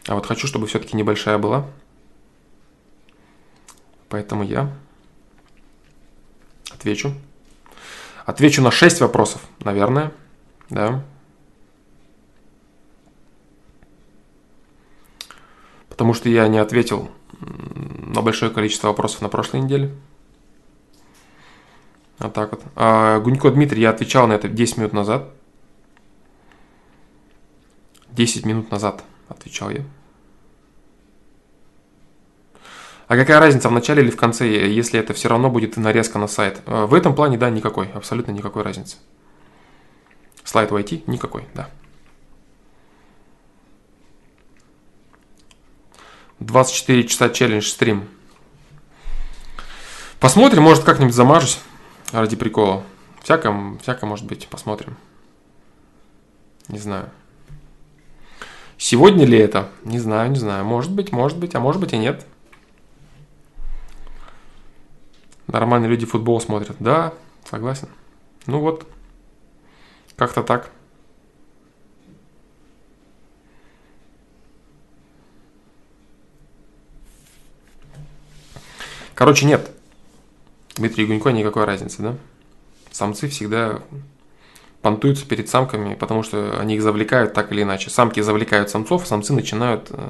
[0.07, 1.65] А вот хочу, чтобы все-таки небольшая была.
[4.09, 4.71] Поэтому я
[6.71, 7.13] отвечу.
[8.25, 10.11] Отвечу на 6 вопросов, наверное.
[10.69, 11.03] Да.
[15.89, 17.09] Потому что я не ответил
[17.39, 19.95] на большое количество вопросов на прошлой неделе.
[22.23, 22.63] Вот так вот.
[22.75, 25.29] А Гунько Дмитрий, я отвечал на это 10 минут назад.
[28.11, 29.83] 10 минут назад отвечал я.
[33.07, 36.27] А какая разница, в начале или в конце, если это все равно будет нарезка на
[36.27, 36.61] сайт?
[36.65, 38.95] А, в этом плане, да, никакой, абсолютно никакой разницы.
[40.45, 41.03] Слайд войти?
[41.05, 41.69] Никакой, да.
[46.39, 48.07] 24 часа челлендж стрим.
[50.19, 51.59] Посмотрим, может как-нибудь замажусь
[52.14, 52.84] ради прикола.
[53.22, 54.98] Всяко, всяко может быть, посмотрим.
[56.68, 57.10] Не знаю.
[58.77, 59.69] Сегодня ли это?
[59.84, 60.65] Не знаю, не знаю.
[60.65, 62.26] Может быть, может быть, а может быть и нет.
[65.48, 66.76] Нормальные люди футбол смотрят.
[66.80, 67.14] Да,
[67.49, 67.90] согласен.
[68.45, 68.88] Ну вот,
[70.15, 70.72] как-то так.
[79.15, 79.69] Короче, нет.
[80.75, 82.15] Дмитрий Гунько никакой разницы, да?
[82.91, 83.81] Самцы всегда
[84.81, 87.89] понтуются перед самками, потому что они их завлекают так или иначе.
[87.89, 90.09] Самки завлекают самцов, самцы начинают э,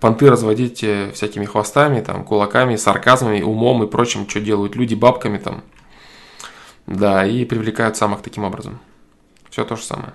[0.00, 5.38] понты разводить э, всякими хвостами, там, кулаками, сарказмами, умом и прочим, что делают люди бабками
[5.38, 5.62] там.
[6.86, 8.80] Да, и привлекают самок таким образом.
[9.48, 10.12] Все то же самое.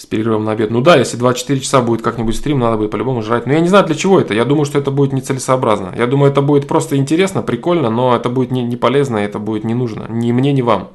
[0.00, 0.70] С перерывом на обед.
[0.70, 3.44] Ну да, если 24 часа будет как-нибудь стрим, надо будет по-любому жрать.
[3.44, 4.32] Но я не знаю, для чего это.
[4.32, 5.92] Я думаю, что это будет нецелесообразно.
[5.94, 9.62] Я думаю, это будет просто интересно, прикольно, но это будет не, не полезно, это будет
[9.64, 10.06] не нужно.
[10.08, 10.88] Ни мне, ни вам.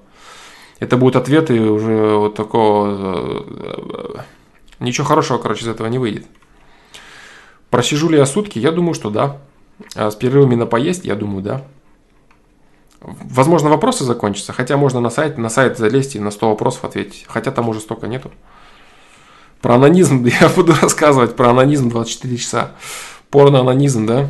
[0.79, 3.45] Это будут ответы уже вот такого...
[3.45, 4.21] Э,
[4.79, 6.25] ничего хорошего, короче, из этого не выйдет.
[7.69, 8.57] Просижу ли я сутки?
[8.57, 9.37] Я думаю, что да.
[9.93, 11.05] А с перерывами на поесть?
[11.05, 11.61] Я думаю, да.
[13.01, 17.25] Возможно, вопросы закончатся, хотя можно на сайт, на сайт залезть и на 100 вопросов ответить.
[17.27, 18.31] Хотя там уже столько нету.
[19.65, 22.75] Про анонизм я буду рассказывать про анонизм 24 часа.
[23.31, 24.29] Порно-анонизм, да?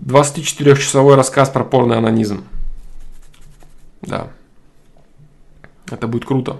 [0.00, 2.42] 24-часовой рассказ про порно-анонизм.
[4.00, 4.30] Да.
[5.92, 6.56] Это будет круто.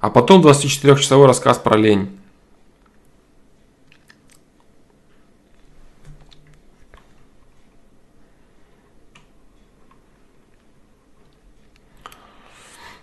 [0.00, 2.16] А потом 24-часовой рассказ про лень.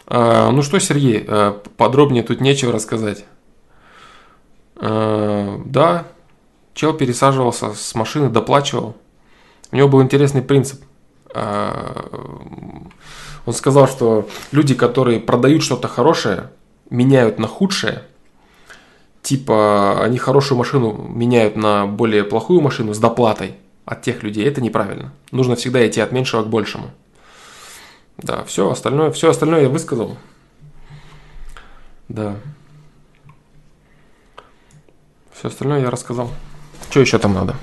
[0.07, 3.25] А, ну что, Сергей, а, подробнее тут нечего рассказать.
[4.75, 6.07] А, да,
[6.73, 8.95] чел пересаживался с машины, доплачивал.
[9.71, 10.81] У него был интересный принцип.
[13.45, 16.49] Он сказал, что люди, которые продают что-то хорошее,
[16.89, 18.03] меняют на худшее.
[19.21, 24.45] Типа, они хорошую машину меняют на более плохую машину с доплатой от тех людей.
[24.45, 25.13] Это неправильно.
[25.31, 26.91] Нужно всегда идти от меньшего к большему.
[28.17, 30.17] Да, все остальное, все остальное я высказал.
[32.09, 32.35] Да.
[35.33, 36.29] Все остальное я рассказал.
[36.89, 37.55] Что еще там надо?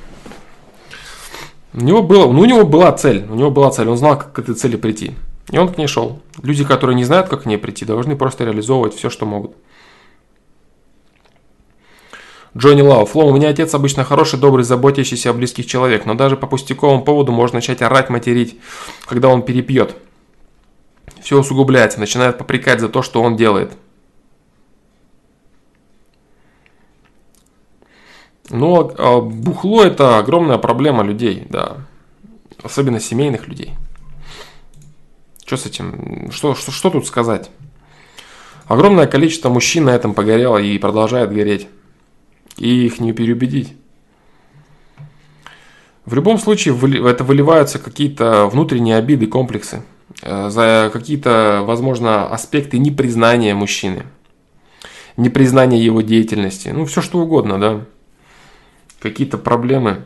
[1.75, 3.27] У него, было, ну, у него была цель.
[3.31, 3.89] У него была цель.
[3.89, 5.15] Он знал, как к этой цели прийти.
[5.51, 6.21] И он к ней шел.
[6.43, 9.55] Люди, которые не знают, как к ней прийти, должны просто реализовывать все, что могут.
[12.57, 13.07] Джонни Лау.
[13.07, 17.03] Фло, у меня отец обычно хороший, добрый, заботящийся о близких человек, но даже по пустяковому
[17.03, 18.59] поводу можно начать орать, материть,
[19.07, 19.97] когда он перепьет
[21.23, 23.73] все усугубляется, начинает попрекать за то, что он делает.
[28.53, 31.79] Но а, бухло это огромная проблема людей, да.
[32.63, 33.73] Особенно семейных людей.
[35.45, 36.31] Что с этим?
[36.31, 37.51] Что, что, что тут сказать?
[38.67, 41.67] Огромное количество мужчин на этом погорело и продолжает гореть.
[42.59, 43.75] И их не переубедить.
[46.05, 46.77] В любом случае
[47.09, 49.83] это выливаются какие-то внутренние обиды, комплексы.
[50.21, 54.05] Э, за какие-то, возможно, аспекты непризнания мужчины,
[55.17, 57.85] непризнания его деятельности, ну, все что угодно, да,
[59.03, 60.05] какие-то проблемы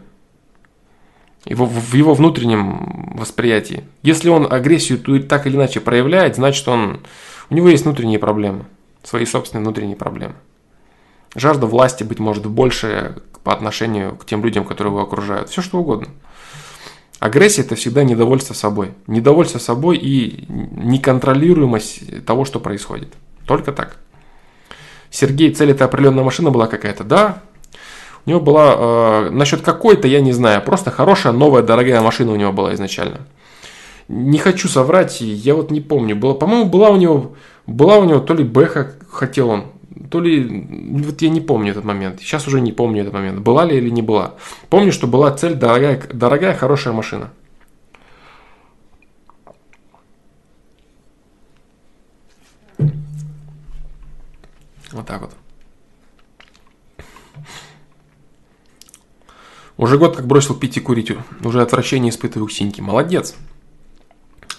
[1.44, 3.84] его, в его внутреннем восприятии.
[4.02, 7.00] Если он агрессию так или иначе проявляет, значит, он,
[7.50, 8.64] у него есть внутренние проблемы,
[9.04, 10.34] свои собственные внутренние проблемы.
[11.34, 15.50] Жажда власти, быть может, больше по отношению к тем людям, которые его окружают.
[15.50, 16.08] Все что угодно.
[17.18, 18.92] Агрессия– это всегда недовольство собой.
[19.06, 23.12] Недовольство собой и неконтролируемость того, что происходит.
[23.46, 23.98] Только так.
[25.10, 27.04] Сергей, цель это определенная машина была какая-то?
[27.04, 27.42] Да.
[28.26, 32.36] У него была, э, насчет какой-то, я не знаю, просто хорошая, новая, дорогая машина у
[32.36, 33.20] него была изначально.
[34.08, 36.16] Не хочу соврать, я вот не помню.
[36.16, 37.36] Было, по-моему, была у него,
[37.66, 39.66] была у него то ли Бэха хотел он,
[40.10, 40.66] то ли,
[41.04, 42.20] вот я не помню этот момент.
[42.20, 43.40] Сейчас уже не помню этот момент.
[43.40, 44.34] Была ли или не была.
[44.70, 47.30] Помню, что была цель дорогая, дорогая хорошая машина.
[54.92, 55.30] Вот так вот.
[59.76, 61.12] Уже год как бросил пить и курить.
[61.44, 62.82] Уже отвращение испытываю к синьке.
[62.82, 63.34] Молодец.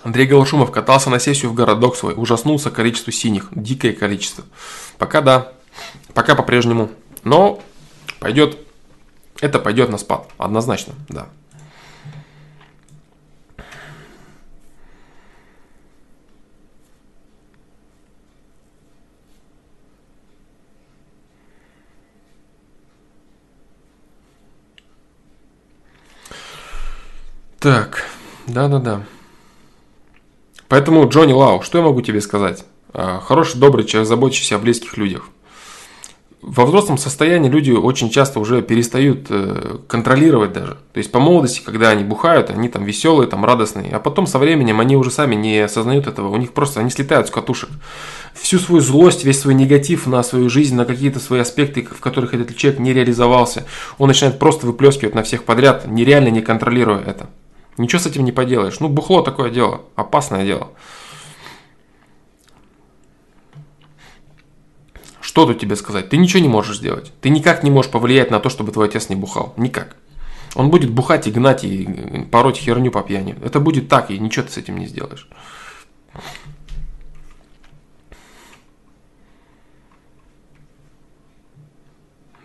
[0.03, 2.13] Андрей Голошумов катался на сессию в городок свой.
[2.15, 3.49] Ужаснулся количеству синих.
[3.51, 4.43] Дикое количество.
[4.97, 5.53] Пока да.
[6.13, 6.91] Пока по-прежнему.
[7.23, 7.61] Но
[8.19, 8.57] пойдет.
[9.41, 10.29] Это пойдет на спад.
[10.37, 11.27] Однозначно, да.
[27.59, 28.03] Так,
[28.45, 29.03] да-да-да.
[30.67, 32.65] Поэтому, Джонни Лау, что я могу тебе сказать?
[32.93, 35.29] А, хороший, добрый человек, заботящийся о близких людях.
[36.41, 40.77] Во взрослом состоянии люди очень часто уже перестают э, контролировать даже.
[40.93, 44.37] То есть по молодости, когда они бухают, они там веселые, там радостные, а потом со
[44.37, 47.69] временем они уже сами не осознают этого, у них просто они слетают с катушек.
[48.33, 52.35] Всю свою злость, весь свой негатив на свою жизнь, на какие-то свои аспекты, в которых
[52.35, 53.65] этот человек не реализовался,
[53.97, 57.29] он начинает просто выплескивать на всех подряд, нереально не контролируя это.
[57.77, 58.79] Ничего с этим не поделаешь.
[58.79, 60.69] Ну, бухло такое дело, опасное дело.
[65.21, 66.09] Что тут тебе сказать?
[66.09, 67.13] Ты ничего не можешь сделать.
[67.21, 69.53] Ты никак не можешь повлиять на то, чтобы твой отец не бухал.
[69.57, 69.95] Никак.
[70.55, 71.85] Он будет бухать и гнать и
[72.31, 73.35] пороть херню по пьяни.
[73.43, 75.29] Это будет так, и ничего ты с этим не сделаешь.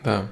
[0.04, 0.28] Да.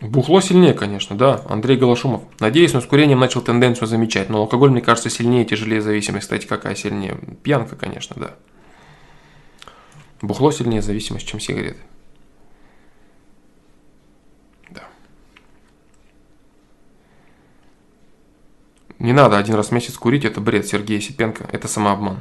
[0.00, 2.22] Бухло сильнее, конечно, да, Андрей Голошумов.
[2.38, 6.26] Надеюсь, он с курением начал тенденцию замечать, но алкоголь, мне кажется, сильнее тяжелее зависимость.
[6.26, 7.18] Кстати, какая сильнее?
[7.42, 8.34] Пьянка, конечно, да.
[10.22, 11.80] Бухло сильнее зависимость, чем сигареты.
[14.70, 14.84] Да.
[19.00, 22.20] Не надо один раз в месяц курить, это бред Сергея Сипенко, это самообман.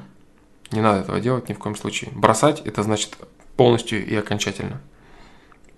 [0.71, 2.09] Не надо этого делать ни в коем случае.
[2.15, 3.17] Бросать это значит
[3.55, 4.81] полностью и окончательно.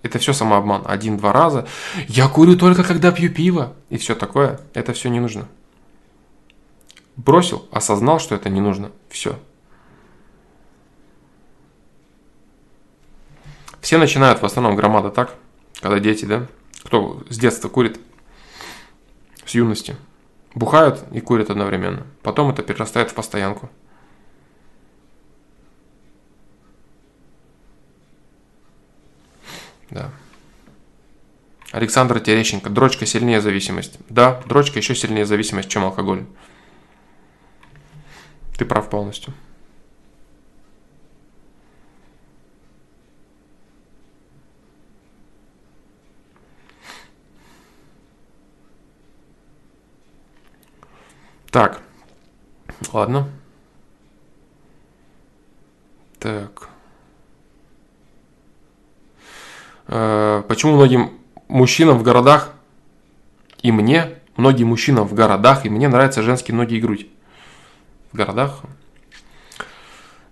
[0.02, 0.82] Это все самообман.
[0.86, 1.66] Один-два раза.
[2.08, 3.74] Я курю только когда пью пиво.
[3.90, 4.60] И все такое.
[4.72, 5.48] Это все не нужно.
[7.16, 8.92] Бросил, осознал, что это не нужно.
[9.10, 9.38] Все.
[13.80, 15.34] Все начинают в основном громада так,
[15.80, 16.46] когда дети, да,
[16.84, 17.98] кто с детства курит,
[19.44, 19.96] с юности,
[20.54, 22.06] бухают и курят одновременно.
[22.22, 23.70] Потом это перерастает в постоянку.
[29.90, 30.10] Да.
[31.72, 32.70] Александр Терещенко.
[32.70, 33.98] Дрочка сильнее зависимость.
[34.08, 36.24] Да, дрочка еще сильнее зависимость, чем алкоголь.
[38.56, 39.32] Ты прав полностью.
[51.50, 51.82] Так,
[52.92, 53.28] ладно.
[56.20, 56.68] Так.
[59.79, 61.10] Э, почему многим
[61.48, 62.52] мужчинам в городах
[63.62, 67.08] и мне, многим мужчинам в городах, и мне нравятся женские ноги и грудь.
[68.12, 68.60] В городах.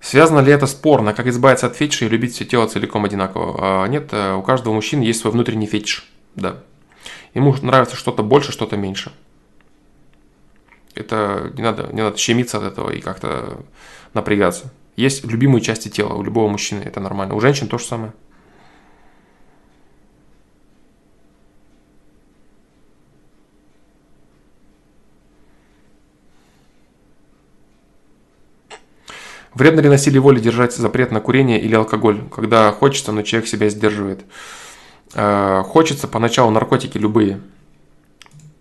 [0.00, 3.56] Связано ли это спорно, как избавиться от фетиша и любить все тело целиком одинаково?
[3.60, 6.10] А, нет, э, у каждого мужчины есть свой внутренний фетиш.
[6.34, 6.62] Да.
[7.34, 9.12] Ему нравится что-то больше, что-то меньше.
[10.94, 13.60] Это не надо, не надо щемиться от этого и как-то
[14.14, 14.72] напрягаться.
[14.96, 17.34] Есть любимые части тела у любого мужчины, это нормально.
[17.34, 18.12] У женщин то же самое.
[29.58, 33.48] Вредно ли на силе воли держать запрет на курение или алкоголь, когда хочется, но человек
[33.48, 34.20] себя сдерживает?
[35.14, 37.40] Э, хочется поначалу наркотики любые.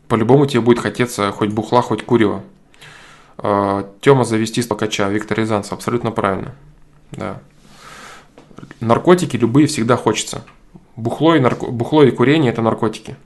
[0.08, 2.42] По-любому тебе будет хотеться хоть бухла, хоть курева.
[3.38, 6.56] Э, Тема завести с покача, Виктор Рязанцев, абсолютно правильно.
[7.12, 7.42] Да.
[8.80, 10.46] Наркотики любые всегда хочется.
[10.96, 11.68] Бухло и, нарко...
[11.68, 13.18] Бухло и курение– это наркотики.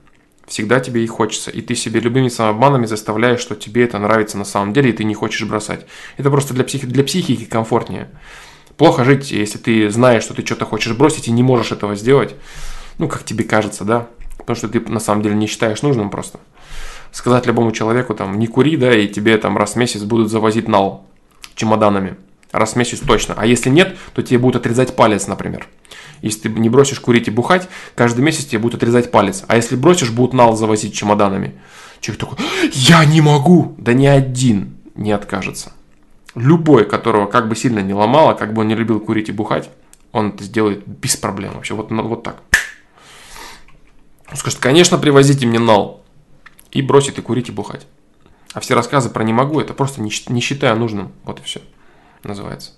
[0.52, 1.50] Всегда тебе и хочется.
[1.50, 5.02] И ты себе любыми самообманами заставляешь, что тебе это нравится на самом деле, и ты
[5.02, 5.86] не хочешь бросать.
[6.18, 8.10] Это просто для, психи- для психики комфортнее.
[8.76, 12.34] Плохо жить, если ты знаешь, что ты что-то хочешь бросить и не можешь этого сделать.
[12.98, 14.08] Ну, как тебе кажется, да?
[14.36, 16.38] Потому что ты на самом деле не считаешь нужным просто.
[17.12, 20.68] Сказать любому человеку, там, не кури, да, и тебе там раз в месяц будут завозить
[20.68, 21.06] нал
[21.54, 22.16] чемоданами.
[22.52, 23.34] Раз в месяц точно.
[23.36, 25.66] А если нет, то тебе будут отрезать палец, например.
[26.20, 29.44] Если ты не бросишь курить и бухать, каждый месяц тебе будут отрезать палец.
[29.48, 31.54] А если бросишь, будут нал завозить чемоданами.
[32.00, 32.38] Человек такой,
[32.72, 33.74] я не могу.
[33.78, 35.72] Да ни один не откажется.
[36.34, 39.70] Любой, которого как бы сильно не ломало, как бы он не любил курить и бухать,
[40.12, 41.74] он это сделает без проблем вообще.
[41.74, 42.42] Вот, ну, вот так.
[44.30, 46.02] Он скажет, конечно, привозите мне нал.
[46.70, 47.86] И бросит и курить и бухать.
[48.54, 51.12] А все рассказы про не могу, это просто не, не считаю нужным.
[51.24, 51.60] Вот и все.
[52.22, 52.72] Называется.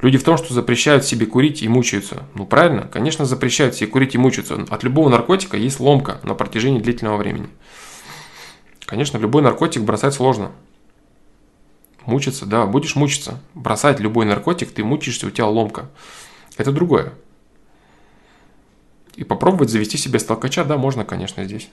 [0.00, 2.24] Люди в том, что запрещают себе курить и мучаются.
[2.34, 4.54] Ну правильно, конечно, запрещают себе курить и мучаются.
[4.68, 7.48] От любого наркотика есть ломка на протяжении длительного времени.
[8.84, 10.50] Конечно, любой наркотик бросать сложно.
[12.04, 13.40] Мучиться, да, будешь мучиться.
[13.54, 15.88] Бросать любой наркотик, ты мучаешься, у тебя ломка.
[16.56, 17.12] Это другое.
[19.14, 21.70] И попробовать завести себе столкача, да, можно, конечно, здесь.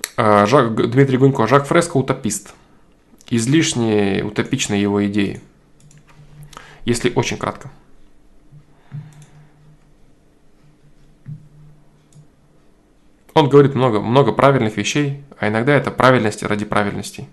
[0.17, 2.53] Жак, Дмитрий Гунько, Жак Фреско утопист.
[3.29, 5.41] Излишне утопичны его идеи.
[6.85, 7.71] Если очень кратко.
[13.33, 17.29] Он говорит много, много правильных вещей, а иногда это правильности ради правильностей.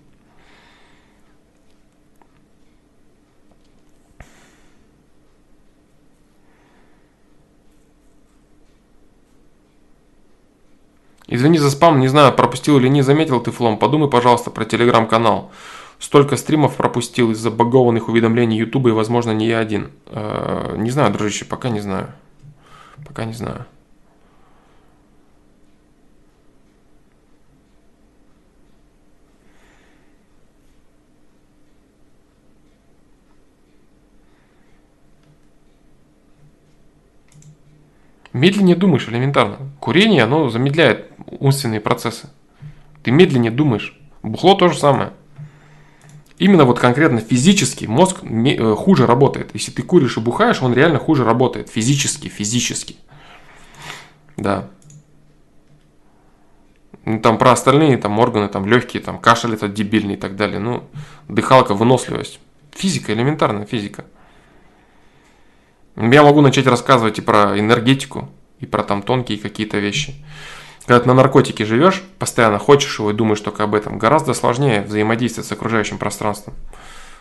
[11.31, 13.77] Извини за спам, не знаю, пропустил или не заметил ты флом.
[13.77, 15.51] Подумай, пожалуйста, про телеграм-канал.
[15.99, 19.91] Столько стримов пропустил из-за багованных уведомлений Ютуба и, возможно, не я один.
[20.07, 22.07] Э, не знаю, дружище, пока не знаю.
[23.05, 23.65] Пока не знаю.
[38.33, 39.57] Медленнее думаешь элементарно.
[39.79, 42.29] Курение, оно замедляет умственные процессы.
[43.03, 43.99] Ты медленнее думаешь.
[44.21, 45.13] Бухло то же самое.
[46.37, 49.51] Именно вот конкретно физически мозг э, хуже работает.
[49.53, 51.69] Если ты куришь и бухаешь, он реально хуже работает.
[51.69, 52.95] Физически, физически.
[54.37, 54.69] Да.
[57.03, 60.59] Ну, там про остальные там органы, там легкие, там кашель этот дебильный и так далее.
[60.59, 60.83] Ну,
[61.27, 62.39] дыхалка, выносливость.
[62.71, 64.05] Физика, элементарная физика.
[65.95, 70.15] Я могу начать рассказывать и про энергетику, и про там тонкие какие-то вещи.
[70.85, 74.81] Когда ты на наркотике живешь, постоянно хочешь его и думаешь только об этом, гораздо сложнее
[74.81, 76.55] взаимодействовать с окружающим пространством.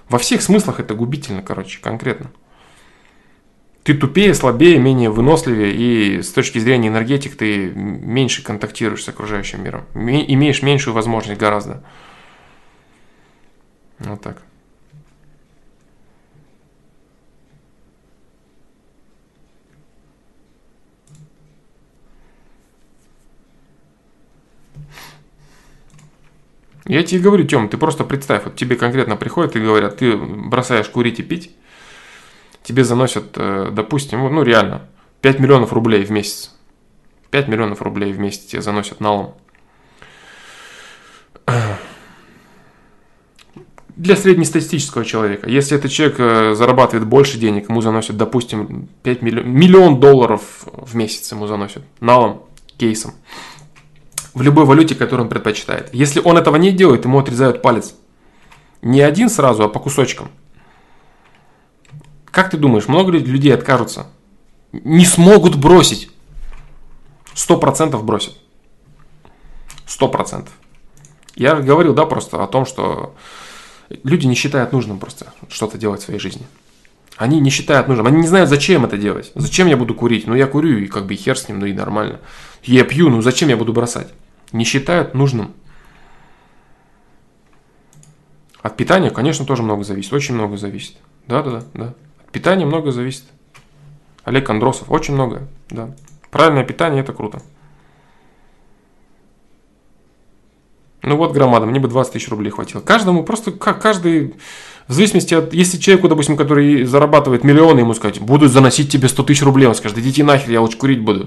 [0.09, 2.31] Во всех смыслах это губительно, короче, конкретно.
[3.83, 9.63] Ты тупее, слабее, менее выносливее, и с точки зрения энергетик ты меньше контактируешь с окружающим
[9.63, 9.85] миром.
[9.95, 11.83] Имеешь меньшую возможность гораздо.
[13.99, 14.43] Вот так.
[26.89, 30.89] Я тебе говорю, Тём, ты просто представь, вот тебе конкретно приходят и говорят, ты бросаешь
[30.89, 31.55] курить и пить,
[32.63, 34.89] тебе заносят, э, допустим, ну реально,
[35.21, 36.55] 5 миллионов рублей в месяц.
[37.31, 39.35] 5 миллионов рублей в месяц тебе заносят налом.
[43.97, 45.47] Для среднестатистического человека.
[45.51, 50.97] Если этот человек э, зарабатывает больше денег, ему заносят, допустим, 5 миллион, миллион долларов в
[50.97, 52.45] месяц ему заносят налом,
[52.79, 53.13] кейсом
[54.39, 55.91] в любой валюте, которую он предпочитает.
[55.93, 57.95] Если он этого не делает, ему отрезают палец.
[58.83, 60.31] Не один сразу, а по кусочкам.
[62.27, 64.07] Как ты думаешь, много ли людей откажутся?
[64.73, 66.11] Не смогут бросить.
[67.35, 68.39] Сто процентов бросят.
[69.87, 70.55] Сто процентов.
[71.35, 73.17] Я говорил, да, просто о том, что
[74.05, 76.47] люди не считают нужным просто что-то делать в своей жизни.
[77.17, 78.07] Они не считают нужным.
[78.07, 79.33] Они не знают, зачем это делать.
[79.35, 80.29] Зачем я буду курить?
[80.29, 82.21] Ну, я курю, и как бы хер с ним, ну и нормально.
[82.63, 84.09] Я пью, ну зачем я буду бросать?
[84.53, 85.55] Не считают нужным.
[88.63, 90.13] От питания, конечно, тоже много зависит.
[90.13, 90.97] Очень много зависит.
[91.27, 91.95] Да, да, да, да.
[92.21, 93.25] От питания много зависит.
[94.25, 95.95] Олег Андросов, очень много, да.
[96.31, 97.41] Правильное питание это круто.
[101.03, 102.81] Ну вот громада, мне бы 20 тысяч рублей хватило.
[102.81, 104.35] Каждому просто, как каждый,
[104.89, 109.23] в зависимости от, если человеку, допустим, который зарабатывает миллионы, ему сказать, будут заносить тебе 100
[109.23, 111.27] тысяч рублей, он скажет, идите нахер, я лучше курить буду.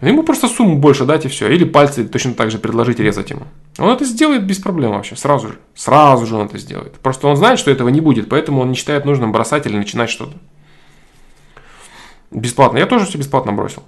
[0.00, 1.48] Ему просто сумму больше дать и все.
[1.48, 3.42] Или пальцы точно так же предложить резать ему.
[3.78, 5.58] Он это сделает без проблем вообще, сразу же.
[5.74, 6.94] Сразу же он это сделает.
[7.00, 10.08] Просто он знает, что этого не будет, поэтому он не считает нужным бросать или начинать
[10.08, 10.36] что-то.
[12.30, 12.78] Бесплатно.
[12.78, 13.82] Я тоже все бесплатно бросил.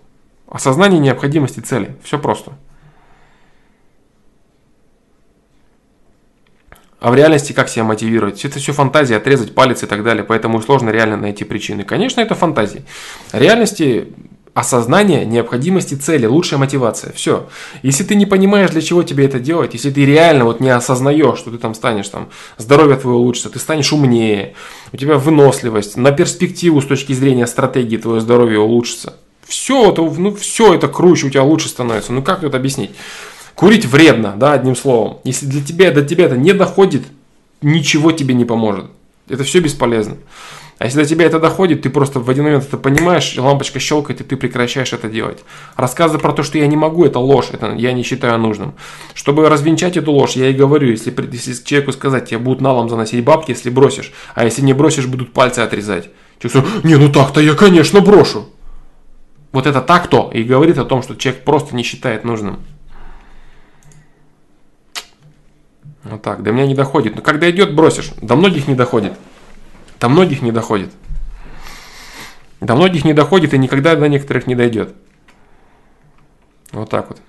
[0.48, 1.96] Осознание необходимости цели.
[2.02, 2.52] Все просто.
[7.00, 8.44] А в реальности как себя мотивировать?
[8.44, 11.82] Это все фантазия, отрезать палец и так далее, поэтому сложно реально найти причины.
[11.82, 12.84] Конечно, это фантазии.
[13.32, 14.12] В реальности
[14.54, 17.12] осознание необходимости цели, лучшая мотивация.
[17.12, 17.48] Все.
[17.82, 21.38] Если ты не понимаешь, для чего тебе это делать, если ты реально вот не осознаешь,
[21.38, 24.54] что ты там станешь, там, здоровье твое улучшится, ты станешь умнее,
[24.92, 29.14] у тебя выносливость, на перспективу с точки зрения стратегии твое здоровье улучшится.
[29.46, 32.12] Все это, ну, все это круче, у тебя лучше становится.
[32.12, 32.90] Ну как тут объяснить?
[33.54, 35.18] Курить вредно, да, одним словом.
[35.24, 37.02] Если для тебя, до тебя это не доходит,
[37.60, 38.86] ничего тебе не поможет.
[39.28, 40.16] Это все бесполезно.
[40.82, 44.20] А если до тебя это доходит, ты просто в один момент это понимаешь, лампочка щелкает,
[44.20, 45.44] и ты прекращаешь это делать.
[45.76, 48.74] Рассказы про то, что я не могу, это ложь, это я не считаю нужным.
[49.14, 53.24] Чтобы развенчать эту ложь, я и говорю, если, если человеку сказать, тебе будут налом заносить
[53.24, 56.10] бабки, если бросишь, а если не бросишь, будут пальцы отрезать.
[56.40, 58.48] Человек говорит, не, ну так-то я, конечно, брошу.
[59.52, 62.58] Вот это так-то и говорит о том, что человек просто не считает нужным.
[66.02, 67.14] Вот так, до меня не доходит.
[67.14, 68.10] Но когда идет, бросишь.
[68.20, 69.12] До многих не доходит.
[70.02, 70.90] До многих не доходит.
[72.60, 74.96] До многих не доходит и никогда до некоторых не дойдет.
[76.72, 77.22] Вот так вот.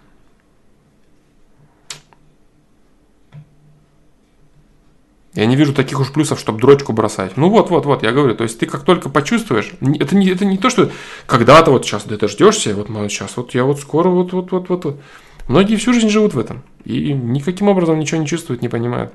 [5.36, 7.38] Я не вижу таких уж плюсов, чтобы дрочку бросать.
[7.38, 10.44] Ну вот, вот, вот, я говорю, то есть ты как только почувствуешь, это не, это
[10.44, 10.90] не то, что
[11.28, 15.00] когда-то вот сейчас ты дождешься, вот сейчас вот я вот скоро вот, вот, вот, вот.
[15.48, 19.14] Многие всю жизнь живут в этом и никаким образом ничего не чувствуют, не понимают.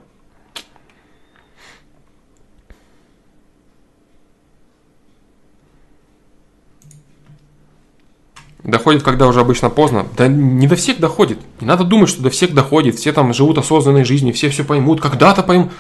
[8.69, 10.07] Доходит, когда уже обычно поздно.
[10.15, 11.39] Да не до всех доходит.
[11.59, 12.97] Не надо думать, что до всех доходит.
[12.97, 15.73] Все там живут осознанной жизнью, все все поймут, когда-то поймут.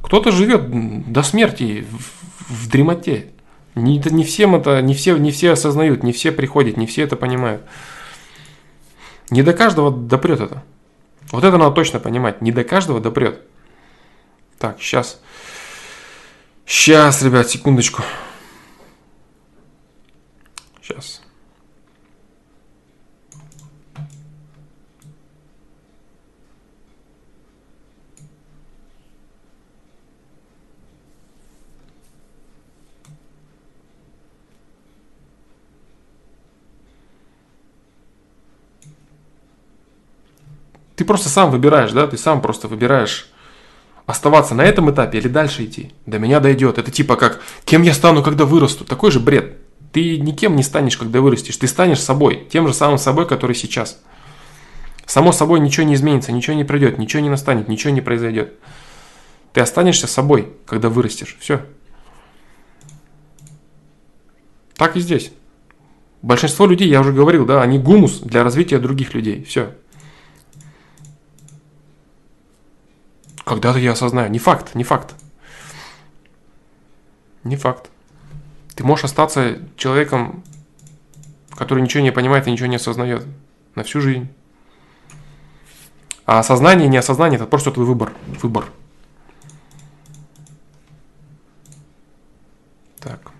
[0.00, 3.32] Кто-то живет до смерти в, в дремоте.
[3.74, 7.16] Не, не всем это, не все, не все осознают, не все приходят, не все это
[7.16, 7.62] понимают.
[9.30, 10.62] Не до каждого допрет это.
[11.32, 12.42] Вот это надо точно понимать.
[12.42, 13.42] Не до каждого допрет.
[14.60, 15.20] Так, сейчас.
[16.64, 18.04] Сейчас, ребят, секундочку.
[20.80, 21.22] Сейчас.
[40.96, 43.28] Ты просто сам выбираешь, да, ты сам просто выбираешь
[44.06, 45.92] оставаться на этом этапе или дальше идти.
[46.06, 46.78] До меня дойдет.
[46.78, 48.84] Это типа как, кем я стану, когда вырасту.
[48.84, 49.58] Такой же бред.
[49.92, 51.56] Ты никем не станешь, когда вырастешь.
[51.56, 52.46] Ты станешь собой.
[52.50, 54.00] Тем же самым собой, который сейчас.
[55.04, 58.54] Само собой ничего не изменится, ничего не придет, ничего не настанет, ничего не произойдет.
[59.52, 61.36] Ты останешься собой, когда вырастешь.
[61.40, 61.60] Все.
[64.76, 65.32] Так и здесь.
[66.22, 69.44] Большинство людей, я уже говорил, да, они гумус для развития других людей.
[69.44, 69.74] Все.
[73.46, 74.28] Когда-то я осознаю.
[74.28, 75.14] Не факт, не факт.
[77.44, 77.90] Не факт.
[78.74, 80.42] Ты можешь остаться человеком,
[81.50, 83.24] который ничего не понимает и ничего не осознает
[83.76, 84.28] на всю жизнь.
[86.24, 88.12] А осознание и неосознание– это просто твой выбор.
[88.42, 88.66] Выбор.
[92.98, 93.30] Так.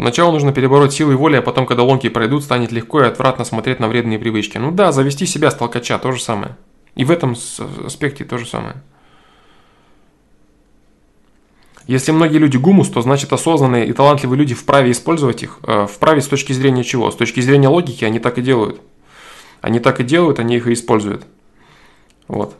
[0.00, 3.80] Поначалу нужно перебороть силы воли, а потом, когда ломки пройдут, станет легко и отвратно смотреть
[3.80, 4.56] на вредные привычки.
[4.56, 6.56] Ну да, завести себя с толкача то же самое.
[6.94, 7.36] И в этом
[7.84, 8.76] аспекте то же самое.
[11.86, 15.58] Если многие люди гумус, то значит осознанные и талантливые люди вправе использовать их.
[15.64, 17.10] Э, вправе с точки зрения чего?
[17.10, 18.80] С точки зрения логики они так и делают.
[19.60, 21.26] Они так и делают, они их и используют.
[22.26, 22.56] Вот.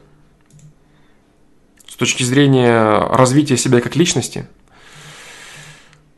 [1.88, 4.46] С точки зрения развития себя как личности–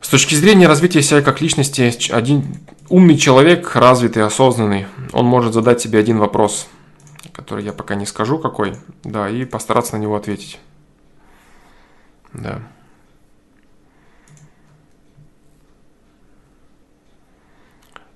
[0.03, 2.43] с точки зрения развития себя как личности, один
[2.89, 6.67] умный человек, развитый, осознанный, он может задать себе один вопрос,
[7.31, 8.75] который я пока не скажу какой,
[9.05, 10.59] да, и постараться на него ответить.
[12.33, 12.61] Да.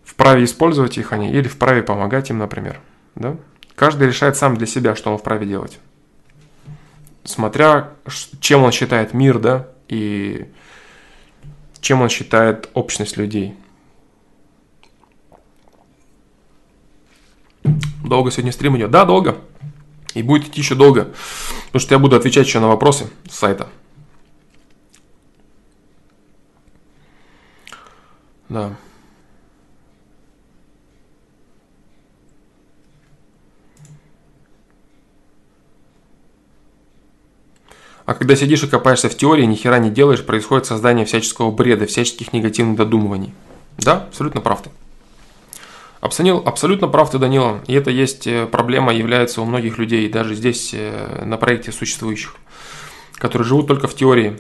[0.04, 2.82] Вправе использовать их они или вправе помогать им, например.
[3.16, 3.38] Да?
[3.76, 5.80] Каждый решает сам для себя, что он вправе делать.
[7.24, 7.92] Смотря,
[8.42, 10.48] чем он считает мир, да, и
[11.82, 13.56] чем он считает общность людей.
[18.04, 18.92] Долго сегодня стрим идет?
[18.92, 19.38] Да, долго.
[20.14, 21.14] И будет идти еще долго.
[21.68, 23.68] Потому что я буду отвечать еще на вопросы с сайта.
[28.50, 28.78] Да.
[38.08, 41.86] А когда сидишь и копаешься в теории, ни хера не делаешь, происходит создание всяческого бреда,
[41.86, 43.34] всяческих негативных додумываний.
[43.78, 44.70] Да, абсолютно прав ты.
[46.00, 47.60] Абсолютно, абсолютно прав ты, Данила.
[47.68, 52.38] И это есть э, проблема, является у многих людей, даже здесь, э, на проекте существующих,
[53.16, 54.40] которые живут только в теории.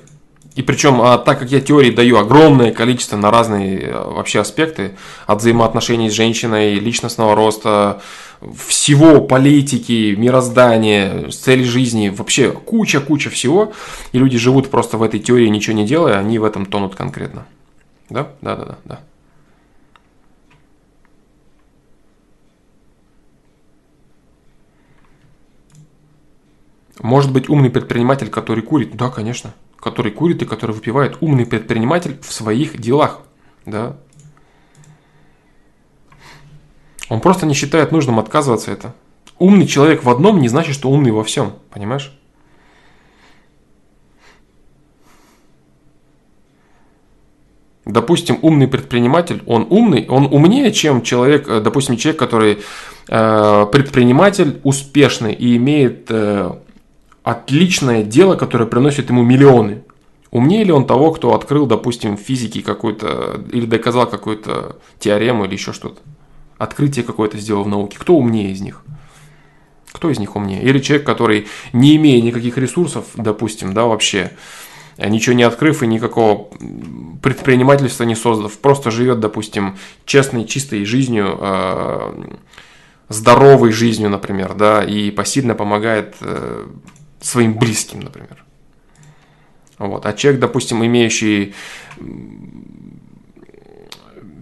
[0.58, 4.98] И причем, а так как я теории даю огромное количество на разные э, вообще аспекты,
[5.27, 8.02] от взаимоотношений с женщиной, личностного роста,
[8.68, 13.74] всего политики, мироздания, цели жизни, вообще куча-куча всего,
[14.14, 17.45] и люди живут просто в этой теории, ничего не делая, они в этом тонут конкретно.
[18.10, 18.30] Да?
[18.42, 19.00] Да, да, да, да.
[27.00, 28.95] Может быть умный предприниматель, который курит?
[28.95, 29.53] Да, конечно.
[29.80, 31.17] Который курит и который выпивает.
[31.22, 33.22] Умный предприниматель в своих делах.
[33.66, 33.98] Да,
[37.09, 38.93] он просто не считает нужным отказываться это.
[39.40, 41.53] Умный человек в одном не значит, что умный во всем.
[41.69, 42.11] Понимаешь?
[47.85, 52.59] Допустим, умный предприниматель, он умный, он умнее, чем человек, э, допустим, человек, который
[53.08, 56.51] э, предприниматель успешный и имеет э,
[57.30, 59.83] отличное дело, которое приносит ему миллионы.
[60.31, 65.53] Умнее ли он того, кто открыл, допустим, в физике какой-то или доказал какую-то теорему или
[65.53, 65.99] еще что-то?
[66.57, 67.97] открытие какое-то сделал в науке.
[67.99, 68.81] Кто умнее из них?
[69.91, 70.61] Кто из них умнее?
[70.61, 74.31] Или человек, который, не имея никаких ресурсов, допустим, да, вообще,
[74.97, 76.49] ничего не открыв и никакого
[77.22, 82.11] предпринимательства не создав, просто живет, допустим, честной, чистой жизнью, э,
[83.09, 86.67] здоровой жизнью, например, да, и посильно помогает э,
[87.20, 88.44] своим близким, например.
[89.78, 90.06] Вот.
[90.06, 91.54] А человек, допустим, имеющий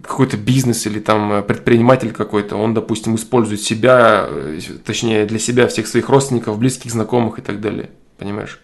[0.02, 5.88] какой-то бизнес или там предприниматель какой-то, он, допустим, использует себя, э, точнее для себя всех
[5.88, 8.62] своих родственников, близких, знакомых и так далее, понимаешь?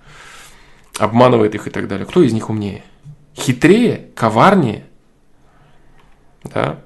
[0.99, 2.05] Обманывает их и так далее.
[2.05, 2.83] Кто из них умнее?
[3.35, 4.09] Хитрее?
[4.15, 4.85] Коварнее?
[6.43, 6.79] Да?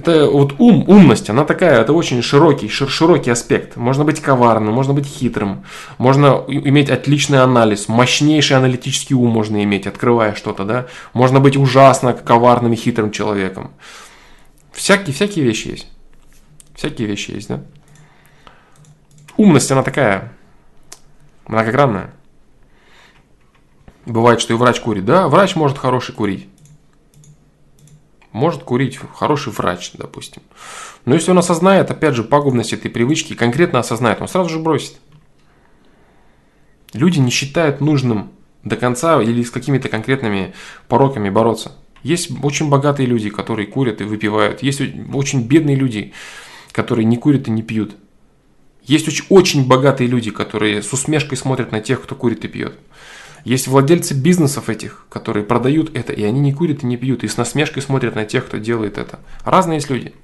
[0.00, 3.76] Это вот ум, умность, она такая, это очень широкий, шир, широкий аспект.
[3.76, 5.66] Можно быть коварным, можно быть хитрым,
[5.98, 10.86] можно иметь отличный анализ, мощнейший аналитический ум можно иметь, открывая что-то, да.
[11.12, 13.72] Можно быть ужасно коварным и хитрым человеком.
[14.72, 15.88] Всякие, всякие вещи есть.
[16.74, 17.60] Всякие вещи есть, да.
[19.36, 20.32] Умность, она такая,
[21.46, 22.10] многогранная.
[24.06, 25.04] Бывает, что и врач курит.
[25.04, 26.48] Да, врач может хороший курить
[28.32, 30.42] может курить хороший врач, допустим.
[31.04, 34.96] Но если он осознает, опять же, пагубность этой привычки, конкретно осознает, он сразу же бросит.
[36.92, 38.30] Люди не считают нужным
[38.64, 40.54] до конца или с какими-то конкретными
[40.88, 41.72] пороками бороться.
[42.02, 44.62] Есть очень богатые люди, которые курят и выпивают.
[44.62, 44.80] Есть
[45.12, 46.12] очень бедные люди,
[46.72, 47.96] которые не курят и не пьют.
[48.82, 52.78] Есть очень, богатые люди, которые с усмешкой смотрят на тех, кто курит и пьет.
[53.44, 57.28] Есть владельцы бизнесов этих, которые продают это, и они не курят и не пьют, и
[57.28, 59.20] с насмешкой смотрят на тех, кто делает это.
[59.44, 60.14] Разные есть люди.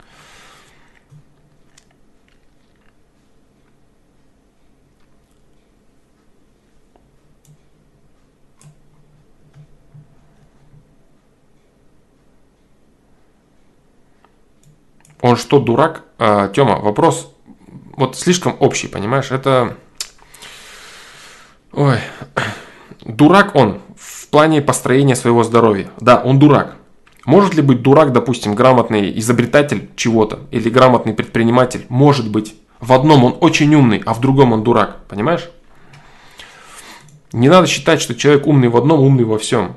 [15.23, 16.05] Он что, дурак?
[16.19, 17.35] А, Тёма, вопрос
[17.97, 19.31] вот слишком общий, понимаешь?
[19.31, 19.77] Это...
[21.73, 21.99] Ой,
[23.07, 25.89] Дурак он в плане построения своего здоровья.
[26.01, 26.77] Да, он дурак.
[27.25, 31.87] Может ли быть дурак, допустим, грамотный изобретатель чего-то или грамотный предприниматель?
[31.89, 32.57] Может быть.
[32.81, 35.07] В одном он очень умный, а в другом он дурак.
[35.09, 35.49] Понимаешь?
[37.33, 39.77] Не надо считать, что человек умный в одном, умный во всем.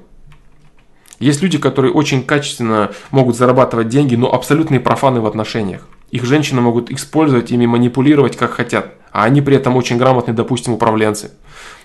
[1.20, 5.88] Есть люди, которые очень качественно могут зарабатывать деньги, но абсолютные профаны в отношениях.
[6.12, 10.74] Их женщины могут использовать, ими манипулировать как хотят, а они при этом очень грамотные, допустим,
[10.74, 11.32] управленцы.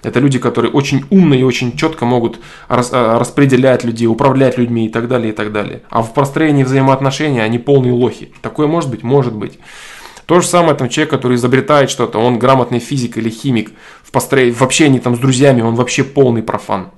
[0.03, 2.39] Это люди, которые очень умно и очень четко могут
[2.69, 5.83] рас, а, распределять людей, управлять людьми и так далее, и так далее.
[5.91, 8.33] А в построении взаимоотношений они полные лохи.
[8.43, 9.03] Такое может быть?
[9.03, 9.59] Может быть.
[10.27, 13.73] То же самое там человек, который изобретает что-то, он грамотный физик или химик,
[14.03, 16.89] в, построении, в общении там с друзьями он вообще полный профан.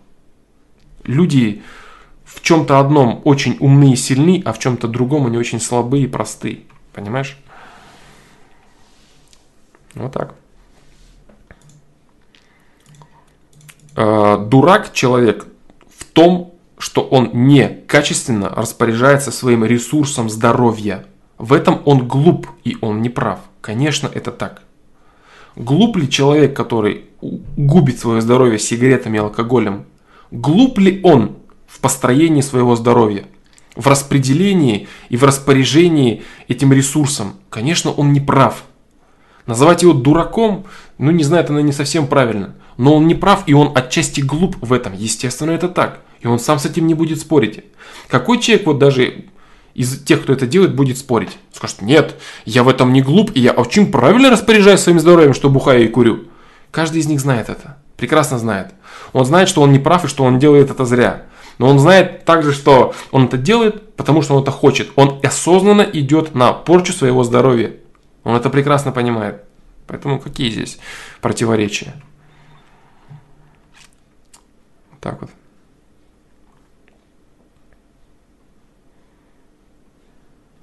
[1.05, 1.63] Люди
[2.25, 6.09] в чем-то одном очень умны и сильны, а в чем-то другом они очень слабые и
[6.09, 6.61] простые.
[6.97, 7.39] Понимаешь?
[9.95, 10.35] Вот так.
[13.95, 15.47] Э, дурак человек
[15.89, 21.05] в том, что он не качественно распоряжается своим ресурсом здоровья.
[21.37, 23.41] В этом он глуп и он не прав.
[23.61, 24.63] Конечно, это так.
[25.55, 29.85] Глуп ли человек, который губит свое здоровье сигаретами и алкоголем?
[30.31, 33.27] Глуп ли он в построении своего здоровья?
[33.77, 37.35] В распределении и в распоряжении этим ресурсом?
[37.51, 38.65] Конечно, он не прав.
[39.47, 40.65] Называть его дураком,
[40.99, 42.57] ну не знаю, это не совсем правильно.
[42.79, 44.95] Но он не прав, и он отчасти глуп в этом.
[44.95, 46.01] Естественно, это так.
[46.21, 47.65] И он сам с этим не будет спорить.
[48.09, 49.27] Какой человек вот даже
[49.75, 51.39] из тех, кто это делает, будет спорить?
[51.53, 55.51] Скажет, нет, я в этом не глуп, и я очень правильно распоряжаюсь своим здоровьем, что
[55.51, 56.25] бухаю и курю.
[56.71, 57.79] Каждый из них знает это.
[57.97, 58.75] Прекрасно знает.
[59.13, 61.27] Он знает, что он не прав и что он делает это зря.
[61.59, 64.91] Но он знает также, что он это делает, потому что он это хочет.
[64.97, 67.77] Он осознанно идет на порчу своего здоровья.
[68.25, 69.43] Он это прекрасно понимает.
[69.87, 70.79] Поэтому какие здесь
[71.21, 71.95] противоречия?
[75.01, 75.31] Так вот.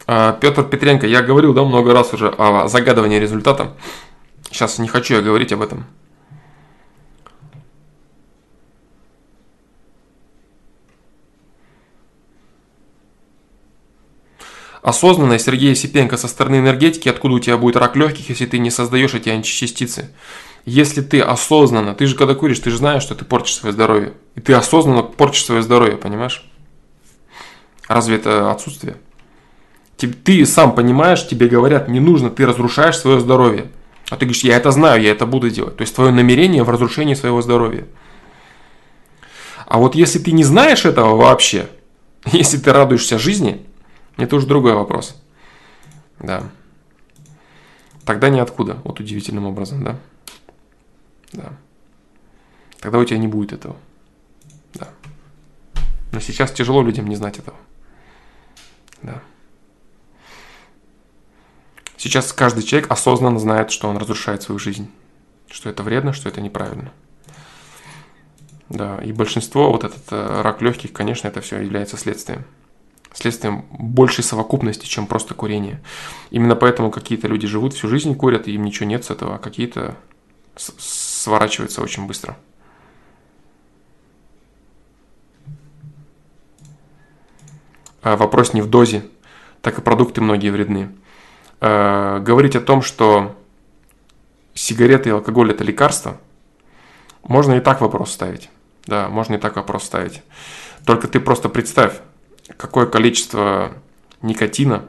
[0.05, 3.73] А, Петр Петренко, я говорил, да, много раз уже о загадывании результата.
[4.51, 5.85] Сейчас не хочу я говорить об этом.
[14.83, 18.69] Осознанно, Сергей Сипенко, со стороны энергетики, откуда у тебя будет рак легких, если ты не
[18.69, 20.09] создаешь эти античастицы.
[20.65, 24.13] Если ты осознанно, ты же когда куришь, ты же знаешь, что ты портишь свое здоровье.
[24.35, 26.43] И ты осознанно портишь свое здоровье, понимаешь?
[27.87, 28.97] Разве это отсутствие?
[29.97, 33.71] Ты сам понимаешь, тебе говорят, не нужно, ты разрушаешь свое здоровье.
[34.09, 35.77] А ты говоришь, я это знаю, я это буду делать.
[35.77, 37.85] То есть твое намерение в разрушении своего здоровья.
[39.65, 41.67] А вот если ты не знаешь этого вообще,
[42.33, 43.65] если ты радуешься жизни,
[44.17, 45.15] это уже другой вопрос.
[46.19, 46.43] Да.
[48.05, 49.99] Тогда ниоткуда, вот удивительным образом, да.
[51.31, 51.53] Да.
[52.79, 53.75] Тогда у тебя не будет этого.
[54.73, 54.89] Да.
[56.11, 57.57] Но сейчас тяжело людям не знать этого.
[59.01, 59.21] Да.
[61.97, 64.91] Сейчас каждый человек осознанно знает, что он разрушает свою жизнь.
[65.49, 66.91] Что это вредно, что это неправильно.
[68.69, 72.43] Да, и большинство, вот этот э, рак легких, конечно, это все является следствием
[73.13, 75.81] следствием большей совокупности, чем просто курение.
[76.31, 79.39] Именно поэтому какие-то люди живут всю жизнь, курят, и им ничего нет с этого, а
[79.39, 79.95] какие-то
[80.55, 82.37] сворачиваются очень быстро.
[88.01, 89.05] А вопрос не в дозе,
[89.61, 90.89] так и продукты многие вредны.
[91.61, 93.37] А, говорить о том, что
[94.53, 96.19] сигареты и алкоголь это лекарство,
[97.23, 98.49] можно и так вопрос ставить.
[98.85, 100.21] Да, можно и так вопрос ставить.
[100.85, 102.01] Только ты просто представь,
[102.57, 103.73] какое количество
[104.21, 104.85] никотина.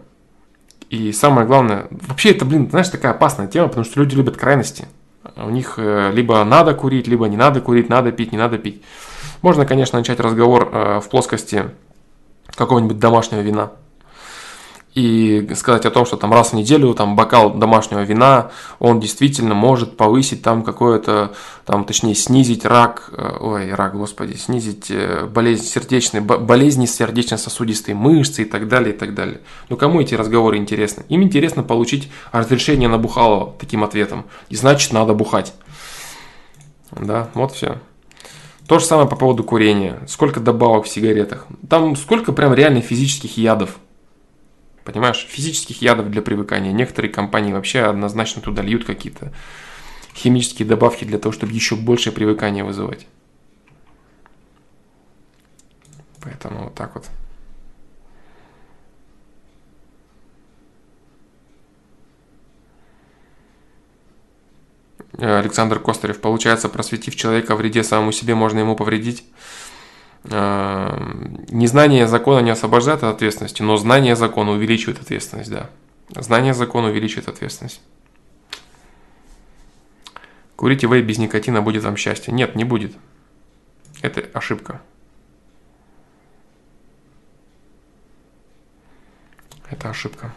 [0.91, 4.86] И самое главное, вообще это, блин, знаешь, такая опасная тема, потому что люди любят крайности.
[5.36, 8.83] У них э, либо надо курить, либо не надо курить, надо пить, не надо пить.
[9.42, 11.70] Можно, конечно, начать разговор э, в плоскости
[12.55, 13.73] какого-нибудь домашнего вина
[14.94, 19.55] и сказать о том, что там раз в неделю там бокал домашнего вина, он действительно
[19.55, 21.32] может повысить там какое-то,
[21.66, 28.42] там, точнее, снизить рак, э, ой, рак, господи, снизить э, болезнь сердечной, болезни сердечно-сосудистой мышцы
[28.42, 29.40] и так далее, и так далее.
[29.68, 31.05] Ну, кому эти разговоры интересны?
[31.08, 34.26] Им интересно получить разрешение на бухалово таким ответом.
[34.48, 35.55] И значит, надо бухать.
[36.92, 37.78] Да, вот все.
[38.68, 39.98] То же самое по поводу курения.
[40.06, 41.47] Сколько добавок в сигаретах.
[41.68, 43.76] Там сколько прям реально физических ядов
[44.84, 46.72] Понимаешь, физических ядов для привыкания.
[46.72, 49.32] Некоторые компании вообще однозначно туда льют какие-то
[50.14, 53.06] химические добавки для того, чтобы еще большее привыкание вызывать.
[56.22, 57.06] Поэтому вот так вот.
[65.18, 66.20] Александр Костарев.
[66.20, 69.24] Получается, просветив человека о вреде самому себе, можно ему повредить.
[70.30, 75.70] Эм, незнание закона не освобождает от ответственности, но знание закона увеличивает ответственность, да.
[76.16, 77.80] Знание закона увеличивает ответственность.
[80.56, 82.32] Курите вейп без никотина, будет вам счастье.
[82.32, 82.94] Нет, не будет.
[84.00, 84.80] Это ошибка.
[89.70, 90.32] Это ошибка.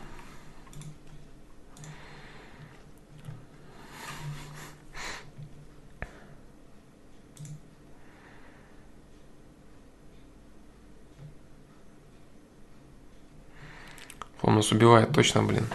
[14.47, 15.67] Он нас убивает точно, блин.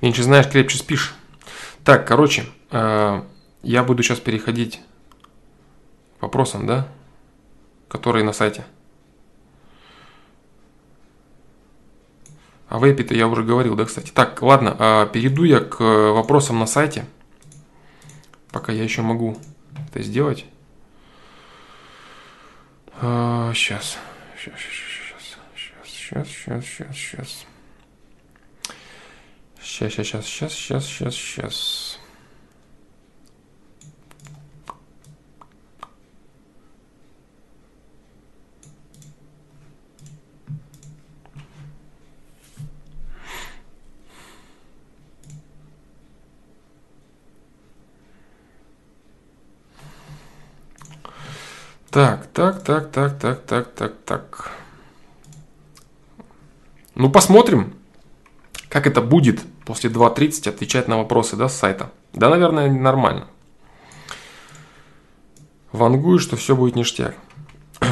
[0.00, 1.14] Меньше знаешь, крепче спишь.
[1.84, 3.22] Так, короче, э,
[3.62, 4.80] я буду сейчас переходить
[6.18, 6.88] к вопросам, да,
[7.88, 8.64] которые на сайте.
[12.70, 14.12] О вейпе-то я уже говорил, да, кстати.
[14.12, 17.04] Так, ладно, э, перейду я к вопросам на сайте.
[18.50, 19.36] Пока я еще могу
[19.90, 20.46] это сделать.
[22.98, 23.98] Сейчас,
[24.38, 24.85] сейчас, сейчас
[26.06, 27.46] сейчас, сейчас, сейчас, сейчас.
[29.60, 31.98] Сейчас, сейчас, сейчас, сейчас, сейчас, сейчас.
[51.90, 54.55] Так, так, так, так, так, так, так, так.
[56.96, 57.74] Ну, посмотрим,
[58.70, 61.90] как это будет после 2.30 отвечать на вопросы, да, с сайта.
[62.14, 63.26] Да, наверное, нормально.
[65.72, 67.14] Вангую, что все будет ништяк.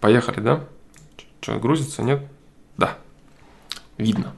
[0.00, 0.64] Поехали, да?
[1.40, 2.22] Что, грузится, нет?
[2.76, 2.98] Да.
[3.98, 4.32] Видно.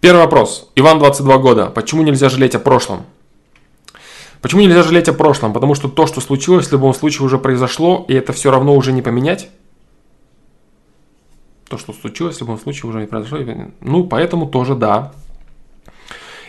[0.00, 0.72] Первый вопрос.
[0.74, 1.66] Иван, 22 года.
[1.66, 3.06] Почему нельзя жалеть о прошлом?
[4.40, 5.52] Почему нельзя жалеть о прошлом?
[5.52, 8.90] Потому что то, что случилось, в любом случае уже произошло, и это все равно уже
[8.90, 9.50] не поменять.
[11.72, 13.38] То, что случилось, в любом случае уже не произошло.
[13.80, 15.14] Ну, поэтому тоже да.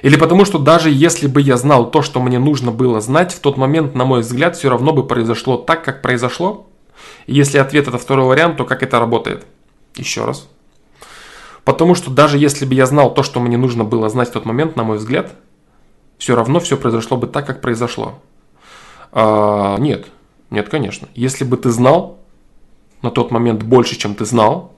[0.02, 3.40] Или потому что даже если бы я знал то, что мне нужно было знать, в
[3.40, 6.68] тот момент, на мой взгляд, все равно бы произошло так, как произошло.
[7.26, 9.45] Если ответ это второй вариант, то как это работает?
[9.95, 10.50] Еще раз.
[11.64, 14.43] Потому что даже если бы я знал то, что мне нужно было знать в тот
[14.43, 15.35] момент, на мой взгляд,
[16.18, 18.19] все равно все произошло бы так, как произошло.
[19.14, 20.06] А, нет,
[20.50, 21.08] нет, конечно.
[21.16, 22.19] Если бы ты знал
[23.02, 24.73] на тот момент больше, чем ты знал,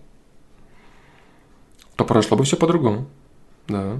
[1.95, 3.07] то произошло бы все по-другому.
[3.67, 3.98] Да.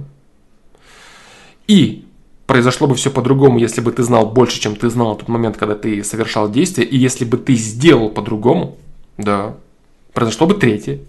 [1.66, 2.06] И
[2.46, 5.56] произошло бы все по-другому, если бы ты знал больше, чем ты знал на тот момент,
[5.56, 8.76] когда ты совершал действие, и если бы ты сделал по-другому,
[9.18, 9.56] да,
[10.12, 11.00] произошло бы третье.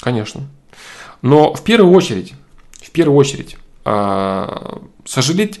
[0.00, 0.48] Конечно.
[1.20, 2.34] Но в первую очередь,
[2.80, 5.60] в первую очередь, а, сожалеть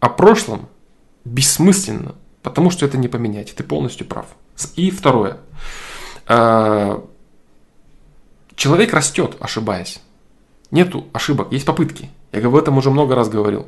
[0.00, 0.68] о прошлом
[1.24, 3.54] бессмысленно, потому что это не поменять.
[3.54, 4.26] Ты полностью прав.
[4.76, 5.38] И второе.
[8.60, 10.00] Человек растет, ошибаясь.
[10.70, 12.10] Нету ошибок, есть попытки.
[12.30, 13.66] Я об этом уже много раз говорил.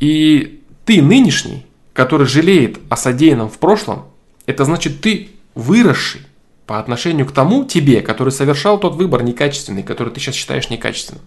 [0.00, 4.06] И ты нынешний, который жалеет о содеянном в прошлом,
[4.44, 6.22] это значит ты выросший
[6.66, 11.22] по отношению к тому тебе, который совершал тот выбор некачественный, который ты сейчас считаешь некачественным.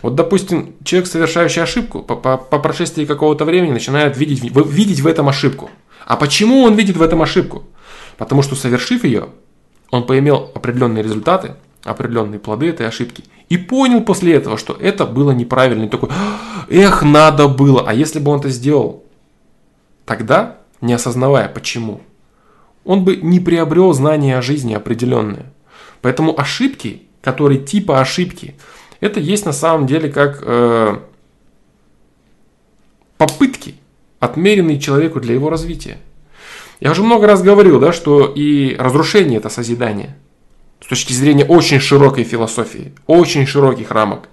[0.00, 5.06] Вот, допустим, человек, совершающий ошибку, по, по, по прошествии какого-то времени начинает видеть, видеть в
[5.06, 5.68] этом ошибку.
[6.06, 7.64] А почему он видит в этом ошибку?
[8.16, 9.28] Потому что, совершив ее,
[9.90, 13.24] он поимел определенные результаты, определенные плоды этой ошибки.
[13.48, 15.84] И понял после этого, что это было неправильно.
[15.84, 16.10] И такой,
[16.68, 17.84] эх, надо было.
[17.86, 19.04] А если бы он это сделал
[20.04, 22.00] тогда, не осознавая почему,
[22.84, 25.46] он бы не приобрел знания о жизни определенные.
[26.00, 28.54] Поэтому ошибки, которые типа ошибки,
[29.00, 30.98] это есть на самом деле как э,
[33.16, 33.74] попытки,
[34.18, 35.98] отмеренные человеку для его развития.
[36.80, 40.16] Я уже много раз говорил, да, что и разрушение это созидание.
[40.82, 44.28] С точки зрения очень широкой философии, очень широких рамок.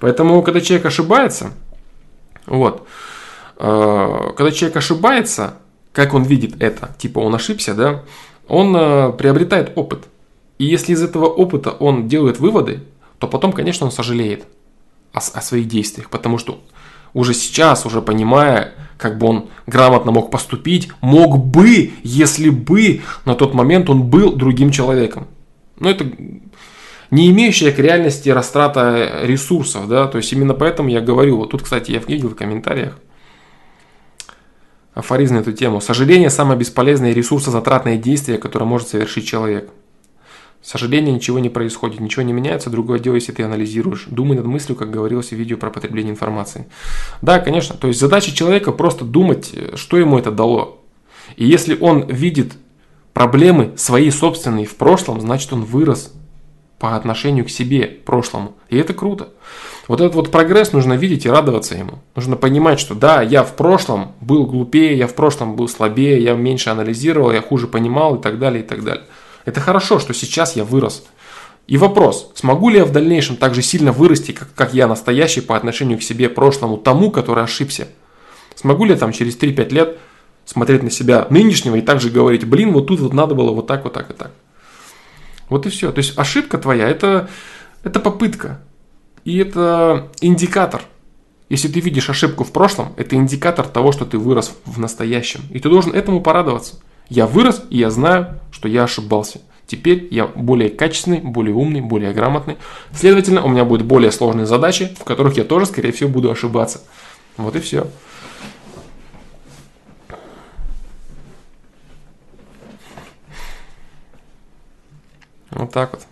[0.00, 1.52] Поэтому, когда человек ошибается,
[2.46, 2.86] вот,
[3.58, 5.54] э, когда человек ошибается,
[5.92, 8.02] как он видит это, типа он ошибся, да,
[8.48, 10.04] он э, приобретает опыт.
[10.58, 12.82] И если из этого опыта он делает выводы,
[13.18, 14.44] то потом, конечно, он сожалеет
[15.12, 16.60] о, о своих действиях, потому что
[17.12, 23.34] уже сейчас, уже понимая, как бы он грамотно мог поступить, мог бы, если бы на
[23.36, 25.28] тот момент он был другим человеком.
[25.78, 26.06] Но это
[27.10, 31.62] не имеющая к реальности растрата ресурсов, да, то есть именно поэтому я говорю, вот тут,
[31.62, 32.98] кстати, я видел в комментариях,
[34.94, 35.80] афоризм на эту тему.
[35.80, 39.70] Сожаление– самое бесполезное и ресурсозатратное действие, которое может совершить человек.
[40.62, 44.06] Сожаление ничего не происходит, ничего не меняется, другое дело, если ты анализируешь.
[44.06, 46.66] Думай над мыслью, как говорилось в видео про потребление информации.
[47.20, 50.82] Да, конечно, то есть задача человека просто думать, что ему это дало.
[51.36, 52.54] И если он видит
[53.14, 56.12] проблемы свои собственные в прошлом, значит он вырос
[56.78, 58.56] по отношению к себе прошлому.
[58.68, 59.30] И это круто.
[59.88, 62.00] Вот этот вот прогресс нужно видеть и радоваться ему.
[62.14, 66.34] Нужно понимать, что да, я в прошлом был глупее, я в прошлом был слабее, я
[66.34, 69.04] меньше анализировал, я хуже понимал и так далее, и так далее.
[69.44, 71.04] Это хорошо, что сейчас я вырос.
[71.66, 75.40] И вопрос, смогу ли я в дальнейшем так же сильно вырасти, как, как я настоящий
[75.40, 77.88] по отношению к себе прошлому, тому, который ошибся?
[78.54, 79.98] Смогу ли я там через 3-5 лет
[80.44, 83.84] смотреть на себя нынешнего и также говорить, блин, вот тут вот надо было вот так,
[83.84, 84.32] вот так и так.
[85.48, 85.92] Вот и все.
[85.92, 87.28] То есть ошибка твоя это,
[87.82, 88.60] это попытка.
[89.24, 90.82] И это индикатор.
[91.48, 95.42] Если ты видишь ошибку в прошлом, это индикатор того, что ты вырос в настоящем.
[95.50, 96.80] И ты должен этому порадоваться.
[97.08, 99.40] Я вырос, и я знаю, что я ошибался.
[99.66, 102.56] Теперь я более качественный, более умный, более грамотный.
[102.92, 106.82] Следовательно, у меня будут более сложные задачи, в которых я тоже, скорее всего, буду ошибаться.
[107.36, 107.86] Вот и все.
[115.54, 116.06] Вот так вот.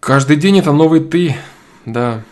[0.00, 1.34] Каждый день это новый ты,
[1.86, 2.22] да.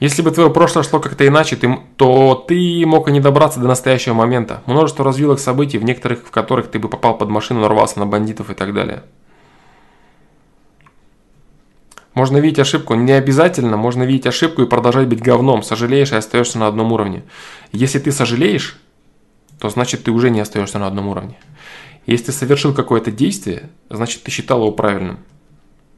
[0.00, 3.68] Если бы твое прошлое шло как-то иначе, ты, то ты мог и не добраться до
[3.68, 4.62] настоящего момента.
[4.64, 8.50] Множество развилок событий, в некоторых в которых ты бы попал под машину, нарвался на бандитов
[8.50, 9.04] и так далее.
[12.14, 16.58] Можно видеть ошибку, не обязательно, можно видеть ошибку и продолжать быть говном, сожалеешь и остаешься
[16.58, 17.22] на одном уровне.
[17.70, 18.80] Если ты сожалеешь,
[19.58, 21.38] то значит ты уже не остаешься на одном уровне.
[22.06, 25.18] Если ты совершил какое-то действие, значит ты считал его правильным.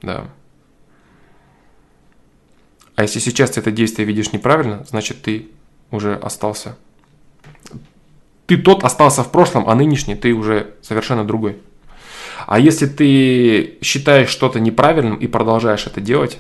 [0.03, 0.27] Да.
[2.95, 5.49] А если сейчас ты это действие видишь неправильно, значит ты
[5.91, 6.77] уже остался.
[8.47, 11.59] Ты тот остался в прошлом, а нынешний ты уже совершенно другой.
[12.47, 16.39] А если ты считаешь что-то неправильным и продолжаешь это делать,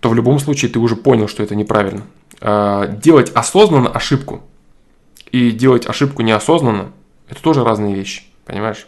[0.00, 2.02] то в любом случае ты уже понял, что это неправильно.
[2.40, 4.42] А, делать осознанно ошибку
[5.30, 6.92] и делать ошибку неосознанно–
[7.28, 8.86] это тоже разные вещи, понимаешь?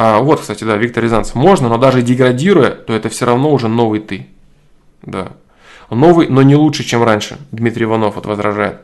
[0.00, 1.34] А, вот, кстати, да, Виктор Рязанцев.
[1.34, 4.28] Можно, но даже деградируя, то это все равно уже новый ты.
[5.02, 5.32] Да.
[5.90, 7.36] Новый, но не лучше, чем раньше.
[7.50, 8.82] Дмитрий Иванов вот возражает.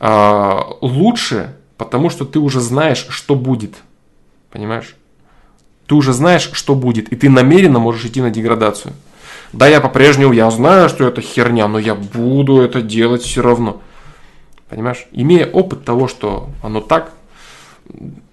[0.00, 3.76] А, лучше, потому что ты уже знаешь, что будет.
[4.50, 4.96] Понимаешь?
[5.86, 8.92] Ты уже знаешь, что будет, и ты намеренно можешь идти на деградацию.
[9.52, 13.80] Да, я по-прежнему, я знаю, что это херня, но я буду это делать все равно.
[14.68, 15.06] Понимаешь?
[15.12, 17.12] Имея опыт того, что оно так,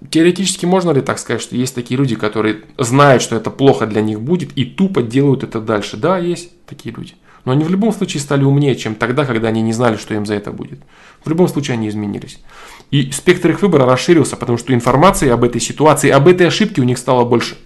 [0.09, 4.01] теоретически можно ли так сказать, что есть такие люди, которые знают, что это плохо для
[4.01, 5.97] них будет, и тупо делают это дальше?
[5.97, 7.13] Да, есть такие люди.
[7.45, 10.25] Но они в любом случае стали умнее, чем тогда, когда они не знали, что им
[10.25, 10.79] за это будет.
[11.23, 12.39] В любом случае они изменились.
[12.91, 16.83] И спектр их выбора расширился, потому что информации об этой ситуации, об этой ошибке у
[16.83, 17.57] них стало больше.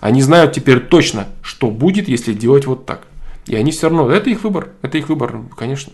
[0.00, 3.06] Они знают теперь точно, что будет, если делать вот так.
[3.46, 5.92] И они все равно, это их выбор, это их выбор, конечно.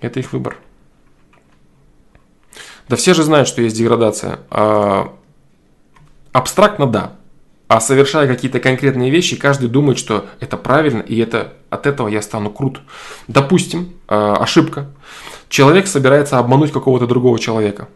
[0.00, 0.58] Это их выбор.
[2.88, 4.40] Да все же знают, что есть деградация.
[4.50, 5.12] А,
[6.32, 7.12] абстрактно да.
[7.68, 12.22] А совершая какие-то конкретные вещи, каждый думает, что это правильно, и это, от этого я
[12.22, 12.80] стану крут.
[13.26, 14.88] Допустим, а, ошибка.
[15.50, 17.88] Человек собирается обмануть какого-то другого человека.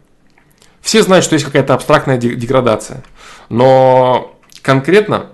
[0.83, 3.05] Все знают, что есть какая-то абстрактная деградация.
[3.49, 5.27] Но конкретно,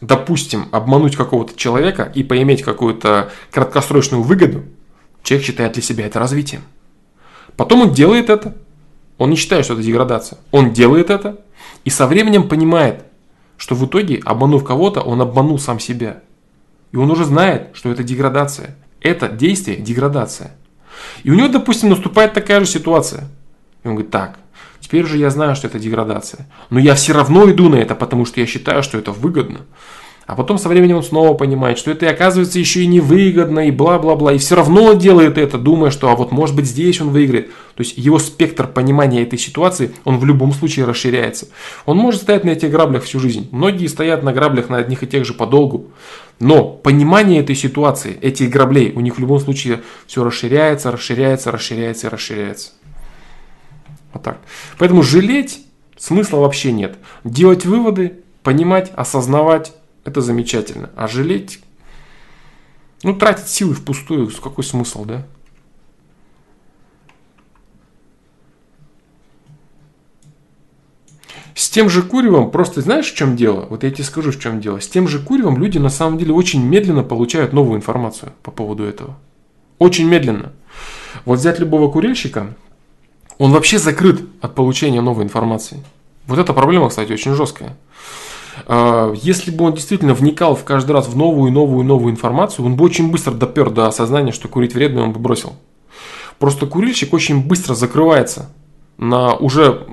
[0.00, 4.64] допустим, обмануть какого-то человека и поиметь какую-то краткосрочную выгоду,
[5.22, 6.62] человек считает для себя это развитием.
[7.60, 8.56] Потом он делает это.
[9.18, 10.38] Он не считает, что это деградация.
[10.50, 11.40] Он делает это
[11.84, 13.04] и со временем понимает,
[13.58, 16.22] что в итоге, обманув кого-то, он обманул сам себя.
[16.92, 18.78] И он уже знает, что это деградация.
[19.02, 20.52] Это действие– деградация.
[21.22, 23.28] И у него, допустим, наступает такая же ситуация.
[23.84, 24.38] И он говорит, так,
[24.80, 26.48] теперь же я знаю, что это деградация.
[26.70, 29.66] Но я все равно иду на это, потому что я считаю, что это выгодно.
[30.30, 34.32] А потом со временем он снова понимает, что это оказывается еще и невыгодно, и бла-бла-бла.
[34.32, 37.48] И все равно делает это, думая, что а вот может быть здесь он выиграет.
[37.74, 41.48] То есть его спектр понимания этой ситуации, он в любом случае расширяется.
[41.84, 43.48] Он может стоять на этих граблях всю жизнь.
[43.50, 45.88] Многие стоят на граблях на одних и тех же подолгу.
[46.38, 52.06] Но понимание этой ситуации, этих граблей, у них в любом случае все расширяется, расширяется, расширяется
[52.06, 52.70] и расширяется.
[54.12, 54.38] Вот так.
[54.78, 55.66] Поэтому жалеть
[55.98, 56.98] смысла вообще нет.
[57.24, 59.72] Делать выводы, понимать, осознавать,
[60.04, 60.90] это замечательно.
[60.96, 61.60] А жалеть,
[63.02, 65.26] ну, тратить силы впустую, какой смысл, да?
[71.54, 73.66] С тем же куревом, просто знаешь, в чем дело?
[73.68, 74.80] Вот я тебе скажу, в чем дело.
[74.80, 78.84] С тем же куревом люди на самом деле очень медленно получают новую информацию по поводу
[78.84, 79.18] этого.
[79.78, 80.52] Очень медленно.
[81.24, 82.54] Вот взять любого курильщика,
[83.38, 85.84] он вообще закрыт от получения новой информации.
[86.26, 87.76] Вот эта проблема, кстати, очень жесткая.
[88.66, 92.76] А, если бы он действительно вникал в каждый раз в новую, новую, новую информацию, он
[92.76, 95.54] бы очень быстро допер до осознания, что курить вредно, и он бы бросил.
[96.38, 98.50] Просто курильщик очень быстро закрывается
[98.96, 99.86] на уже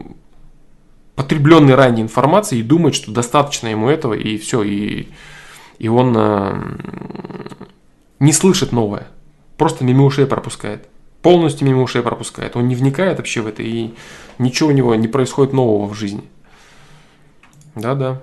[1.16, 5.08] потребленной ранее информации и думает, что достаточно ему этого, и все, и,
[5.80, 6.62] и он э,
[8.20, 9.08] не слышит новое,
[9.58, 10.88] просто мимо ушей пропускает.
[11.22, 12.56] Полностью мимо ушей пропускает.
[12.56, 13.94] Он не вникает вообще в это, и
[14.38, 16.24] ничего у него не происходит нового в жизни.
[17.76, 18.22] Да-да.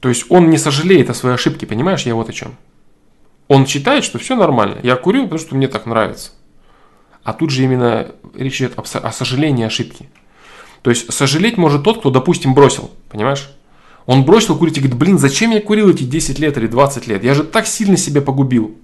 [0.00, 2.56] То есть он не сожалеет о своей ошибке, понимаешь, я вот о чем.
[3.48, 4.78] Он считает, что все нормально.
[4.82, 6.32] Я курил, потому что мне так нравится.
[7.24, 10.08] А тут же именно речь идет о сожалении ошибки.
[10.82, 13.50] То есть сожалеть может тот, кто, допустим, бросил, понимаешь?
[14.06, 17.24] Он бросил курить и говорит, блин, зачем я курил эти 10 лет или 20 лет?
[17.24, 18.76] Я же так сильно себя погубил.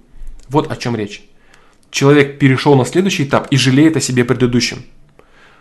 [0.49, 1.23] Вот о чем речь.
[1.89, 4.83] Человек перешел на следующий этап и жалеет о себе предыдущем.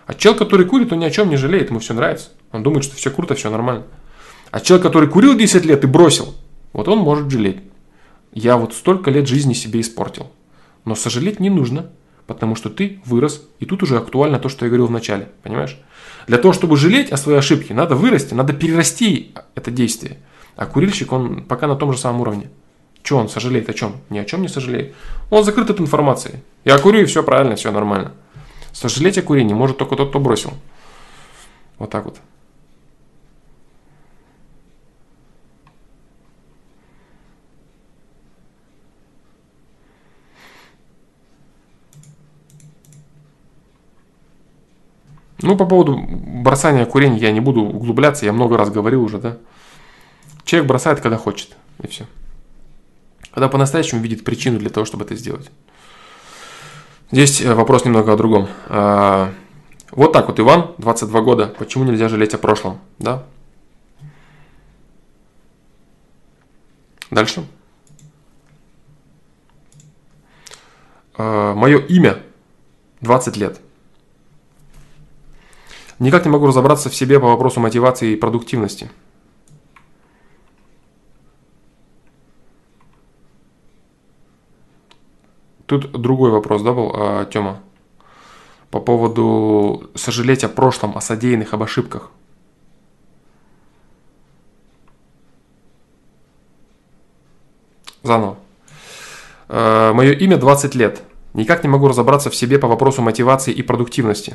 [0.06, 2.30] А человек, который курит, он ни о чем не жалеет, ему все нравится.
[2.52, 3.84] Он думает, что все круто, все нормально.
[4.54, 6.32] А человек, который курил 10 лет и бросил,
[6.72, 7.58] вот он может жалеть.
[8.32, 10.30] Я вот столько лет жизни себе испортил.
[10.84, 11.90] Но сожалеть не нужно,
[12.26, 15.78] Потому что ты вырос, и тут уже актуально то, что я говорил в начале, понимаешь?
[16.26, 20.18] Для того, чтобы жалеть о своей ошибке, надо вырасти, надо перерасти это действие.
[20.56, 22.48] А курильщик, он пока на том же самом уровне.
[23.02, 23.96] Че он сожалеет о чем?
[24.08, 24.94] Ни о чем не сожалеет.
[25.30, 26.42] Он закрыт от информации.
[26.64, 28.12] Я курю, и все правильно, все нормально.
[28.72, 30.52] Сожалеть о курении может только тот, кто бросил.
[31.78, 32.16] Вот так вот.
[45.44, 49.36] Ну, по поводу бросания курения я не буду углубляться, я много раз говорил уже, да.
[50.44, 52.06] Человек бросает, когда хочет, и все.
[53.30, 55.50] Когда по-настоящему видит причину для того, чтобы это сделать.
[57.10, 58.48] Здесь э, вопрос немного о другом.
[58.68, 59.34] А,
[59.90, 61.54] вот так вот, Иван, 22 года.
[61.58, 62.78] Почему нельзя жалеть о прошлом?
[62.98, 63.24] Да?
[67.10, 67.44] Дальше.
[71.18, 72.22] А, Мое имя
[73.02, 73.60] 20 лет.
[75.98, 78.90] Никак не могу разобраться в себе по вопросу мотивации и продуктивности.
[85.66, 87.60] Тут другой вопрос, да, был, а, Тёма?
[88.70, 92.10] По поводу сожалеть о прошлом, о содеянных, об ошибках.
[98.02, 98.36] Заново.
[99.48, 101.02] Э, Мое имя 20 лет.
[101.32, 104.34] Никак не могу разобраться в себе по вопросу мотивации и продуктивности.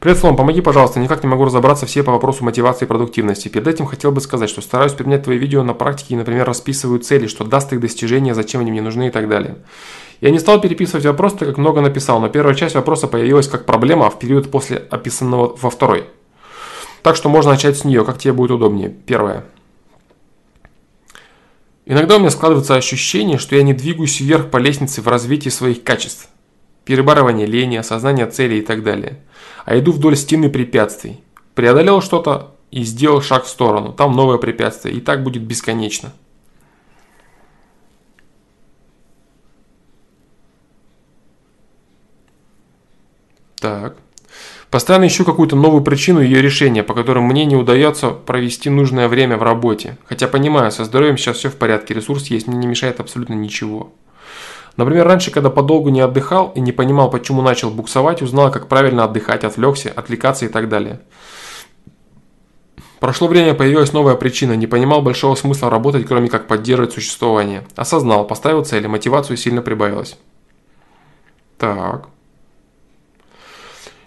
[0.00, 3.48] Привет, Слом, помоги, пожалуйста, никак не могу разобраться все по вопросу мотивации и продуктивности.
[3.48, 7.00] Перед этим хотел бы сказать, что стараюсь применять твои видео на практике и, например, расписываю
[7.00, 9.56] цели, что даст их достижение, зачем они мне нужны и так далее.
[10.20, 13.66] Я не стал переписывать вопрос, так как много написал, но первая часть вопроса появилась как
[13.66, 16.04] проблема, а в период после описанного во второй.
[17.02, 18.94] Так что можно начать с нее, как тебе будет удобнее.
[19.04, 19.46] Первое.
[21.86, 25.82] Иногда у меня складывается ощущение, что я не двигаюсь вверх по лестнице в развитии своих
[25.82, 26.28] качеств.
[26.84, 29.18] Перебарывание лени, осознание целей и так далее
[29.68, 31.20] а иду вдоль стены препятствий.
[31.54, 33.92] Преодолел что-то и сделал шаг в сторону.
[33.92, 34.94] Там новое препятствие.
[34.94, 36.10] И так будет бесконечно.
[43.60, 43.98] Так.
[44.70, 49.36] Постоянно ищу какую-то новую причину ее решения, по которым мне не удается провести нужное время
[49.36, 49.98] в работе.
[50.06, 53.92] Хотя понимаю, со здоровьем сейчас все в порядке, ресурс есть, мне не мешает абсолютно ничего.
[54.78, 59.02] Например, раньше, когда подолгу не отдыхал и не понимал, почему начал буксовать, узнал, как правильно
[59.02, 61.00] отдыхать, отвлекся, отвлекаться и так далее.
[63.00, 67.64] Прошло время, появилась новая причина, не понимал большого смысла работать, кроме как поддерживать существование.
[67.74, 70.16] Осознал, поставил цели, мотивацию сильно прибавилась.
[71.58, 72.08] Так.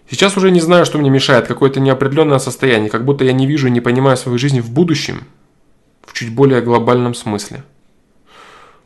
[0.09, 3.67] Сейчас уже не знаю, что мне мешает, какое-то неопределенное состояние, как будто я не вижу
[3.67, 5.25] и не понимаю свою жизнь в будущем,
[6.01, 7.65] в чуть более глобальном смысле.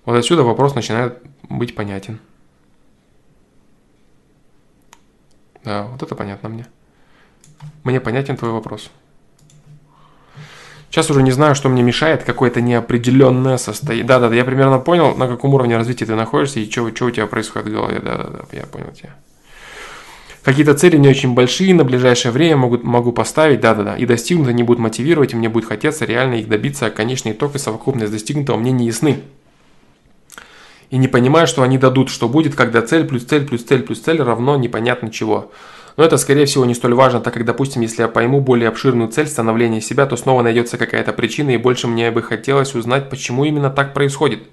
[0.06, 1.18] Вот отсюда вопрос начинает
[1.50, 2.20] быть понятен.
[5.64, 6.68] Да, вот это понятно мне.
[7.84, 8.92] Мне понятен твой вопрос.
[10.92, 14.06] Сейчас уже не знаю, что мне мешает, какое-то неопределенное состояние.
[14.06, 17.26] Да-да, я примерно понял, на каком уровне развития ты находишься и что, что у тебя
[17.26, 18.00] происходит в голове.
[18.00, 19.16] Да-да-да, я понял тебя.
[20.44, 24.62] Какие-то цели не очень большие, на ближайшее время могу, могу поставить, да-да-да, и достигнуто не
[24.62, 28.56] будут мотивировать, и мне будет хотеться реально их добиться, а конечный итог и совокупность достигнутого
[28.56, 29.24] мне не ясны
[30.90, 34.00] и не понимаю, что они дадут, что будет, когда цель плюс цель плюс цель плюс
[34.00, 35.52] цель равно непонятно чего.
[35.98, 39.10] Но это, скорее всего, не столь важно, так как, допустим, если я пойму более обширную
[39.10, 43.46] цель становления себя, то снова найдется какая-то причина, и больше мне бы хотелось узнать, почему
[43.46, 44.44] именно так происходит.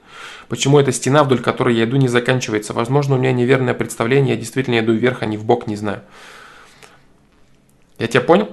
[0.49, 2.73] Почему эта стена, вдоль которой я иду, не заканчивается.
[2.75, 6.03] Возможно, у меня неверное представление, я действительно иду вверх, а не в бок, не знаю.
[7.99, 8.49] Я тебя понял?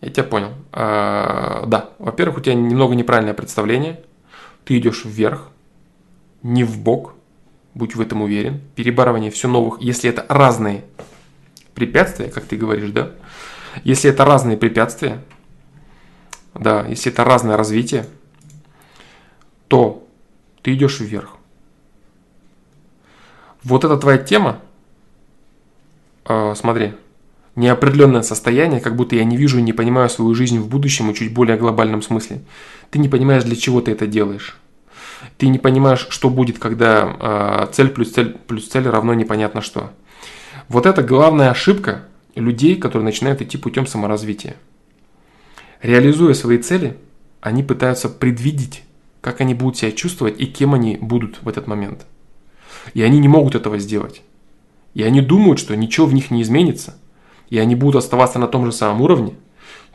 [0.00, 0.50] Я тебя понял.
[0.72, 4.00] А, да, во-первых, у тебя немного неправильное представление.
[4.64, 5.48] Ты идешь вверх,
[6.42, 7.14] не в бок,
[7.74, 8.60] будь в этом уверен.
[8.74, 10.84] Перебарывание все новых, если это разные
[11.74, 13.12] препятствия, как ты говоришь, да?
[13.84, 15.22] Если это разные препятствия,
[16.54, 18.06] да, если это разное развитие,
[19.68, 20.06] то
[20.60, 21.36] ты идешь вверх.
[23.62, 24.60] Вот эта твоя тема,
[26.26, 26.92] э, смотри,
[27.56, 31.14] неопределенное состояние, как будто я не вижу и не понимаю свою жизнь в будущем и
[31.14, 32.42] чуть более глобальном смысле.
[32.90, 34.61] Ты не понимаешь, для чего ты это делаешь
[35.38, 39.92] ты не понимаешь, что будет, когда э, цель плюс цель плюс цель равно непонятно что.
[40.68, 44.56] Вот это главная ошибка людей, которые начинают идти путем саморазвития.
[45.82, 46.96] Реализуя свои цели,
[47.40, 48.84] они пытаются предвидеть,
[49.20, 52.06] как они будут себя чувствовать и кем они будут в этот момент.
[52.94, 54.22] И они не могут этого сделать.
[54.94, 56.96] И они думают, что ничего в них не изменится,
[57.50, 59.34] и они будут оставаться на том же самом уровне,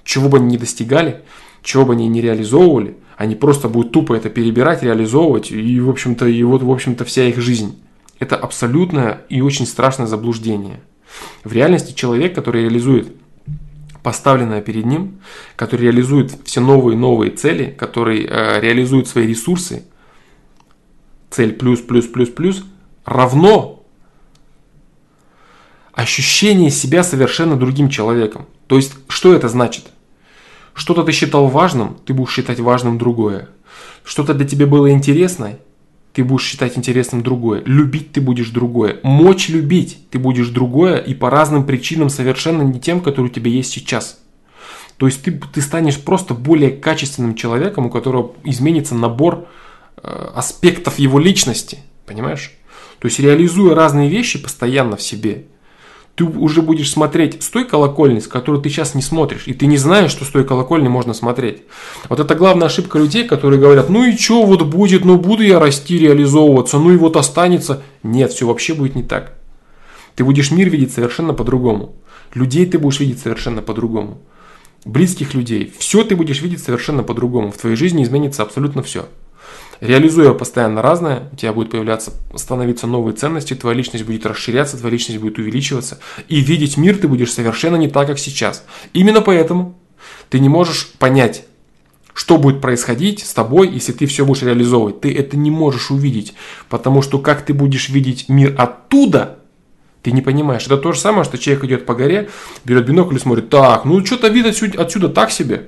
[0.04, 1.24] чего бы они ни достигали,
[1.64, 6.28] чего бы они ни реализовывали– они просто будут тупо это перебирать, реализовывать, и, в общем-то,
[6.28, 7.82] и вот, в общем-то, вся их жизнь.
[8.20, 10.82] Это абсолютное и очень страшное заблуждение.
[11.44, 13.08] В реальности человек, который реализует
[14.04, 15.20] поставленное перед ним,
[15.56, 19.84] который реализует все новые и новые цели, который э, реализует свои ресурсы,
[21.32, 22.64] цель плюс, плюс, плюс, плюс,
[23.04, 23.84] равно
[25.94, 28.46] ощущение себя совершенно другим человеком.
[28.68, 29.86] То есть, что это значит?
[30.78, 33.50] Что-то ты считал важным, ты будешь считать важным другое.
[34.04, 35.58] Что-то для тебя было интересно,
[36.14, 37.64] ты будешь считать интересным другое.
[37.66, 39.00] Любить ты будешь другое.
[39.02, 43.50] Мочь любить ты будешь другое и по разным причинам совершенно не тем, который у тебя
[43.50, 44.20] есть сейчас.
[44.98, 49.48] То есть ты, ты станешь просто более качественным человеком, у которого изменится набор
[49.98, 51.80] э, аспектов его личности.
[52.06, 52.52] Понимаешь?
[53.00, 55.46] То есть реализуя разные вещи постоянно в себе–
[56.18, 59.68] ты уже будешь смотреть с той колокольни, с которой ты сейчас не смотришь, и ты
[59.68, 61.62] не знаешь, что с той колокольни можно смотреть.
[62.10, 65.60] Вот это главная ошибка людей, которые говорят, ну и что вот будет, ну буду я
[65.60, 67.84] расти, реализовываться, ну и вот останется.
[68.02, 69.36] Нет, все вообще будет не так.
[70.16, 71.96] Ты будешь мир видеть совершенно по-другому.
[72.34, 74.18] Людей ты будешь видеть совершенно по-другому.
[74.86, 75.72] Близких людей.
[75.78, 77.52] Все ты будешь видеть совершенно по-другому.
[77.52, 79.06] В твоей жизни изменится абсолютно все.
[79.80, 84.94] Реализуя постоянно разное, у тебя будет появляться, становиться новые ценности, твоя личность будет расширяться, твоя
[84.94, 86.00] личность будет увеличиваться.
[86.28, 88.66] И видеть мир ты будешь совершенно не так, как сейчас.
[88.94, 89.78] Именно поэтому
[90.30, 91.46] ты не можешь понять,
[92.14, 95.02] что будет происходить с тобой, если ты все будешь реализовывать.
[95.02, 96.34] Ты это не можешь увидеть,
[96.70, 99.38] потому что как ты будешь видеть мир оттуда,
[100.02, 100.66] ты не понимаешь.
[100.66, 102.30] Это то же самое, что человек идет по горе,
[102.66, 105.68] берет бинокль и смотрит, так, ну что-то вид отсюда, отсюда так себе.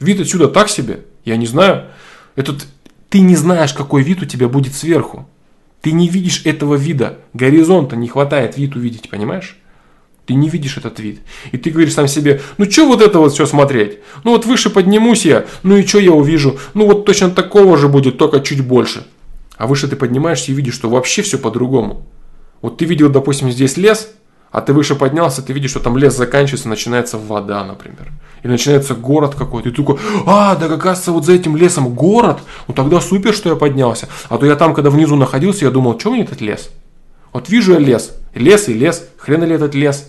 [0.00, 1.00] Вид отсюда так себе.
[1.26, 1.88] Я не знаю.
[2.36, 2.66] Этот
[3.10, 5.28] ты не знаешь, какой вид у тебя будет сверху.
[5.80, 7.18] Ты не видишь этого вида.
[7.32, 9.56] Горизонта не хватает вид увидеть, понимаешь?
[10.26, 11.20] Ты не видишь этот вид.
[11.52, 13.98] И ты говоришь сам себе, ну что вот это вот все смотреть?
[14.24, 16.58] Ну вот выше поднимусь я, ну и что я увижу?
[16.72, 19.06] Ну вот точно такого же будет, только чуть больше.
[19.56, 22.06] А выше ты поднимаешься и видишь, что вообще все по-другому.
[22.62, 24.12] Вот ты видел, допустим, здесь лес,
[24.54, 28.12] а ты выше поднялся, ты видишь, что там лес заканчивается, начинается вода, например.
[28.44, 29.68] И начинается город какой-то.
[29.68, 32.38] И ты такой, а, да оказывается, вот за этим лесом город.
[32.68, 34.08] Ну тогда супер, что я поднялся.
[34.28, 36.70] А то я там, когда внизу находился, я думал, что мне этот лес?
[37.32, 38.12] Вот вижу я лес.
[38.32, 39.08] Лес и лес.
[39.16, 40.08] Хрен ли этот лес?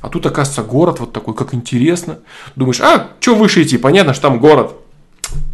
[0.00, 2.18] А тут, оказывается, город вот такой, как интересно.
[2.56, 3.78] Думаешь, а, что выше идти?
[3.78, 4.72] Понятно, что там город.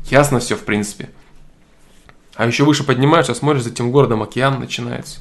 [0.08, 1.10] Ясно все, в принципе.
[2.36, 5.20] А еще выше поднимаешься, смотришь, за этим городом океан начинается.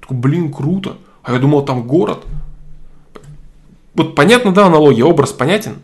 [0.00, 0.96] Такой, блин, круто.
[1.30, 2.24] А я думал, там город.
[3.94, 5.76] Вот понятно, да, аналогия, образ понятен?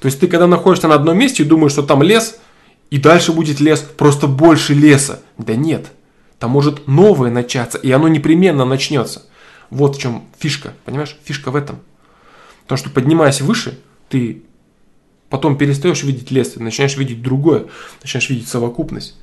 [0.00, 2.38] То есть ты когда находишься на одном месте и думаешь, что там лес,
[2.88, 5.20] и дальше будет лес, просто больше леса.
[5.36, 5.92] Да нет,
[6.38, 9.24] там может новое начаться, и оно непременно начнется.
[9.68, 11.18] Вот в чем фишка, понимаешь?
[11.24, 11.80] Фишка в этом.
[12.62, 13.78] Потому что поднимаясь выше,
[14.08, 14.42] ты
[15.28, 17.66] потом перестаешь видеть лес, ты начинаешь видеть другое,
[18.00, 19.18] начинаешь видеть совокупность.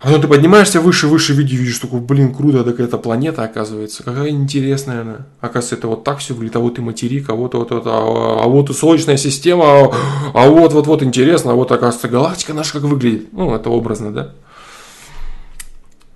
[0.00, 4.04] А потом ты поднимаешься выше, выше, видишь, видишь, такой, блин, круто, такая эта планета оказывается,
[4.04, 5.26] какая интересная она.
[5.40, 8.44] Оказывается, это вот так все выглядит, а вот и материк, а вот, вот, вот, а,
[8.44, 9.90] а вот и Солнечная система, а,
[10.34, 13.32] а вот, вот, вот интересно, а вот, оказывается, галактика наша как выглядит.
[13.32, 14.34] Ну, это образно, да?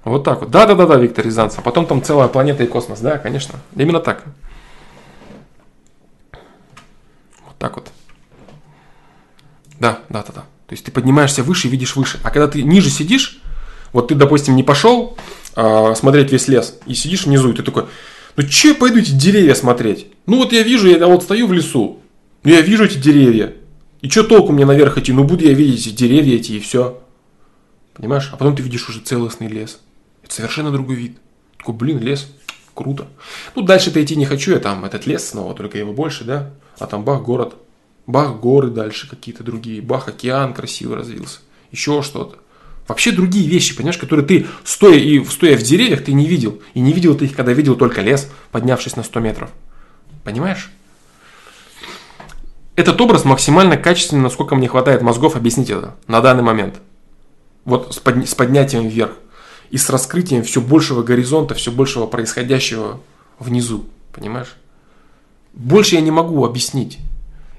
[0.05, 0.51] Вот так вот.
[0.51, 1.59] Да, да, да, да, Виктор Рязанцев.
[1.59, 3.59] А потом там целая планета и космос, да, конечно.
[3.75, 4.25] Именно так.
[7.47, 7.91] Вот так вот.
[9.79, 10.41] Да, да, да, да.
[10.41, 12.19] То есть ты поднимаешься выше и видишь выше.
[12.23, 13.43] А когда ты ниже сидишь,
[13.93, 15.17] вот ты, допустим, не пошел
[15.55, 17.85] а, смотреть весь лес и сидишь внизу, и ты такой,
[18.37, 20.07] ну че я пойду эти деревья смотреть?
[20.27, 22.01] Ну вот я вижу, я вот стою в лесу,
[22.45, 23.55] ну я вижу эти деревья.
[24.01, 25.13] И что толку мне наверх идти?
[25.13, 27.01] Ну буду я видеть эти деревья эти и все.
[27.95, 28.31] Понимаешь?
[28.33, 29.79] А потом ты видишь уже целостный лес.
[30.25, 31.19] Это совершенно другой вид.
[31.59, 32.27] Такой, блин, лес,
[32.75, 33.07] круто.
[33.55, 36.51] Ну дальше-то идти не хочу, я там этот лес снова, только его больше, да?
[36.79, 37.55] А там бах, город.
[38.07, 39.81] Бах, горы дальше какие-то другие.
[39.81, 41.39] Бах, океан красиво развился.
[41.71, 42.39] Еще что-то.
[42.89, 46.61] Вообще другие вещи, понимаешь, которые ты, стоя, и, стоя в деревьях, ты не видел.
[46.75, 49.51] И не видел ты их, когда видел только лес, поднявшись на 100 метров.
[50.25, 50.71] Понимаешь?
[52.75, 56.81] Этот образ максимально качественный, насколько мне хватает мозгов объяснить это на данный момент.
[57.65, 59.13] Вот с, под, с поднятием вверх.
[59.71, 63.01] И с раскрытием все большего горизонта, все большего происходящего
[63.39, 63.87] внизу.
[64.13, 64.57] Понимаешь?
[65.53, 66.99] Больше я не могу объяснить.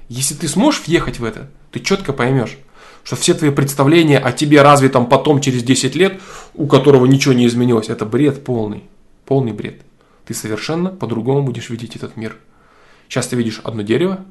[0.08, 2.58] Если ты сможешь въехать в это, ты четко поймешь
[3.04, 6.20] что все твои представления о тебе разве там потом через 10 лет,
[6.54, 8.84] у которого ничего не изменилось, это бред полный,
[9.26, 9.82] полный бред.
[10.24, 12.36] Ты совершенно по-другому будешь видеть этот мир.
[13.08, 14.24] Сейчас ты видишь одно дерево,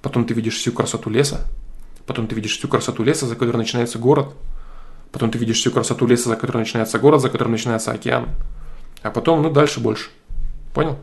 [0.00, 1.44] потом ты видишь всю красоту леса,
[2.06, 4.32] потом ты видишь всю красоту леса, за которой начинается город,
[5.10, 8.28] потом ты видишь всю красоту леса, за которой начинается город, за которым начинается океан,
[9.02, 10.10] а потом, ну, дальше больше.
[10.72, 10.98] Понял?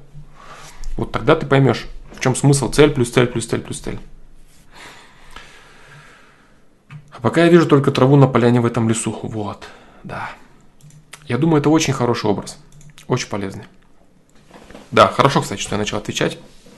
[0.96, 4.00] Вот тогда ты поймешь, в чем смысл цель плюс цель плюс цель плюс цель.
[7.22, 9.18] Пока я вижу только траву на поляне в этом лесу.
[9.24, 9.68] Вот,
[10.04, 10.30] да.
[11.28, 12.58] Я думаю, это очень хороший образ.
[13.08, 13.64] Очень полезный.
[14.92, 16.38] Да, хорошо, кстати, что я начал отвечать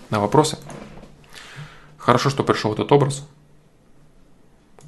[0.10, 0.58] на вопросы.
[1.98, 3.26] Хорошо, что пришел этот образ.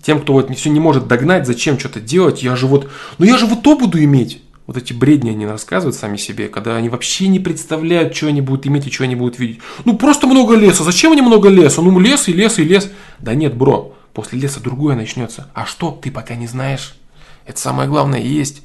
[0.02, 3.38] Тем, кто вот все не может догнать, зачем что-то делать, я же вот, ну я
[3.38, 4.44] же вот то буду иметь.
[4.68, 8.68] Вот эти бредни они рассказывают сами себе, когда они вообще не представляют, что они будут
[8.68, 9.62] иметь и что они будут видеть.
[9.84, 11.82] Ну просто много леса, зачем они много леса?
[11.82, 12.92] Ну лес и лес и лес.
[13.20, 15.52] Да нет, бро, после леса другое начнется.
[15.54, 16.98] А что, ты пока не знаешь.
[17.46, 18.64] Это самое главное есть.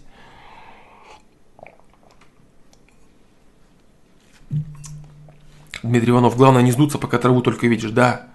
[5.83, 7.91] Дмитрий Иванов, главное не сдуться, пока траву только видишь.
[7.91, 8.29] Да,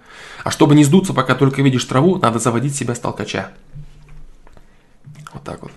[0.44, 3.50] а чтобы не сдуться, пока только видишь траву, надо заводить себя с толкача.
[5.32, 5.72] Вот так вот.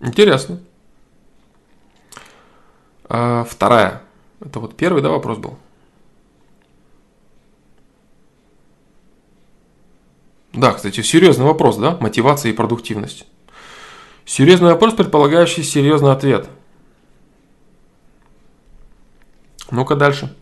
[0.00, 0.60] Интересно.
[3.08, 4.02] А, вторая.
[4.40, 5.58] Это вот первый, да, вопрос был?
[10.52, 11.96] Да, кстати, серьезный вопрос, да?
[12.00, 13.26] Мотивация и продуктивность.
[14.24, 16.48] Серьезный вопрос, предполагающий серьезный ответ–
[19.70, 20.34] Ну-ка дальше.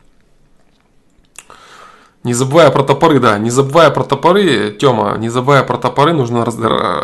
[2.25, 6.47] Не забывая про топоры, да, не забывая про топоры, Тёма, не забывая про топоры, нужно.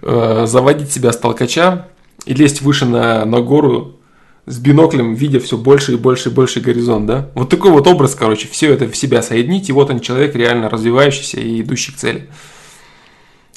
[0.00, 1.88] Э, заводить себя с толкача
[2.24, 3.97] и лезть выше на, на гору
[4.48, 7.30] с биноклем, видя все больше и больше и больше горизонт, да?
[7.34, 10.68] Вот такой вот образ, короче, все это в себя соединить, и вот он человек реально
[10.70, 12.28] развивающийся и идущий к цели.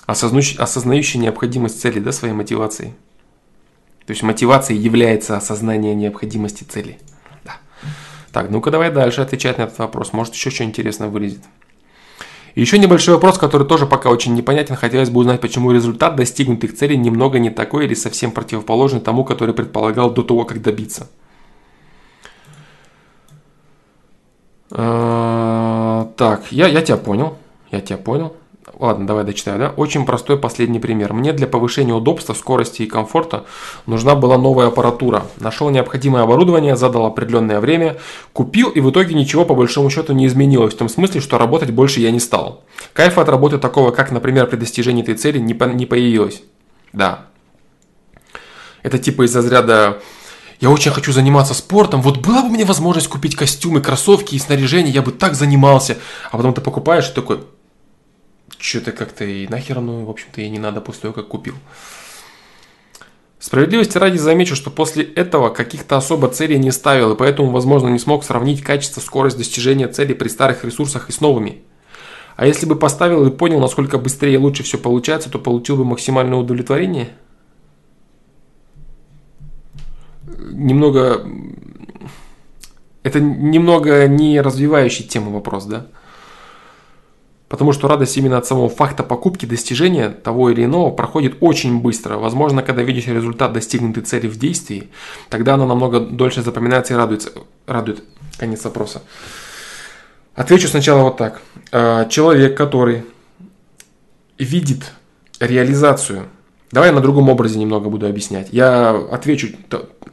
[0.05, 2.93] Осознающий, осознающий необходимость цели, да, своей мотивацией.
[4.05, 6.99] То есть мотивацией является осознание необходимости цели.
[8.31, 10.13] Так, ну-ка давай дальше отвечать на этот вопрос.
[10.13, 11.41] Может еще что интересное вылезет.
[12.55, 14.75] Еще небольшой вопрос, который тоже пока очень непонятен.
[14.75, 19.53] Хотелось бы узнать, почему результат достигнутых целей немного не такой или совсем противоположный тому, который
[19.53, 21.09] предполагал до того, как добиться.
[24.71, 27.37] А, так, я, я тебя понял.
[27.71, 28.35] Я тебя понял.
[28.81, 29.73] Ладно, давай дочитаю, да?
[29.77, 31.13] Очень простой последний пример.
[31.13, 33.45] Мне для повышения удобства, скорости и комфорта
[33.85, 35.27] нужна была новая аппаратура.
[35.39, 37.97] Нашел необходимое оборудование, задал определенное время,
[38.33, 40.73] купил и в итоге ничего по большому счету не изменилось.
[40.73, 42.63] В том смысле, что работать больше я не стал.
[42.93, 46.41] Кайфа от работы такого, как, например, при достижении этой цели, не, по- не появилось.
[46.91, 47.27] Да.
[48.81, 49.99] Это типа из разряда
[50.59, 54.91] я очень хочу заниматься спортом, вот была бы меня возможность купить костюмы, кроссовки и снаряжение,
[54.91, 55.99] я бы так занимался.
[56.31, 57.41] А потом ты покупаешь и такой,
[58.61, 61.55] что-то как-то и нахер ну, в общем-то, и не надо после того, как купил.
[63.39, 67.97] Справедливости ради замечу, что после этого каких-то особо целей не ставил, и поэтому, возможно, не
[67.97, 71.63] смог сравнить качество, скорость достижения целей при старых ресурсах и с новыми.
[72.35, 75.85] А если бы поставил и понял, насколько быстрее и лучше все получается, то получил бы
[75.85, 77.09] максимальное удовлетворение?
[80.51, 81.27] Немного...
[83.01, 85.87] Это немного не развивающий тему вопрос, да?
[87.51, 92.15] Потому что радость именно от самого факта покупки, достижения того или иного проходит очень быстро.
[92.15, 94.89] Возможно, когда видишь результат достигнутой цели в действии,
[95.27, 97.31] тогда она намного дольше запоминается и радуется,
[97.67, 98.05] радует.
[98.37, 99.01] Конец вопроса.
[100.33, 101.41] Отвечу сначала вот так.
[101.73, 103.03] А, человек, который
[104.37, 104.93] видит
[105.41, 106.29] реализацию
[106.71, 108.47] Давай я на другом образе немного буду объяснять.
[108.53, 109.49] Я отвечу,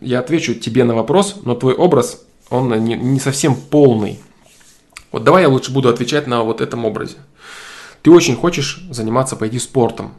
[0.01, 4.19] я отвечу тебе на вопрос, но твой образ, он не, не совсем полный.
[5.13, 7.17] Вот давай я лучше буду отвечать на вот этом образе.
[8.03, 10.13] Ты очень хочешь заниматься, пойти спортом.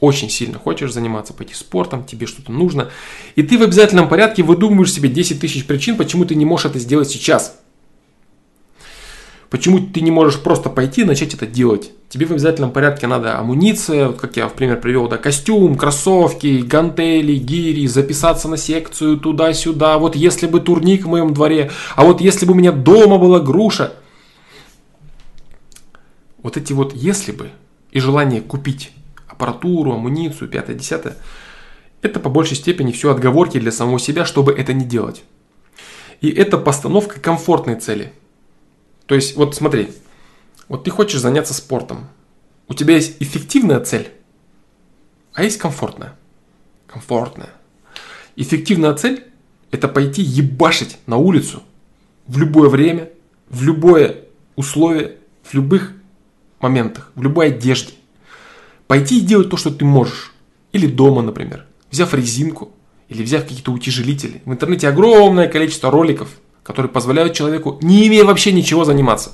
[0.00, 2.90] Очень сильно хочешь заниматься, пойти спортом, тебе что-то нужно.
[3.36, 6.78] И ты в обязательном порядке выдумываешь себе 10 тысяч причин, почему ты не можешь это
[6.78, 7.58] сделать сейчас.
[9.50, 11.92] Почему ты не можешь просто пойти и начать это делать?
[12.08, 16.62] Тебе в обязательном порядке надо амуниция, вот как я в пример привел, да, костюм, кроссовки,
[16.66, 19.98] гантели, гири, записаться на секцию туда-сюда.
[19.98, 23.38] Вот если бы турник в моем дворе, а вот если бы у меня дома была
[23.38, 23.92] груша–
[26.44, 27.50] вот эти вот «если бы»
[27.90, 28.92] и желание купить
[29.26, 31.16] аппаратуру, амуницию, пятое, десятое,
[32.02, 35.24] это по большей степени все отговорки для самого себя, чтобы это не делать.
[36.20, 38.12] И это постановка комфортной цели.
[39.06, 39.88] То есть, вот смотри,
[40.68, 42.08] вот ты хочешь заняться спортом.
[42.68, 44.10] У тебя есть эффективная цель,
[45.32, 46.14] а есть комфортная.
[46.86, 47.50] Комфортная.
[48.36, 49.24] Эффективная цель–
[49.70, 51.62] это пойти ебашить на улицу
[52.26, 53.08] в любое время,
[53.48, 54.24] в любое
[54.56, 55.94] условие, в любых
[56.64, 57.92] моментах, в любой одежде.
[58.86, 60.32] Пойти и делать то, что ты можешь.
[60.72, 61.66] Или дома, например.
[61.90, 62.72] Взяв резинку
[63.08, 64.42] или взяв какие-то утяжелители.
[64.44, 66.28] В интернете огромное количество роликов,
[66.62, 69.32] которые позволяют человеку, не имея вообще ничего, заниматься.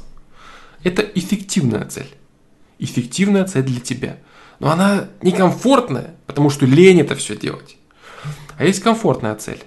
[0.83, 2.09] Это эффективная цель.
[2.79, 4.19] Эффективная цель для тебя.
[4.59, 7.77] Но она некомфортная, потому что лень это все делать.
[8.59, 9.63] А есть комфортная цель.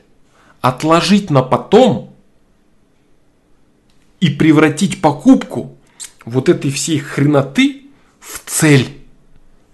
[0.62, 2.14] Отложить на потом
[4.20, 5.73] и превратить покупку
[6.26, 7.88] вот этой всей хреноты
[8.20, 8.98] в цель.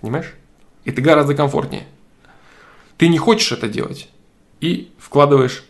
[0.02, 0.34] Понимаешь?
[0.86, 1.86] Это гораздо комфортнее.
[2.98, 4.10] Ты не хочешь это делать
[4.60, 5.64] и вкладываешь,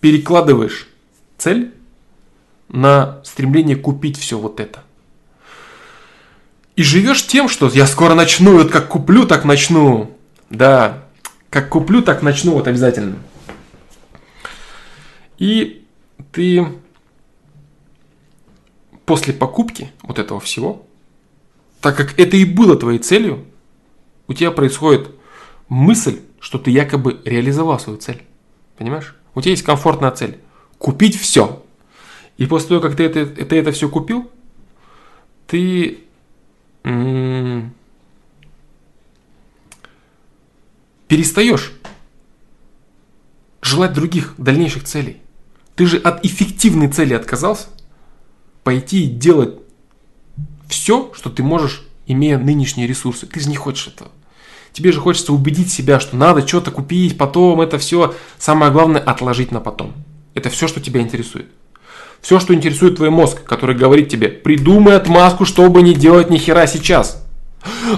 [0.00, 0.88] перекладываешь
[1.38, 1.72] цель
[2.68, 4.82] на стремление купить все вот это.
[6.76, 10.10] И живешь тем, что я скоро начну, вот как куплю, так начну.
[10.50, 11.04] Да,
[11.50, 13.16] как куплю, так начну, вот обязательно.
[15.38, 15.84] И
[16.32, 16.66] ты
[19.04, 20.86] после покупки вот этого всего,
[21.80, 23.44] так как это и было твоей целью,
[24.26, 25.10] у тебя происходит
[25.68, 28.22] мысль, что ты якобы реализовал свою цель.
[28.78, 29.14] Понимаешь?
[29.34, 30.38] У тебя есть комфортная цель.
[30.78, 31.62] Купить все.
[32.36, 34.30] И после того, как ты это, ты это все купил,
[35.46, 36.00] ты
[41.08, 41.72] перестаешь
[43.62, 45.20] желать других дальнейших целей.
[45.76, 47.68] Ты же от эффективной цели отказался
[48.64, 49.54] пойти и делать
[50.68, 53.26] все, что ты можешь, имея нынешние ресурсы.
[53.26, 54.10] Ты же не хочешь этого.
[54.72, 58.14] Тебе же хочется убедить себя, что надо что-то купить, потом это все.
[58.38, 59.92] Самое главное отложить на потом.
[60.34, 61.46] Это все, что тебя интересует.
[62.20, 66.66] Все, что интересует твой мозг, который говорит тебе, придумай отмазку, чтобы не делать ни хера
[66.66, 67.23] сейчас.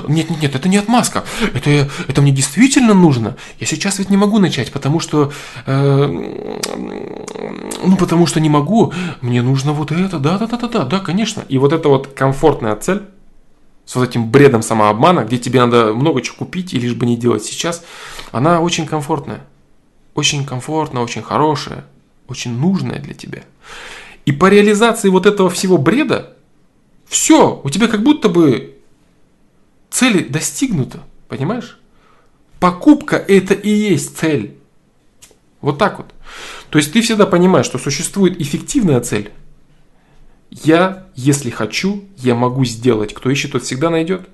[0.09, 1.25] Нет, нет, нет, это не отмазка.
[1.55, 3.36] Это, это мне действительно нужно.
[3.59, 5.33] Я сейчас ведь не могу начать, потому что...
[5.67, 8.93] Э, ну, потому что не могу.
[9.20, 10.19] Мне нужно вот это.
[10.19, 11.45] Да, да, да, да, да, да, конечно.
[11.49, 13.03] И вот эта вот комфортная цель
[13.85, 17.17] с вот этим бредом самообмана, где тебе надо много чего купить и лишь бы не
[17.17, 17.85] делать сейчас,
[18.33, 19.41] она очень комфортная.
[20.15, 21.85] Очень комфортная, очень хорошая,
[22.27, 23.43] очень нужная для тебя.
[24.25, 26.33] И по реализации вот этого всего бреда,
[27.07, 28.75] все, у тебя как будто бы
[29.90, 31.78] цель достигнута, понимаешь?
[32.60, 34.56] Покупка это и есть цель.
[35.60, 36.06] Вот так вот.
[36.70, 39.31] То есть ты всегда понимаешь, что существует эффективная цель.
[40.50, 43.15] Я, если хочу, я могу сделать.
[43.15, 44.28] Кто ищет, тот всегда найдет.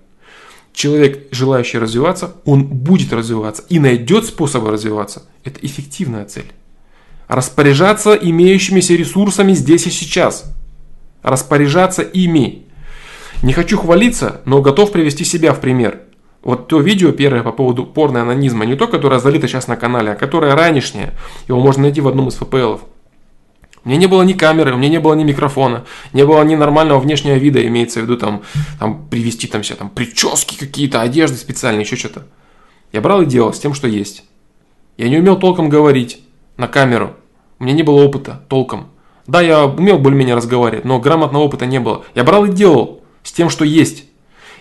[0.72, 5.24] Человек, желающий развиваться, он будет развиваться и найдет способы развиваться.
[5.44, 6.50] Это эффективная цель.
[7.28, 10.44] Распоряжаться имеющимися ресурсами здесь и сейчас.
[11.22, 12.61] Распоряжаться ими.
[13.42, 16.02] Не хочу хвалиться, но готов привести себя в пример.
[16.42, 20.12] Вот то видео первое по поводу порной анонизма, не то, которое залито сейчас на канале,
[20.12, 21.12] а которое ранешнее.
[21.48, 22.82] Его можно найти в одном из ФПЛов.
[23.84, 26.54] У меня не было ни камеры, у меня не было ни микрофона, не было ни
[26.54, 28.42] нормального внешнего вида, имеется в виду там,
[28.78, 32.26] там привести там все там прически какие-то, одежды специальные, еще что-то.
[32.92, 34.24] Я брал и делал с тем, что есть.
[34.96, 36.22] Я не умел толком говорить
[36.56, 37.16] на камеру.
[37.58, 38.88] У меня не было опыта толком.
[39.26, 42.04] Да, я умел более-менее разговаривать, но грамотного опыта не было.
[42.14, 44.04] Я брал и делал с тем, что есть.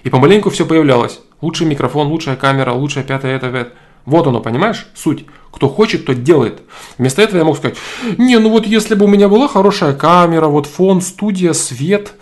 [0.03, 1.19] И помаленьку все появлялось.
[1.41, 3.73] Лучший микрофон, лучшая камера, лучшая пятая, это, это.
[4.05, 4.88] Вот оно, понимаешь?
[4.95, 5.25] Суть.
[5.51, 6.61] Кто хочет, тот делает.
[6.97, 7.77] Вместо этого я мог сказать,
[8.17, 12.13] не, ну вот если бы у меня была хорошая камера, вот фон, студия, свет,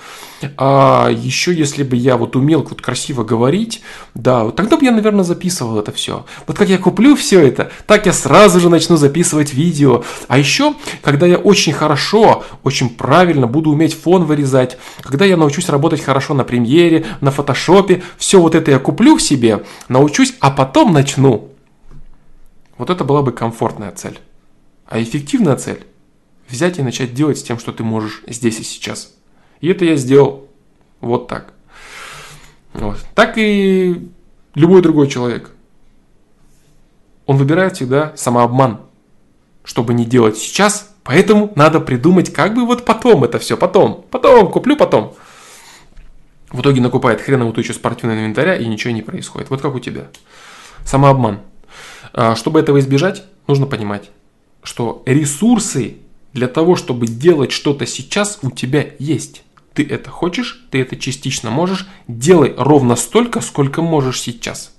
[0.58, 3.82] а еще если бы я вот умел вот красиво говорить,
[4.16, 6.25] да, вот тогда бы я, наверное, записывал это все.
[6.48, 10.03] Вот как я куплю все это, так я сразу же начну записывать видео.
[10.27, 15.69] А еще, когда я очень хорошо, очень правильно буду уметь фон вырезать, когда я научусь
[15.69, 20.51] работать хорошо на премьере, на фотошопе, все вот это я куплю в себе, научусь, а
[20.51, 21.49] потом начну.
[22.80, 24.19] Вот это была бы комфортная цель.
[24.88, 25.85] А эффективная цель–
[26.48, 29.14] взять и начать делать с тем, что ты можешь здесь и сейчас.
[29.59, 30.48] И это я сделал
[31.01, 31.53] вот так.
[32.74, 32.98] Вот.
[33.16, 34.09] Так и
[34.56, 35.51] любой другой человек.
[37.25, 38.80] Он выбирает всегда самообман,
[39.66, 44.49] чтобы не делать сейчас, поэтому надо придумать, как бы вот потом это все, потом, потом,
[44.49, 45.16] куплю потом.
[46.49, 49.49] В итоге накупает хреновую тучу спортивного инвентаря и ничего не происходит.
[49.49, 50.08] Вот как у тебя.
[50.85, 51.41] Самообман.
[52.13, 54.09] А, чтобы этого избежать, нужно понимать,
[54.63, 55.97] что ресурсы
[56.33, 59.43] для того, чтобы делать что-то сейчас, у тебя есть.
[59.73, 64.75] Ты это хочешь, ты это частично можешь, делай ровно столько, сколько можешь сейчас.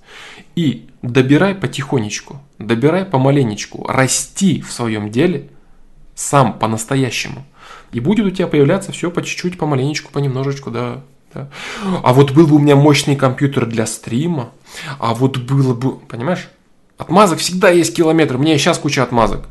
[0.55, 5.49] И добирай потихонечку, добирай помаленечку, расти в своем деле
[6.15, 7.45] сам по-настоящему.
[7.93, 11.01] И будет у тебя появляться все по чуть-чуть, помаленечку, понемножечку, да,
[11.33, 11.49] да.
[12.03, 14.51] А вот был бы у меня мощный компьютер для стрима,
[14.99, 16.49] а вот было бы, понимаешь?
[17.01, 18.39] Отмазок всегда есть километр.
[18.39, 19.45] И сейчас куча отмазок.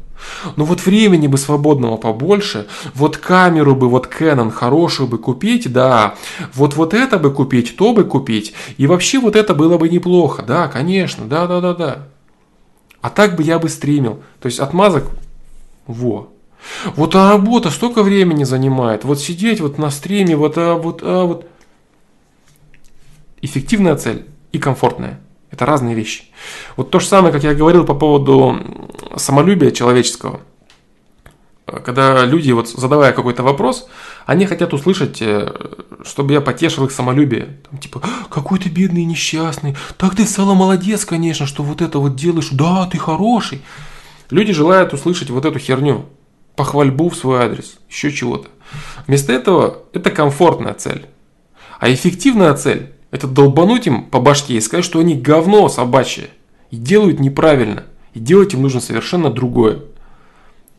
[0.54, 6.14] Но вот времени бы свободного побольше, вот камеру бы, вот Canon хорошую бы купить, да,
[6.54, 10.44] вот вот это бы купить, то бы купить, и вообще вот это было бы неплохо,
[10.46, 12.06] да, конечно, да, да, да, да.
[13.00, 14.22] А так бы я бы стримил.
[14.40, 15.06] То есть отмазок,
[15.88, 16.28] во.
[16.94, 21.24] Вот а работа столько времени занимает, вот сидеть вот на стриме, вот, а, вот, а,
[21.24, 21.46] вот.
[23.42, 25.18] Эффективная цель и комфортная.
[25.50, 26.24] Это разные вещи.
[26.76, 28.58] Вот то же самое, как я говорил по поводу
[29.16, 30.40] самолюбия человеческого.
[31.84, 33.88] когда люди, вот задавая какой-то вопрос,
[34.26, 35.52] они хотят услышать, э,
[36.04, 37.58] чтобы я потешил их самолюбие.
[37.70, 42.16] Там, типа, какой ты бедный несчастный, так ты стала молодец, конечно, что вот это вот
[42.16, 43.62] делаешь, да, ты хороший.
[44.30, 46.06] Люди желают услышать вот эту херню,
[46.56, 48.48] похвальбу в свой адрес, еще чего-то.
[49.06, 51.06] Вместо этого это комфортная цель.
[51.78, 56.30] А эффективная цель– это долбануть им по башке и сказать, что они говно собачье
[56.70, 57.84] и делают неправильно.
[58.14, 59.82] И делать им нужно совершенно другое.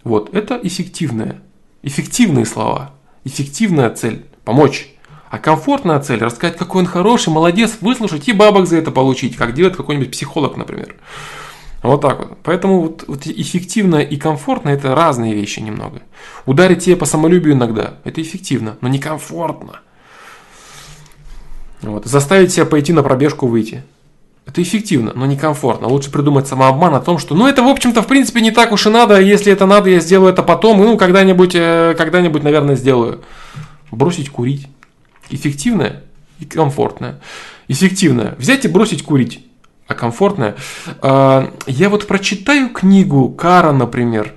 [0.03, 1.41] Вот, это эффективное.
[1.83, 2.93] Эффективные слова.
[3.23, 4.89] Эффективная цель– помочь.
[5.29, 9.53] А комфортная цель– рассказать, какой он хороший, молодец, выслушать и бабок за это получить, как
[9.53, 10.95] делает какой-нибудь психолог, например.
[11.83, 12.37] Вот так вот.
[12.43, 16.01] Поэтому вот, вот эффективно и комфортно– это разные вещи немного.
[16.45, 19.79] Ударить тебе по самолюбию иногда– это эффективно, но не комфортно.
[21.81, 22.05] Вот.
[22.05, 23.83] Заставить себя пойти на пробежку выйти–
[24.45, 25.87] это эффективно, но некомфортно.
[25.87, 28.87] Лучше придумать самообман о том, что ну это, в общем-то, в принципе, не так уж
[28.87, 29.21] и надо.
[29.21, 30.79] Если это надо, я сделаю это потом.
[30.79, 33.21] Ну, когда-нибудь, э, когда-нибудь, наверное, сделаю.
[33.91, 34.67] Бросить курить.
[35.29, 36.03] Эффективное
[36.39, 37.21] и комфортное.
[37.67, 38.35] Эффективное.
[38.37, 39.45] Взять и бросить курить.
[39.87, 40.55] А комфортное.
[41.01, 44.33] Э, я вот прочитаю книгу Кара, например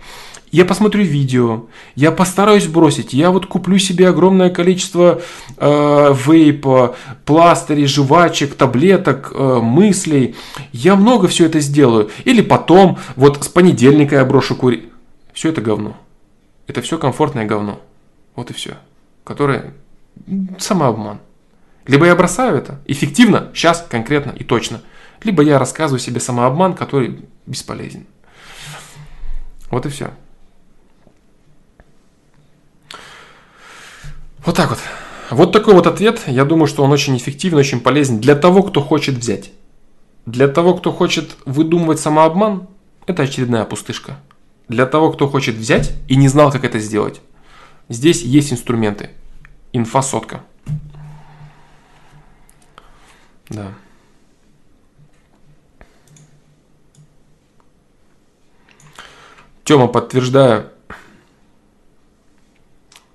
[0.55, 1.67] я посмотрю видео,
[1.97, 5.21] я постараюсь бросить, я вот куплю себе огромное количество
[5.57, 10.37] э, вейпа, пластырей, жвачек, таблеток, э, мыслей,
[10.71, 12.09] я много все это сделаю.
[12.25, 14.85] Или потом, вот с понедельника я брошу курить.
[15.33, 15.97] Все это говно.
[16.69, 17.81] Это все комфортное говно.
[18.37, 18.75] Вот и все.
[19.25, 19.75] Которое
[20.61, 21.19] самообман.
[21.89, 24.83] Либо я бросаю это эффективно, сейчас, конкретно и точно.
[25.25, 28.07] Либо я рассказываю себе самообман, который бесполезен.
[29.69, 30.13] Вот и все.
[34.45, 34.79] Вот так вот.
[35.31, 36.23] Вот такой вот ответ.
[36.27, 39.51] Я думаю, что он очень эффективен, очень полезен для того, кто хочет взять.
[40.27, 42.69] Для того, кто хочет выдумывать самообман,
[43.07, 44.19] это очередная пустышка.
[44.69, 47.21] Для того, кто хочет взять и не знал, как это сделать,
[47.89, 49.11] здесь есть инструменты.
[49.73, 50.43] Инфа сотка.
[53.49, 53.73] Да.
[59.65, 60.71] Тема, подтверждаю,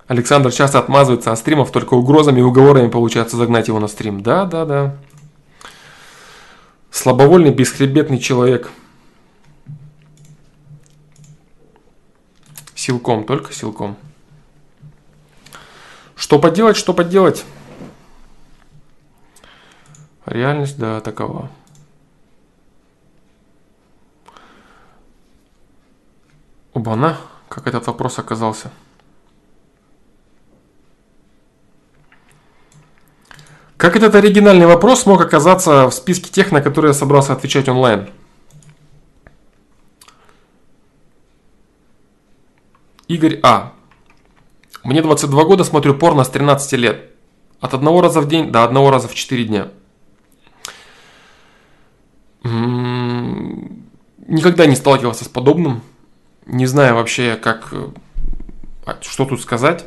[0.09, 4.23] Александр часто отмазывается от стримов, только угрозами и уговорами получается загнать его на стрим.
[4.23, 4.97] Да, да, да.
[6.89, 8.71] Слабовольный, бесхребетный человек.
[12.73, 13.97] Силком, только силком.
[16.15, 17.45] Что поделать, что поделать?
[20.25, 21.51] Реальность, да, такова.
[26.73, 28.71] Оба-на, как этот вопрос оказался.
[33.79, 38.09] Как этот оригинальный вопрос смог оказаться в списке тех, на которые я собрался отвечать онлайн?
[43.07, 43.71] Игорь А.
[44.83, 47.11] Мне 22 года, смотрю порно с 13 лет.
[47.61, 49.69] От одного раза в день до одного раза в 4 дня.
[52.43, 53.89] М-м-м,
[54.27, 55.83] никогда не сталкивался с подобным.
[56.45, 57.73] Не знаю вообще, как,
[58.85, 59.85] а, что тут сказать.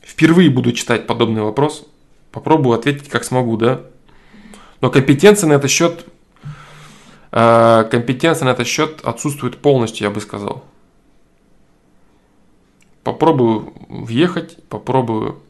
[0.00, 1.88] Впервые буду читать подобный вопрос.
[2.32, 3.82] Попробую ответить как смогу, да.
[4.80, 6.06] Но компетенция на этот счет,
[7.30, 10.64] э, компетенция на этот счет отсутствует полностью, я бы сказал.
[13.04, 15.40] Попробую въехать, попробую,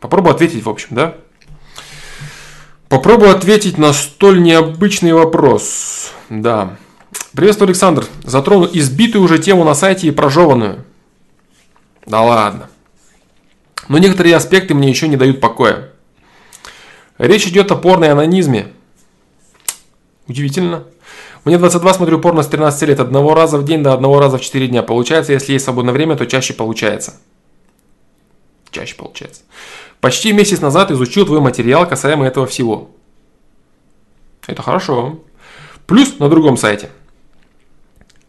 [0.00, 1.16] попробую ответить, в общем, да.
[2.88, 6.12] Попробую ответить на столь необычный вопрос.
[6.30, 6.76] Да.
[7.34, 8.06] Приветствую, Александр.
[8.24, 10.84] Затрону избитую уже тему на сайте и прожеванную.
[12.06, 12.70] Да ладно.
[13.88, 15.90] Но некоторые аспекты мне еще не дают покоя.
[17.18, 18.72] Речь идет о порной анонизме.
[20.28, 20.84] Удивительно.
[21.44, 23.00] Мне 22, смотрю порно с 13 лет.
[23.00, 24.82] Одного раза в день до одного раза в 4 дня.
[24.82, 27.14] Получается, если есть свободное время, то чаще получается.
[28.70, 29.42] Чаще получается.
[30.00, 32.90] Почти месяц назад изучил твой материал касаемо этого всего.
[34.46, 35.20] Это хорошо.
[35.86, 36.90] Плюс на другом сайте.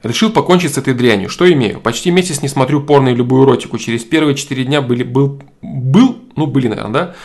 [0.03, 1.29] Решил покончить с этой дрянью.
[1.29, 1.79] Что имею?
[1.79, 3.77] Почти месяц не смотрю порно и любую эротику.
[3.77, 7.15] Через первые 4 дня были, был, был, ну были, наверное, да?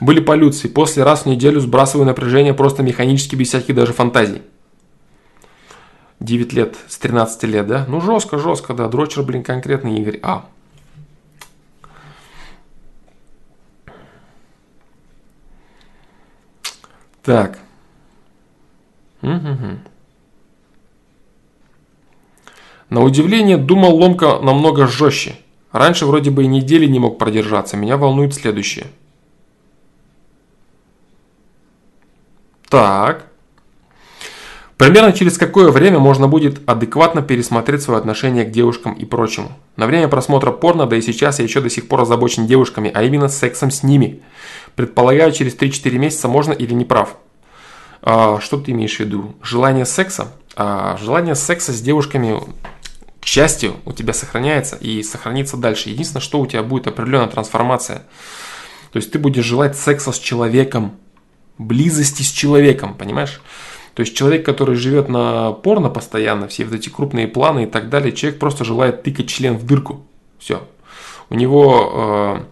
[0.00, 0.68] Были полюции.
[0.68, 4.42] После раз в неделю сбрасываю напряжение просто механически, без всяких даже фантазий.
[6.20, 7.84] 9 лет, с 13 лет, да?
[7.88, 8.88] Ну жестко, жестко, да.
[8.88, 10.18] Дрочер, блин, конкретный Игорь.
[10.22, 10.44] А.
[17.22, 17.58] Так.
[22.90, 25.36] На удивление, думал ломка намного жестче.
[25.72, 27.76] Раньше вроде бы и недели не мог продержаться.
[27.76, 28.86] Меня волнует следующее.
[32.68, 33.26] Так.
[34.78, 39.50] Примерно через какое время можно будет адекватно пересмотреть свое отношение к девушкам и прочему.
[39.76, 43.02] На время просмотра порно, да и сейчас я еще до сих пор озабочен девушками, а
[43.02, 44.22] именно сексом с ними.
[44.76, 47.16] Предполагаю, через 3-4 месяца можно или не прав.
[48.02, 49.34] А, что ты имеешь в виду?
[49.42, 50.32] Желание секса?
[50.54, 52.40] А, желание секса с девушками,
[53.28, 55.90] счастью, у тебя сохраняется и сохранится дальше.
[55.90, 58.04] Единственное, что у тебя будет определенная трансформация.
[58.90, 60.96] То есть ты будешь желать секса с человеком,
[61.58, 63.42] близости с человеком, понимаешь?
[63.92, 67.90] То есть человек, который живет на порно постоянно, все вот эти крупные планы и так
[67.90, 70.06] далее, человек просто желает тыкать член в дырку.
[70.38, 70.66] Все.
[71.28, 72.44] У него э,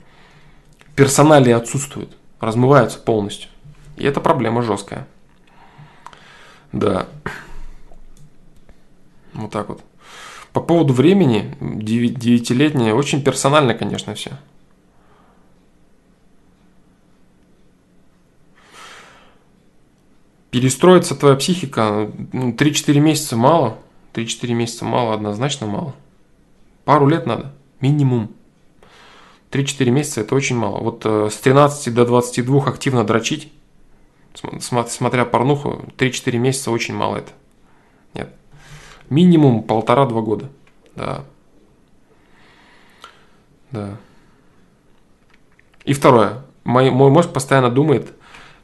[0.94, 3.48] персоналии отсутствуют, размываются полностью.
[3.96, 5.06] И это проблема жесткая.
[6.72, 7.06] Да.
[9.32, 9.85] Вот так вот.
[10.56, 14.38] По поводу времени, девятилетнее, очень персонально, конечно, все.
[20.50, 23.76] перестроится твоя психика, 3-4 ну, месяца мало,
[24.14, 25.94] 3-4 месяца мало, однозначно мало.
[26.86, 27.52] Пару лет надо,
[27.82, 28.30] минимум.
[29.50, 30.78] 3-4 месяца это очень мало.
[30.78, 33.52] Вот э, с 13 до 22 активно дрочить,
[34.60, 37.32] смотря порнуху, 3-4 месяца очень мало это.
[38.14, 38.34] Нет.
[39.10, 40.48] Минимум полтора-два года.
[40.94, 41.24] Да.
[43.70, 43.96] Да.
[45.84, 46.42] И второе.
[46.64, 48.12] Мой, мой мозг постоянно думает,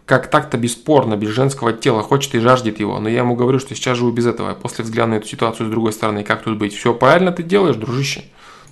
[0.06, 2.98] как так-то бесспорно, без женского тела, хочет и жаждет его.
[2.98, 4.52] Но я ему говорю, что сейчас живу без этого.
[4.54, 6.74] после взгляда на эту ситуацию с другой стороны, как тут быть?
[6.74, 8.24] Все правильно ты делаешь, дружище.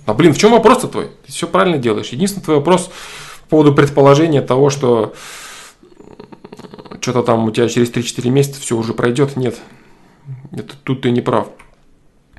[0.05, 1.09] А блин, в чем вопрос-то твой?
[1.25, 2.09] Ты все правильно делаешь.
[2.09, 2.91] Единственный твой вопрос
[3.43, 5.13] по поводу предположения того, что
[6.99, 9.37] что-то там у тебя через 3-4 месяца все уже пройдет.
[9.37, 9.59] Нет,
[10.51, 11.49] это, тут ты не прав.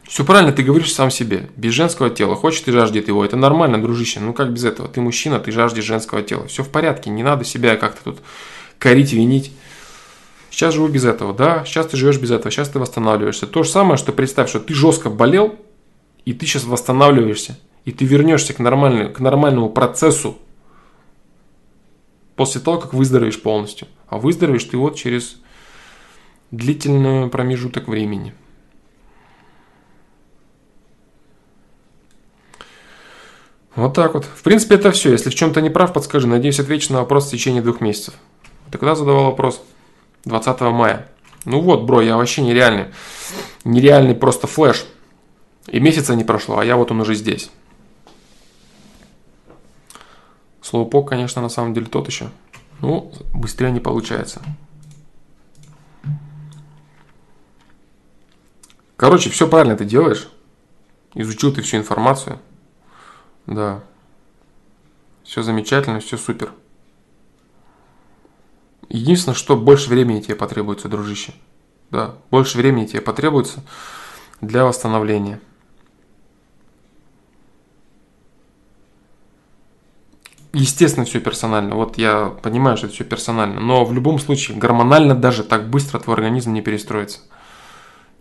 [0.09, 1.49] Все правильно ты говоришь сам себе.
[1.57, 2.37] Без женского тела.
[2.37, 3.25] Хочет и жаждет его.
[3.25, 4.21] Это нормально, дружище.
[4.21, 4.89] Ну как без этого?
[4.89, 6.47] Ты мужчина, ты жаждешь женского тела.
[6.49, 7.09] Все в порядке.
[7.09, 8.19] Не надо себя как-то тут
[8.79, 9.53] корить, винить.
[10.53, 13.47] Сейчас живу без этого, да, сейчас ты живешь без этого, сейчас ты восстанавливаешься.
[13.47, 15.59] То же самое, что представь, что ты жестко болел,
[16.27, 20.37] и ты сейчас восстанавливаешься, и ты вернешься к, нормальному, к нормальному процессу
[22.37, 23.89] после того, как выздоровеешь полностью.
[24.09, 25.39] А выздоровеешь ты вот через
[26.53, 28.35] длительный промежуток времени.
[33.75, 34.27] Вот так вот.
[34.27, 35.13] В принципе, это все.
[35.13, 36.27] Если в чем-то не прав, подскажи.
[36.29, 38.15] Надеюсь, отвечу на вопрос в течение двух месяцев.
[38.71, 39.63] Ты когда задавал вопрос?
[40.25, 41.09] 20 мая.
[41.47, 42.87] Ну вот, бро, я вообще нереальный.
[43.65, 44.85] Нереальный просто флеш.
[45.69, 47.51] И месяца не прошло, а я вот он уже здесь.
[50.61, 52.31] Слоупок, конечно, на самом деле тот еще.
[52.81, 54.43] Ну, быстрее не получается.
[59.03, 60.29] Короче, все правильно ты делаешь.
[61.15, 62.39] Изучил ты всю информацию.
[63.47, 63.83] Да.
[65.25, 66.53] Все замечательно, все супер.
[68.89, 71.35] Единственное, что больше времени тебе потребуется, дружище.
[71.91, 73.65] Да, больше времени тебе потребуется
[74.41, 75.41] для восстановления.
[80.53, 81.75] Естественно, все персонально.
[81.75, 83.59] Вот я понимаю, что это все персонально.
[83.59, 87.19] Но в любом случае, гормонально даже так быстро твой организм не перестроится.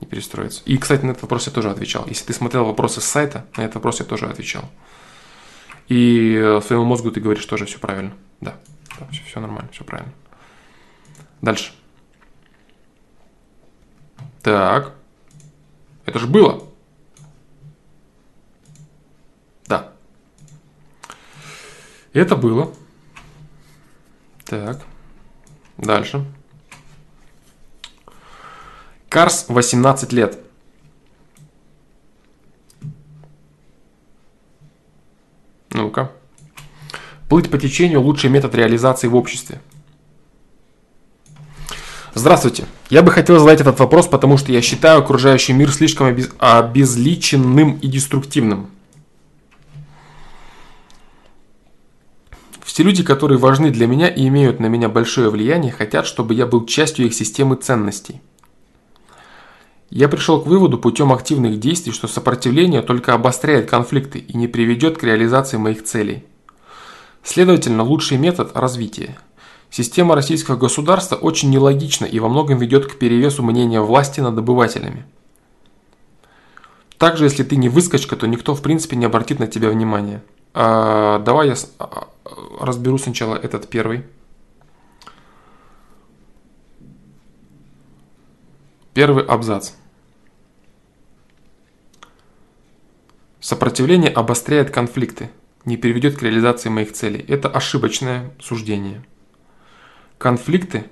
[0.02, 0.62] Не перестроится.
[0.66, 2.06] И, кстати, на этот вопрос я тоже отвечал.
[2.08, 4.70] Если ты смотрел вопросы с сайта, на этот вопрос я тоже отвечал.
[5.88, 8.14] И э, своему мозгу ты говоришь тоже все правильно.
[8.40, 8.56] Да,
[9.00, 10.14] да все, все нормально, все правильно.
[11.42, 11.74] Дальше.
[14.42, 14.96] Так.
[16.06, 16.64] Это же было.
[19.68, 19.92] Да.
[22.14, 22.74] Это было.
[24.46, 24.82] Так.
[25.78, 26.26] Дальше.
[29.12, 30.40] Карс 18 лет.
[35.74, 36.12] Ну-ка.
[37.28, 39.60] Плыть по течению– лучший метод реализации в обществе.
[42.14, 42.64] Здравствуйте.
[42.90, 46.30] Я бы хотел задать этот вопрос, потому что я считаю окружающий мир слишком обез...
[46.40, 48.70] обезличенным и деструктивным.
[52.64, 56.46] Все люди, которые важны для меня и имеют на меня большое влияние, хотят, чтобы я
[56.46, 58.22] был частью их системы ценностей.
[59.92, 64.98] Я пришел к выводу путем активных действий, что сопротивление только обостряет конфликты и не приведет
[64.98, 66.24] к реализации моих целей.
[67.24, 69.20] Следовательно, лучший метод– развития–
[69.72, 75.06] Система российского государства очень нелогична и во многом ведет к перевесу мнения власти над обывателями.
[76.98, 80.22] Также, если ты не выскочка, то никто в принципе не обратит на тебя внимания.
[80.54, 82.10] А, давай я а,
[82.60, 84.04] разберу сначала этот первый.
[88.94, 89.72] Первый абзац.
[93.42, 95.32] Сопротивление обостряет конфликты,
[95.66, 97.26] не приведет к реализации моих целей.
[97.28, 99.04] Это ошибочное суждение.
[100.20, 100.86] Конфликты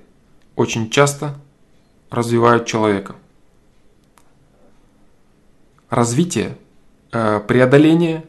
[0.55, 1.39] очень часто
[2.09, 3.15] развивают человека.
[5.89, 6.55] развитие,
[7.11, 8.23] э, преодоление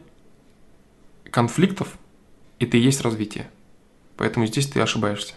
[1.29, 1.89] конфликтов–
[2.59, 3.51] это и есть развитие.
[4.17, 5.35] Поэтому здесь ты ошибаешься.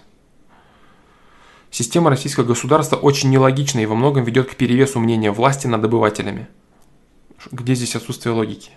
[1.70, 6.48] Система российского государства очень нелогична и во многом ведет к перевесу мнения власти над обывателями.
[7.52, 8.70] Где здесь отсутствие логики?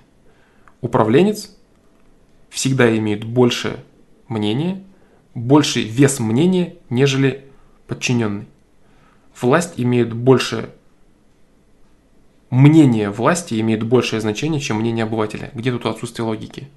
[0.81, 1.55] Управленец
[2.49, 3.83] всегда имеет большее
[4.27, 4.83] мнение,
[5.33, 7.45] больший вес мнения, нежели
[7.87, 8.47] подчиненный.
[9.39, 10.69] Власть имеет большее
[12.49, 15.51] мнение власти имеет большее значение, чем мнение обывателя.
[15.53, 16.69] Где тут отсутствие логики?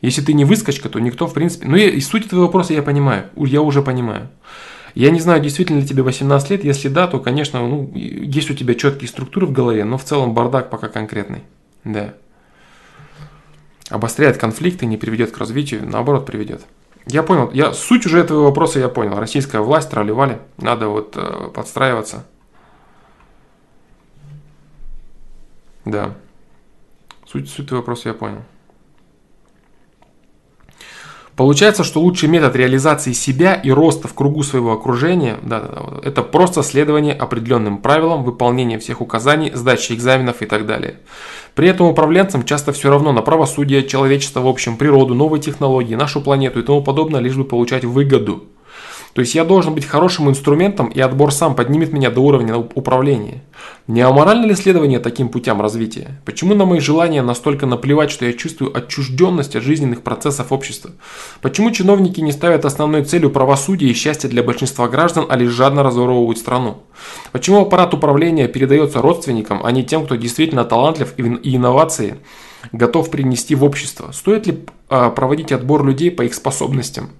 [0.00, 1.66] Если ты не выскочка, то никто, в принципе...
[1.68, 4.30] Ну, и суть твоего вопроса я понимаю, я уже понимаю.
[4.94, 6.64] Я не знаю, действительно ли тебе 18 лет.
[6.64, 10.34] Если да, то, конечно, ну, есть у тебя четкие структуры в голове, но в целом
[10.34, 11.42] бардак пока конкретный.
[11.84, 12.14] Да.
[13.88, 16.62] Обостряет конфликты, не приведет к развитию, наоборот, приведет.
[17.06, 19.18] Я понял, я суть уже этого вопроса я понял.
[19.18, 22.24] Российская власть, тролливали, надо вот э, подстраиваться.
[25.84, 26.14] Да.
[27.26, 28.42] Суть, суть вопроса я понял.
[31.36, 36.00] Получается, что лучший метод реализации себя и роста в кругу своего окружения да, да, да,
[36.02, 41.00] это просто следование определенным правилам, выполнение всех указаний, сдача экзаменов и так далее.
[41.54, 46.20] При этом управленцам часто все равно на правосудие, человечество в общем, природу, новые технологии, нашу
[46.20, 48.44] планету и тому подобное, лишь бы получать выгоду.
[49.14, 53.42] То есть я должен быть хорошим инструментом, и отбор сам поднимет меня до уровня управления.
[53.86, 56.20] Не аморально ли следование таким путям развития?
[56.24, 60.92] Почему на мои желания настолько наплевать, что я чувствую отчужденность от жизненных процессов общества?
[61.42, 65.82] Почему чиновники не ставят основной целью правосудия и счастья для большинства граждан, а лишь жадно
[65.82, 66.78] разворовывают страну?
[67.32, 72.16] Почему аппарат управления передается родственникам, а не тем, кто действительно талантлив и инновации
[72.72, 74.12] готов принести в общество?
[74.12, 77.10] Стоит ли а, проводить отбор людей по их способностям?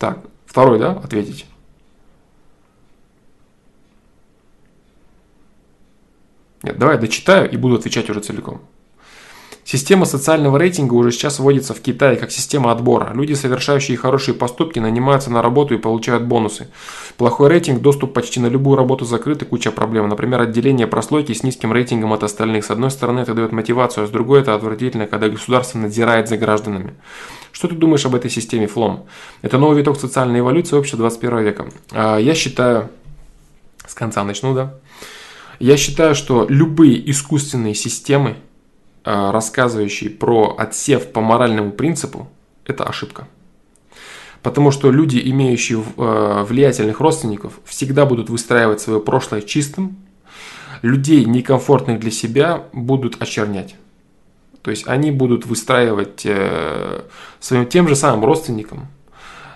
[0.00, 1.44] Так, второй, да, ответить?
[6.62, 8.62] Нет, давай дочитаю и буду отвечать уже целиком.
[9.62, 13.12] Система социального рейтинга уже сейчас вводится в Китае как система отбора.
[13.12, 16.68] Люди, совершающие хорошие поступки, нанимаются на работу и получают бонусы.
[17.18, 20.08] Плохой рейтинг, доступ почти на любую работу закрыт и куча проблем.
[20.08, 22.64] Например, отделение прослойки с низким рейтингом от остальных.
[22.64, 26.38] С одной стороны, это дает мотивацию, а с другой это отвратительно, когда государство надзирает за
[26.38, 26.94] гражданами.
[27.60, 29.04] Что ты думаешь об этой системе флом?
[29.42, 31.68] Это новый виток социальной эволюции общества 21 века.
[31.90, 32.88] А, я считаю,
[33.86, 34.76] с конца начну, да?
[35.58, 38.36] Я считаю, что любые искусственные системы,
[39.04, 42.30] а, рассказывающие про отсев по моральному принципу,
[42.64, 43.28] это ошибка.
[44.40, 49.98] Потому что люди, имеющие а, влиятельных родственников, всегда будут выстраивать свое прошлое чистым,
[50.80, 53.76] людей, некомфортных для себя, будут очернять.
[54.62, 57.02] То есть они будут выстраивать э,
[57.38, 58.88] своим тем же самым родственникам.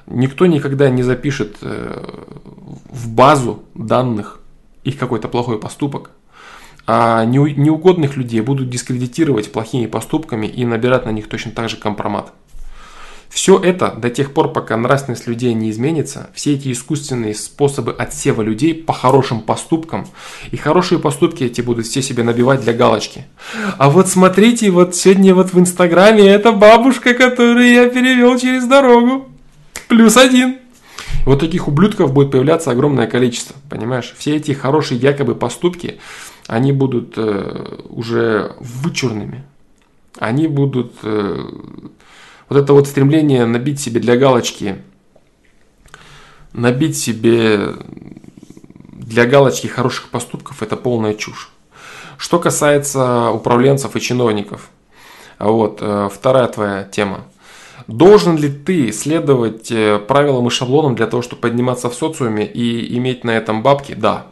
[0.07, 2.23] Никто никогда не запишет э,
[2.91, 4.41] в базу данных
[4.83, 6.11] их какой-то плохой поступок.
[6.87, 12.33] А неугодных людей будут дискредитировать плохими поступками и набирать на них точно так же компромат.
[13.35, 18.43] Все это до тех пор, пока нравственность людей не изменится, все эти искусственные способы отсева
[18.43, 20.07] людей по хорошим поступкам,
[20.53, 23.25] и хорошие поступки эти будут все себе набивать для галочки.
[23.77, 29.29] А вот смотрите, вот сегодня вот в Инстаграме эта бабушка, которую я перевел через дорогу.
[29.89, 30.59] Плюс один.
[31.27, 34.15] Вот таких ублюдков будет появляться огромное количество, понимаешь?
[34.17, 35.99] Все эти хорошие якобы поступки,
[36.47, 39.45] они будут э, уже вычурными.
[40.21, 40.93] Они будут...
[41.03, 41.37] Э,
[42.55, 44.77] вот это вот стремление набить себе для галочки,
[46.53, 47.75] набить себе
[48.93, 51.51] для галочки хороших поступков, это полная чушь.
[52.17, 54.71] Что касается управленцев и чиновников,
[55.39, 57.25] вот э, вторая твоя тема.
[57.89, 62.97] Должен ли ты следовать э, правилам и шаблонам для того, чтобы подниматься в социуме и
[62.97, 63.95] иметь на этом бабки?
[63.95, 64.29] Да,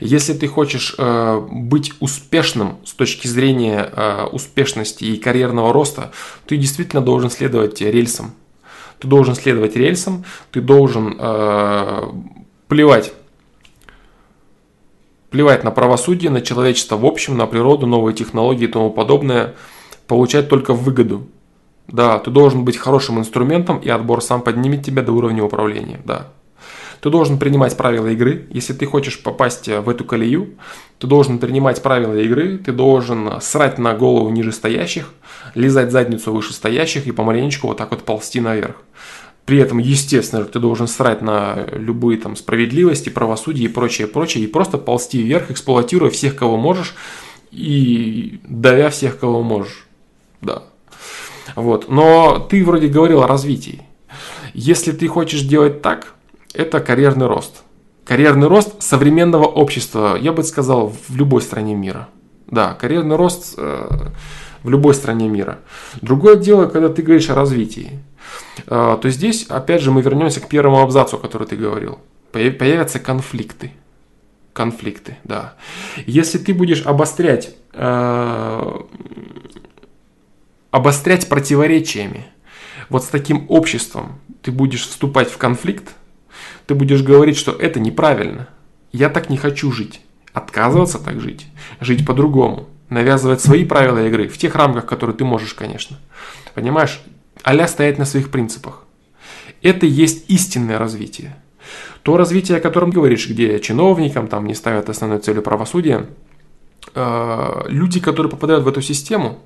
[0.00, 6.12] если ты хочешь э, быть успешным с точки зрения э, успешности и карьерного роста,
[6.46, 8.34] ты действительно должен следовать рельсам.
[8.98, 12.02] Ты должен следовать рельсам, ты должен э,
[12.68, 13.12] плевать
[15.34, 19.56] плевать на правосудие, на человечество в общем, на природу, новые технологии и тому подобное,
[20.06, 21.26] получать только выгоду.
[21.88, 26.00] Да, ты должен быть хорошим инструментом, и отбор сам поднимет тебя до уровня управления.
[26.04, 26.28] Да.
[27.00, 28.46] Ты должен принимать правила игры.
[28.50, 30.54] Если ты хочешь попасть в эту колею,
[30.98, 35.12] ты должен принимать правила игры, ты должен срать на голову нижестоящих,
[35.54, 38.76] лизать задницу вышестоящих и помаленечку вот так вот ползти наверх.
[39.44, 44.46] При этом, естественно, ты должен срать на любые там справедливости, правосудие и прочее, прочее, и
[44.46, 46.94] просто ползти вверх, эксплуатируя всех, кого можешь,
[47.50, 49.86] и давя всех, кого можешь.
[50.40, 50.62] Да.
[51.56, 51.90] Вот.
[51.90, 53.82] Но ты вроде говорил о развитии.
[54.54, 56.14] Если ты хочешь делать так,
[56.54, 57.62] это карьерный рост.
[58.04, 62.08] карьерный рост современного общества, я бы сказал, в любой стране мира.
[62.46, 64.10] Да, карьерный рост э,
[64.62, 65.58] в любой стране мира.
[66.02, 67.98] Другое дело, когда ты говоришь о развитии.
[68.66, 71.98] Э, то здесь, опять же, мы вернемся к первому абзацу, о котором ты говорил.
[72.32, 73.72] Появятся конфликты.
[74.52, 75.54] Конфликты, да.
[76.06, 78.80] Если ты будешь обострять, э,
[80.70, 82.26] обострять противоречиями,
[82.90, 85.94] вот с таким обществом ты будешь вступать в конфликт,
[86.66, 88.48] ты будешь говорить, что это неправильно.
[88.92, 90.00] Я так не хочу жить.
[90.32, 91.46] Отказываться так жить.
[91.80, 92.68] Жить по-другому.
[92.88, 94.28] Навязывать свои правила игры.
[94.28, 95.98] В тех рамках, которые ты можешь, конечно.
[96.54, 97.00] Понимаешь?
[97.46, 98.84] Аля стоять на своих принципах.
[99.62, 101.36] Это есть истинное развитие.
[102.02, 106.06] То развитие, о котором говоришь, где чиновникам там не ставят основной целью правосудия–
[106.94, 109.40] люди, которые попадают в эту систему,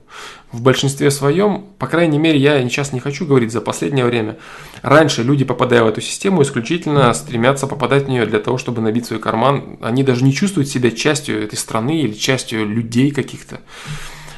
[0.52, 4.39] в большинстве своем, по крайней мере, я сейчас не хочу говорить за последнее время,
[4.83, 9.07] раньше люди, попадая в эту систему, исключительно стремятся попадать в нее для того, чтобы набить
[9.07, 9.78] свой карман.
[9.81, 13.60] Они даже не чувствуют себя частью этой страны или частью людей каких-то.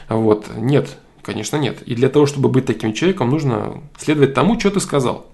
[0.09, 0.47] Вот.
[0.57, 1.83] Нет, конечно, нет.
[1.83, 5.27] И для того, чтобы быть таким человеком, нужно следовать тому, что ты сказал.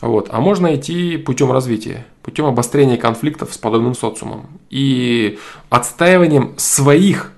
[0.00, 0.28] Вот.
[0.30, 5.38] А можно идти путем развития, путем обострения конфликтов с подобным социумом и
[5.70, 7.32] отстаиванием своих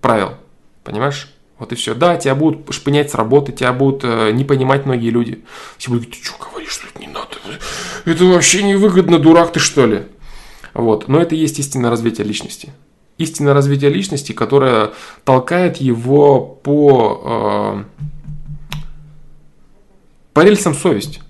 [0.00, 0.34] правил.
[0.84, 1.32] Понимаешь?
[1.58, 1.94] Вот и все.
[1.94, 5.42] Да, тебя будут шпынять с работы, тебя будут э, не понимать многие люди.
[5.78, 7.28] Все будут говорить, ты что говоришь, что это не надо?
[8.04, 10.02] Это вообще невыгодно, дурак ты что ли?
[10.74, 11.08] Вот.
[11.08, 12.72] Но это и есть истинное развитие личности.
[13.16, 14.90] Истинное развитие личности, которое
[15.24, 17.84] толкает его по, э,
[20.34, 21.20] по рельсам совесть.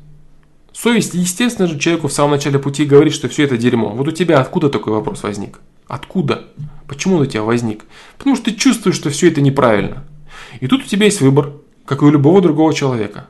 [0.76, 3.94] Совесть, естественно же, человеку в самом начале пути говорит, что все это дерьмо.
[3.94, 5.60] Вот у тебя откуда такой вопрос возник?
[5.86, 6.48] Откуда?
[6.86, 7.86] Почему он у тебя возник?
[8.18, 10.04] Потому что ты чувствуешь, что все это неправильно.
[10.60, 11.54] И тут у тебя есть выбор,
[11.86, 13.26] как и у любого другого человека.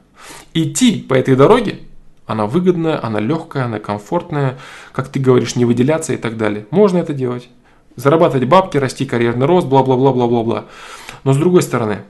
[0.55, 1.83] Идти по этой дороге,
[2.27, 4.59] она выгодная, она легкая, она комфортная,
[4.91, 6.67] как ты говоришь, не выделяться и так далее.
[6.71, 7.49] Можно это делать.
[7.95, 10.65] Зарабатывать бабки, расти карьерный рост, бла-бла-бла-бла-бла-бла.
[11.23, 12.01] Но с другой стороны,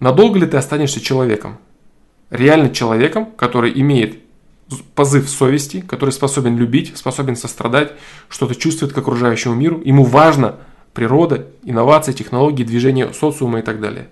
[0.00, 1.58] надолго ли ты останешься человеком?
[2.30, 4.20] Реально человеком, который имеет
[4.94, 7.92] позыв совести, который способен любить, способен сострадать,
[8.28, 9.80] что-то чувствует к окружающему миру.
[9.84, 10.56] Ему важно
[10.92, 14.08] природа, инновации, технологии, движение социума и так далее.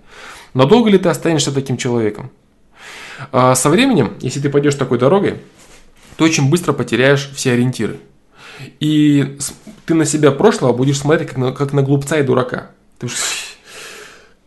[0.53, 2.31] Надолго ли ты останешься таким человеком?
[3.31, 5.39] А со временем, если ты пойдешь такой дорогой,
[6.17, 7.99] ты очень быстро потеряешь все ориентиры.
[8.79, 9.37] И
[9.85, 12.71] ты на себя прошлого будешь смотреть как на, как на глупца и дурака.
[12.99, 13.07] Ты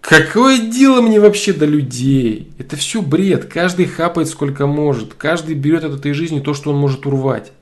[0.01, 2.53] Какое дело мне вообще до людей?
[2.59, 3.45] Это все бред.
[3.45, 5.15] Каждый хапает сколько может.
[5.15, 7.53] Каждый берет от этой жизни то, что он может урвать.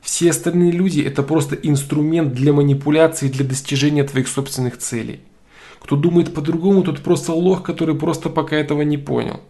[0.00, 5.20] Все остальные люди это просто инструмент для манипуляции, для достижения твоих собственных целей.
[5.80, 9.40] Кто думает по-другому, тот просто лох, который просто пока этого не понял.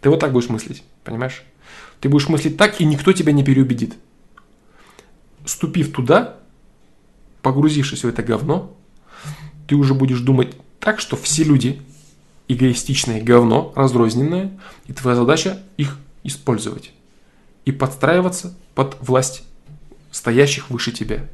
[0.00, 1.42] Ты вот так будешь мыслить, понимаешь?
[2.00, 3.94] Ты будешь мыслить так, и никто тебя не переубедит.
[5.44, 6.36] Ступив туда,
[7.42, 8.76] погрузившись в это говно,
[9.66, 11.80] ты уже будешь думать так, что все люди
[12.48, 16.92] эгоистичное говно, разрозненное, и твоя задача их использовать
[17.64, 19.42] и подстраиваться под власть
[20.10, 21.26] стоящих выше тебя.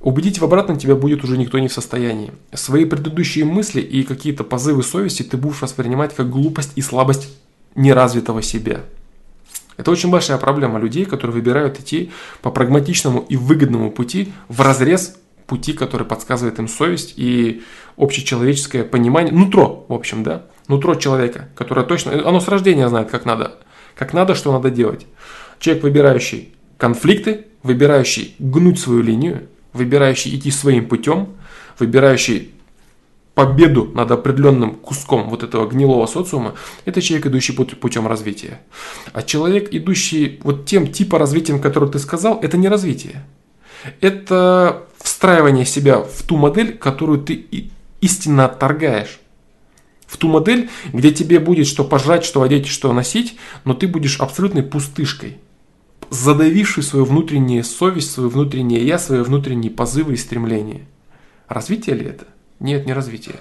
[0.00, 2.32] Убедить в обратном тебя будет уже никто не в состоянии.
[2.54, 7.28] Свои предыдущие мысли и какие-то позывы совести ты будешь воспринимать как глупость и слабость
[7.74, 8.82] неразвитого себя.
[9.76, 12.10] Это очень большая проблема людей, которые выбирают идти
[12.40, 15.16] по прагматичному и выгодному пути в разрез
[15.46, 17.62] пути, который подсказывает им совесть и
[17.96, 23.24] общечеловеческое понимание, нутро, в общем, да, нутро человека, которое точно, оно с рождения знает, как
[23.24, 23.58] надо,
[23.94, 25.06] как надо, что надо делать.
[25.58, 31.28] Человек, выбирающий конфликты, выбирающий гнуть свою линию, выбирающий идти своим путем,
[31.78, 32.52] выбирающий
[33.34, 36.54] победу над определенным куском вот этого гнилого социума,
[36.86, 38.60] это человек, идущий путем развития.
[39.12, 43.26] А человек, идущий вот тем типа развитием, который ты сказал, это не развитие.
[44.00, 47.46] Это встраивание себя в ту модель, которую ты
[48.00, 49.20] истинно отторгаешь.
[50.04, 54.18] В ту модель, где тебе будет что пожрать, что одеть, что носить, но ты будешь
[54.18, 55.38] абсолютной пустышкой,
[56.10, 60.86] задавивший свою внутреннюю совесть, свое внутреннее я, свои внутренние позывы и стремления.
[61.46, 62.24] Развитие ли это?
[62.58, 63.36] Нет, не развитие.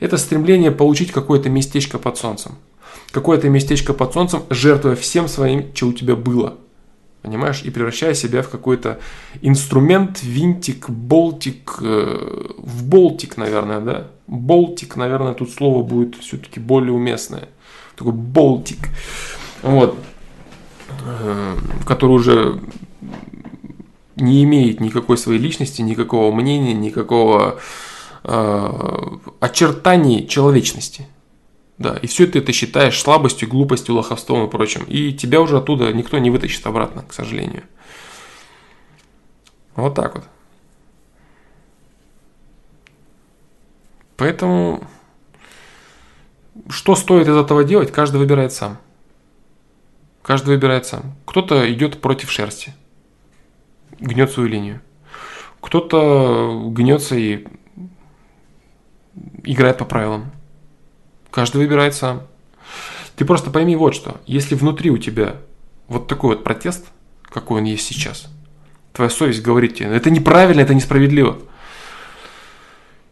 [0.00, 2.56] Это стремление получить какое-то местечко под солнцем.
[3.10, 6.56] Какое-то местечко под солнцем, жертвуя всем своим, что у тебя было–
[7.22, 8.98] понимаешь, и превращая себя в какой-то
[9.42, 14.06] инструмент, винтик, болтик, э, в болтик, наверное, да?
[14.26, 17.48] Болтик, наверное, тут слово будет все-таки более уместное.
[17.96, 18.88] Такой болтик.
[19.62, 19.98] Вот.
[21.04, 22.60] Э, который уже
[24.16, 27.58] не имеет никакой своей личности, никакого мнения, никакого
[28.24, 31.06] э, очертаний человечности.
[31.80, 34.84] Да, и все это ты считаешь слабостью, глупостью, лоховством и прочим.
[34.84, 37.62] И тебя уже оттуда никто не вытащит обратно, к сожалению.
[39.76, 40.24] Вот так вот.
[44.18, 44.86] Поэтому,
[46.68, 48.76] что стоит из этого делать, каждый выбирает сам.
[50.20, 51.14] Каждый выбирает сам.
[51.24, 52.74] Кто-то идет против шерсти,
[54.00, 54.82] гнет свою линию.
[55.62, 57.46] Кто-то гнется и
[59.44, 60.30] играет по правилам.
[61.30, 62.22] Каждый выбирает сам.
[63.16, 64.20] Ты просто пойми вот что.
[64.26, 65.36] Если внутри у тебя
[65.88, 66.86] вот такой вот протест,
[67.24, 68.28] какой он есть сейчас,
[68.92, 71.38] твоя совесть говорит тебе, это неправильно, это несправедливо.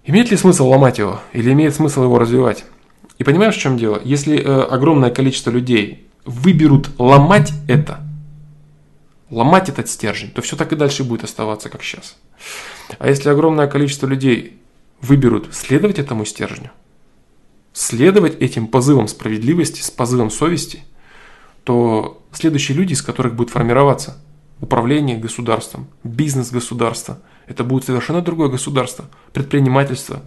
[0.05, 2.65] Имеет ли смысл ломать его или имеет смысл его развивать?
[3.19, 4.01] И понимаешь, в чем дело?
[4.05, 8.01] Если э, огромное количество людей выберут ломать это,
[9.31, 12.17] ломать этот стержень, то все так и дальше будет оставаться, как сейчас.
[12.99, 14.59] А если огромное количество людей
[15.01, 16.71] выберут следовать этому стержню,
[17.79, 20.83] следовать этим позывам справедливости, с позывом совести,
[21.63, 24.21] то следующие люди, из которых будет формироваться
[24.61, 30.23] управление государством, бизнес государства, это будет совершенно другое государство, предпринимательство.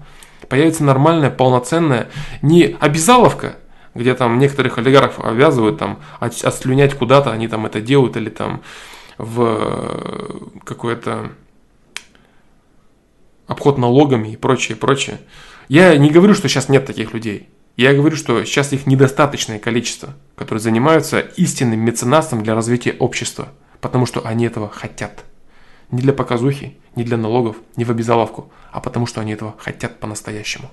[0.48, 2.10] Появится нормальная, полноценная,
[2.42, 3.58] не обязаловка,
[3.96, 8.62] где там некоторых олигархов обязывают там отслюнять куда-то, они там это делают, или там
[9.18, 11.34] в какое-то
[13.46, 15.20] обход налогами и прочее, прочее.
[15.72, 17.48] Я не говорю, что сейчас нет таких людей.
[17.78, 23.48] Я говорю, что сейчас их недостаточное количество, которые занимаются истинным меценатством для развития общества,
[23.80, 25.24] потому что они этого хотят.
[25.90, 30.02] Не для показухи, не для налогов, не в обязаловку, а потому что они этого хотят
[30.02, 30.70] по-настоящему.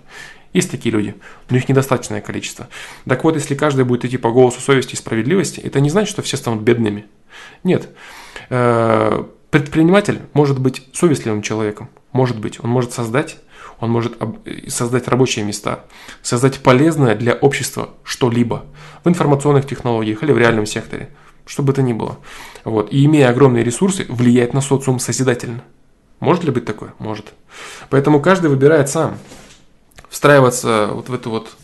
[0.52, 1.14] Есть такие люди,
[1.48, 2.66] но их недостаточное количество.
[3.06, 6.22] Так вот, если каждый будет идти по голосу совести и справедливости, это не значит, что
[6.22, 7.06] все станут бедными.
[7.62, 7.88] Нет.
[8.50, 11.88] Э, предприниматель может быть совестливым человеком.
[12.10, 12.58] Может быть.
[12.64, 13.38] Он может создать,
[13.80, 14.16] он может
[14.68, 15.84] создать рабочие места,
[16.22, 18.64] создать полезное для общества что-либо
[19.04, 21.10] в информационных технологиях или в реальном секторе,
[21.46, 22.18] что бы это ни было.
[22.64, 22.92] Вот.
[22.92, 25.62] И имея огромные ресурсы, влиять на социум созидательно.
[26.20, 26.94] Может ли быть такое?
[26.98, 27.32] Может.
[27.90, 29.18] Поэтому каждый выбирает сам
[30.08, 31.56] встраиваться вот в эту вот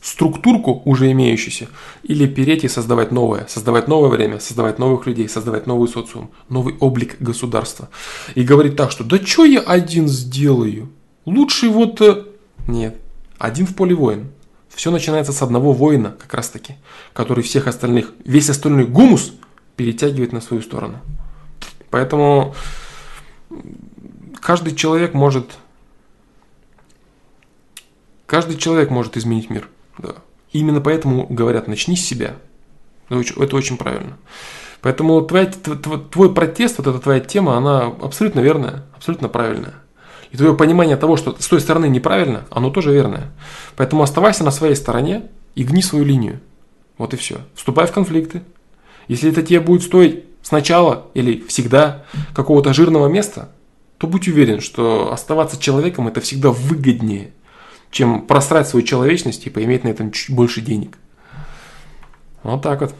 [0.00, 1.68] структурку уже имеющуюся,
[2.02, 6.74] или перейти и создавать новое, создавать новое время, создавать новых людей, создавать новый социум, новый
[6.80, 7.90] облик государства.
[8.34, 10.90] И говорить так, что да что я один сделаю?
[11.30, 12.00] Лучше вот...
[12.00, 12.24] Э,
[12.66, 12.96] нет,
[13.38, 14.32] один в поле воин.
[14.68, 16.74] Все начинается с одного воина, как раз таки,
[17.12, 19.32] который всех остальных, весь остальной гумус
[19.76, 20.98] перетягивает на свою сторону.
[21.90, 22.54] Поэтому
[24.40, 25.46] каждый человек может...
[28.26, 29.68] Каждый человек может изменить мир.
[29.98, 30.16] Да.
[30.52, 32.34] Именно поэтому говорят, начни с себя.
[33.08, 34.18] Это очень, это очень правильно.
[34.82, 39.74] Поэтому твоя, твой протест, вот эта твоя тема, она абсолютно верная, абсолютно правильная.
[40.30, 43.32] И твое понимание того, что с той стороны неправильно, оно тоже верное.
[43.76, 46.40] Поэтому оставайся на своей стороне и гни свою линию.
[46.98, 47.38] Вот и все.
[47.54, 48.42] Вступай в конфликты.
[49.08, 53.50] Если это тебе будет стоить сначала или всегда какого-то жирного места,
[53.98, 57.32] то будь уверен, что оставаться человеком это всегда выгоднее,
[57.90, 60.96] чем просрать свою человечность и поиметь на этом чуть больше денег.
[62.42, 62.94] Вот так вот.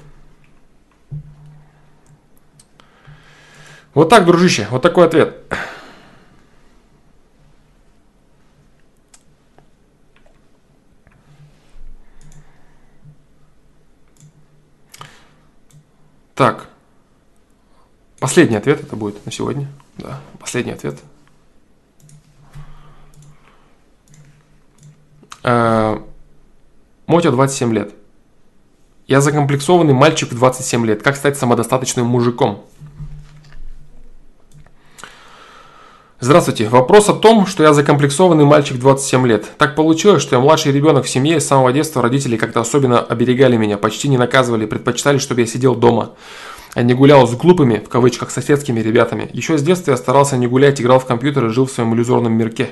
[3.95, 5.43] Вот так, дружище, вот такой ответ.
[16.41, 16.69] Так.
[18.19, 19.69] Последний ответ это будет на сегодня.
[19.99, 20.99] Да, последний ответ.
[25.43, 25.99] Э,
[27.07, 27.93] Мотя 27 лет.
[29.07, 31.03] Я закомплексованный мальчик в 27 лет.
[31.03, 32.65] Как стать самодостаточным мужиком?
[36.23, 36.69] Здравствуйте.
[36.69, 39.47] Вопрос о том, что я закомплексованный мальчик 27 лет.
[39.57, 43.57] Так получилось, что я младший ребенок в семье, с самого детства родители как-то особенно оберегали
[43.57, 46.11] меня, почти не наказывали, предпочитали, чтобы я сидел дома,
[46.75, 49.31] а не гулял с глупыми, в кавычках, соседскими ребятами.
[49.33, 52.35] Еще с детства я старался не гулять, играл в компьютер и жил в своем иллюзорном
[52.35, 52.69] мирке.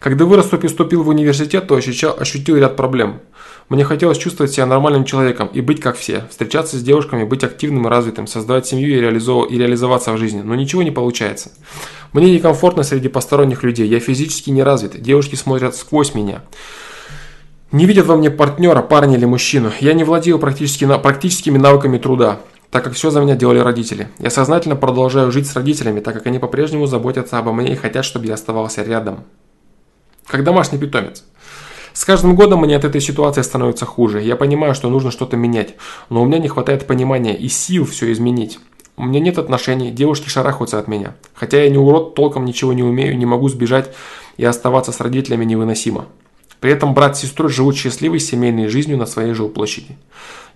[0.00, 3.20] Когда вырос и поступил в университет, то ощущал, ощутил ряд проблем.
[3.68, 7.86] Мне хотелось чувствовать себя нормальным человеком и быть как все, встречаться с девушками, быть активным
[7.86, 9.50] и развитым, создавать семью и, реализов...
[9.50, 11.52] и реализоваться в жизни, но ничего не получается.
[12.14, 16.42] Мне некомфортно среди посторонних людей, я физически не развит, девушки смотрят сквозь меня.
[17.70, 19.70] Не видят во мне партнера, парня или мужчину.
[19.80, 24.08] Я не владею практически, практическими навыками труда, так как все за меня делали родители.
[24.18, 28.06] Я сознательно продолжаю жить с родителями, так как они по-прежнему заботятся обо мне и хотят,
[28.06, 29.24] чтобы я оставался рядом.
[30.26, 31.24] Как домашний питомец.
[31.92, 34.22] С каждым годом мне от этой ситуации становится хуже.
[34.22, 35.74] Я понимаю, что нужно что-то менять,
[36.08, 38.58] но у меня не хватает понимания и сил все изменить.
[38.96, 41.16] У меня нет отношений, девушки шарахаются от меня.
[41.34, 43.90] Хотя я не урод, толком ничего не умею, не могу сбежать
[44.36, 46.06] и оставаться с родителями невыносимо.
[46.60, 49.96] При этом брат с сестрой живут счастливой семейной жизнью на своей жилплощади.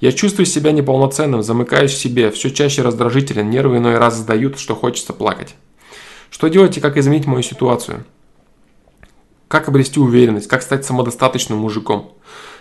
[0.00, 4.74] Я чувствую себя неполноценным, замыкаюсь в себе, все чаще раздражителен, нервы иной раз сдают, что
[4.74, 5.54] хочется плакать.
[6.30, 8.04] Что делать и как изменить мою ситуацию?
[9.48, 10.48] Как обрести уверенность?
[10.48, 12.12] Как стать самодостаточным мужиком?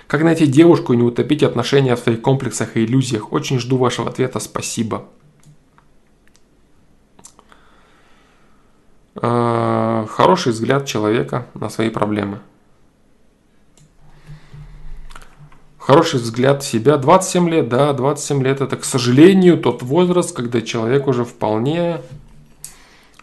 [0.08, 3.32] Как найти девушку и не утопить отношения в своих комплексах и иллюзиях?
[3.32, 4.40] Очень жду вашего ответа.
[4.40, 5.06] Спасибо.
[9.16, 12.40] Э, хороший взгляд человека на свои проблемы.
[15.78, 16.98] Хороший взгляд себя.
[16.98, 22.00] 27 лет, да, 27 лет это, к сожалению, тот возраст, когда человек уже вполне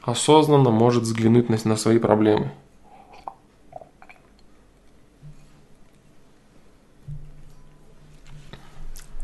[0.03, 2.53] осознанно может взглянуть на, на свои проблемы.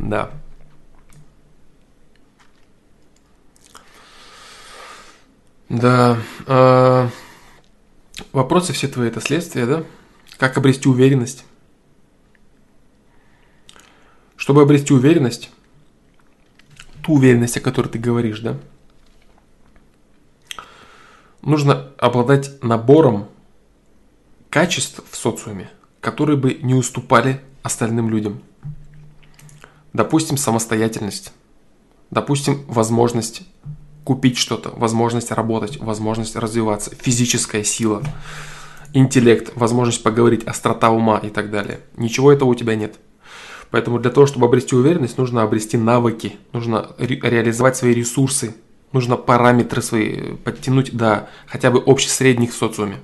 [0.08, 0.30] Да.
[5.68, 6.18] Да.
[6.46, 7.08] Э,
[8.32, 9.84] вопросы все твои это следствие, да?
[10.38, 11.44] Как обрести уверенность?
[14.36, 15.50] Чтобы обрести уверенность,
[17.02, 18.56] ту уверенность, о которой ты говоришь, да?
[21.42, 23.28] Нужно обладать набором
[24.50, 25.68] качеств в социуме,
[26.00, 28.40] которые бы не уступали остальным людям.
[29.96, 31.32] Допустим, самостоятельность.
[32.10, 33.44] Допустим, возможность
[34.04, 38.02] купить что-то, возможность работать, возможность развиваться, физическая сила,
[38.92, 41.80] интеллект, возможность поговорить, острота ума и так далее.
[41.96, 42.96] Ничего этого у тебя нет.
[43.70, 48.54] Поэтому для того, чтобы обрести уверенность, нужно обрести навыки, нужно ре- реализовать свои ресурсы,
[48.92, 52.98] нужно параметры свои подтянуть до хотя бы общесредних в социуме.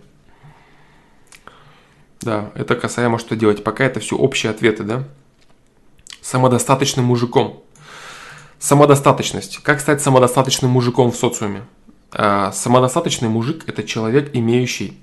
[2.21, 3.65] Да, это касаемо что делать.
[3.65, 5.09] Пока это все общие ответы, да?
[6.23, 7.63] Самодостаточным мужиком.
[8.61, 9.59] Самодостаточность.
[9.59, 11.65] Как стать самодостаточным мужиком в социуме?
[12.13, 14.99] А, самодостаточный мужик– это человек, имеющий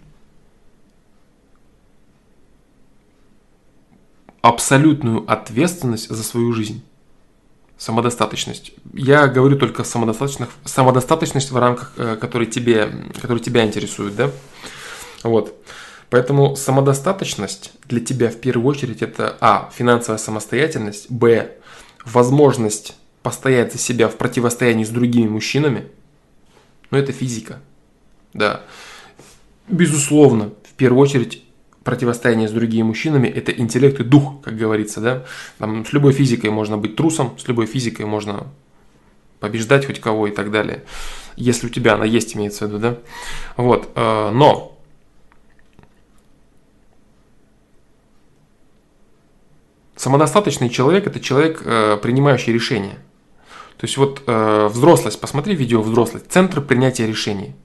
[4.42, 6.84] абсолютную ответственность за свою жизнь.
[7.78, 8.72] Самодостаточность.
[8.94, 14.32] Я говорю только самодостаточность, самодостаточность в рамках, э, которые, тебе, которые тебя интересуют, да?
[15.24, 15.54] Вот.
[16.10, 19.70] Поэтому самодостаточность для тебя в первую очередь это а.
[19.76, 21.52] финансовая самостоятельность, б.
[22.04, 25.88] возможность постоять за себя в противостоянии с другими мужчинами,
[26.90, 27.60] но это физика.
[28.34, 28.62] Да.
[29.68, 31.44] Безусловно, в первую очередь,
[31.84, 35.26] противостояние с другими мужчинами– это интеллект и дух, как говорится, да.
[35.60, 38.48] Там, с любой физикой можно быть трусом, с любой физикой можно
[39.40, 40.84] побеждать хоть кого и так далее.
[41.36, 42.98] Если у тебя она есть, имеется в виду, да.
[43.58, 44.79] Вот, э, но
[50.00, 52.98] самодостаточный человек– это человек, э, принимающий решения–
[53.80, 57.56] то есть вот э, взрослость, посмотри видео взрослость, центр принятия решений.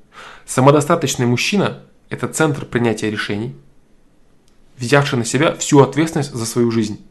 [0.46, 3.56] Самодостаточный мужчина– это центр принятия решений,
[4.78, 7.04] взявший на себя всю ответственность за свою жизнь,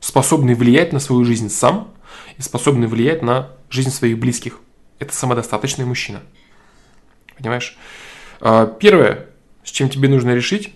[0.00, 1.94] способный влиять на свою жизнь сам
[2.38, 4.58] и способный влиять на жизнь своих близких.
[4.98, 6.20] Это самодостаточный мужчина.
[7.36, 7.78] Понимаешь?
[8.40, 9.26] Э, первое,
[9.62, 10.74] с чем тебе нужно решить,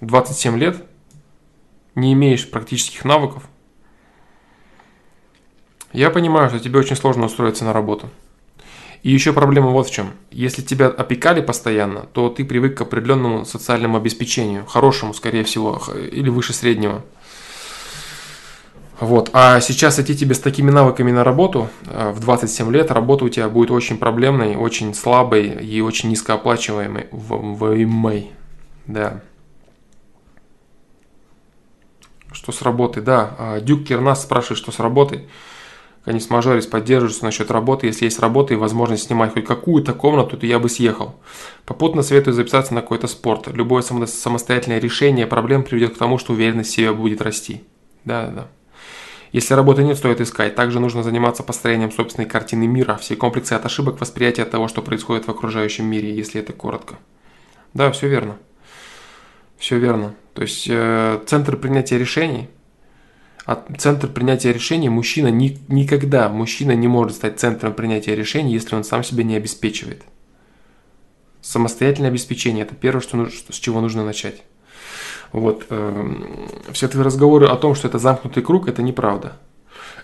[0.00, 0.84] 27 лет,
[1.94, 3.48] не имеешь практических навыков,
[5.92, 8.08] я понимаю, что тебе очень сложно устроиться на работу.
[9.02, 10.10] И еще проблема вот в чем.
[10.30, 16.28] Если тебя опекали постоянно, то ты привык к определенному социальному обеспечению, хорошему, скорее всего, или
[16.28, 17.02] выше среднего.
[19.00, 19.30] Вот.
[19.32, 23.30] А сейчас идти тебе с такими навыками на работу э, в 27 лет, работа у
[23.30, 27.06] тебя будет очень проблемной, очень слабой и очень низкооплачиваемой.
[27.10, 28.20] В,
[28.86, 29.22] да.
[32.32, 33.02] Что с работой?
[33.02, 35.28] Да, а, Дюк Кернас спрашивает, что с работой.
[36.04, 37.86] Конец мажорис поддерживаются насчет работы.
[37.86, 41.16] Если есть работа и возможность снимать хоть какую-то комнату, то я бы съехал.
[41.66, 43.48] Попутно советую записаться на какой-то спорт.
[43.48, 47.64] Любое самостоятельное решение проблем приведет к тому, что уверенность в себе будет расти.
[48.04, 48.48] Да, да, да.
[49.32, 50.54] Если работы нет, стоит искать.
[50.54, 55.26] Также нужно заниматься построением собственной картины мира, все комплексы от ошибок, восприятия того, что происходит
[55.26, 56.96] в окружающем мире, если это коротко.
[57.74, 58.38] Да, все верно.
[59.60, 60.16] Все верно.
[60.34, 62.48] То есть э, центр принятия решений–
[63.50, 68.76] а центр принятия решений мужчина ни, никогда, мужчина не может стать центром принятия решений, если
[68.76, 70.04] он сам себя не обеспечивает.
[71.40, 74.44] Самостоятельное обеспечение– это первое, что, с чего нужно начать.
[75.32, 75.66] Вот.
[75.70, 76.14] Э,
[76.70, 79.36] все твои разговоры о том, что это замкнутый круг, это неправда.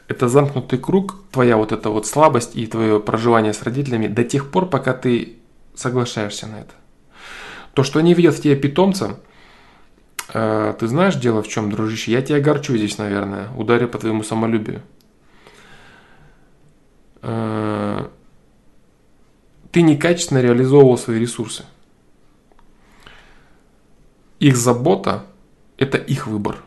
[0.08, 4.50] Это замкнутый круг, твоя вот эта вот слабость и твое проживание с родителями до тех
[4.50, 5.36] пор, пока ты
[5.74, 6.72] соглашаешься на это.
[7.74, 9.20] То, что они видят в тебе питомца–
[10.28, 12.12] а, ты знаешь, дело в чем, дружище?
[12.12, 13.48] Я тебя огорчу здесь, наверное.
[13.56, 14.82] Ударю по твоему самолюбию.
[17.22, 18.10] А,
[19.70, 21.64] ты некачественно реализовывал свои ресурсы.
[24.38, 25.24] Их забота–
[25.78, 26.58] это их выбор.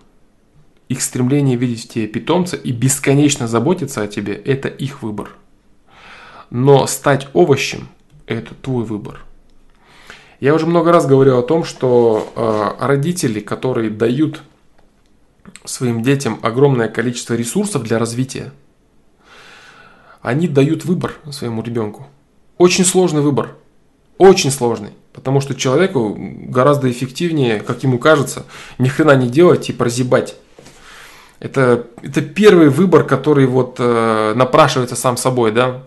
[0.88, 5.36] Их стремление видеть в тебе питомца и бесконечно заботиться о тебе– это их выбор.
[6.50, 7.90] Но стать овощем–
[8.26, 9.24] это твой выбор.
[10.40, 14.42] Я уже много раз говорил о том, что э, родители, которые дают
[15.66, 18.53] своим детям огромное количество ресурсов для развития,
[20.22, 22.08] они дают выбор своему ребенку.
[22.58, 23.56] Очень сложный выбор.
[24.18, 24.92] Очень сложный.
[25.14, 28.45] Потому что человеку гораздо эффективнее, как ему кажется,
[28.77, 30.35] ни хрена не делать и прозябать.
[31.40, 35.84] Это, это первый выбор, который вот э, напрашивается сам собой, да.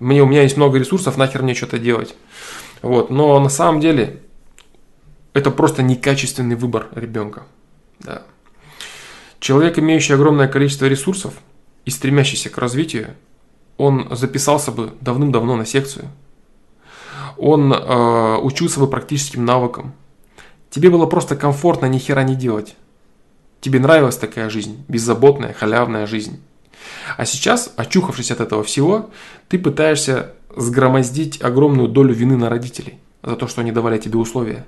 [0.00, 2.16] Мне, у меня есть много ресурсов, нахер мне что-то делать.
[2.82, 3.10] Вот.
[3.10, 4.20] Но на самом деле
[5.32, 7.44] это просто некачественный выбор ребенка.
[8.00, 8.22] Да.
[9.40, 11.34] Человек, имеющий огромное количество ресурсов
[11.84, 13.14] и стремящийся к развитию,
[13.76, 16.08] он записался бы давным-давно на секцию.
[17.38, 19.94] Он э, учился бы практическим навыкам.
[20.70, 22.76] Тебе было просто комфортно ни хера не делать.
[23.60, 26.40] Тебе нравилась такая жизнь, беззаботная, халявная жизнь.
[27.16, 29.10] А сейчас, очухавшись от этого всего,
[29.48, 34.66] ты пытаешься сгромоздить огромную долю вины на родителей за то, что они давали тебе условия.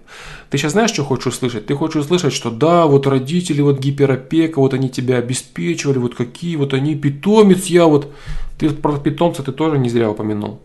[0.50, 1.66] Ты сейчас знаешь, что хочешь услышать?
[1.66, 6.56] Ты хочешь услышать, что да, вот родители, вот гиперопека, вот они тебя обеспечивали, вот какие
[6.56, 8.12] вот они, питомец я вот.
[8.58, 10.60] Ты про питомца ты тоже не зря упомянул.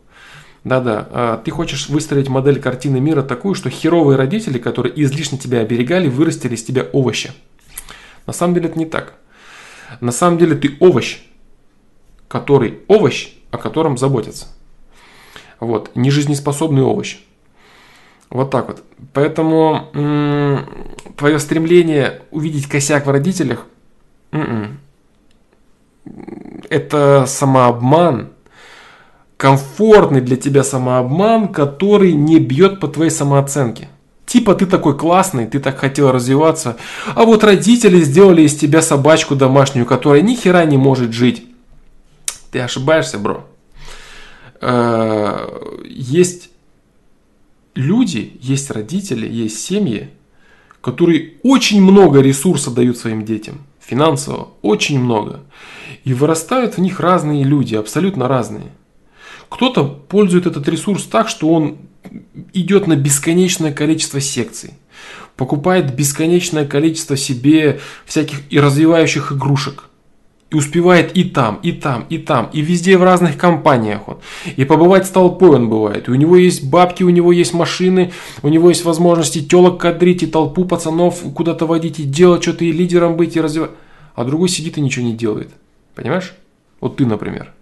[0.64, 5.62] Да-да, а, ты хочешь выстроить модель картины мира такую, что херовые родители, которые излишне тебя
[5.62, 7.34] оберегали, вырастили из тебя овоща.
[8.28, 9.16] На самом деле это не так.
[10.02, 11.22] На самом деле ты овощ,
[12.28, 14.48] который овощ, о котором заботятся.
[15.60, 17.18] Вот, нежизнеспособный овощ.
[18.30, 18.84] Вот так вот.
[19.14, 20.66] Поэтому м-
[21.18, 23.66] твое стремление увидеть косяк в родителях
[24.32, 24.80] м-м,
[26.70, 28.30] это самообман,
[29.38, 33.90] комфортный для тебя самообман, который не бьет по твоей самооценке.
[34.26, 36.78] Типа ты такой классный, ты так хотел развиваться,
[37.16, 41.48] а вот родители сделали из тебя собачку домашнюю, которая ни хера не может жить.
[42.52, 43.49] Ты ошибаешься, бро.
[44.62, 45.48] Э,
[45.86, 46.50] есть
[47.76, 50.10] люди, есть родители, есть семьи,
[50.82, 55.42] которые очень много ресурса дают своим детям, финансово, очень много.
[56.04, 58.72] И вырастают в них разные люди, абсолютно разные.
[59.50, 61.78] Кто-то пользует этот ресурс так, что он
[62.54, 64.74] идет на бесконечное количество секций,
[65.36, 69.89] покупает бесконечное количество себе всяких и развивающих игрушек,
[70.52, 74.18] и успевает и там, и там, и там, и везде в разных компаниях он.
[74.56, 76.08] И побывать с толпой он бывает.
[76.08, 78.12] И у него есть бабки, у него есть машины,
[78.42, 82.72] у него есть возможности телок кадрить, и толпу пацанов куда-то водить, и делать что-то, и
[82.72, 83.72] лидером быть, и развивать.
[84.16, 85.52] А другой сидит и ничего не делает.
[85.94, 86.34] Понимаешь?
[86.82, 87.54] Вот ты, например.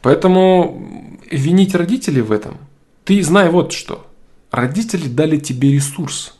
[0.00, 2.56] Поэтому винить родителей в этом.
[3.04, 4.06] Ты знай вот что.
[4.50, 6.34] Родители дали тебе ресурс.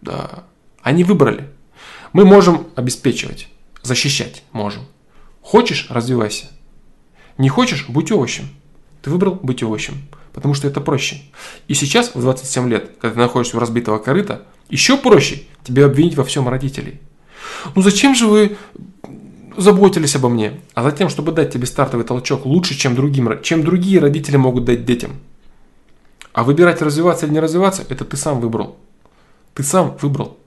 [0.00, 0.44] Да.
[0.82, 1.44] Они выбрали.
[2.12, 3.48] Мы можем обеспечивать
[3.82, 4.82] защищать можем.
[5.40, 6.46] Хочешь– развивайся.
[7.38, 8.48] Не хочешь– будь овощем.
[9.02, 9.94] Ты выбрал быть овощем,
[10.32, 11.22] потому что это проще.
[11.68, 16.16] И сейчас, в 27 лет, когда ты находишься у разбитого корыта, еще проще тебе обвинить
[16.16, 17.00] во всем родителей.
[17.74, 18.56] Ну зачем же вы
[19.56, 20.60] заботились обо мне?
[20.74, 24.84] А затем, чтобы дать тебе стартовый толчок лучше, чем, другим, чем другие родители могут дать
[24.84, 25.12] детям.
[26.32, 28.76] А выбирать развиваться или не развиваться, это ты сам выбрал.
[29.54, 30.38] Ты сам выбрал.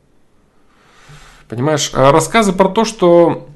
[1.51, 3.49] Понимаешь, а рассказы про то, что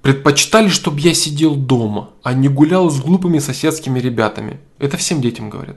[0.00, 4.58] предпочитали, чтобы я сидел дома, а не гулял с глупыми соседскими ребятами.
[4.78, 5.76] Это всем детям говорят.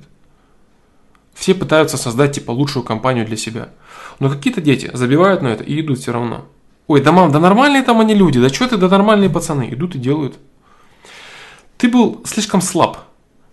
[1.34, 3.72] Все пытаются создать типа лучшую компанию для себя.
[4.20, 6.46] Но какие-то дети забивают на это и идут все равно.
[6.88, 9.96] Ой, да мам, да нормальные там они люди, да что ты, да нормальные пацаны, идут
[9.96, 10.40] и делают.
[11.76, 13.00] Ты был слишком слаб,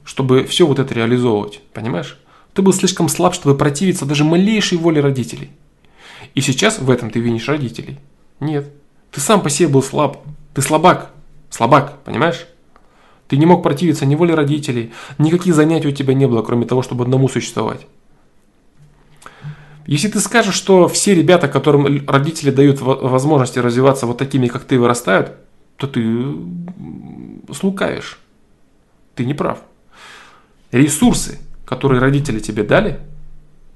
[0.04, 2.20] чтобы все вот это реализовывать, понимаешь?
[2.54, 5.50] Ты был слишком слаб, чтобы противиться даже малейшей воле родителей.
[6.34, 7.98] И сейчас в этом ты винишь родителей.
[8.40, 8.72] Нет.
[9.10, 10.18] Ты сам по себе был слаб.
[10.54, 11.10] Ты слабак.
[11.50, 12.46] Слабак, понимаешь?
[13.28, 16.82] Ты не мог противиться ни воле родителей, никаких занятий у тебя не было, кроме того,
[16.82, 17.86] чтобы одному существовать.
[19.86, 24.78] Если ты скажешь, что все ребята, которым родители дают возможности развиваться вот такими, как ты,
[24.78, 25.32] вырастают,
[25.76, 26.02] то ты
[27.54, 28.18] слукавишь.
[29.14, 29.60] Ты не прав.
[30.72, 32.98] Ресурсы, которые родители тебе дали,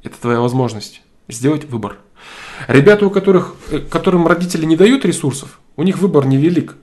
[0.03, 1.99] это твоя возможность сделать выбор.
[2.69, 6.77] Ребята, у которых, э, которым родители не дают ресурсов, у них выбор невелик.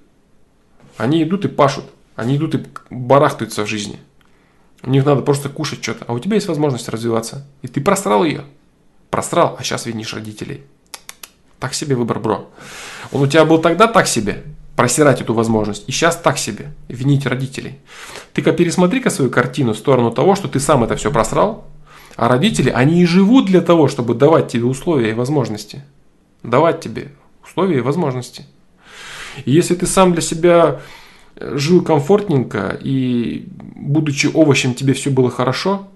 [0.98, 1.85] Они идут и пашут,
[2.16, 3.99] они идут и барахтаются в жизни.
[4.83, 7.45] У них надо просто кушать что-то, а у тебя есть возможность развиваться.
[7.61, 8.45] И ты просрал ее.
[9.09, 10.64] Просрал, а сейчас винишь родителей.
[11.59, 12.49] Так себе выбор, бро.
[13.11, 14.43] Он у тебя был тогда так себе,
[14.75, 15.83] просирать эту возможность.
[15.88, 17.80] И сейчас так себе, винить родителей.
[18.33, 21.67] Ты-ка пересмотри-ка свою картину в сторону того, что ты сам это все просрал,
[22.20, 25.86] а родители, они и живут для того, чтобы давать тебе условия и возможности.
[26.44, 28.46] Давать тебе условия и возможности.
[29.46, 30.82] И если ты сам для себя
[31.40, 35.88] жил комфортненько и, будучи овощем, тебе все было хорошо,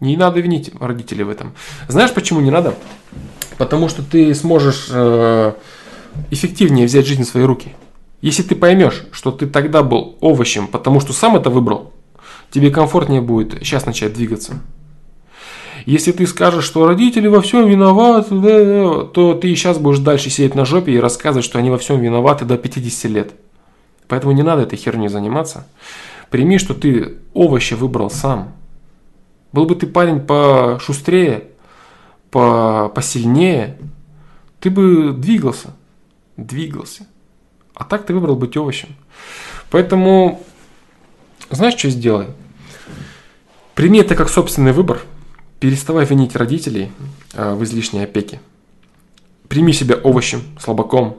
[0.00, 1.52] Не надо винить родителей в этом.
[1.86, 2.74] Знаешь, почему не надо?
[3.56, 5.52] Потому что ты сможешь э,
[6.32, 7.72] эффективнее взять жизнь в свои руки.
[8.20, 11.92] Если ты поймешь, что ты тогда был овощем, потому что сам это выбрал,
[12.50, 14.60] тебе комфортнее будет сейчас начать двигаться.
[15.86, 20.64] Если ты скажешь, что родители во всем виноваты, то ты сейчас будешь дальше сидеть на
[20.64, 23.32] жопе и рассказывать, что они во всем виноваты до 50 лет.
[24.08, 25.64] Поэтому не надо этой херней заниматься.
[26.28, 28.52] Прими, что ты овощи выбрал сам.
[29.52, 31.44] Был бы ты парень пошустрее,
[32.32, 33.78] по, посильнее,
[34.58, 35.76] ты бы двигался.
[36.36, 37.06] Двигался.
[37.74, 38.88] А так ты выбрал быть овощем.
[39.70, 40.42] Поэтому,
[41.48, 42.26] знаешь, что сделай?
[43.76, 45.00] Прими это как собственный выбор.
[45.66, 46.92] Переставай винить родителей
[47.34, 48.40] э, в излишней опеке.
[49.48, 51.18] Прими себя овощем, слабаком,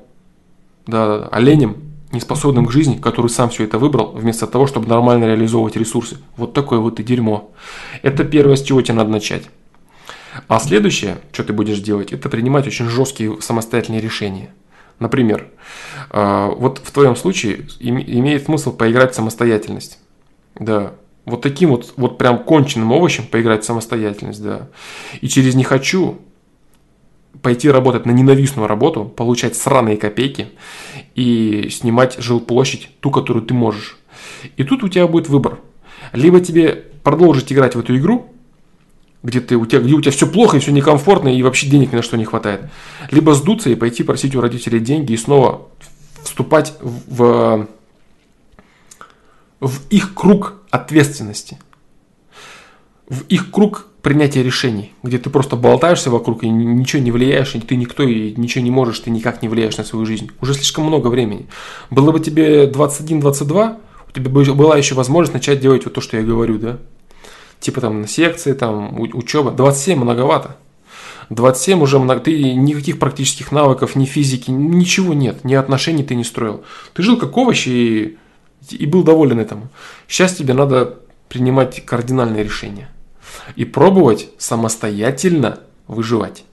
[0.85, 1.75] да, оленем,
[2.13, 6.19] неспособным к жизни, который сам все это выбрал, вместо того, чтобы нормально реализовывать ресурсы.
[6.37, 7.51] Вот такое вот и дерьмо.
[8.03, 9.43] Это первое, с чего тебе надо начать.
[10.47, 14.53] А следующее, что ты будешь делать, это принимать очень жесткие самостоятельные решения.
[14.99, 15.49] Например,
[16.09, 19.99] а, вот в твоем случае имеет смысл поиграть в самостоятельность.
[20.55, 20.93] Да,
[21.27, 24.69] вот таким вот, вот прям конченным овощем поиграть в самостоятельность, да.
[25.19, 26.19] И через «не хочу»
[27.41, 30.47] пойти работать на ненавистную работу, получать сраные копейки
[31.15, 33.97] и снимать жилплощадь, ту, которую ты можешь.
[34.55, 35.59] И тут у тебя будет выбор.
[36.13, 38.33] Либо тебе продолжить играть в эту игру,
[39.21, 41.91] где, ты, у тебя, где у тебя все плохо и все некомфортно, и вообще денег
[41.91, 42.61] ни на что не хватает.
[43.11, 45.67] Либо сдуться и пойти просить у родителей деньги и снова
[46.23, 47.67] вступать в, в
[49.89, 51.57] их круг ответственности,
[53.09, 57.59] в их круг принятия решений, где ты просто болтаешься вокруг и ничего не влияешь, и
[57.59, 60.31] ты никто, и ничего не можешь, ты никак не влияешь на свою жизнь.
[60.39, 61.47] Уже слишком много времени.
[61.89, 63.77] Было бы тебе 21-22,
[64.07, 66.77] у тебя была еще возможность начать делать вот то, что я говорю, да?
[67.59, 69.51] Типа там на секции, там учеба.
[69.51, 70.57] 27 многовато.
[71.29, 76.23] 27 уже много, ты никаких практических навыков, ни физики, ничего нет, ни отношений ты не
[76.23, 76.63] строил.
[76.93, 78.17] Ты жил как овощ и,
[78.69, 79.69] и был доволен этому.
[80.07, 82.89] Сейчас тебе надо принимать кардинальные решения
[83.55, 86.43] и пробовать самостоятельно выживать.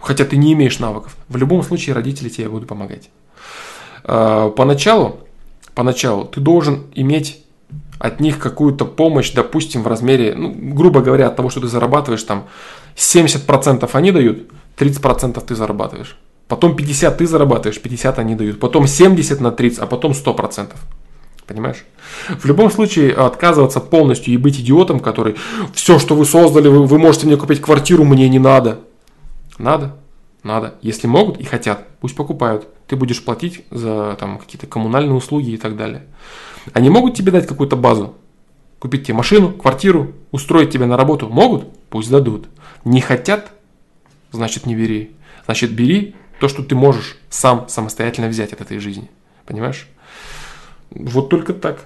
[0.00, 1.16] Хотя ты не имеешь навыков.
[1.28, 3.10] В любом случае родители тебе будут помогать.
[4.04, 5.20] А, поначалу,
[5.74, 7.44] поначалу ты должен иметь
[7.98, 12.22] от них какую-то помощь, допустим, в размере, ну, грубо говоря, от того, что ты зарабатываешь,
[12.22, 12.48] там
[12.96, 16.16] 70% они дают, 30% ты зарабатываешь.
[16.50, 18.58] Потом 50 ты зарабатываешь, 50 они дают.
[18.58, 20.72] Потом 70 на 30, а потом 100%.
[21.46, 21.84] Понимаешь?
[22.28, 25.36] В любом случае, отказываться полностью и быть идиотом, который
[25.72, 28.80] все, что вы создали, вы, вы можете мне купить квартиру, мне не надо.
[29.58, 29.94] Надо?
[30.42, 30.74] Надо.
[30.82, 32.66] Если могут и хотят, пусть покупают.
[32.88, 36.02] Ты будешь платить за там, какие-то коммунальные услуги и так далее.
[36.72, 38.16] Они могут тебе дать какую-то базу?
[38.80, 41.28] Купить тебе машину, квартиру, устроить тебя на работу?
[41.28, 41.68] Могут?
[41.90, 42.48] Пусть дадут.
[42.84, 43.52] Не хотят?
[44.32, 45.12] Значит, не бери.
[45.46, 49.10] Значит, бери то, что ты можешь сам самостоятельно взять от этой жизни.
[49.46, 49.86] Понимаешь?
[50.90, 51.84] Вот только так.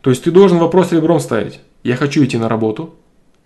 [0.00, 1.60] То есть ты должен вопрос ребром ставить.
[1.84, 2.96] Я хочу идти на работу,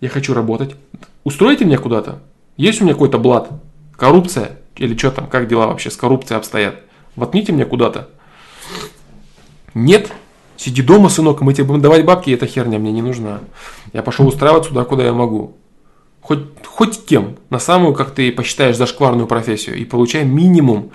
[0.01, 0.75] я хочу работать.
[1.23, 2.19] Устроите меня куда-то?
[2.57, 3.49] Есть у меня какой-то блат?
[3.95, 4.59] Коррупция?
[4.75, 6.81] Или что там, как дела вообще с коррупцией обстоят?
[7.15, 8.09] Воткните меня куда-то.
[9.75, 10.11] Нет?
[10.57, 13.41] Сиди дома, сынок, мы тебе будем давать бабки, и эта херня мне не нужна.
[13.91, 15.57] Я пошел устраиваться туда, куда я могу.
[16.23, 20.91] Хоть, хоть кем, на самую, как ты посчитаешь, зашкварную профессию, и получай минимум.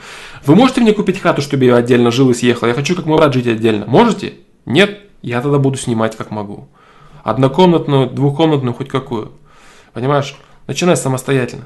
[0.46, 2.66] Вы можете мне купить хату, чтобы я отдельно жил и съехал?
[2.66, 3.84] Я хочу, как мой брат, жить отдельно.
[3.86, 4.34] Можете?
[4.64, 5.00] Нет?
[5.20, 6.68] Я тогда буду снимать, как могу.
[7.24, 9.32] Однокомнатную, двухкомнатную, хоть какую.
[9.92, 10.34] Понимаешь?
[10.66, 11.64] Начинай самостоятельно.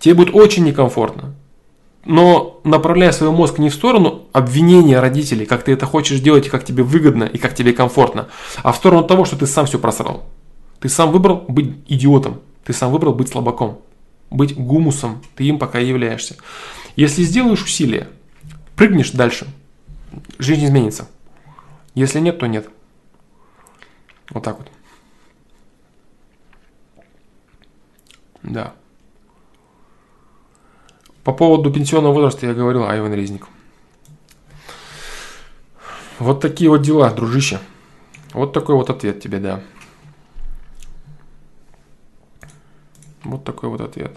[0.00, 1.34] Тебе будет очень некомфортно.
[2.04, 6.50] Но направляя свой мозг не в сторону обвинения родителей, как ты это хочешь делать, и
[6.50, 8.28] как тебе выгодно, и как тебе комфортно,
[8.64, 10.24] а в сторону того, что ты сам все просрал.
[10.80, 12.40] Ты сам выбрал быть идиотом.
[12.66, 13.80] Ты сам выбрал быть слабаком,
[14.28, 16.36] быть гумусом, ты им пока являешься.
[16.96, 18.08] Если сделаешь усилие,
[18.74, 19.46] прыгнешь дальше,
[20.38, 21.08] жизнь изменится.
[21.94, 22.68] Если нет, то нет.
[24.30, 24.68] Вот так вот.
[28.42, 28.74] Да.
[31.22, 33.46] По поводу пенсионного возраста я говорил, Айван Резник.
[36.18, 37.60] Вот такие вот дела, дружище.
[38.32, 39.62] Вот такой вот ответ тебе, да.
[43.26, 44.16] Вот такой вот ответ.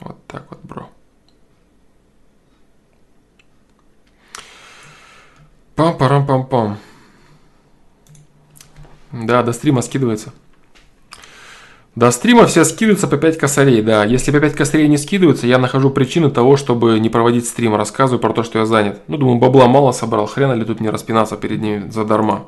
[0.00, 0.90] Вот так вот, бро.
[5.76, 6.76] Пам-парам-пам-пам.
[9.12, 10.34] Да, до стрима скидывается.
[11.96, 14.04] До стрима все скидываются по 5 косарей, да.
[14.04, 17.74] Если по 5 косарей не скидываются, я нахожу причину того, чтобы не проводить стрим.
[17.74, 19.00] Рассказываю про то, что я занят.
[19.08, 22.44] Ну, думаю, бабла мало собрал, хрена ли тут не распинаться перед ними задарма.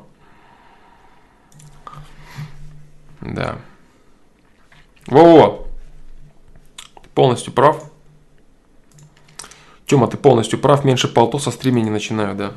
[3.21, 3.55] Да.
[5.07, 5.65] Во-во!
[7.15, 7.83] Полностью прав.
[9.87, 10.85] Тёма, ты полностью прав.
[10.85, 12.51] Меньше полто со стриме не начинаю, да.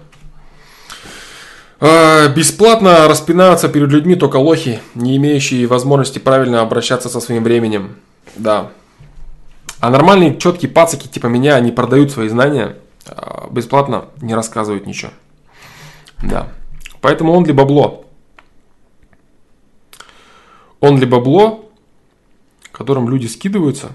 [1.85, 7.97] А, бесплатно распинаются перед людьми только лохи, не имеющие возможности правильно обращаться со своим временем.
[8.36, 8.70] Да.
[9.81, 15.11] А нормальные, четкие пацаки типа меня, они продают свои знания, а, бесплатно не рассказывают ничего.
[16.23, 16.52] Да.
[17.01, 18.05] Поэтому он ли бабло.
[20.78, 21.69] Он ли бабло,
[22.70, 23.89] которым люди скидываются,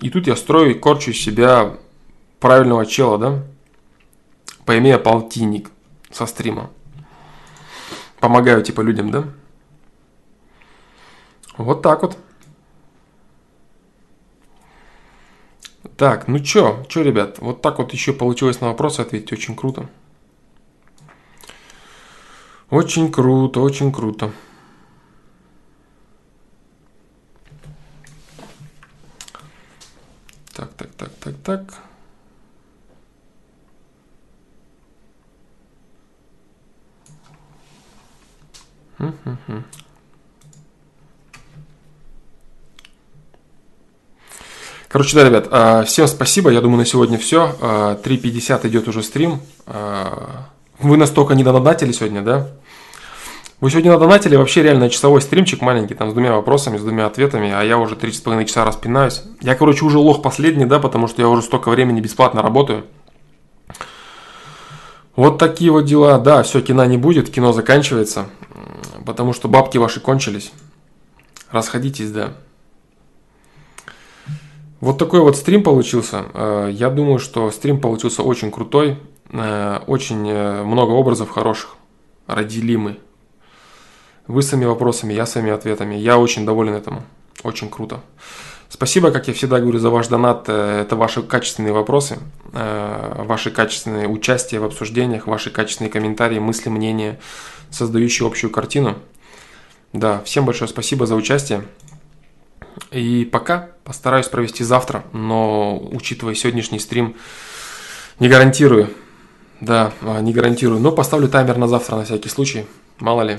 [0.00, 1.76] и тут я строю и корчу из себя
[2.40, 3.44] правильного чела, да,
[4.64, 5.70] поимея полтинник
[6.10, 6.70] со стрима
[8.20, 9.24] помогаю типа людям, да?
[11.56, 12.16] Вот так вот.
[15.96, 19.88] Так, ну чё, чё, ребят, вот так вот еще получилось на вопросы ответить, очень круто.
[22.70, 24.30] Очень круто, очень круто.
[30.54, 31.89] Так, так, так, так, так.
[44.88, 46.50] Короче, да, ребят, а, всем спасибо.
[46.50, 47.54] Я думаю, на сегодня все.
[47.60, 49.40] 3.50 а, идет уже стрим.
[49.66, 50.48] А,
[50.80, 52.48] вы настолько не донатили сегодня, да?
[53.60, 57.52] Вы сегодня надонатили вообще реально часовой стримчик маленький, там с двумя вопросами, с двумя ответами,
[57.52, 59.22] а я уже 3,5 часа распинаюсь.
[59.42, 62.84] Я, короче, уже лох последний, да, потому что я уже столько времени бесплатно работаю.
[65.14, 66.18] Вот такие вот дела.
[66.18, 68.26] Да, все, кино не будет, кино заканчивается
[69.04, 70.52] потому что бабки ваши кончились.
[71.50, 72.34] Расходитесь, да.
[74.80, 76.24] Вот такой вот стрим получился.
[76.32, 78.98] Э, я думаю, что стрим получился очень крутой.
[79.30, 81.76] Э, очень э, много образов хороших.
[82.26, 82.96] Родили
[84.26, 85.96] Вы своими вопросами, я своими ответами.
[85.96, 87.02] Я очень доволен этому.
[87.42, 88.00] Очень круто.
[88.68, 90.48] Спасибо, как я всегда говорю, за ваш донат.
[90.48, 92.18] Это ваши качественные вопросы,
[92.52, 97.18] ваши качественные участия в обсуждениях, ваши качественные комментарии, мысли, мнения
[97.70, 98.98] создающий общую картину.
[99.92, 101.64] Да, всем большое спасибо за участие.
[102.90, 107.16] И пока постараюсь провести завтра, но учитывая сегодняшний стрим,
[108.18, 108.90] не гарантирую.
[109.60, 110.80] Да, а, не гарантирую.
[110.80, 112.66] Но поставлю таймер на завтра на всякий случай.
[112.98, 113.38] Мало ли,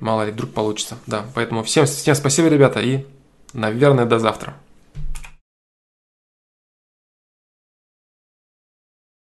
[0.00, 0.96] мало ли, вдруг получится.
[1.06, 3.06] Да, поэтому всем, всем спасибо, ребята, и,
[3.52, 4.56] наверное, до завтра.